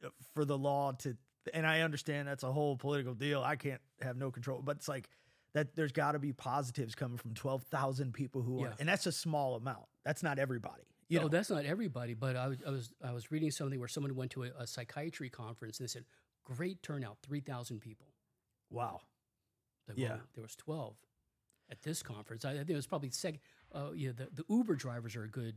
uh, 0.04 0.08
for 0.34 0.44
the 0.44 0.58
law 0.58 0.92
to 0.92 1.16
and 1.54 1.66
I 1.66 1.80
understand 1.80 2.28
that's 2.28 2.42
a 2.44 2.52
whole 2.52 2.76
political 2.76 3.14
deal. 3.14 3.42
I 3.42 3.56
can't 3.56 3.80
have 4.00 4.16
no 4.16 4.30
control, 4.30 4.60
but 4.62 4.76
it's 4.76 4.88
like 4.88 5.08
that 5.54 5.74
there's 5.76 5.92
got 5.92 6.12
to 6.12 6.18
be 6.18 6.32
positives 6.32 6.94
coming 6.94 7.18
from 7.18 7.34
12,000 7.34 8.12
people 8.14 8.42
who 8.42 8.60
Yeah. 8.62 8.68
are 8.68 8.74
and 8.80 8.88
that's 8.88 9.06
a 9.06 9.12
small 9.12 9.54
amount. 9.56 9.86
That's 10.04 10.22
not 10.22 10.38
everybody. 10.38 10.82
You 11.08 11.20
know, 11.20 11.28
that's 11.28 11.50
not 11.50 11.64
everybody, 11.66 12.14
but 12.14 12.36
I 12.36 12.48
was, 12.48 12.58
I 12.66 12.70
was 12.70 12.92
I 13.04 13.12
was 13.12 13.30
reading 13.30 13.50
something 13.50 13.78
where 13.78 13.88
someone 13.88 14.14
went 14.16 14.30
to 14.32 14.44
a, 14.44 14.50
a 14.58 14.66
psychiatry 14.66 15.28
conference 15.28 15.78
and 15.78 15.86
they 15.86 15.90
said, 15.92 16.04
great 16.44 16.82
turnout, 16.82 17.18
three 17.22 17.40
thousand 17.40 17.80
people. 17.80 18.08
wow. 18.70 19.00
Like, 19.88 19.98
Yeah. 19.98 20.08
well, 20.10 20.20
there 20.34 20.42
was 20.42 20.56
twelve 20.56 20.96
at 21.70 21.82
this 21.82 22.02
conference. 22.02 22.44
I, 22.44 22.50
I 22.52 22.56
think 22.58 22.70
it 22.70 22.74
was 22.76 22.86
probably 22.86 23.10
sec. 23.10 23.34
Uh, 23.72 23.90
you 23.94 24.08
know, 24.08 24.12
the, 24.14 24.28
the 24.42 24.44
Uber 24.54 24.74
drivers 24.76 25.16
are 25.16 25.24
a 25.24 25.28
good 25.28 25.54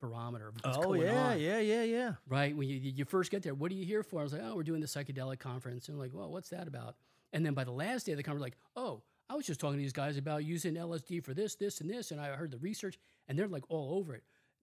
barometer 0.00 0.48
of 0.48 0.54
what's 0.62 0.76
Oh 0.78 0.82
going 0.82 1.02
yeah, 1.02 1.28
on. 1.30 1.40
yeah, 1.40 1.58
yeah, 1.58 1.82
yeah. 1.82 2.12
Right 2.28 2.54
when 2.56 2.68
you 2.68 2.76
you 2.76 3.04
first 3.04 3.30
get 3.30 3.42
there, 3.42 3.54
what 3.54 3.70
are 3.72 3.74
you 3.74 3.84
here 3.86 4.02
for? 4.02 4.20
I 4.20 4.22
was 4.24 4.32
like, 4.32 4.42
oh, 4.44 4.54
we're 4.54 4.62
doing 4.62 4.80
the 4.80 4.86
psychedelic 4.86 5.38
conference, 5.38 5.88
and 5.88 5.98
like, 5.98 6.12
well, 6.14 6.30
what's 6.30 6.50
that 6.50 6.68
about? 6.68 6.96
And 7.32 7.44
then 7.44 7.54
by 7.54 7.64
the 7.64 7.72
last 7.72 8.06
day 8.06 8.12
of 8.12 8.18
the 8.18 8.22
conference, 8.22 8.42
like, 8.42 8.56
oh, 8.76 9.02
I 9.28 9.34
was 9.34 9.46
just 9.46 9.58
talking 9.58 9.78
to 9.78 9.82
these 9.82 9.92
guys 9.92 10.16
about 10.16 10.44
using 10.44 10.74
LSD 10.74 11.24
for 11.24 11.34
this, 11.34 11.56
this, 11.56 11.80
and 11.80 11.90
this, 11.90 12.12
and 12.12 12.20
I 12.20 12.28
heard 12.36 12.50
the 12.52 12.58
research, 12.58 12.98
and 13.26 13.36
they're 13.38 13.48
like 13.48 13.64
all 13.68 13.96
over 13.98 14.14
it. 14.14 14.22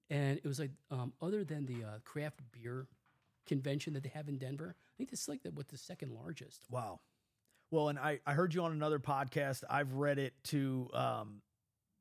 And 0.10 0.38
it 0.38 0.46
was 0.46 0.60
like, 0.60 0.72
um, 0.92 1.12
other 1.22 1.44
than 1.44 1.66
the 1.66 1.84
uh, 1.84 2.00
craft 2.06 2.40
beer 2.52 2.88
convention 3.46 3.94
that 3.94 4.04
they 4.04 4.10
have 4.10 4.30
in 4.30 4.38
Denver, 4.38 4.76
I 4.78 4.94
think 4.98 5.10
this 5.10 5.22
is 5.24 5.28
like 5.28 5.42
the, 5.44 5.52
what 5.52 5.68
the 5.68 5.78
second 5.78 6.14
largest. 6.14 6.66
Wow. 6.70 7.00
Well, 7.74 7.90
and 7.90 7.98
I, 7.98 8.20
I 8.24 8.34
heard 8.34 8.54
you 8.54 8.64
on 8.66 8.72
another 8.72 9.00
podcast. 9.00 9.64
I've 9.68 9.94
read 9.94 10.20
it 10.20 10.36
to 10.50 10.92
um, 10.94 11.42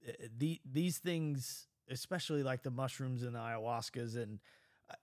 uh, 0.06 0.12
the 0.36 0.60
these 0.70 0.98
things, 0.98 1.66
especially 1.88 2.42
like 2.42 2.62
the 2.62 2.70
mushrooms 2.70 3.22
and 3.22 3.34
the 3.34 3.38
ayahuascas, 3.38 4.22
and 4.22 4.38
uh, 4.90 4.96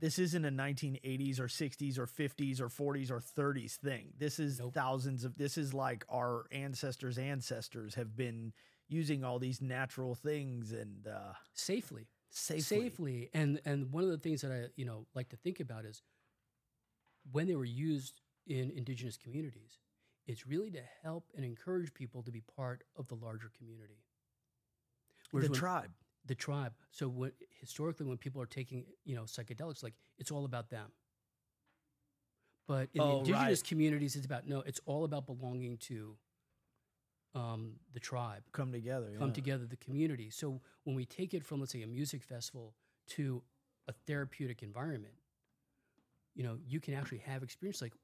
this 0.00 0.18
isn't 0.18 0.44
a 0.44 0.50
1980s 0.50 1.38
or 1.38 1.46
60s 1.46 2.00
or 2.00 2.06
50s 2.06 2.60
or 2.60 2.68
40s 2.68 3.12
or 3.12 3.20
30s 3.20 3.76
thing. 3.76 4.12
This 4.18 4.40
is 4.40 4.58
Nope. 4.58 4.74
thousands 4.74 5.22
of. 5.22 5.38
This 5.38 5.56
is 5.56 5.72
like 5.72 6.04
our 6.08 6.46
ancestors' 6.50 7.16
ancestors 7.16 7.94
have 7.94 8.16
been 8.16 8.52
using 8.88 9.22
all 9.22 9.38
these 9.38 9.62
natural 9.62 10.16
things 10.16 10.72
and 10.72 11.06
uh, 11.06 11.34
Safely. 11.54 12.08
safely. 12.28 12.60
safely. 12.60 13.30
And 13.34 13.60
and 13.64 13.92
one 13.92 14.02
of 14.02 14.10
the 14.10 14.18
things 14.18 14.40
that 14.40 14.50
I 14.50 14.64
you 14.74 14.84
know 14.84 15.06
like 15.14 15.28
to 15.28 15.36
think 15.36 15.60
about 15.60 15.84
is 15.84 16.02
when 17.30 17.46
they 17.46 17.54
were 17.54 17.64
used 17.64 18.20
in 18.48 18.72
indigenous 18.72 19.16
communities, 19.16 19.78
it's 20.26 20.46
really 20.46 20.70
to 20.70 20.82
help 21.02 21.24
and 21.36 21.44
encourage 21.44 21.92
people 21.94 22.22
to 22.22 22.30
be 22.30 22.42
part 22.56 22.84
of 22.96 23.08
the 23.08 23.14
larger 23.14 23.50
community. 23.56 24.02
The 25.32 25.38
when- 25.40 25.52
tribe. 25.52 25.90
the 26.24 26.34
tribe. 26.34 26.74
So 26.90 27.08
what 27.08 27.32
historically 27.60 28.06
when 28.06 28.18
people 28.18 28.40
are 28.40 28.46
taking 28.46 28.84
you 29.04 29.16
know 29.16 29.22
psychedelics, 29.22 29.82
like 29.82 29.94
it's 30.18 30.30
all 30.30 30.44
about 30.44 30.70
them. 30.70 30.92
But 32.68 32.90
in 32.94 32.98
the 33.00 33.04
Oh, 33.04 33.18
indigenous 33.18 33.60
right. 33.60 33.68
communities, 33.68 34.14
it's 34.16 34.26
about 34.26 34.46
no, 34.46 34.60
it's 34.60 34.80
all 34.86 35.04
about 35.04 35.26
belonging 35.26 35.78
to 35.78 36.16
um, 37.34 37.72
the 37.92 38.00
tribe 38.00 38.42
come 38.52 38.70
together. 38.72 39.14
come 39.18 39.28
yeah. 39.28 39.34
together 39.34 39.66
the 39.66 39.76
community. 39.76 40.30
So 40.30 40.60
when 40.84 40.94
we 40.94 41.04
take 41.06 41.34
it 41.34 41.44
from 41.44 41.60
let's 41.60 41.72
say 41.72 41.82
a 41.82 41.86
music 41.86 42.22
festival 42.22 42.74
to 43.08 43.42
a 43.88 43.92
therapeutic 44.06 44.62
environment, 44.62 45.14
you 46.34 46.44
know, 46.44 46.58
you 46.64 46.78
can 46.78 46.94
actually 46.94 47.18
have 47.18 47.42
experience 47.42 47.82
like 47.82 47.94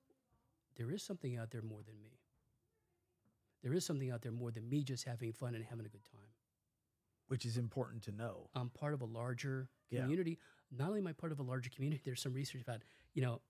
there 0.79 0.91
is 0.91 1.03
something 1.03 1.37
out 1.37 1.51
there 1.51 1.61
more 1.63 1.83
than 1.83 2.01
me. 2.01 2.21
There 3.63 3.75
is 3.75 3.85
something 3.85 4.11
out 4.11 4.23
there 4.23 4.33
more 4.33 4.51
than 4.51 4.69
me 4.69 4.83
just 4.85 5.05
having 5.05 5.33
fun 5.33 5.55
and 5.55 5.65
having 5.65 5.85
a 5.85 5.89
good 5.91 6.05
time. 6.05 6.31
which 7.27 7.45
is 7.45 7.59
important 7.59 8.03
to 8.05 8.11
know. 8.11 8.49
I'm 8.55 8.71
part 8.71 8.95
of 8.95 9.03
a 9.03 9.05
larger 9.05 9.69
Yeah. 9.91 10.01
community. 10.01 10.39
Not 10.71 10.89
only 10.89 11.01
am 11.01 11.07
I 11.09 11.13
part 11.13 11.31
of 11.31 11.39
a 11.39 11.43
larger 11.43 11.69
community, 11.69 12.01
there's 12.03 12.23
some 12.23 12.33
research 12.33 12.63
about, 12.63 12.81
you 13.13 13.21
know, 13.21 13.43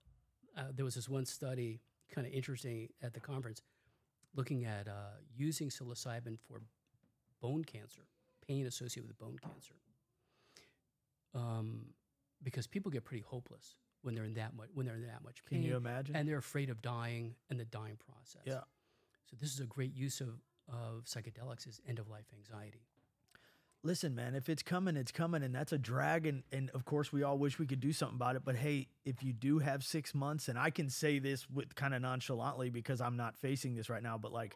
uh, 0.57 0.73
there 0.73 0.83
was 0.83 0.95
this 0.95 1.07
one 1.07 1.25
study, 1.25 1.79
kind 2.09 2.27
of 2.27 2.33
interesting 2.33 2.91
at 3.01 3.13
the 3.13 3.21
conference, 3.21 3.61
looking 4.33 4.65
at 4.65 4.89
uh, 4.89 5.11
using 5.33 5.69
psilocybin 5.69 6.37
for 6.41 6.61
bone 7.39 7.63
cancer, 7.63 8.01
pain 8.41 8.65
associated 8.67 9.07
with 9.07 9.17
bone 9.17 9.37
cancer. 9.39 9.75
Um, 11.33 11.93
because 12.43 12.67
people 12.67 12.91
get 12.91 13.05
pretty 13.05 13.23
hopeless 13.23 13.77
when 14.01 14.15
they're 14.15 14.25
in 14.25 14.35
that 14.35 14.55
much 14.55 14.69
when 14.73 14.85
they're 14.85 14.95
in 14.95 15.07
that 15.07 15.23
much 15.23 15.43
pain. 15.45 15.61
Can 15.61 15.69
you 15.69 15.75
imagine? 15.77 16.15
and 16.15 16.27
they're 16.27 16.37
afraid 16.37 16.69
of 16.69 16.81
dying 16.81 17.35
and 17.49 17.59
the 17.59 17.65
dying 17.65 17.97
process. 17.97 18.41
yeah. 18.45 18.61
So 19.29 19.37
this 19.39 19.53
is 19.53 19.59
a 19.59 19.65
great 19.65 19.93
use 19.95 20.21
of 20.21 20.41
of 20.67 21.05
psychedelics 21.05 21.67
is 21.67 21.81
end 21.87 21.99
of 21.99 22.07
life 22.09 22.25
anxiety. 22.33 22.81
listen, 23.83 24.13
man, 24.13 24.35
if 24.35 24.49
it's 24.49 24.61
coming, 24.61 24.97
it's 24.97 25.11
coming, 25.11 25.41
and 25.41 25.53
that's 25.55 25.71
a 25.71 25.77
drag. 25.77 26.27
And 26.27 26.43
and 26.51 26.69
of 26.71 26.85
course, 26.85 27.11
we 27.11 27.23
all 27.23 27.37
wish 27.37 27.57
we 27.59 27.65
could 27.65 27.79
do 27.79 27.91
something 27.91 28.15
about 28.15 28.35
it. 28.35 28.43
But 28.45 28.55
hey, 28.55 28.87
if 29.05 29.23
you 29.23 29.33
do 29.33 29.59
have 29.59 29.83
six 29.83 30.13
months, 30.13 30.47
and 30.47 30.57
I 30.59 30.69
can 30.69 30.89
say 30.89 31.19
this 31.19 31.49
with 31.49 31.75
kind 31.75 31.93
of 31.93 32.01
nonchalantly 32.01 32.69
because 32.69 33.01
I'm 33.01 33.17
not 33.17 33.37
facing 33.37 33.75
this 33.75 33.89
right 33.89 34.03
now, 34.03 34.17
but 34.17 34.31
like, 34.31 34.55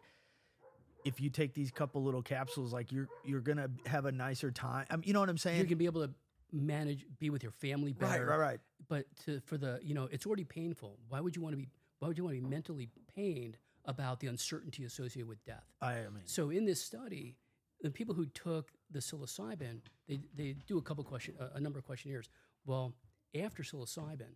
if 1.04 1.20
you 1.20 1.30
take 1.30 1.54
these 1.54 1.70
couple 1.70 2.02
little 2.02 2.22
capsules, 2.22 2.72
like 2.72 2.92
you're 2.92 3.08
you're 3.24 3.40
gonna 3.40 3.70
have 3.86 4.04
a 4.06 4.12
nicer 4.12 4.50
time. 4.50 4.86
I 4.90 4.96
mean, 4.96 5.04
you 5.06 5.12
know 5.12 5.20
what 5.20 5.28
I'm 5.28 5.38
saying? 5.38 5.56
You're 5.58 5.66
gonna 5.66 5.76
be 5.76 5.86
able 5.86 6.06
to 6.06 6.14
manage, 6.54 7.06
be 7.18 7.30
with 7.30 7.42
your 7.42 7.52
family 7.52 7.92
better. 7.92 8.26
right, 8.26 8.38
right, 8.38 8.50
right. 8.50 8.60
But 8.88 9.06
to, 9.24 9.40
for 9.40 9.58
the, 9.58 9.80
you 9.82 9.94
know, 9.94 10.08
it's 10.10 10.26
already 10.26 10.44
painful. 10.44 10.98
Why 11.08 11.20
would 11.20 11.34
you 11.36 11.42
want 11.42 11.52
to 11.54 11.56
be? 11.56 11.68
Why 11.98 12.08
would 12.08 12.18
you 12.18 12.24
want 12.24 12.36
to 12.36 12.42
be 12.42 12.48
mentally 12.48 12.88
pained 13.14 13.56
about 13.86 14.20
the 14.20 14.26
uncertainty 14.26 14.84
associated 14.84 15.28
with 15.28 15.42
death? 15.44 15.64
I 15.80 15.94
mean, 15.94 16.22
So 16.24 16.50
in 16.50 16.64
this 16.64 16.82
study, 16.82 17.36
the 17.80 17.90
people 17.90 18.14
who 18.14 18.26
took 18.26 18.72
the 18.90 18.98
psilocybin, 18.98 19.80
they, 20.08 20.20
they 20.34 20.56
do 20.66 20.78
a 20.78 20.82
couple 20.82 21.04
question, 21.04 21.34
a, 21.38 21.56
a 21.56 21.60
number 21.60 21.78
of 21.78 21.84
questionnaires. 21.84 22.28
Well, 22.66 22.94
after 23.40 23.62
psilocybin, 23.62 24.34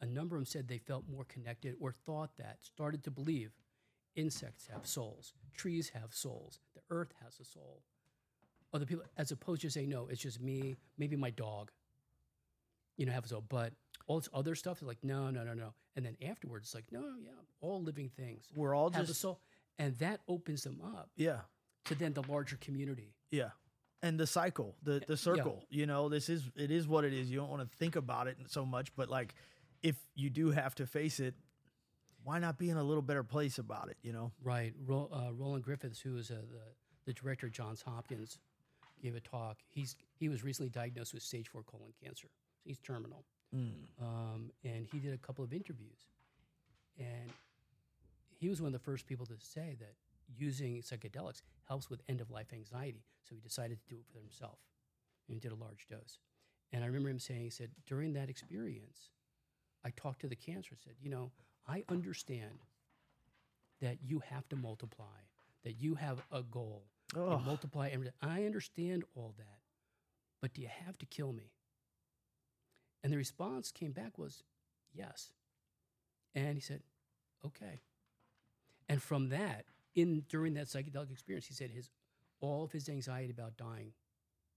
a 0.00 0.06
number 0.06 0.36
of 0.36 0.40
them 0.40 0.46
said 0.46 0.68
they 0.68 0.78
felt 0.78 1.04
more 1.08 1.24
connected 1.24 1.74
or 1.80 1.92
thought 1.92 2.30
that, 2.38 2.58
started 2.60 3.02
to 3.04 3.10
believe 3.10 3.52
insects 4.14 4.68
have 4.72 4.86
souls, 4.86 5.34
trees 5.54 5.90
have 5.90 6.12
souls, 6.14 6.60
the 6.74 6.82
earth 6.90 7.12
has 7.24 7.38
a 7.40 7.44
soul. 7.44 7.82
Other 8.72 8.84
people, 8.86 9.04
as 9.16 9.32
opposed 9.32 9.62
to 9.62 9.70
saying, 9.70 9.88
no, 9.88 10.08
it's 10.10 10.20
just 10.20 10.40
me, 10.40 10.76
maybe 10.98 11.16
my 11.16 11.30
dog, 11.30 11.70
you 12.96 13.06
know, 13.06 13.12
have 13.12 13.24
a 13.24 13.28
soul. 13.28 13.44
But 13.48 13.72
all 14.06 14.20
this 14.20 14.28
other 14.34 14.54
stuff 14.54 14.82
is 14.82 14.88
like, 14.88 15.02
no, 15.02 15.30
no, 15.30 15.42
no, 15.44 15.54
no. 15.54 15.72
And 15.96 16.04
then 16.04 16.16
afterwards, 16.28 16.66
it's 16.68 16.74
like, 16.74 16.84
no, 16.92 17.00
yeah, 17.22 17.30
all 17.60 17.82
living 17.82 18.08
things 18.08 18.44
we're 18.54 18.74
all 18.74 18.90
have 18.90 19.04
a 19.04 19.06
just 19.06 19.20
soul. 19.20 19.40
And 19.78 19.96
that 19.98 20.20
opens 20.28 20.64
them 20.64 20.80
up 20.84 21.10
yeah, 21.16 21.38
to 21.86 21.94
then 21.94 22.12
the 22.12 22.22
larger 22.28 22.56
community. 22.56 23.14
yeah. 23.30 23.50
And 24.00 24.16
the 24.16 24.28
cycle, 24.28 24.76
the 24.84 25.02
the 25.08 25.16
circle. 25.16 25.64
You 25.70 25.86
know, 25.86 26.08
this 26.08 26.28
is 26.28 26.48
it 26.54 26.70
is 26.70 26.86
what 26.86 27.04
it 27.04 27.12
is. 27.12 27.28
You 27.28 27.38
don't 27.40 27.50
want 27.50 27.68
to 27.68 27.78
think 27.78 27.96
about 27.96 28.28
it 28.28 28.36
so 28.46 28.64
much, 28.64 28.94
but 28.94 29.08
like, 29.08 29.34
if 29.82 29.96
you 30.14 30.30
do 30.30 30.52
have 30.52 30.76
to 30.76 30.86
face 30.86 31.18
it, 31.18 31.34
why 32.22 32.38
not 32.38 32.58
be 32.58 32.70
in 32.70 32.76
a 32.76 32.82
little 32.84 33.02
better 33.02 33.24
place 33.24 33.58
about 33.58 33.88
it? 33.90 33.96
You 34.02 34.12
know? 34.12 34.30
Right. 34.40 34.72
Ro- 34.86 35.08
uh, 35.12 35.32
Roland 35.32 35.64
Griffiths, 35.64 35.98
who 35.98 36.16
is 36.16 36.30
uh, 36.30 36.34
the, 36.34 36.60
the 37.06 37.12
director 37.12 37.46
of 37.46 37.52
Johns 37.52 37.82
Hopkins, 37.82 38.38
gave 39.00 39.14
a 39.14 39.20
talk. 39.20 39.58
He's 39.68 39.96
he 40.14 40.28
was 40.28 40.42
recently 40.42 40.70
diagnosed 40.70 41.14
with 41.14 41.22
stage 41.22 41.48
four 41.48 41.62
colon 41.62 41.92
cancer. 42.02 42.28
He's 42.64 42.78
terminal, 42.78 43.24
um, 44.00 44.50
and 44.64 44.86
he 44.92 44.98
did 44.98 45.14
a 45.14 45.18
couple 45.18 45.44
of 45.44 45.52
interviews, 45.52 46.06
and 46.98 47.30
he 48.38 48.48
was 48.48 48.60
one 48.60 48.68
of 48.68 48.72
the 48.72 48.78
first 48.78 49.06
people 49.06 49.26
to 49.26 49.34
say 49.40 49.76
that 49.80 49.94
using 50.36 50.82
psychedelics 50.82 51.42
helps 51.66 51.88
with 51.88 52.02
end 52.08 52.20
of 52.20 52.30
life 52.30 52.52
anxiety. 52.52 53.04
So 53.22 53.34
he 53.34 53.40
decided 53.40 53.78
to 53.80 53.94
do 53.94 54.00
it 54.00 54.06
for 54.12 54.18
himself, 54.18 54.58
and 55.26 55.34
he 55.34 55.40
did 55.40 55.52
a 55.52 55.56
large 55.56 55.86
dose. 55.88 56.18
And 56.72 56.84
I 56.84 56.86
remember 56.86 57.08
him 57.08 57.18
saying, 57.18 57.42
he 57.42 57.50
said 57.50 57.70
during 57.86 58.12
that 58.12 58.28
experience, 58.28 59.10
I 59.84 59.90
talked 59.90 60.20
to 60.20 60.28
the 60.28 60.36
cancer. 60.36 60.76
Said, 60.82 60.94
you 61.00 61.08
know, 61.08 61.30
I 61.66 61.84
understand 61.88 62.58
that 63.80 63.98
you 64.02 64.20
have 64.28 64.48
to 64.48 64.56
multiply, 64.56 65.20
that 65.64 65.80
you 65.80 65.94
have 65.94 66.20
a 66.32 66.42
goal, 66.42 66.84
Oh, 67.16 67.32
and 67.32 67.46
multiply 67.46 67.88
everything. 67.88 68.14
I 68.20 68.44
understand 68.44 69.04
all 69.14 69.34
that, 69.38 69.60
but 70.42 70.52
do 70.54 70.60
you 70.60 70.68
have 70.86 70.98
to 70.98 71.06
kill 71.06 71.32
me? 71.32 71.52
And 73.02 73.12
the 73.12 73.16
response 73.16 73.70
came 73.70 73.92
back 73.92 74.18
was 74.18 74.42
yes. 74.92 75.32
And 76.34 76.54
he 76.54 76.60
said, 76.60 76.82
okay. 77.46 77.80
And 78.88 79.02
from 79.02 79.30
that, 79.30 79.64
in 79.94 80.24
during 80.28 80.54
that 80.54 80.66
psychedelic 80.66 81.10
experience, 81.10 81.46
he 81.46 81.54
said 81.54 81.70
his 81.70 81.90
all 82.40 82.64
of 82.64 82.72
his 82.72 82.88
anxiety 82.88 83.30
about 83.30 83.56
dying 83.56 83.92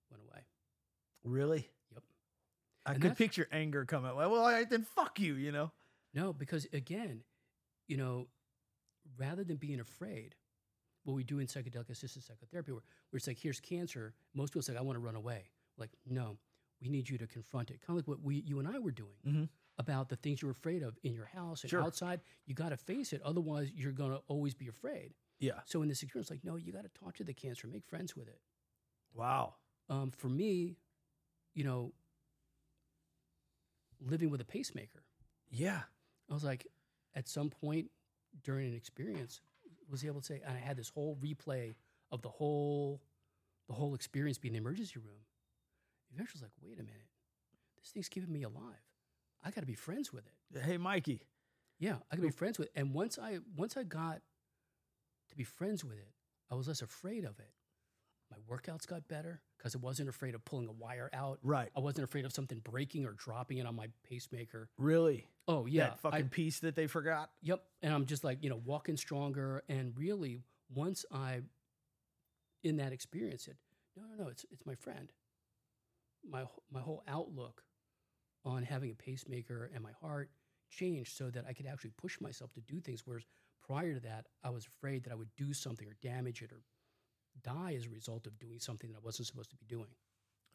went 0.09 0.21
away. 0.23 0.41
really? 1.23 1.69
Yep. 1.93 2.03
I 2.85 2.93
And 2.93 3.01
could 3.01 3.17
picture 3.17 3.47
anger 3.51 3.85
coming. 3.85 4.15
Well, 4.15 4.29
well, 4.29 4.41
all 4.41 4.51
right, 4.51 4.69
then 4.69 4.83
fuck 4.83 5.19
you. 5.19 5.35
You 5.35 5.51
know? 5.51 5.71
No, 6.13 6.33
because 6.33 6.67
again, 6.73 7.23
you 7.87 7.97
know, 7.97 8.27
rather 9.17 9.43
than 9.43 9.57
being 9.57 9.79
afraid, 9.79 10.35
what 11.03 11.13
we 11.15 11.23
do 11.23 11.39
in 11.39 11.47
psychedelic 11.47 11.89
assisted 11.89 12.23
psychotherapy, 12.23 12.71
where, 12.71 12.81
where 13.09 13.17
it's 13.17 13.27
like, 13.27 13.39
here's 13.39 13.59
cancer, 13.59 14.13
most 14.33 14.51
people 14.53 14.61
say, 14.61 14.75
I 14.77 14.81
want 14.81 14.95
to 14.95 14.99
run 14.99 15.15
away. 15.15 15.49
Like, 15.77 15.91
no, 16.07 16.37
we 16.81 16.89
need 16.89 17.09
you 17.09 17.17
to 17.17 17.27
confront 17.27 17.71
it. 17.71 17.81
Kind 17.85 17.97
of 17.97 18.03
like 18.03 18.07
what 18.07 18.21
we, 18.21 18.35
you 18.45 18.59
and 18.59 18.67
I 18.67 18.77
were 18.79 18.91
doing 18.91 19.17
Mhm. 19.25 19.49
about 19.77 20.09
the 20.09 20.15
things 20.15 20.41
you're 20.41 20.51
afraid 20.51 20.83
of 20.83 20.97
in 21.03 21.13
your 21.13 21.25
house 21.25 21.63
and 21.63 21.69
Sure. 21.69 21.81
outside. 21.81 22.21
You 22.45 22.53
got 22.53 22.69
to 22.69 22.77
face 22.77 23.13
it. 23.13 23.21
Otherwise, 23.23 23.71
you're 23.71 23.91
going 23.91 24.11
to 24.11 24.21
always 24.27 24.53
be 24.53 24.67
afraid. 24.67 25.13
Yeah. 25.39 25.61
So 25.65 25.81
in 25.81 25.89
this 25.89 26.03
experience, 26.03 26.29
like, 26.29 26.43
no, 26.43 26.55
you 26.55 26.71
got 26.71 26.83
to 26.83 26.89
talk 26.89 27.15
to 27.15 27.23
the 27.23 27.33
cancer, 27.33 27.67
make 27.67 27.85
friends 27.85 28.15
with 28.15 28.27
it. 28.27 28.39
Wow. 29.13 29.55
Um, 29.89 30.11
for 30.11 30.29
me, 30.29 30.77
you 31.55 31.63
know, 31.63 31.93
living 33.99 34.29
with 34.29 34.41
a 34.41 34.45
pacemaker, 34.45 35.03
Yeah. 35.49 35.83
I 36.29 36.33
was 36.33 36.43
like, 36.43 36.65
at 37.13 37.27
some 37.27 37.49
point 37.49 37.91
during 38.43 38.69
an 38.69 38.73
experience, 38.75 39.41
was 39.91 40.05
able 40.05 40.21
to 40.21 40.25
say, 40.25 40.41
and 40.45 40.55
I 40.55 40.59
had 40.59 40.77
this 40.77 40.89
whole 40.89 41.17
replay 41.21 41.75
of 42.11 42.21
the 42.21 42.29
whole, 42.29 43.01
the 43.67 43.73
whole 43.73 43.93
experience 43.93 44.37
being 44.37 44.55
in 44.55 44.63
the 44.63 44.67
emergency 44.67 44.99
room. 44.99 45.25
Eventually, 46.13 46.41
I 46.41 46.45
was 46.45 46.51
like, 46.63 46.69
wait 46.69 46.79
a 46.79 46.83
minute, 46.83 47.09
this 47.81 47.91
thing's 47.91 48.09
keeping 48.09 48.31
me 48.31 48.43
alive. 48.43 48.83
I 49.43 49.51
got 49.51 49.61
to 49.61 49.67
be 49.67 49.75
friends 49.75 50.11
with 50.13 50.23
it. 50.25 50.61
Hey, 50.61 50.77
Mikey. 50.77 51.23
Yeah, 51.79 51.95
I 52.11 52.15
could 52.15 52.23
be 52.23 52.29
friends 52.29 52.59
with. 52.59 52.67
It. 52.67 52.79
And 52.79 52.93
once 52.93 53.17
I 53.17 53.39
once 53.57 53.75
I 53.75 53.83
got 53.83 54.21
to 55.29 55.35
be 55.35 55.43
friends 55.43 55.83
with 55.83 55.97
it, 55.97 56.11
I 56.49 56.55
was 56.55 56.67
less 56.67 56.81
afraid 56.81 57.25
of 57.25 57.39
it. 57.39 57.51
My 58.31 58.37
workouts 58.55 58.87
got 58.87 59.07
better 59.07 59.41
because 59.57 59.75
I 59.75 59.79
wasn't 59.79 60.09
afraid 60.09 60.35
of 60.35 60.43
pulling 60.45 60.67
a 60.67 60.71
wire 60.71 61.09
out. 61.13 61.39
Right. 61.43 61.69
I 61.75 61.81
wasn't 61.81 62.05
afraid 62.05 62.25
of 62.25 62.31
something 62.31 62.59
breaking 62.59 63.05
or 63.05 63.11
dropping 63.11 63.57
it 63.57 63.65
on 63.65 63.75
my 63.75 63.87
pacemaker. 64.07 64.69
Really? 64.77 65.27
Oh 65.47 65.65
yeah, 65.65 65.89
That 65.89 65.99
fucking 65.99 66.19
I, 66.19 66.23
piece 66.23 66.59
that 66.59 66.75
they 66.75 66.87
forgot. 66.87 67.29
Yep. 67.41 67.61
And 67.81 67.93
I'm 67.93 68.05
just 68.05 68.23
like, 68.23 68.43
you 68.43 68.49
know, 68.49 68.61
walking 68.63 68.95
stronger. 68.97 69.63
And 69.67 69.93
really, 69.97 70.39
once 70.73 71.05
I, 71.11 71.41
in 72.63 72.77
that 72.77 72.93
experience, 72.93 73.43
said, 73.43 73.57
no, 73.97 74.03
no, 74.03 74.23
no, 74.23 74.29
it's, 74.29 74.45
it's 74.51 74.65
my 74.65 74.75
friend. 74.75 75.11
My, 76.27 76.45
my 76.71 76.79
whole 76.79 77.03
outlook 77.07 77.63
on 78.45 78.63
having 78.63 78.91
a 78.91 78.95
pacemaker 78.95 79.69
and 79.73 79.83
my 79.83 79.91
heart 79.99 80.29
changed 80.69 81.17
so 81.17 81.29
that 81.29 81.45
I 81.47 81.53
could 81.53 81.65
actually 81.65 81.91
push 81.97 82.19
myself 82.21 82.53
to 82.53 82.61
do 82.61 82.79
things. 82.79 83.01
Whereas 83.05 83.25
prior 83.65 83.93
to 83.93 83.99
that, 84.01 84.27
I 84.43 84.49
was 84.49 84.65
afraid 84.65 85.03
that 85.03 85.11
I 85.11 85.15
would 85.15 85.35
do 85.35 85.53
something 85.53 85.87
or 85.87 85.95
damage 86.01 86.41
it 86.41 86.51
or 86.51 86.61
die 87.43 87.73
as 87.77 87.85
a 87.85 87.89
result 87.89 88.27
of 88.27 88.39
doing 88.39 88.59
something 88.59 88.89
that 88.91 88.97
I 88.97 89.01
wasn't 89.03 89.27
supposed 89.27 89.49
to 89.51 89.55
be 89.55 89.65
doing. 89.67 89.87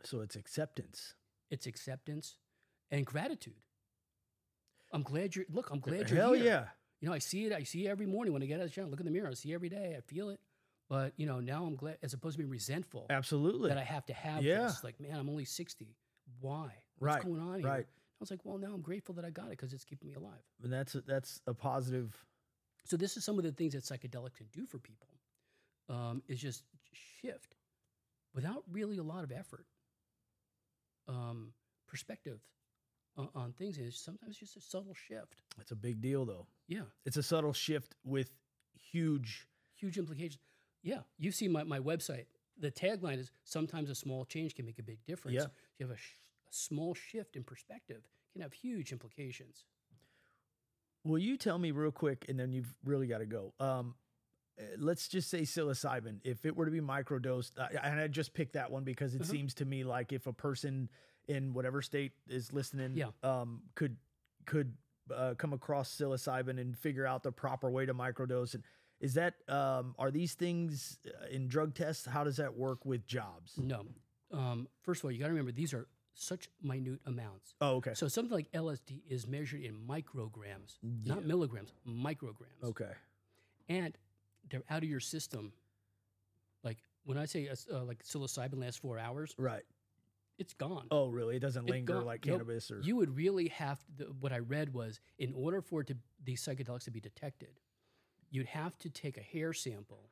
So 0.05 0.21
it's 0.21 0.37
acceptance. 0.37 1.15
It's 1.51 1.67
acceptance 1.67 2.37
and 2.91 3.05
gratitude. 3.07 3.55
I'm 4.93 5.03
glad 5.03 5.35
you're, 5.35 5.47
look, 5.51 5.71
I'm 5.71 5.81
glad 5.81 6.09
you're 6.11 6.19
Hell 6.21 6.33
here. 6.33 6.45
yeah. 6.45 6.65
You 7.01 7.09
know, 7.09 7.15
I 7.15 7.19
see 7.19 7.45
it. 7.45 7.53
I 7.53 7.63
see 7.65 7.87
it 7.87 7.91
every 7.91 8.07
morning 8.07 8.33
when 8.33 8.43
I 8.43 8.47
get 8.47 8.55
out 8.61 8.63
of 8.65 8.69
the 8.69 8.73
shower. 8.73 8.87
Look 8.87 9.01
in 9.01 9.07
the 9.07 9.13
mirror. 9.13 9.29
I 9.29 9.35
see 9.35 9.53
every 9.53 9.69
day. 9.69 9.95
I 9.97 10.01
feel 10.01 10.31
it. 10.31 10.41
But 10.89 11.13
you 11.17 11.27
know, 11.27 11.41
now 11.41 11.65
I'm 11.65 11.75
glad, 11.77 11.99
as 12.03 12.15
opposed 12.15 12.35
to 12.35 12.39
being 12.39 12.51
resentful 12.51 13.07
Absolutely. 13.11 13.69
that 13.71 13.79
I 13.79 13.83
have 13.83 14.07
to 14.07 14.13
have 14.15 14.43
Yeah. 14.45 14.63
this. 14.69 14.85
Like, 14.85 14.99
man, 15.01 15.19
I'm 15.19 15.29
only 15.29 15.45
60. 15.45 15.97
Why? 16.41 16.63
What's 16.63 16.75
Right, 17.17 17.25
going 17.25 17.41
on 17.41 17.59
here? 17.61 17.69
right. 17.69 17.87
I 17.87 18.19
was 18.21 18.31
like, 18.31 18.41
well, 18.45 18.57
now 18.57 18.73
I'm 18.73 18.81
grateful 18.81 19.15
that 19.17 19.25
I 19.25 19.31
got 19.31 19.47
it 19.47 19.51
because 19.51 19.73
it's 19.75 19.85
keeping 19.85 20.09
me 20.09 20.15
alive. 20.15 20.41
and 20.63 20.73
that's 20.73 20.95
a, 20.95 21.01
that's 21.03 21.41
a 21.47 21.53
positive. 21.53 22.17
So 22.85 22.97
this 22.97 23.17
is 23.17 23.25
some 23.25 23.37
of 23.37 23.45
the 23.45 23.53
things 23.53 23.75
that 23.75 23.83
psychedelics 23.83 24.37
can 24.37 24.47
do 24.53 24.65
for 24.65 24.79
people. 24.79 25.09
Um, 25.89 26.23
is 26.27 26.41
just 26.41 26.65
shift 26.93 27.55
without 28.35 28.65
really 28.71 28.99
a 28.99 29.03
lot 29.03 29.23
of 29.23 29.31
effort. 29.31 29.67
Um, 31.09 31.53
perspective 31.87 32.41
on, 33.17 33.29
on 33.35 33.53
things 33.53 33.79
is 33.79 33.97
sometimes 33.97 34.37
just 34.37 34.57
a 34.57 34.61
subtle 34.61 34.95
shift. 34.95 35.43
It's 35.61 35.71
a 35.71 35.77
big 35.77 36.01
deal 36.01 36.25
though. 36.25 36.47
Yeah. 36.67 36.83
It's 37.05 37.17
a 37.17 37.23
subtle 37.23 37.53
shift 37.53 37.95
with 38.05 38.33
huge. 38.91 39.47
huge 39.77 39.97
implications. 39.99 40.39
Yeah, 40.83 41.01
you 41.19 41.31
see 41.31 41.49
my, 41.49 41.63
my 41.63 41.79
website. 41.79 42.27
The 42.59 42.71
tagline 42.71 43.19
is 43.19 43.31
sometimes 43.45 43.91
a 43.91 43.95
small 43.95 44.25
change 44.25 44.55
can 44.55 44.65
make 44.65 44.79
a 44.79 44.83
big 44.83 44.99
difference. 45.07 45.37
Yeah. 45.37 45.47
You 45.79 45.87
have 45.87 45.97
a, 45.97 45.99
sh- 45.99 46.19
a 46.51 46.53
small 46.53 46.95
shift 46.95 47.37
in 47.37 47.45
perspective 47.45 48.03
can 48.33 48.43
have 48.43 48.53
huge 48.53 48.93
implications. 48.93 49.65
Will 51.05 51.19
you 51.19 51.37
tell 51.37 51.59
me 51.59 51.71
real 51.71 51.93
quick, 51.93 52.25
and 52.29 52.39
then 52.39 52.53
you've 52.53 52.75
really 52.85 53.07
got 53.07 53.19
to 53.19 53.27
go. 53.27 53.53
Um, 53.61 53.95
let's 54.79 55.09
just 55.09 55.29
say 55.31 55.43
psilocybin. 55.43 56.21
If 56.25 56.45
it 56.47 56.57
were 56.57 56.65
to 56.65 56.71
be 56.71 56.81
microdosed, 56.81 57.53
and 57.83 58.01
I 58.01 58.07
just 58.09 58.35
picked 58.35 58.55
that 58.55 58.71
one 58.71 58.85
because 58.85 59.15
it 59.15 59.23
Uh-huh. 59.23 59.31
seems 59.31 59.55
to 59.55 59.65
me 59.65 59.85
like 59.85 60.13
if 60.13 60.27
a 60.27 60.33
person 60.33 60.89
in 61.29 61.53
whatever 61.55 61.83
state 61.83 62.13
is 62.29 62.53
listening, 62.53 62.97
Yeah. 62.97 63.11
um, 63.23 63.63
could 63.75 63.97
could 64.47 64.77
uh, 65.13 65.35
come 65.39 65.53
across 65.53 65.91
psilocybin 65.97 66.59
and 66.61 66.77
figure 66.77 67.07
out 67.07 67.23
the 67.23 67.33
proper 67.33 67.71
way 67.71 67.85
to 67.87 67.95
microdose. 67.95 68.55
And 68.55 68.65
is 69.01 69.15
that 69.15 69.35
um, 69.49 69.95
are 69.99 70.11
these 70.11 70.35
things 70.35 70.99
uh, 71.07 71.27
in 71.27 71.49
drug 71.49 71.75
tests? 71.75 72.07
How 72.07 72.25
does 72.25 72.37
that 72.39 72.57
work 72.57 72.85
with 72.85 73.07
jobs? 73.07 73.57
No. 73.59 73.87
Um, 74.33 74.69
first 74.83 75.01
of 75.01 75.05
all, 75.05 75.13
you 75.13 75.19
got 75.19 75.27
to 75.27 75.33
remember 75.33 75.53
these 75.53 75.75
are 75.75 75.87
such 76.15 76.49
minute 76.63 77.01
amounts. 77.07 77.55
Oh, 77.61 77.77
okay. 77.77 77.95
So 77.95 78.09
something 78.09 78.33
like 78.33 78.51
LSD 78.53 79.03
is 79.09 79.27
measured 79.27 79.63
in 79.63 79.75
micrograms, 79.87 80.79
not 80.83 81.25
milligrams, 81.25 81.73
micrograms. 81.87 82.63
Okay. 82.65 82.93
And 83.69 83.97
they're 84.51 84.63
out 84.71 84.83
of 84.83 84.89
your 84.89 85.01
system. 85.01 85.53
Like 86.63 86.79
when 87.05 87.19
I 87.19 87.25
say 87.27 87.49
uh, 87.49 87.85
like 87.85 88.03
psilocybin 88.05 88.61
lasts 88.61 88.79
four 88.81 88.99
hours, 88.99 89.35
Right. 89.39 89.63
it's 90.39 90.55
gone. 90.55 90.87
Oh, 90.91 91.09
really? 91.09 91.37
It 91.37 91.41
doesn't 91.41 91.69
It 91.69 91.71
linger 91.73 91.95
gone- 91.95 92.05
like 92.05 92.25
nope. 92.27 92.35
cannabis 92.41 92.71
or. 92.71 92.81
You 92.81 92.97
would 92.97 93.17
really 93.17 93.49
have 93.49 93.79
to, 93.99 94.05
what 94.21 94.33
I 94.33 94.39
read 94.41 94.73
was 94.75 95.01
in 95.19 95.33
order 95.35 95.61
for 95.61 95.81
it 95.83 95.87
to 95.89 95.97
these 96.25 96.43
psychedelics 96.45 96.85
to 96.85 96.91
be 96.91 97.01
detected, 97.01 97.61
you'd 98.31 98.47
have 98.47 98.77
to 98.79 98.91
take 98.91 99.17
a 99.17 99.23
hair 99.23 99.53
sample 99.53 100.11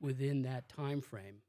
within 0.00 0.42
that 0.42 0.68
time 0.68 1.00
frame, 1.00 1.42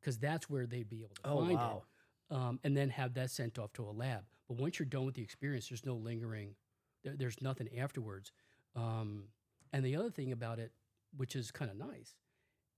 because 0.00 0.18
that's 0.18 0.48
where 0.48 0.66
they'd 0.66 0.88
be 0.88 1.02
able 1.02 1.14
to 1.16 1.20
Oh, 1.26 1.40
find 1.40 1.54
wow. 1.54 1.82
it, 2.30 2.34
um, 2.34 2.60
and 2.64 2.76
then 2.76 2.88
have 2.90 3.14
that 3.14 3.30
sent 3.30 3.58
off 3.58 3.72
to 3.74 3.84
a 3.84 3.90
lab. 3.92 4.24
But 4.48 4.58
once 4.58 4.78
you're 4.78 4.86
done 4.86 5.04
with 5.06 5.14
the 5.14 5.22
experience, 5.22 5.68
there's 5.68 5.84
no 5.84 5.94
lingering. 5.94 6.54
There, 7.02 7.14
there's 7.16 7.40
nothing 7.42 7.78
afterwards. 7.78 8.32
Um, 8.74 9.24
and 9.72 9.84
the 9.84 9.96
other 9.96 10.10
thing 10.10 10.32
about 10.32 10.58
it, 10.58 10.72
which 11.16 11.34
is 11.36 11.50
kind 11.50 11.70
of 11.70 11.76
nice, 11.76 12.14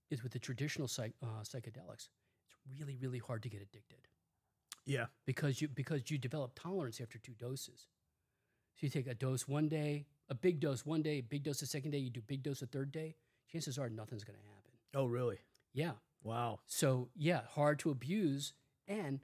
is 0.09 0.23
with 0.23 0.31
the 0.33 0.39
traditional 0.39 0.87
psych, 0.87 1.13
uh, 1.23 1.41
psychedelics, 1.43 2.09
it's 2.45 2.55
really 2.79 2.97
really 2.97 3.19
hard 3.19 3.43
to 3.43 3.49
get 3.49 3.61
addicted 3.61 4.07
Yeah. 4.85 5.07
because 5.25 5.61
you 5.61 5.67
because 5.67 6.09
you 6.11 6.17
develop 6.17 6.51
tolerance 6.55 6.99
after 7.01 7.17
two 7.19 7.33
doses. 7.33 7.87
So 8.75 8.85
you 8.85 8.89
take 8.89 9.07
a 9.07 9.13
dose 9.13 9.47
one 9.47 9.67
day, 9.67 10.05
a 10.29 10.35
big 10.35 10.59
dose 10.59 10.85
one 10.85 11.01
day, 11.01 11.21
big 11.21 11.43
dose 11.43 11.59
the 11.59 11.65
second 11.65 11.91
day, 11.91 11.97
you 11.97 12.09
do 12.09 12.21
big 12.21 12.43
dose 12.43 12.61
the 12.61 12.67
third 12.67 12.91
day. 12.91 13.15
Chances 13.51 13.77
are 13.77 13.89
nothing's 13.89 14.23
going 14.23 14.37
to 14.39 14.45
happen. 14.45 14.71
Oh, 14.95 15.05
really? 15.05 15.39
Yeah. 15.73 15.93
Wow. 16.23 16.59
So 16.67 17.09
yeah, 17.15 17.41
hard 17.49 17.79
to 17.79 17.89
abuse 17.91 18.53
and 18.87 19.19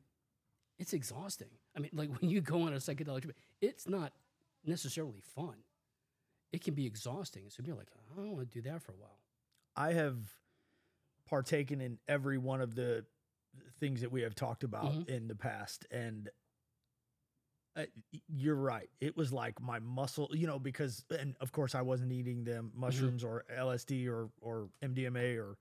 it's 0.78 0.94
exhausting. 0.94 1.52
I 1.76 1.80
mean, 1.80 1.92
like 1.94 2.10
when 2.22 2.30
you 2.30 2.42
go 2.42 2.64
on 2.64 2.74
a 2.74 2.78
psychedelic 2.78 3.22
trip, 3.24 3.36
it's 3.62 3.88
not 3.88 4.14
necessarily 4.66 5.22
fun. 5.22 5.56
It 6.52 6.64
can 6.64 6.74
be 6.74 6.86
exhausting. 6.86 7.50
So 7.50 7.64
you're 7.66 7.76
like, 7.76 7.90
I 7.94 8.16
don't 8.22 8.32
want 8.32 8.50
to 8.52 8.62
do 8.62 8.70
that 8.70 8.82
for 8.82 8.92
a 8.94 8.96
while. 8.96 9.20
I 9.76 9.94
have 9.94 10.18
partaken 11.28 11.82
in 11.82 11.98
every 12.08 12.38
one 12.38 12.62
of 12.62 12.76
the 12.76 13.06
things 13.80 14.02
that 14.02 14.12
we 14.12 14.22
have 14.22 14.36
talked 14.36 14.64
about 14.64 14.94
Mhm. 14.94 15.08
in 15.10 15.28
the 15.28 15.36
past 15.36 15.86
and 15.90 16.30
uh, 17.78 17.86
you're 18.30 18.56
right 18.56 18.90
it 19.02 19.18
was 19.18 19.34
like 19.34 19.60
my 19.62 19.80
muscle 19.80 20.30
you 20.34 20.46
know 20.48 20.60
because 20.60 21.04
and 21.20 21.36
of 21.42 21.52
course 21.52 21.74
I 21.76 21.82
wasn't 21.82 22.12
eating 22.14 22.44
them 22.46 22.72
mushrooms 22.74 23.24
or 23.24 23.44
LSD 23.50 24.08
or 24.08 24.30
or 24.40 24.70
MDMA 24.82 25.38
or 25.38 25.58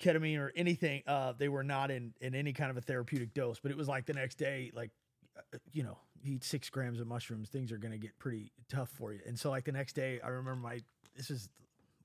ketamine 0.00 0.38
or 0.38 0.52
anything 0.56 1.02
uh 1.06 1.32
they 1.32 1.48
were 1.48 1.62
not 1.62 1.90
in 1.90 2.12
in 2.20 2.34
any 2.34 2.52
kind 2.52 2.70
of 2.70 2.76
a 2.76 2.80
therapeutic 2.82 3.32
dose 3.34 3.60
but 3.60 3.70
it 3.70 3.76
was 3.76 3.88
like 3.88 4.04
the 4.06 4.14
next 4.14 4.36
day 4.36 4.70
like 4.74 4.90
uh, 5.38 5.58
you 5.72 5.82
know 5.82 5.98
eat 6.22 6.44
6 6.44 6.68
grams 6.70 7.00
of 7.00 7.06
mushrooms 7.06 7.48
things 7.48 7.72
are 7.72 7.78
going 7.78 7.92
to 7.92 7.98
get 7.98 8.18
pretty 8.18 8.52
tough 8.68 8.88
for 8.90 9.12
you 9.12 9.20
and 9.26 9.38
so 9.38 9.50
like 9.50 9.64
the 9.64 9.72
next 9.72 9.94
day 9.94 10.20
I 10.22 10.28
remember 10.28 10.60
my 10.60 10.80
this 11.16 11.30
is 11.30 11.48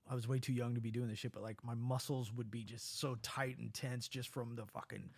I 0.10 0.14
was 0.14 0.28
way 0.28 0.40
too 0.40 0.54
young 0.54 0.76
to 0.76 0.82
be 0.82 0.92
doing 0.92 1.08
this 1.10 1.18
shit, 1.18 1.32
but 1.32 1.42
like 1.42 1.64
my 1.64 1.74
muscles 1.74 2.32
would 2.32 2.52
be 2.52 2.64
just 2.64 3.00
so 3.00 3.16
tight 3.24 3.58
and 3.58 3.74
tense 3.74 4.08
just 4.08 4.30
from 4.30 4.56
the 4.56 4.64
fucking, 4.68 5.10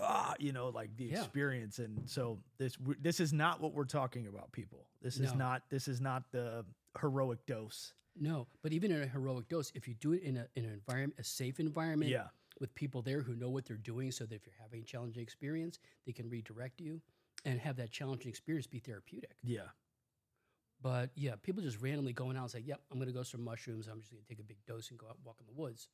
ah, 0.00 0.34
you 0.38 0.52
know, 0.52 0.68
like 0.68 0.96
the 0.96 1.06
Yeah. 1.06 1.20
experience. 1.20 1.80
And 1.80 2.08
so 2.08 2.38
this 2.56 2.76
this 3.00 3.18
is 3.18 3.32
not 3.32 3.60
what 3.60 3.72
we're 3.72 3.84
talking 3.86 4.28
about, 4.28 4.52
people. 4.52 4.86
This 5.02 5.18
is 5.18 5.32
No. 5.32 5.38
not 5.38 5.68
this 5.68 5.88
is 5.88 6.00
not 6.00 6.30
the 6.30 6.64
heroic 7.00 7.44
dose. 7.46 7.92
No, 8.14 8.46
but 8.62 8.72
even 8.72 8.92
in 8.92 9.02
a 9.02 9.06
heroic 9.08 9.48
dose, 9.48 9.72
if 9.74 9.88
you 9.88 9.94
do 9.94 10.12
it 10.12 10.22
in 10.22 10.36
a 10.36 10.48
in 10.54 10.64
an 10.64 10.72
environment, 10.72 11.18
a 11.18 11.24
safe 11.24 11.58
environment, 11.58 12.12
Yeah, 12.12 12.28
with 12.60 12.72
people 12.76 13.02
there 13.02 13.22
who 13.22 13.34
know 13.34 13.50
what 13.50 13.64
they're 13.66 13.76
doing 13.76 14.12
so 14.12 14.26
that 14.26 14.34
if 14.36 14.46
you're 14.46 14.54
having 14.62 14.80
a 14.80 14.84
challenging 14.84 15.22
experience, 15.24 15.80
they 16.06 16.12
can 16.12 16.28
redirect 16.30 16.80
you 16.80 17.02
and 17.46 17.58
have 17.60 17.76
that 17.76 17.90
challenging 17.90 18.28
experience 18.28 18.66
be 18.66 18.78
therapeutic. 18.80 19.36
yeah, 19.42 19.62
But 20.82 21.10
yeah, 21.14 21.36
people 21.42 21.62
just 21.62 21.80
randomly 21.80 22.12
going 22.12 22.36
out 22.36 22.42
and 22.42 22.50
say, 22.50 22.60
Yep, 22.60 22.80
I'm 22.92 22.98
gonna 22.98 23.12
go 23.12 23.22
some 23.22 23.42
mushrooms, 23.42 23.86
I'm 23.88 24.00
just 24.00 24.12
gonna 24.12 24.22
take 24.28 24.40
a 24.40 24.44
big 24.44 24.58
dose 24.66 24.90
and 24.90 24.98
go 24.98 25.06
out 25.06 25.16
and 25.16 25.24
walk 25.24 25.36
in 25.40 25.46
the 25.46 25.58
woods. 25.58 25.88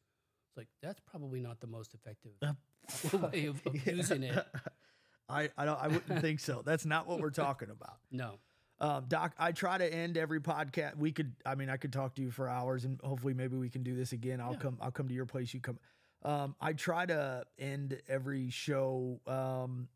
It's 0.49 0.57
like 0.57 0.69
that's 0.83 1.01
probably 1.01 1.41
not 1.41 1.61
the 1.61 1.66
most 1.66 1.95
effective 1.95 2.33
way 3.33 3.47
of, 3.47 3.61
of 3.66 3.87
using 3.87 4.23
it. 4.24 4.45
I 5.29 5.51
I 5.57 5.65
don't 5.65 5.81
I 5.81 5.89
wouldn't 5.89 6.20
think 6.20 6.41
so. 6.41 6.62
That's 6.65 6.85
not 6.85 7.07
what 7.07 7.20
we're 7.20 7.31
talking 7.31 7.70
about. 7.70 7.99
No. 8.11 8.35
Um, 8.81 9.05
Doc, 9.07 9.33
I 9.39 9.53
try 9.53 9.79
to 9.79 9.95
end 9.95 10.16
every 10.16 10.41
podcast. 10.41 10.97
We 10.97 11.12
could, 11.12 11.37
I 11.47 11.55
mean, 11.55 11.70
I 11.70 11.77
could 11.77 11.93
talk 11.93 12.16
to 12.16 12.23
you 12.23 12.33
for 12.33 12.49
hours, 12.49 12.85
and 12.85 12.99
hopefully, 13.05 13.33
maybe 13.33 13.57
we 13.57 13.69
can 13.70 13.85
do 13.85 13.95
this 13.95 14.11
again. 14.11 14.41
I'll 14.41 14.55
Yeah. 14.55 14.59
come, 14.59 14.79
I'll 14.81 14.91
come 14.91 15.07
to 15.07 15.15
your 15.15 15.24
place. 15.27 15.55
You 15.55 15.61
come. 15.61 15.79
Um, 16.24 16.57
I 16.61 16.73
try 16.73 17.07
to 17.07 17.45
end 17.61 18.03
every 18.09 18.51
show 18.51 19.20
um, 19.29 19.87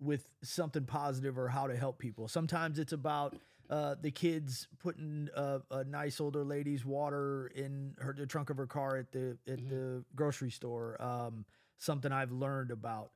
with 0.00 0.28
something 0.42 0.84
positive 0.84 1.38
or 1.38 1.48
how 1.48 1.66
to 1.66 1.76
help 1.76 1.98
people. 1.98 2.28
Sometimes 2.28 2.78
it's 2.78 2.92
about 2.92 3.36
uh, 3.68 3.94
the 4.00 4.10
kids 4.10 4.66
putting 4.80 5.28
a, 5.34 5.60
a 5.70 5.84
nice 5.84 6.20
older 6.20 6.44
lady's 6.44 6.84
water 6.84 7.48
in 7.54 7.94
her 7.98 8.12
the 8.12 8.26
trunk 8.26 8.50
of 8.50 8.56
her 8.56 8.66
car 8.66 8.96
at 8.96 9.12
the 9.12 9.38
at 9.46 9.58
Mhm. 9.58 9.68
the 9.68 10.04
grocery 10.14 10.50
store. 10.50 11.00
Um, 11.02 11.44
something 11.78 12.12
I've 12.12 12.32
learned 12.32 12.70
about. 12.70 13.12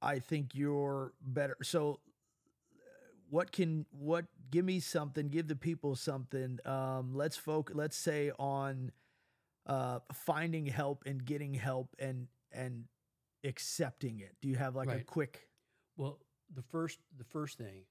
I 0.00 0.18
think 0.20 0.54
you're 0.54 1.12
better. 1.20 1.56
So 1.62 2.00
what 3.30 3.52
can 3.52 3.86
what 3.90 4.26
give 4.50 4.64
me 4.64 4.80
something 4.80 5.28
give 5.28 5.48
the 5.48 5.56
people 5.56 5.94
something 5.94 6.58
um 6.64 7.12
let's 7.14 7.36
focus 7.36 7.76
let's 7.76 7.96
say 7.96 8.30
on 8.38 8.90
uh 9.66 9.98
finding 10.12 10.66
help 10.66 11.04
and 11.06 11.24
getting 11.24 11.54
help 11.54 11.94
and 11.98 12.28
and 12.52 12.84
accepting 13.44 14.20
it 14.20 14.34
do 14.40 14.48
you 14.48 14.56
have 14.56 14.76
like 14.76 14.92
a 14.92 15.00
quick 15.00 15.47
Well, 15.98 16.18
the 16.54 16.62
first 16.62 16.98
the 17.18 17.24
first 17.24 17.58
thing 17.58 17.82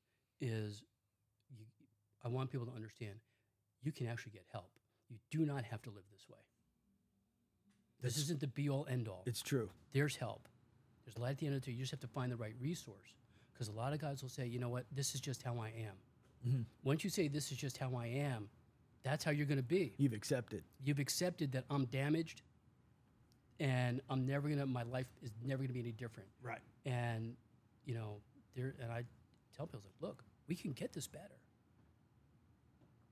is 0.41 0.81
you, 1.55 1.65
I 2.23 2.29
want 2.29 2.49
people 2.49 2.65
to 2.65 2.73
understand 2.73 3.13
you 3.83 3.91
can 3.91 4.07
actually 4.07 4.31
get 4.31 4.45
help. 4.51 4.71
You 5.09 5.17
do 5.29 5.45
not 5.45 5.63
have 5.63 5.81
to 5.83 5.89
live 5.91 6.03
this 6.11 6.27
way. 6.27 6.39
This 8.01 8.17
isn't 8.17 8.39
the 8.39 8.47
be 8.47 8.69
all 8.69 8.87
end 8.89 9.07
all. 9.07 9.23
it's 9.27 9.41
true 9.41 9.69
There's 9.93 10.15
help. 10.15 10.47
There's 11.05 11.17
light 11.19 11.31
at 11.31 11.37
the 11.37 11.45
end 11.47 11.55
of 11.55 11.61
the 11.61 11.65
tunnel. 11.65 11.77
You 11.77 11.83
just 11.83 11.91
have 11.91 11.99
to 12.01 12.07
find 12.07 12.31
the 12.31 12.35
right 12.35 12.53
resource. 12.59 13.13
Because 13.53 13.69
a 13.69 13.71
lot 13.71 13.93
of 13.93 13.99
guys 13.99 14.21
will 14.21 14.29
say, 14.29 14.45
you 14.45 14.59
know 14.59 14.69
what, 14.69 14.85
this 14.91 15.15
is 15.15 15.21
just 15.21 15.41
how 15.41 15.57
I 15.57 15.69
am. 15.69 15.95
Mhm. 16.47 16.65
Once 16.83 17.03
you 17.03 17.09
say 17.09 17.27
this 17.27 17.51
is 17.51 17.57
just 17.57 17.77
how 17.77 17.95
I 17.95 18.05
am, 18.07 18.49
that's 19.03 19.23
how 19.23 19.31
you're 19.31 19.47
going 19.47 19.57
to 19.57 19.63
be. 19.63 19.93
you've 19.97 20.13
accepted 20.13 20.63
You've 20.83 20.99
accepted 20.99 21.51
that 21.53 21.65
I'm 21.69 21.85
damaged 21.85 22.41
and 23.59 24.01
I'm 24.09 24.25
never 24.27 24.47
going 24.47 24.59
to, 24.59 24.67
my 24.67 24.83
life 24.83 25.07
is 25.23 25.31
never 25.43 25.59
going 25.59 25.69
to 25.69 25.73
be 25.73 25.79
any 25.79 25.91
different 25.91 26.29
right 26.43 26.61
and 26.85 27.35
you 27.87 27.95
know 27.95 28.17
there 28.55 28.75
and 28.81 28.91
i 28.91 29.03
tell 29.55 29.65
people 29.65 29.81
like 29.85 30.01
look 30.07 30.23
we 30.47 30.55
can 30.55 30.71
get 30.71 30.93
this 30.93 31.07
better. 31.07 31.35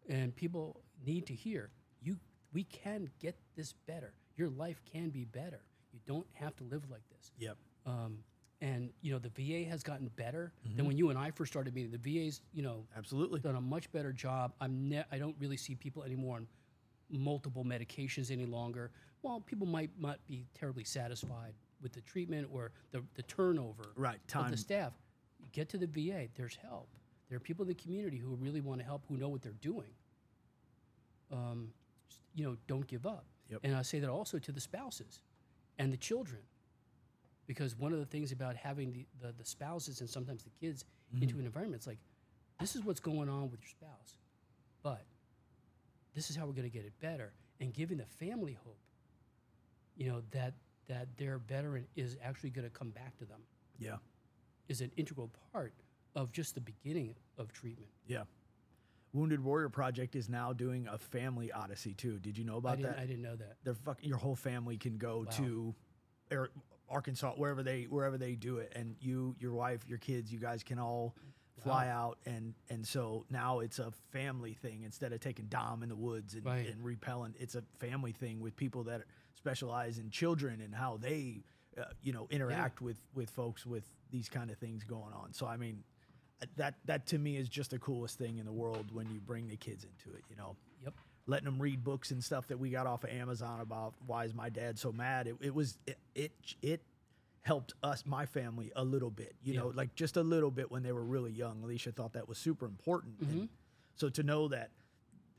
And 0.08 0.36
people 0.36 0.82
need 1.06 1.26
to 1.28 1.34
hear 1.34 1.70
you 2.02 2.18
we 2.54 2.64
can 2.64 3.10
get 3.20 3.36
this 3.58 3.74
better. 3.88 4.14
Your 4.38 4.50
life 4.50 4.82
can 4.94 5.10
be 5.10 5.26
better. 5.26 5.62
You 5.92 6.00
don't 6.06 6.28
have 6.34 6.56
to 6.58 6.64
live 6.64 6.84
like 6.90 7.02
this. 7.10 7.32
Yep. 7.40 7.58
Um, 7.86 8.20
and 8.62 8.92
you 9.02 9.12
know 9.12 9.20
the 9.20 9.30
va 9.30 9.70
has 9.70 9.84
gotten 9.84 10.10
better 10.16 10.54
Mm-hmm. 10.66 10.78
than 10.78 10.86
when 10.88 10.98
you 10.98 11.10
and 11.10 11.18
i 11.20 11.32
first 11.32 11.52
started 11.52 11.74
meeting. 11.76 11.92
The 11.92 11.98
va's 11.98 12.42
you 12.54 12.62
know 12.64 12.86
absolutely. 12.96 13.40
done 13.40 13.56
a 13.56 13.62
much 13.62 13.92
better 13.92 14.14
job. 14.14 14.54
I'm 14.62 14.88
ne- 14.90 15.06
I 15.12 15.18
don't 15.18 15.36
really 15.40 15.58
see 15.58 15.76
people 15.76 16.04
anymore 16.04 16.38
on 16.38 16.48
multiple 17.10 17.66
medications 17.66 18.32
any 18.32 18.46
longer. 18.46 18.92
Well, 19.24 19.42
people 19.42 19.68
might 19.68 19.90
not 20.00 20.20
be 20.28 20.46
terribly 20.54 20.84
satisfied 20.84 21.54
with 21.86 21.94
the 21.94 22.02
treatment 22.02 22.50
or 22.52 22.72
the, 22.92 23.04
the 23.14 23.22
turnover 23.24 23.84
right 23.96 24.18
of 24.34 24.50
the 24.50 24.58
staff. 24.58 24.94
You 25.40 25.50
get 25.52 25.70
to 25.70 25.78
the 25.78 25.86
VA, 25.86 26.28
there's 26.36 26.58
help. 26.68 26.90
There 27.30 27.36
are 27.38 27.40
people 27.40 27.64
in 27.64 27.70
the 27.70 27.76
community 27.76 28.18
who 28.18 28.36
really 28.36 28.62
want 28.62 28.80
to 28.80 28.86
help, 28.86 29.04
who 29.08 29.18
know 29.18 29.30
what 29.30 29.44
they're 29.44 29.62
doing. 29.62 29.94
Um, 31.32 31.70
you 32.34 32.44
know, 32.44 32.58
don't 32.68 32.88
give 32.88 33.06
up. 33.06 33.26
Yep. 33.50 33.60
And 33.64 33.76
I 33.76 33.84
say 33.84 34.00
that 34.00 34.10
also 34.10 34.40
to 34.40 34.52
the 34.52 34.60
spouses 34.60 35.22
and 35.78 35.94
the 35.94 35.98
children, 35.98 36.42
because 37.46 37.78
one 37.78 37.94
of 37.94 38.00
the 38.00 38.06
things 38.06 38.32
about 38.32 38.56
having 38.56 38.92
the, 38.92 39.06
the, 39.22 39.34
the 39.38 39.46
spouses 39.46 40.02
and 40.02 40.10
sometimes 40.10 40.44
the 40.44 40.50
kids 40.60 40.86
Mm-hmm. 41.14 41.24
into 41.24 41.38
an 41.38 41.46
environment, 41.46 41.80
it's 41.80 41.88
like, 41.88 42.00
this 42.60 42.76
is 42.76 42.84
what's 42.84 43.00
going 43.00 43.30
on 43.30 43.52
with 43.52 43.60
your 43.62 43.70
spouse, 43.70 44.18
but 44.82 45.04
this 46.16 46.30
is 46.30 46.36
how 46.36 46.46
we're 46.46 46.54
going 46.54 46.70
to 46.70 46.74
get 46.74 46.86
it 46.86 46.94
better, 47.00 47.32
and 47.60 47.74
giving 47.74 47.98
the 47.98 48.06
family 48.06 48.58
hope, 48.66 48.80
you 49.96 50.10
know, 50.10 50.24
that 50.32 50.54
that 50.88 51.08
their 51.18 51.38
veteran 51.38 51.88
is 51.96 52.18
actually 52.24 52.50
going 52.50 52.66
to 52.68 52.70
come 52.74 52.90
back 52.92 53.18
to 53.18 53.26
them 53.26 53.40
yeah 53.80 53.96
is 54.68 54.82
an 54.82 54.92
integral 54.98 55.30
part 55.54 55.74
of 56.16 56.32
just 56.32 56.56
the 56.56 56.62
beginning 56.62 57.14
of 57.38 57.52
treatment. 57.52 57.90
yeah 58.08 58.24
wounded 59.14 59.42
warrior 59.44 59.70
project 59.70 60.16
is 60.16 60.28
now 60.30 60.52
doing 60.54 60.88
a 60.88 60.98
family 60.98 61.52
odyssey 61.52 61.94
too 61.94 62.20
did 62.20 62.38
you 62.38 62.44
know 62.44 62.58
about 62.58 62.78
didn't, 62.78 62.92
that 62.92 63.00
I 63.02 63.06
didn't 63.06 63.22
know 63.22 63.36
that. 63.36 63.58
their 63.64 63.74
fuck 63.76 64.00
your 64.02 64.18
whole 64.18 64.36
family 64.36 64.78
can 64.78 64.98
go 64.98 65.20
Wow. 65.26 65.32
to 65.38 65.76
Ar- 66.32 66.50
Arkansas 66.90 67.32
wherever 67.34 67.64
they 67.64 67.84
wherever 67.84 68.18
they 68.18 68.36
do 68.36 68.58
it 68.58 68.72
and 68.76 68.96
you 69.00 69.36
your 69.40 69.54
wife 69.54 69.82
your 69.88 69.98
kids 69.98 70.32
you 70.32 70.40
guys 70.40 70.64
can 70.64 70.80
all 70.80 71.16
fly 71.64 71.88
out 71.88 72.18
and 72.26 72.54
and 72.70 72.86
so 72.86 73.26
now 73.30 73.60
it's 73.60 73.80
a 73.80 73.92
family 74.12 74.54
thing 74.54 74.84
instead 74.84 75.14
of 75.14 75.20
taking 75.22 75.46
dom 75.46 75.82
in 75.84 75.90
the 75.90 75.96
woods 75.96 76.34
and, 76.36 76.46
Right. 76.46 76.68
and 76.70 76.84
repelling 76.84 77.34
it's 77.40 77.56
a 77.56 77.64
family 77.80 78.12
thing 78.12 78.40
with 78.42 78.56
people 78.58 78.84
that 78.84 79.04
specialize 79.36 79.98
in 80.00 80.10
children 80.10 80.62
and 80.62 80.74
how 80.74 80.98
they 81.02 81.44
uh, 81.80 81.84
you 82.02 82.14
know 82.14 82.28
interact 82.30 82.82
with 82.82 82.98
with 83.14 83.30
folks 83.30 83.66
with 83.66 83.84
these 84.12 84.30
kind 84.30 84.50
of 84.50 84.58
things 84.58 84.84
going 84.84 85.14
on 85.14 85.34
so 85.34 85.46
i 85.46 85.58
mean 85.58 85.84
that 86.58 86.76
that 86.86 87.06
to 87.08 87.18
me 87.18 87.38
is 87.38 87.50
just 87.50 87.72
the 87.72 87.80
coolest 87.80 88.18
thing 88.18 88.38
in 88.38 88.46
the 88.46 88.52
world 88.52 88.92
when 88.94 89.10
you 89.10 89.20
bring 89.20 89.48
the 89.48 89.58
kids 89.58 89.84
into 89.84 90.16
it 90.18 90.24
you 90.30 90.36
know 90.36 90.56
Yep. 90.84 90.94
letting 91.28 91.46
them 91.46 91.62
read 91.62 91.84
books 91.84 92.12
and 92.12 92.24
stuff 92.24 92.48
that 92.48 92.60
we 92.60 92.70
got 92.70 92.86
off 92.86 93.04
of 93.04 93.10
Amazon 93.10 93.60
about 93.62 93.94
why 94.06 94.26
is 94.26 94.34
my 94.36 94.50
dad 94.50 94.78
so 94.78 94.92
mad. 94.92 95.26
It, 95.28 95.36
it 95.42 95.56
was 95.56 95.80
it, 95.88 95.98
it 96.14 96.32
it 96.62 96.82
helped 97.42 97.74
us 97.82 98.04
my 98.06 98.26
family 98.28 98.72
a 98.76 98.84
little 98.84 99.10
bit, 99.10 99.36
you 99.44 99.56
know, 99.56 99.72
like 99.74 99.96
just 99.96 100.16
a 100.18 100.22
little 100.22 100.52
bit 100.52 100.70
when 100.70 100.84
they 100.84 100.92
were 100.92 101.04
really 101.04 101.32
young. 101.32 101.64
Alicia 101.64 101.92
thought 101.92 102.14
that 102.14 102.28
was 102.28 102.38
super 102.38 102.66
important. 102.68 103.16
And 103.22 103.30
Mhm. 103.44 103.48
so 103.96 104.10
to 104.10 104.22
know 104.22 104.48
that 104.50 104.70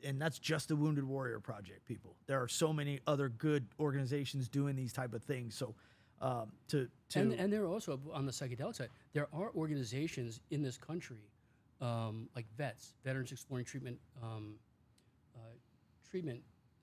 and 0.05 0.20
that's 0.20 0.39
just 0.39 0.68
the 0.68 0.77
Wounded 0.77 1.05
Warrior 1.05 1.40
Project, 1.40 1.85
people. 1.86 2.14
There 2.27 2.40
are 2.43 2.48
so 2.48 2.73
many 2.73 3.01
other 3.06 3.28
good 3.28 3.66
organizations 3.78 4.48
doing 4.48 4.77
these 4.77 4.93
type 4.93 5.14
of 5.14 5.23
things. 5.23 5.55
So 5.55 5.74
um, 6.20 6.52
to 6.68 6.89
to 7.10 7.20
And, 7.20 7.32
and 7.35 7.52
there 7.52 7.62
are 7.62 7.68
also 7.68 8.01
on 8.12 8.27
the 8.27 8.32
psychedelic 8.32 8.77
side, 8.77 8.89
there 9.12 9.28
are 9.32 9.51
organizations 9.55 10.40
in 10.51 10.62
this 10.62 10.77
country, 10.77 11.31
um, 11.81 12.28
like 12.35 12.47
vets, 12.56 12.94
Veterans 13.05 13.32
Exploring 13.32 13.64
Treatment 13.64 13.98
um, 14.23 14.55
uh, 15.35 15.40
Treatment. 16.09 16.40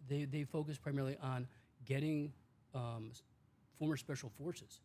They 0.08 0.26
they 0.26 0.44
focus 0.44 0.78
primarily 0.78 1.18
on 1.22 1.48
getting 1.86 2.32
um, 2.76 3.12
former 3.80 3.98
special 3.98 4.30
forces 4.30 4.82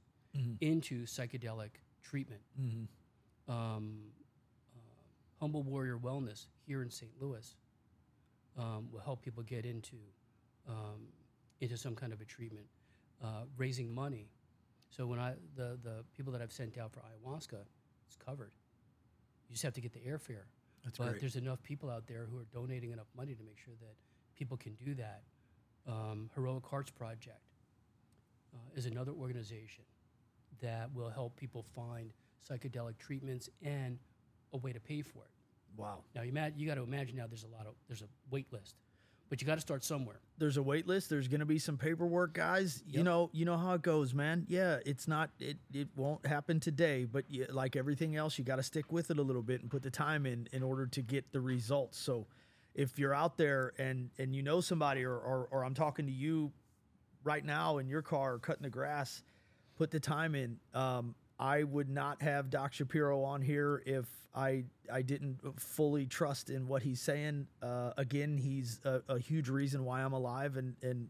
into 0.61 1.05
psychedelic 1.05 1.71
treatment. 2.03 2.41
Um, 3.49 3.99
uh, 4.75 4.81
Humble 5.41 5.63
Warrior 5.63 5.99
Wellness 5.99 6.47
here 6.67 6.83
in 6.83 6.91
St. 6.91 7.11
Louis 7.21 7.55
um, 8.59 8.89
will 8.93 9.01
help 9.01 9.23
people 9.23 9.43
get 9.43 9.65
into 9.65 9.97
um, 10.69 11.07
into 11.61 11.77
some 11.77 11.95
kind 11.95 12.13
of 12.13 12.21
a 12.21 12.25
treatment, 12.25 12.67
uh, 13.23 13.45
raising 13.57 13.95
money. 13.95 14.29
So 14.91 15.07
when 15.07 15.19
I 15.19 15.35
the 15.57 15.79
the 15.83 16.05
people 16.17 16.33
that 16.33 16.43
I've 16.43 16.53
sent 16.53 16.79
out 16.79 16.93
for 16.93 17.01
ayahuasca, 17.01 17.61
it's 18.07 18.17
covered. 18.17 18.53
You 19.49 19.55
just 19.55 19.63
have 19.63 19.75
to 19.75 19.81
get 19.81 19.93
the 19.93 20.01
airfare. 20.01 20.45
That's 20.85 20.99
but 20.99 21.09
great. 21.09 21.21
there's 21.21 21.37
enough 21.37 21.63
people 21.63 21.91
out 21.91 22.07
there 22.07 22.27
who 22.31 22.39
are 22.39 22.47
donating 22.53 22.93
enough 22.93 23.09
money 23.17 23.35
to 23.35 23.43
make 23.43 23.59
sure 23.59 23.75
that 23.81 23.95
people 24.37 24.57
can 24.57 24.75
do 24.75 24.95
that. 24.95 25.23
Um, 25.87 26.31
Heroic 26.35 26.67
Hearts 26.67 26.91
Project 26.91 27.41
uh, 28.55 28.59
is 28.77 28.87
another 28.87 29.13
organization 29.13 29.85
that 30.61 30.93
will 30.95 31.11
help 31.11 31.37
people 31.37 31.65
find 31.75 32.13
psychedelic 32.49 32.99
treatments 32.99 33.49
and 33.63 33.99
a 34.53 34.57
way 34.59 34.73
to 34.73 34.81
pay 34.81 35.03
for 35.03 35.25
it. 35.25 35.38
Wow. 35.77 35.99
Now 36.15 36.23
you, 36.23 36.33
you 36.57 36.67
got 36.67 36.77
to 36.77 36.83
imagine 36.83 37.17
now 37.17 37.27
there's 37.27 37.45
a 37.45 37.49
lot 37.49 37.67
of 37.67 37.75
there's 37.89 38.03
a 38.03 38.09
wait 38.31 38.53
list, 38.53 38.75
but 39.29 39.41
you 39.41 39.47
got 39.47 39.57
to 39.57 39.61
start 39.61 39.85
somewhere. 39.85 40.21
there's 40.39 40.57
a 40.57 40.63
wait 40.63 40.87
list. 40.87 41.11
There's 41.11 41.29
going 41.29 41.41
to 41.41 41.47
be 41.47 41.59
some 41.59 41.77
paperwork, 41.77 42.33
guys. 42.33 42.83
You 42.87 43.03
know, 43.03 43.31
you 43.33 43.45
know 43.45 43.57
how 43.57 43.75
it 43.75 43.83
goes, 43.83 44.15
man. 44.15 44.47
Yeah, 44.49 44.79
it's 44.87 45.07
not. 45.09 45.31
It 45.39 45.59
it 45.73 45.89
won't 45.97 46.27
happen 46.27 46.61
today, 46.61 47.05
but 47.05 47.25
you, 47.29 47.47
like 47.51 47.77
everything 47.77 48.17
else, 48.17 48.39
you 48.39 48.45
got 48.45 48.57
to 48.57 48.63
stick 48.63 48.91
with 48.93 49.11
it 49.11 49.19
a 49.19 49.23
little 49.23 49.43
bit 49.43 49.61
and 49.63 49.71
put 49.71 49.83
the 49.83 49.91
time 49.91 50.27
in 50.27 50.49
in 50.53 50.63
order 50.63 50.87
to 50.87 51.03
get 51.03 51.33
the 51.33 51.41
results. 51.41 51.99
So, 51.99 52.27
if 52.75 52.99
you're 52.99 53.15
out 53.15 53.37
there 53.37 53.73
and 53.79 54.11
and 54.19 54.35
you 54.35 54.43
know 54.43 54.61
somebody, 54.61 55.05
or 55.05 55.17
or, 55.17 55.49
or 55.51 55.65
I'm 55.65 55.75
talking 55.75 56.07
to 56.07 56.13
you 56.13 56.53
right 57.25 57.45
now 57.45 57.79
in 57.79 57.89
your 57.89 58.03
car 58.03 58.39
cutting 58.39 58.63
the 58.63 58.71
grass, 58.71 59.23
put 59.77 59.91
the 59.91 60.01
time 60.01 60.35
in. 60.35 60.59
Um, 60.75 61.15
I 61.39 61.63
would 61.63 61.89
not 61.89 62.23
have 62.23 62.51
Doc 62.51 62.73
Shapiro 62.73 63.23
on 63.23 63.43
here 63.43 63.83
if 63.87 64.07
I 64.35 64.65
I 64.93 65.03
didn't 65.03 65.39
fully 65.61 66.07
trust 66.07 66.51
in 66.51 66.67
what 66.67 66.83
he's 66.83 67.01
saying. 67.01 67.47
Uh, 67.63 67.93
again, 67.97 68.39
he's 68.39 68.81
a, 68.85 69.03
a 69.09 69.19
huge 69.19 69.49
reason 69.49 69.85
why 69.85 70.03
I'm 70.03 70.13
alive, 70.13 70.57
and 70.57 70.77
and 70.83 71.09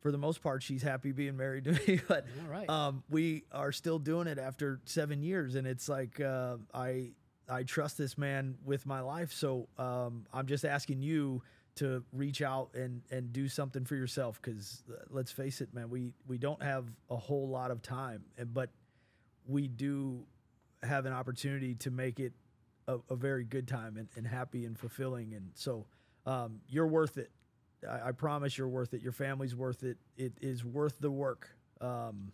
for 0.00 0.12
the 0.12 0.18
most 0.18 0.42
part, 0.42 0.62
she's 0.62 0.82
happy 0.82 1.12
being 1.12 1.36
married 1.36 1.64
to 1.64 1.72
me. 1.72 2.00
But 2.08 2.26
right. 2.48 2.68
um, 2.68 3.02
we 3.08 3.44
are 3.52 3.72
still 3.72 3.98
doing 3.98 4.26
it 4.26 4.38
after 4.38 4.80
seven 4.84 5.22
years, 5.22 5.54
and 5.54 5.66
it's 5.66 5.88
like 5.88 6.20
uh, 6.20 6.58
I 6.72 7.12
I 7.48 7.62
trust 7.62 7.96
this 7.98 8.18
man 8.18 8.56
with 8.64 8.86
my 8.86 9.00
life. 9.00 9.32
So 9.32 9.68
um, 9.78 10.26
I'm 10.32 10.46
just 10.46 10.64
asking 10.64 11.02
you 11.02 11.42
to 11.76 12.04
reach 12.12 12.42
out 12.42 12.74
and 12.74 13.02
and 13.10 13.32
do 13.32 13.48
something 13.48 13.84
for 13.84 13.96
yourself 13.96 14.40
because 14.40 14.82
let's 15.10 15.32
face 15.32 15.60
it, 15.60 15.72
man, 15.72 15.88
we 15.88 16.12
we 16.26 16.36
don't 16.38 16.62
have 16.62 16.84
a 17.10 17.16
whole 17.16 17.48
lot 17.48 17.70
of 17.70 17.82
time, 17.82 18.24
and 18.36 18.52
but 18.52 18.70
we 19.46 19.68
do 19.68 20.24
have 20.82 21.06
an 21.06 21.12
opportunity 21.12 21.74
to 21.76 21.90
make 21.90 22.20
it 22.20 22.32
a, 22.88 22.98
a 23.10 23.16
very 23.16 23.44
good 23.44 23.66
time 23.66 23.96
and, 23.96 24.08
and 24.16 24.26
happy 24.26 24.64
and 24.64 24.78
fulfilling. 24.78 25.34
And 25.34 25.50
so 25.54 25.86
um, 26.26 26.60
you're 26.68 26.86
worth 26.86 27.18
it. 27.18 27.30
I, 27.88 28.08
I 28.08 28.12
promise 28.12 28.56
you're 28.56 28.68
worth 28.68 28.94
it. 28.94 29.02
Your 29.02 29.12
family's 29.12 29.54
worth 29.54 29.82
it. 29.82 29.98
It 30.16 30.32
is 30.40 30.64
worth 30.64 30.98
the 31.00 31.10
work. 31.10 31.48
Um, 31.80 32.32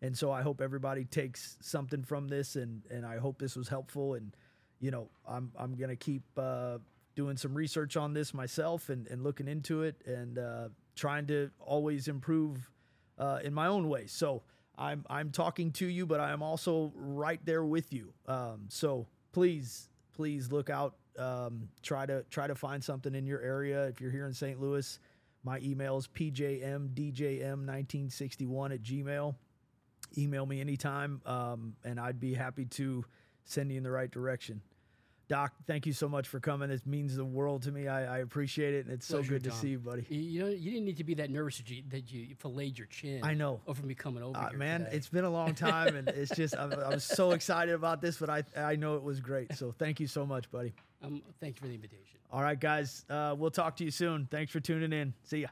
and 0.00 0.16
so 0.18 0.32
I 0.32 0.42
hope 0.42 0.60
everybody 0.60 1.04
takes 1.04 1.56
something 1.60 2.02
from 2.02 2.26
this, 2.26 2.56
and 2.56 2.82
and 2.90 3.06
I 3.06 3.18
hope 3.18 3.38
this 3.38 3.54
was 3.54 3.68
helpful. 3.68 4.14
And 4.14 4.34
you 4.80 4.90
know, 4.90 5.08
I'm 5.26 5.52
I'm 5.56 5.76
gonna 5.76 5.96
keep 5.96 6.24
uh, 6.36 6.78
doing 7.14 7.36
some 7.36 7.54
research 7.54 7.96
on 7.96 8.12
this 8.12 8.34
myself 8.34 8.88
and 8.88 9.06
and 9.06 9.22
looking 9.22 9.46
into 9.46 9.82
it 9.82 10.02
and 10.04 10.38
uh, 10.38 10.68
trying 10.96 11.28
to 11.28 11.50
always 11.60 12.08
improve 12.08 12.68
uh, 13.16 13.38
in 13.44 13.54
my 13.54 13.68
own 13.68 13.88
way. 13.88 14.06
So 14.06 14.42
I'm 14.76 15.04
I'm 15.08 15.30
talking 15.30 15.70
to 15.72 15.86
you, 15.86 16.06
but 16.06 16.20
I 16.20 16.32
am 16.32 16.42
also 16.42 16.92
right 16.94 17.40
there 17.44 17.64
with 17.64 17.92
you. 17.92 18.12
Um, 18.26 18.66
so 18.68 19.06
please 19.32 19.88
please 20.14 20.50
look 20.50 20.70
out. 20.70 20.96
Um, 21.18 21.68
try 21.82 22.06
to 22.06 22.24
try 22.30 22.46
to 22.46 22.54
find 22.54 22.82
something 22.82 23.14
in 23.14 23.26
your 23.26 23.40
area. 23.40 23.86
If 23.86 24.00
you're 24.00 24.10
here 24.10 24.26
in 24.26 24.32
St. 24.32 24.58
Louis, 24.60 24.98
my 25.44 25.58
email 25.58 25.98
is 25.98 26.08
pjmdjm1961 26.08 28.74
at 28.74 28.82
gmail. 28.82 29.34
Email 30.18 30.46
me 30.46 30.60
anytime, 30.60 31.22
um, 31.24 31.74
and 31.84 31.98
I'd 31.98 32.20
be 32.20 32.34
happy 32.34 32.66
to 32.66 33.04
send 33.44 33.70
you 33.70 33.78
in 33.78 33.82
the 33.82 33.90
right 33.90 34.10
direction. 34.10 34.60
Doc, 35.32 35.54
thank 35.66 35.86
you 35.86 35.94
so 35.94 36.10
much 36.10 36.28
for 36.28 36.40
coming. 36.40 36.70
It 36.70 36.86
means 36.86 37.16
the 37.16 37.24
world 37.24 37.62
to 37.62 37.72
me. 37.72 37.88
I, 37.88 38.16
I 38.16 38.18
appreciate 38.18 38.74
it, 38.74 38.84
and 38.84 38.92
it's 38.92 39.06
so 39.06 39.14
Pleasure, 39.16 39.30
good 39.38 39.44
to 39.44 39.50
see 39.52 39.68
you, 39.70 39.78
buddy. 39.78 40.04
You, 40.10 40.20
you 40.20 40.40
know, 40.40 40.48
you 40.48 40.70
didn't 40.70 40.84
need 40.84 40.98
to 40.98 41.04
be 41.04 41.14
that 41.14 41.30
nervous 41.30 41.56
that 41.56 41.70
you, 41.70 41.82
that 41.88 42.12
you 42.12 42.34
filleted 42.38 42.76
your 42.76 42.86
chin. 42.88 43.20
I 43.24 43.32
know. 43.32 43.62
Over 43.66 43.86
me 43.86 43.94
coming 43.94 44.22
over 44.22 44.36
Uh, 44.36 44.50
man, 44.54 44.80
today. 44.84 44.94
it's 44.98 45.08
been 45.08 45.24
a 45.24 45.30
long 45.30 45.54
time, 45.54 45.96
and 45.96 46.06
it's 46.08 46.36
just 46.36 46.54
I'm, 46.54 46.70
I'm 46.74 47.00
so 47.00 47.30
excited 47.30 47.74
about 47.74 48.02
this, 48.02 48.18
but 48.18 48.28
I 48.28 48.42
I 48.54 48.76
know 48.76 48.96
it 48.96 49.02
was 49.02 49.20
great. 49.20 49.54
So 49.56 49.72
thank 49.72 50.00
you 50.00 50.06
so 50.06 50.26
much, 50.26 50.50
buddy. 50.50 50.74
Um, 51.02 51.22
thank 51.40 51.56
you 51.56 51.60
for 51.62 51.68
the 51.68 51.74
invitation. 51.76 52.18
All 52.30 52.42
right, 52.42 52.60
guys, 52.60 53.06
uh, 53.08 53.34
we'll 53.34 53.50
talk 53.50 53.76
to 53.76 53.84
you 53.84 53.90
soon. 53.90 54.28
Thanks 54.30 54.52
for 54.52 54.60
tuning 54.60 54.92
in. 54.92 55.14
See 55.22 55.38
ya. 55.40 55.48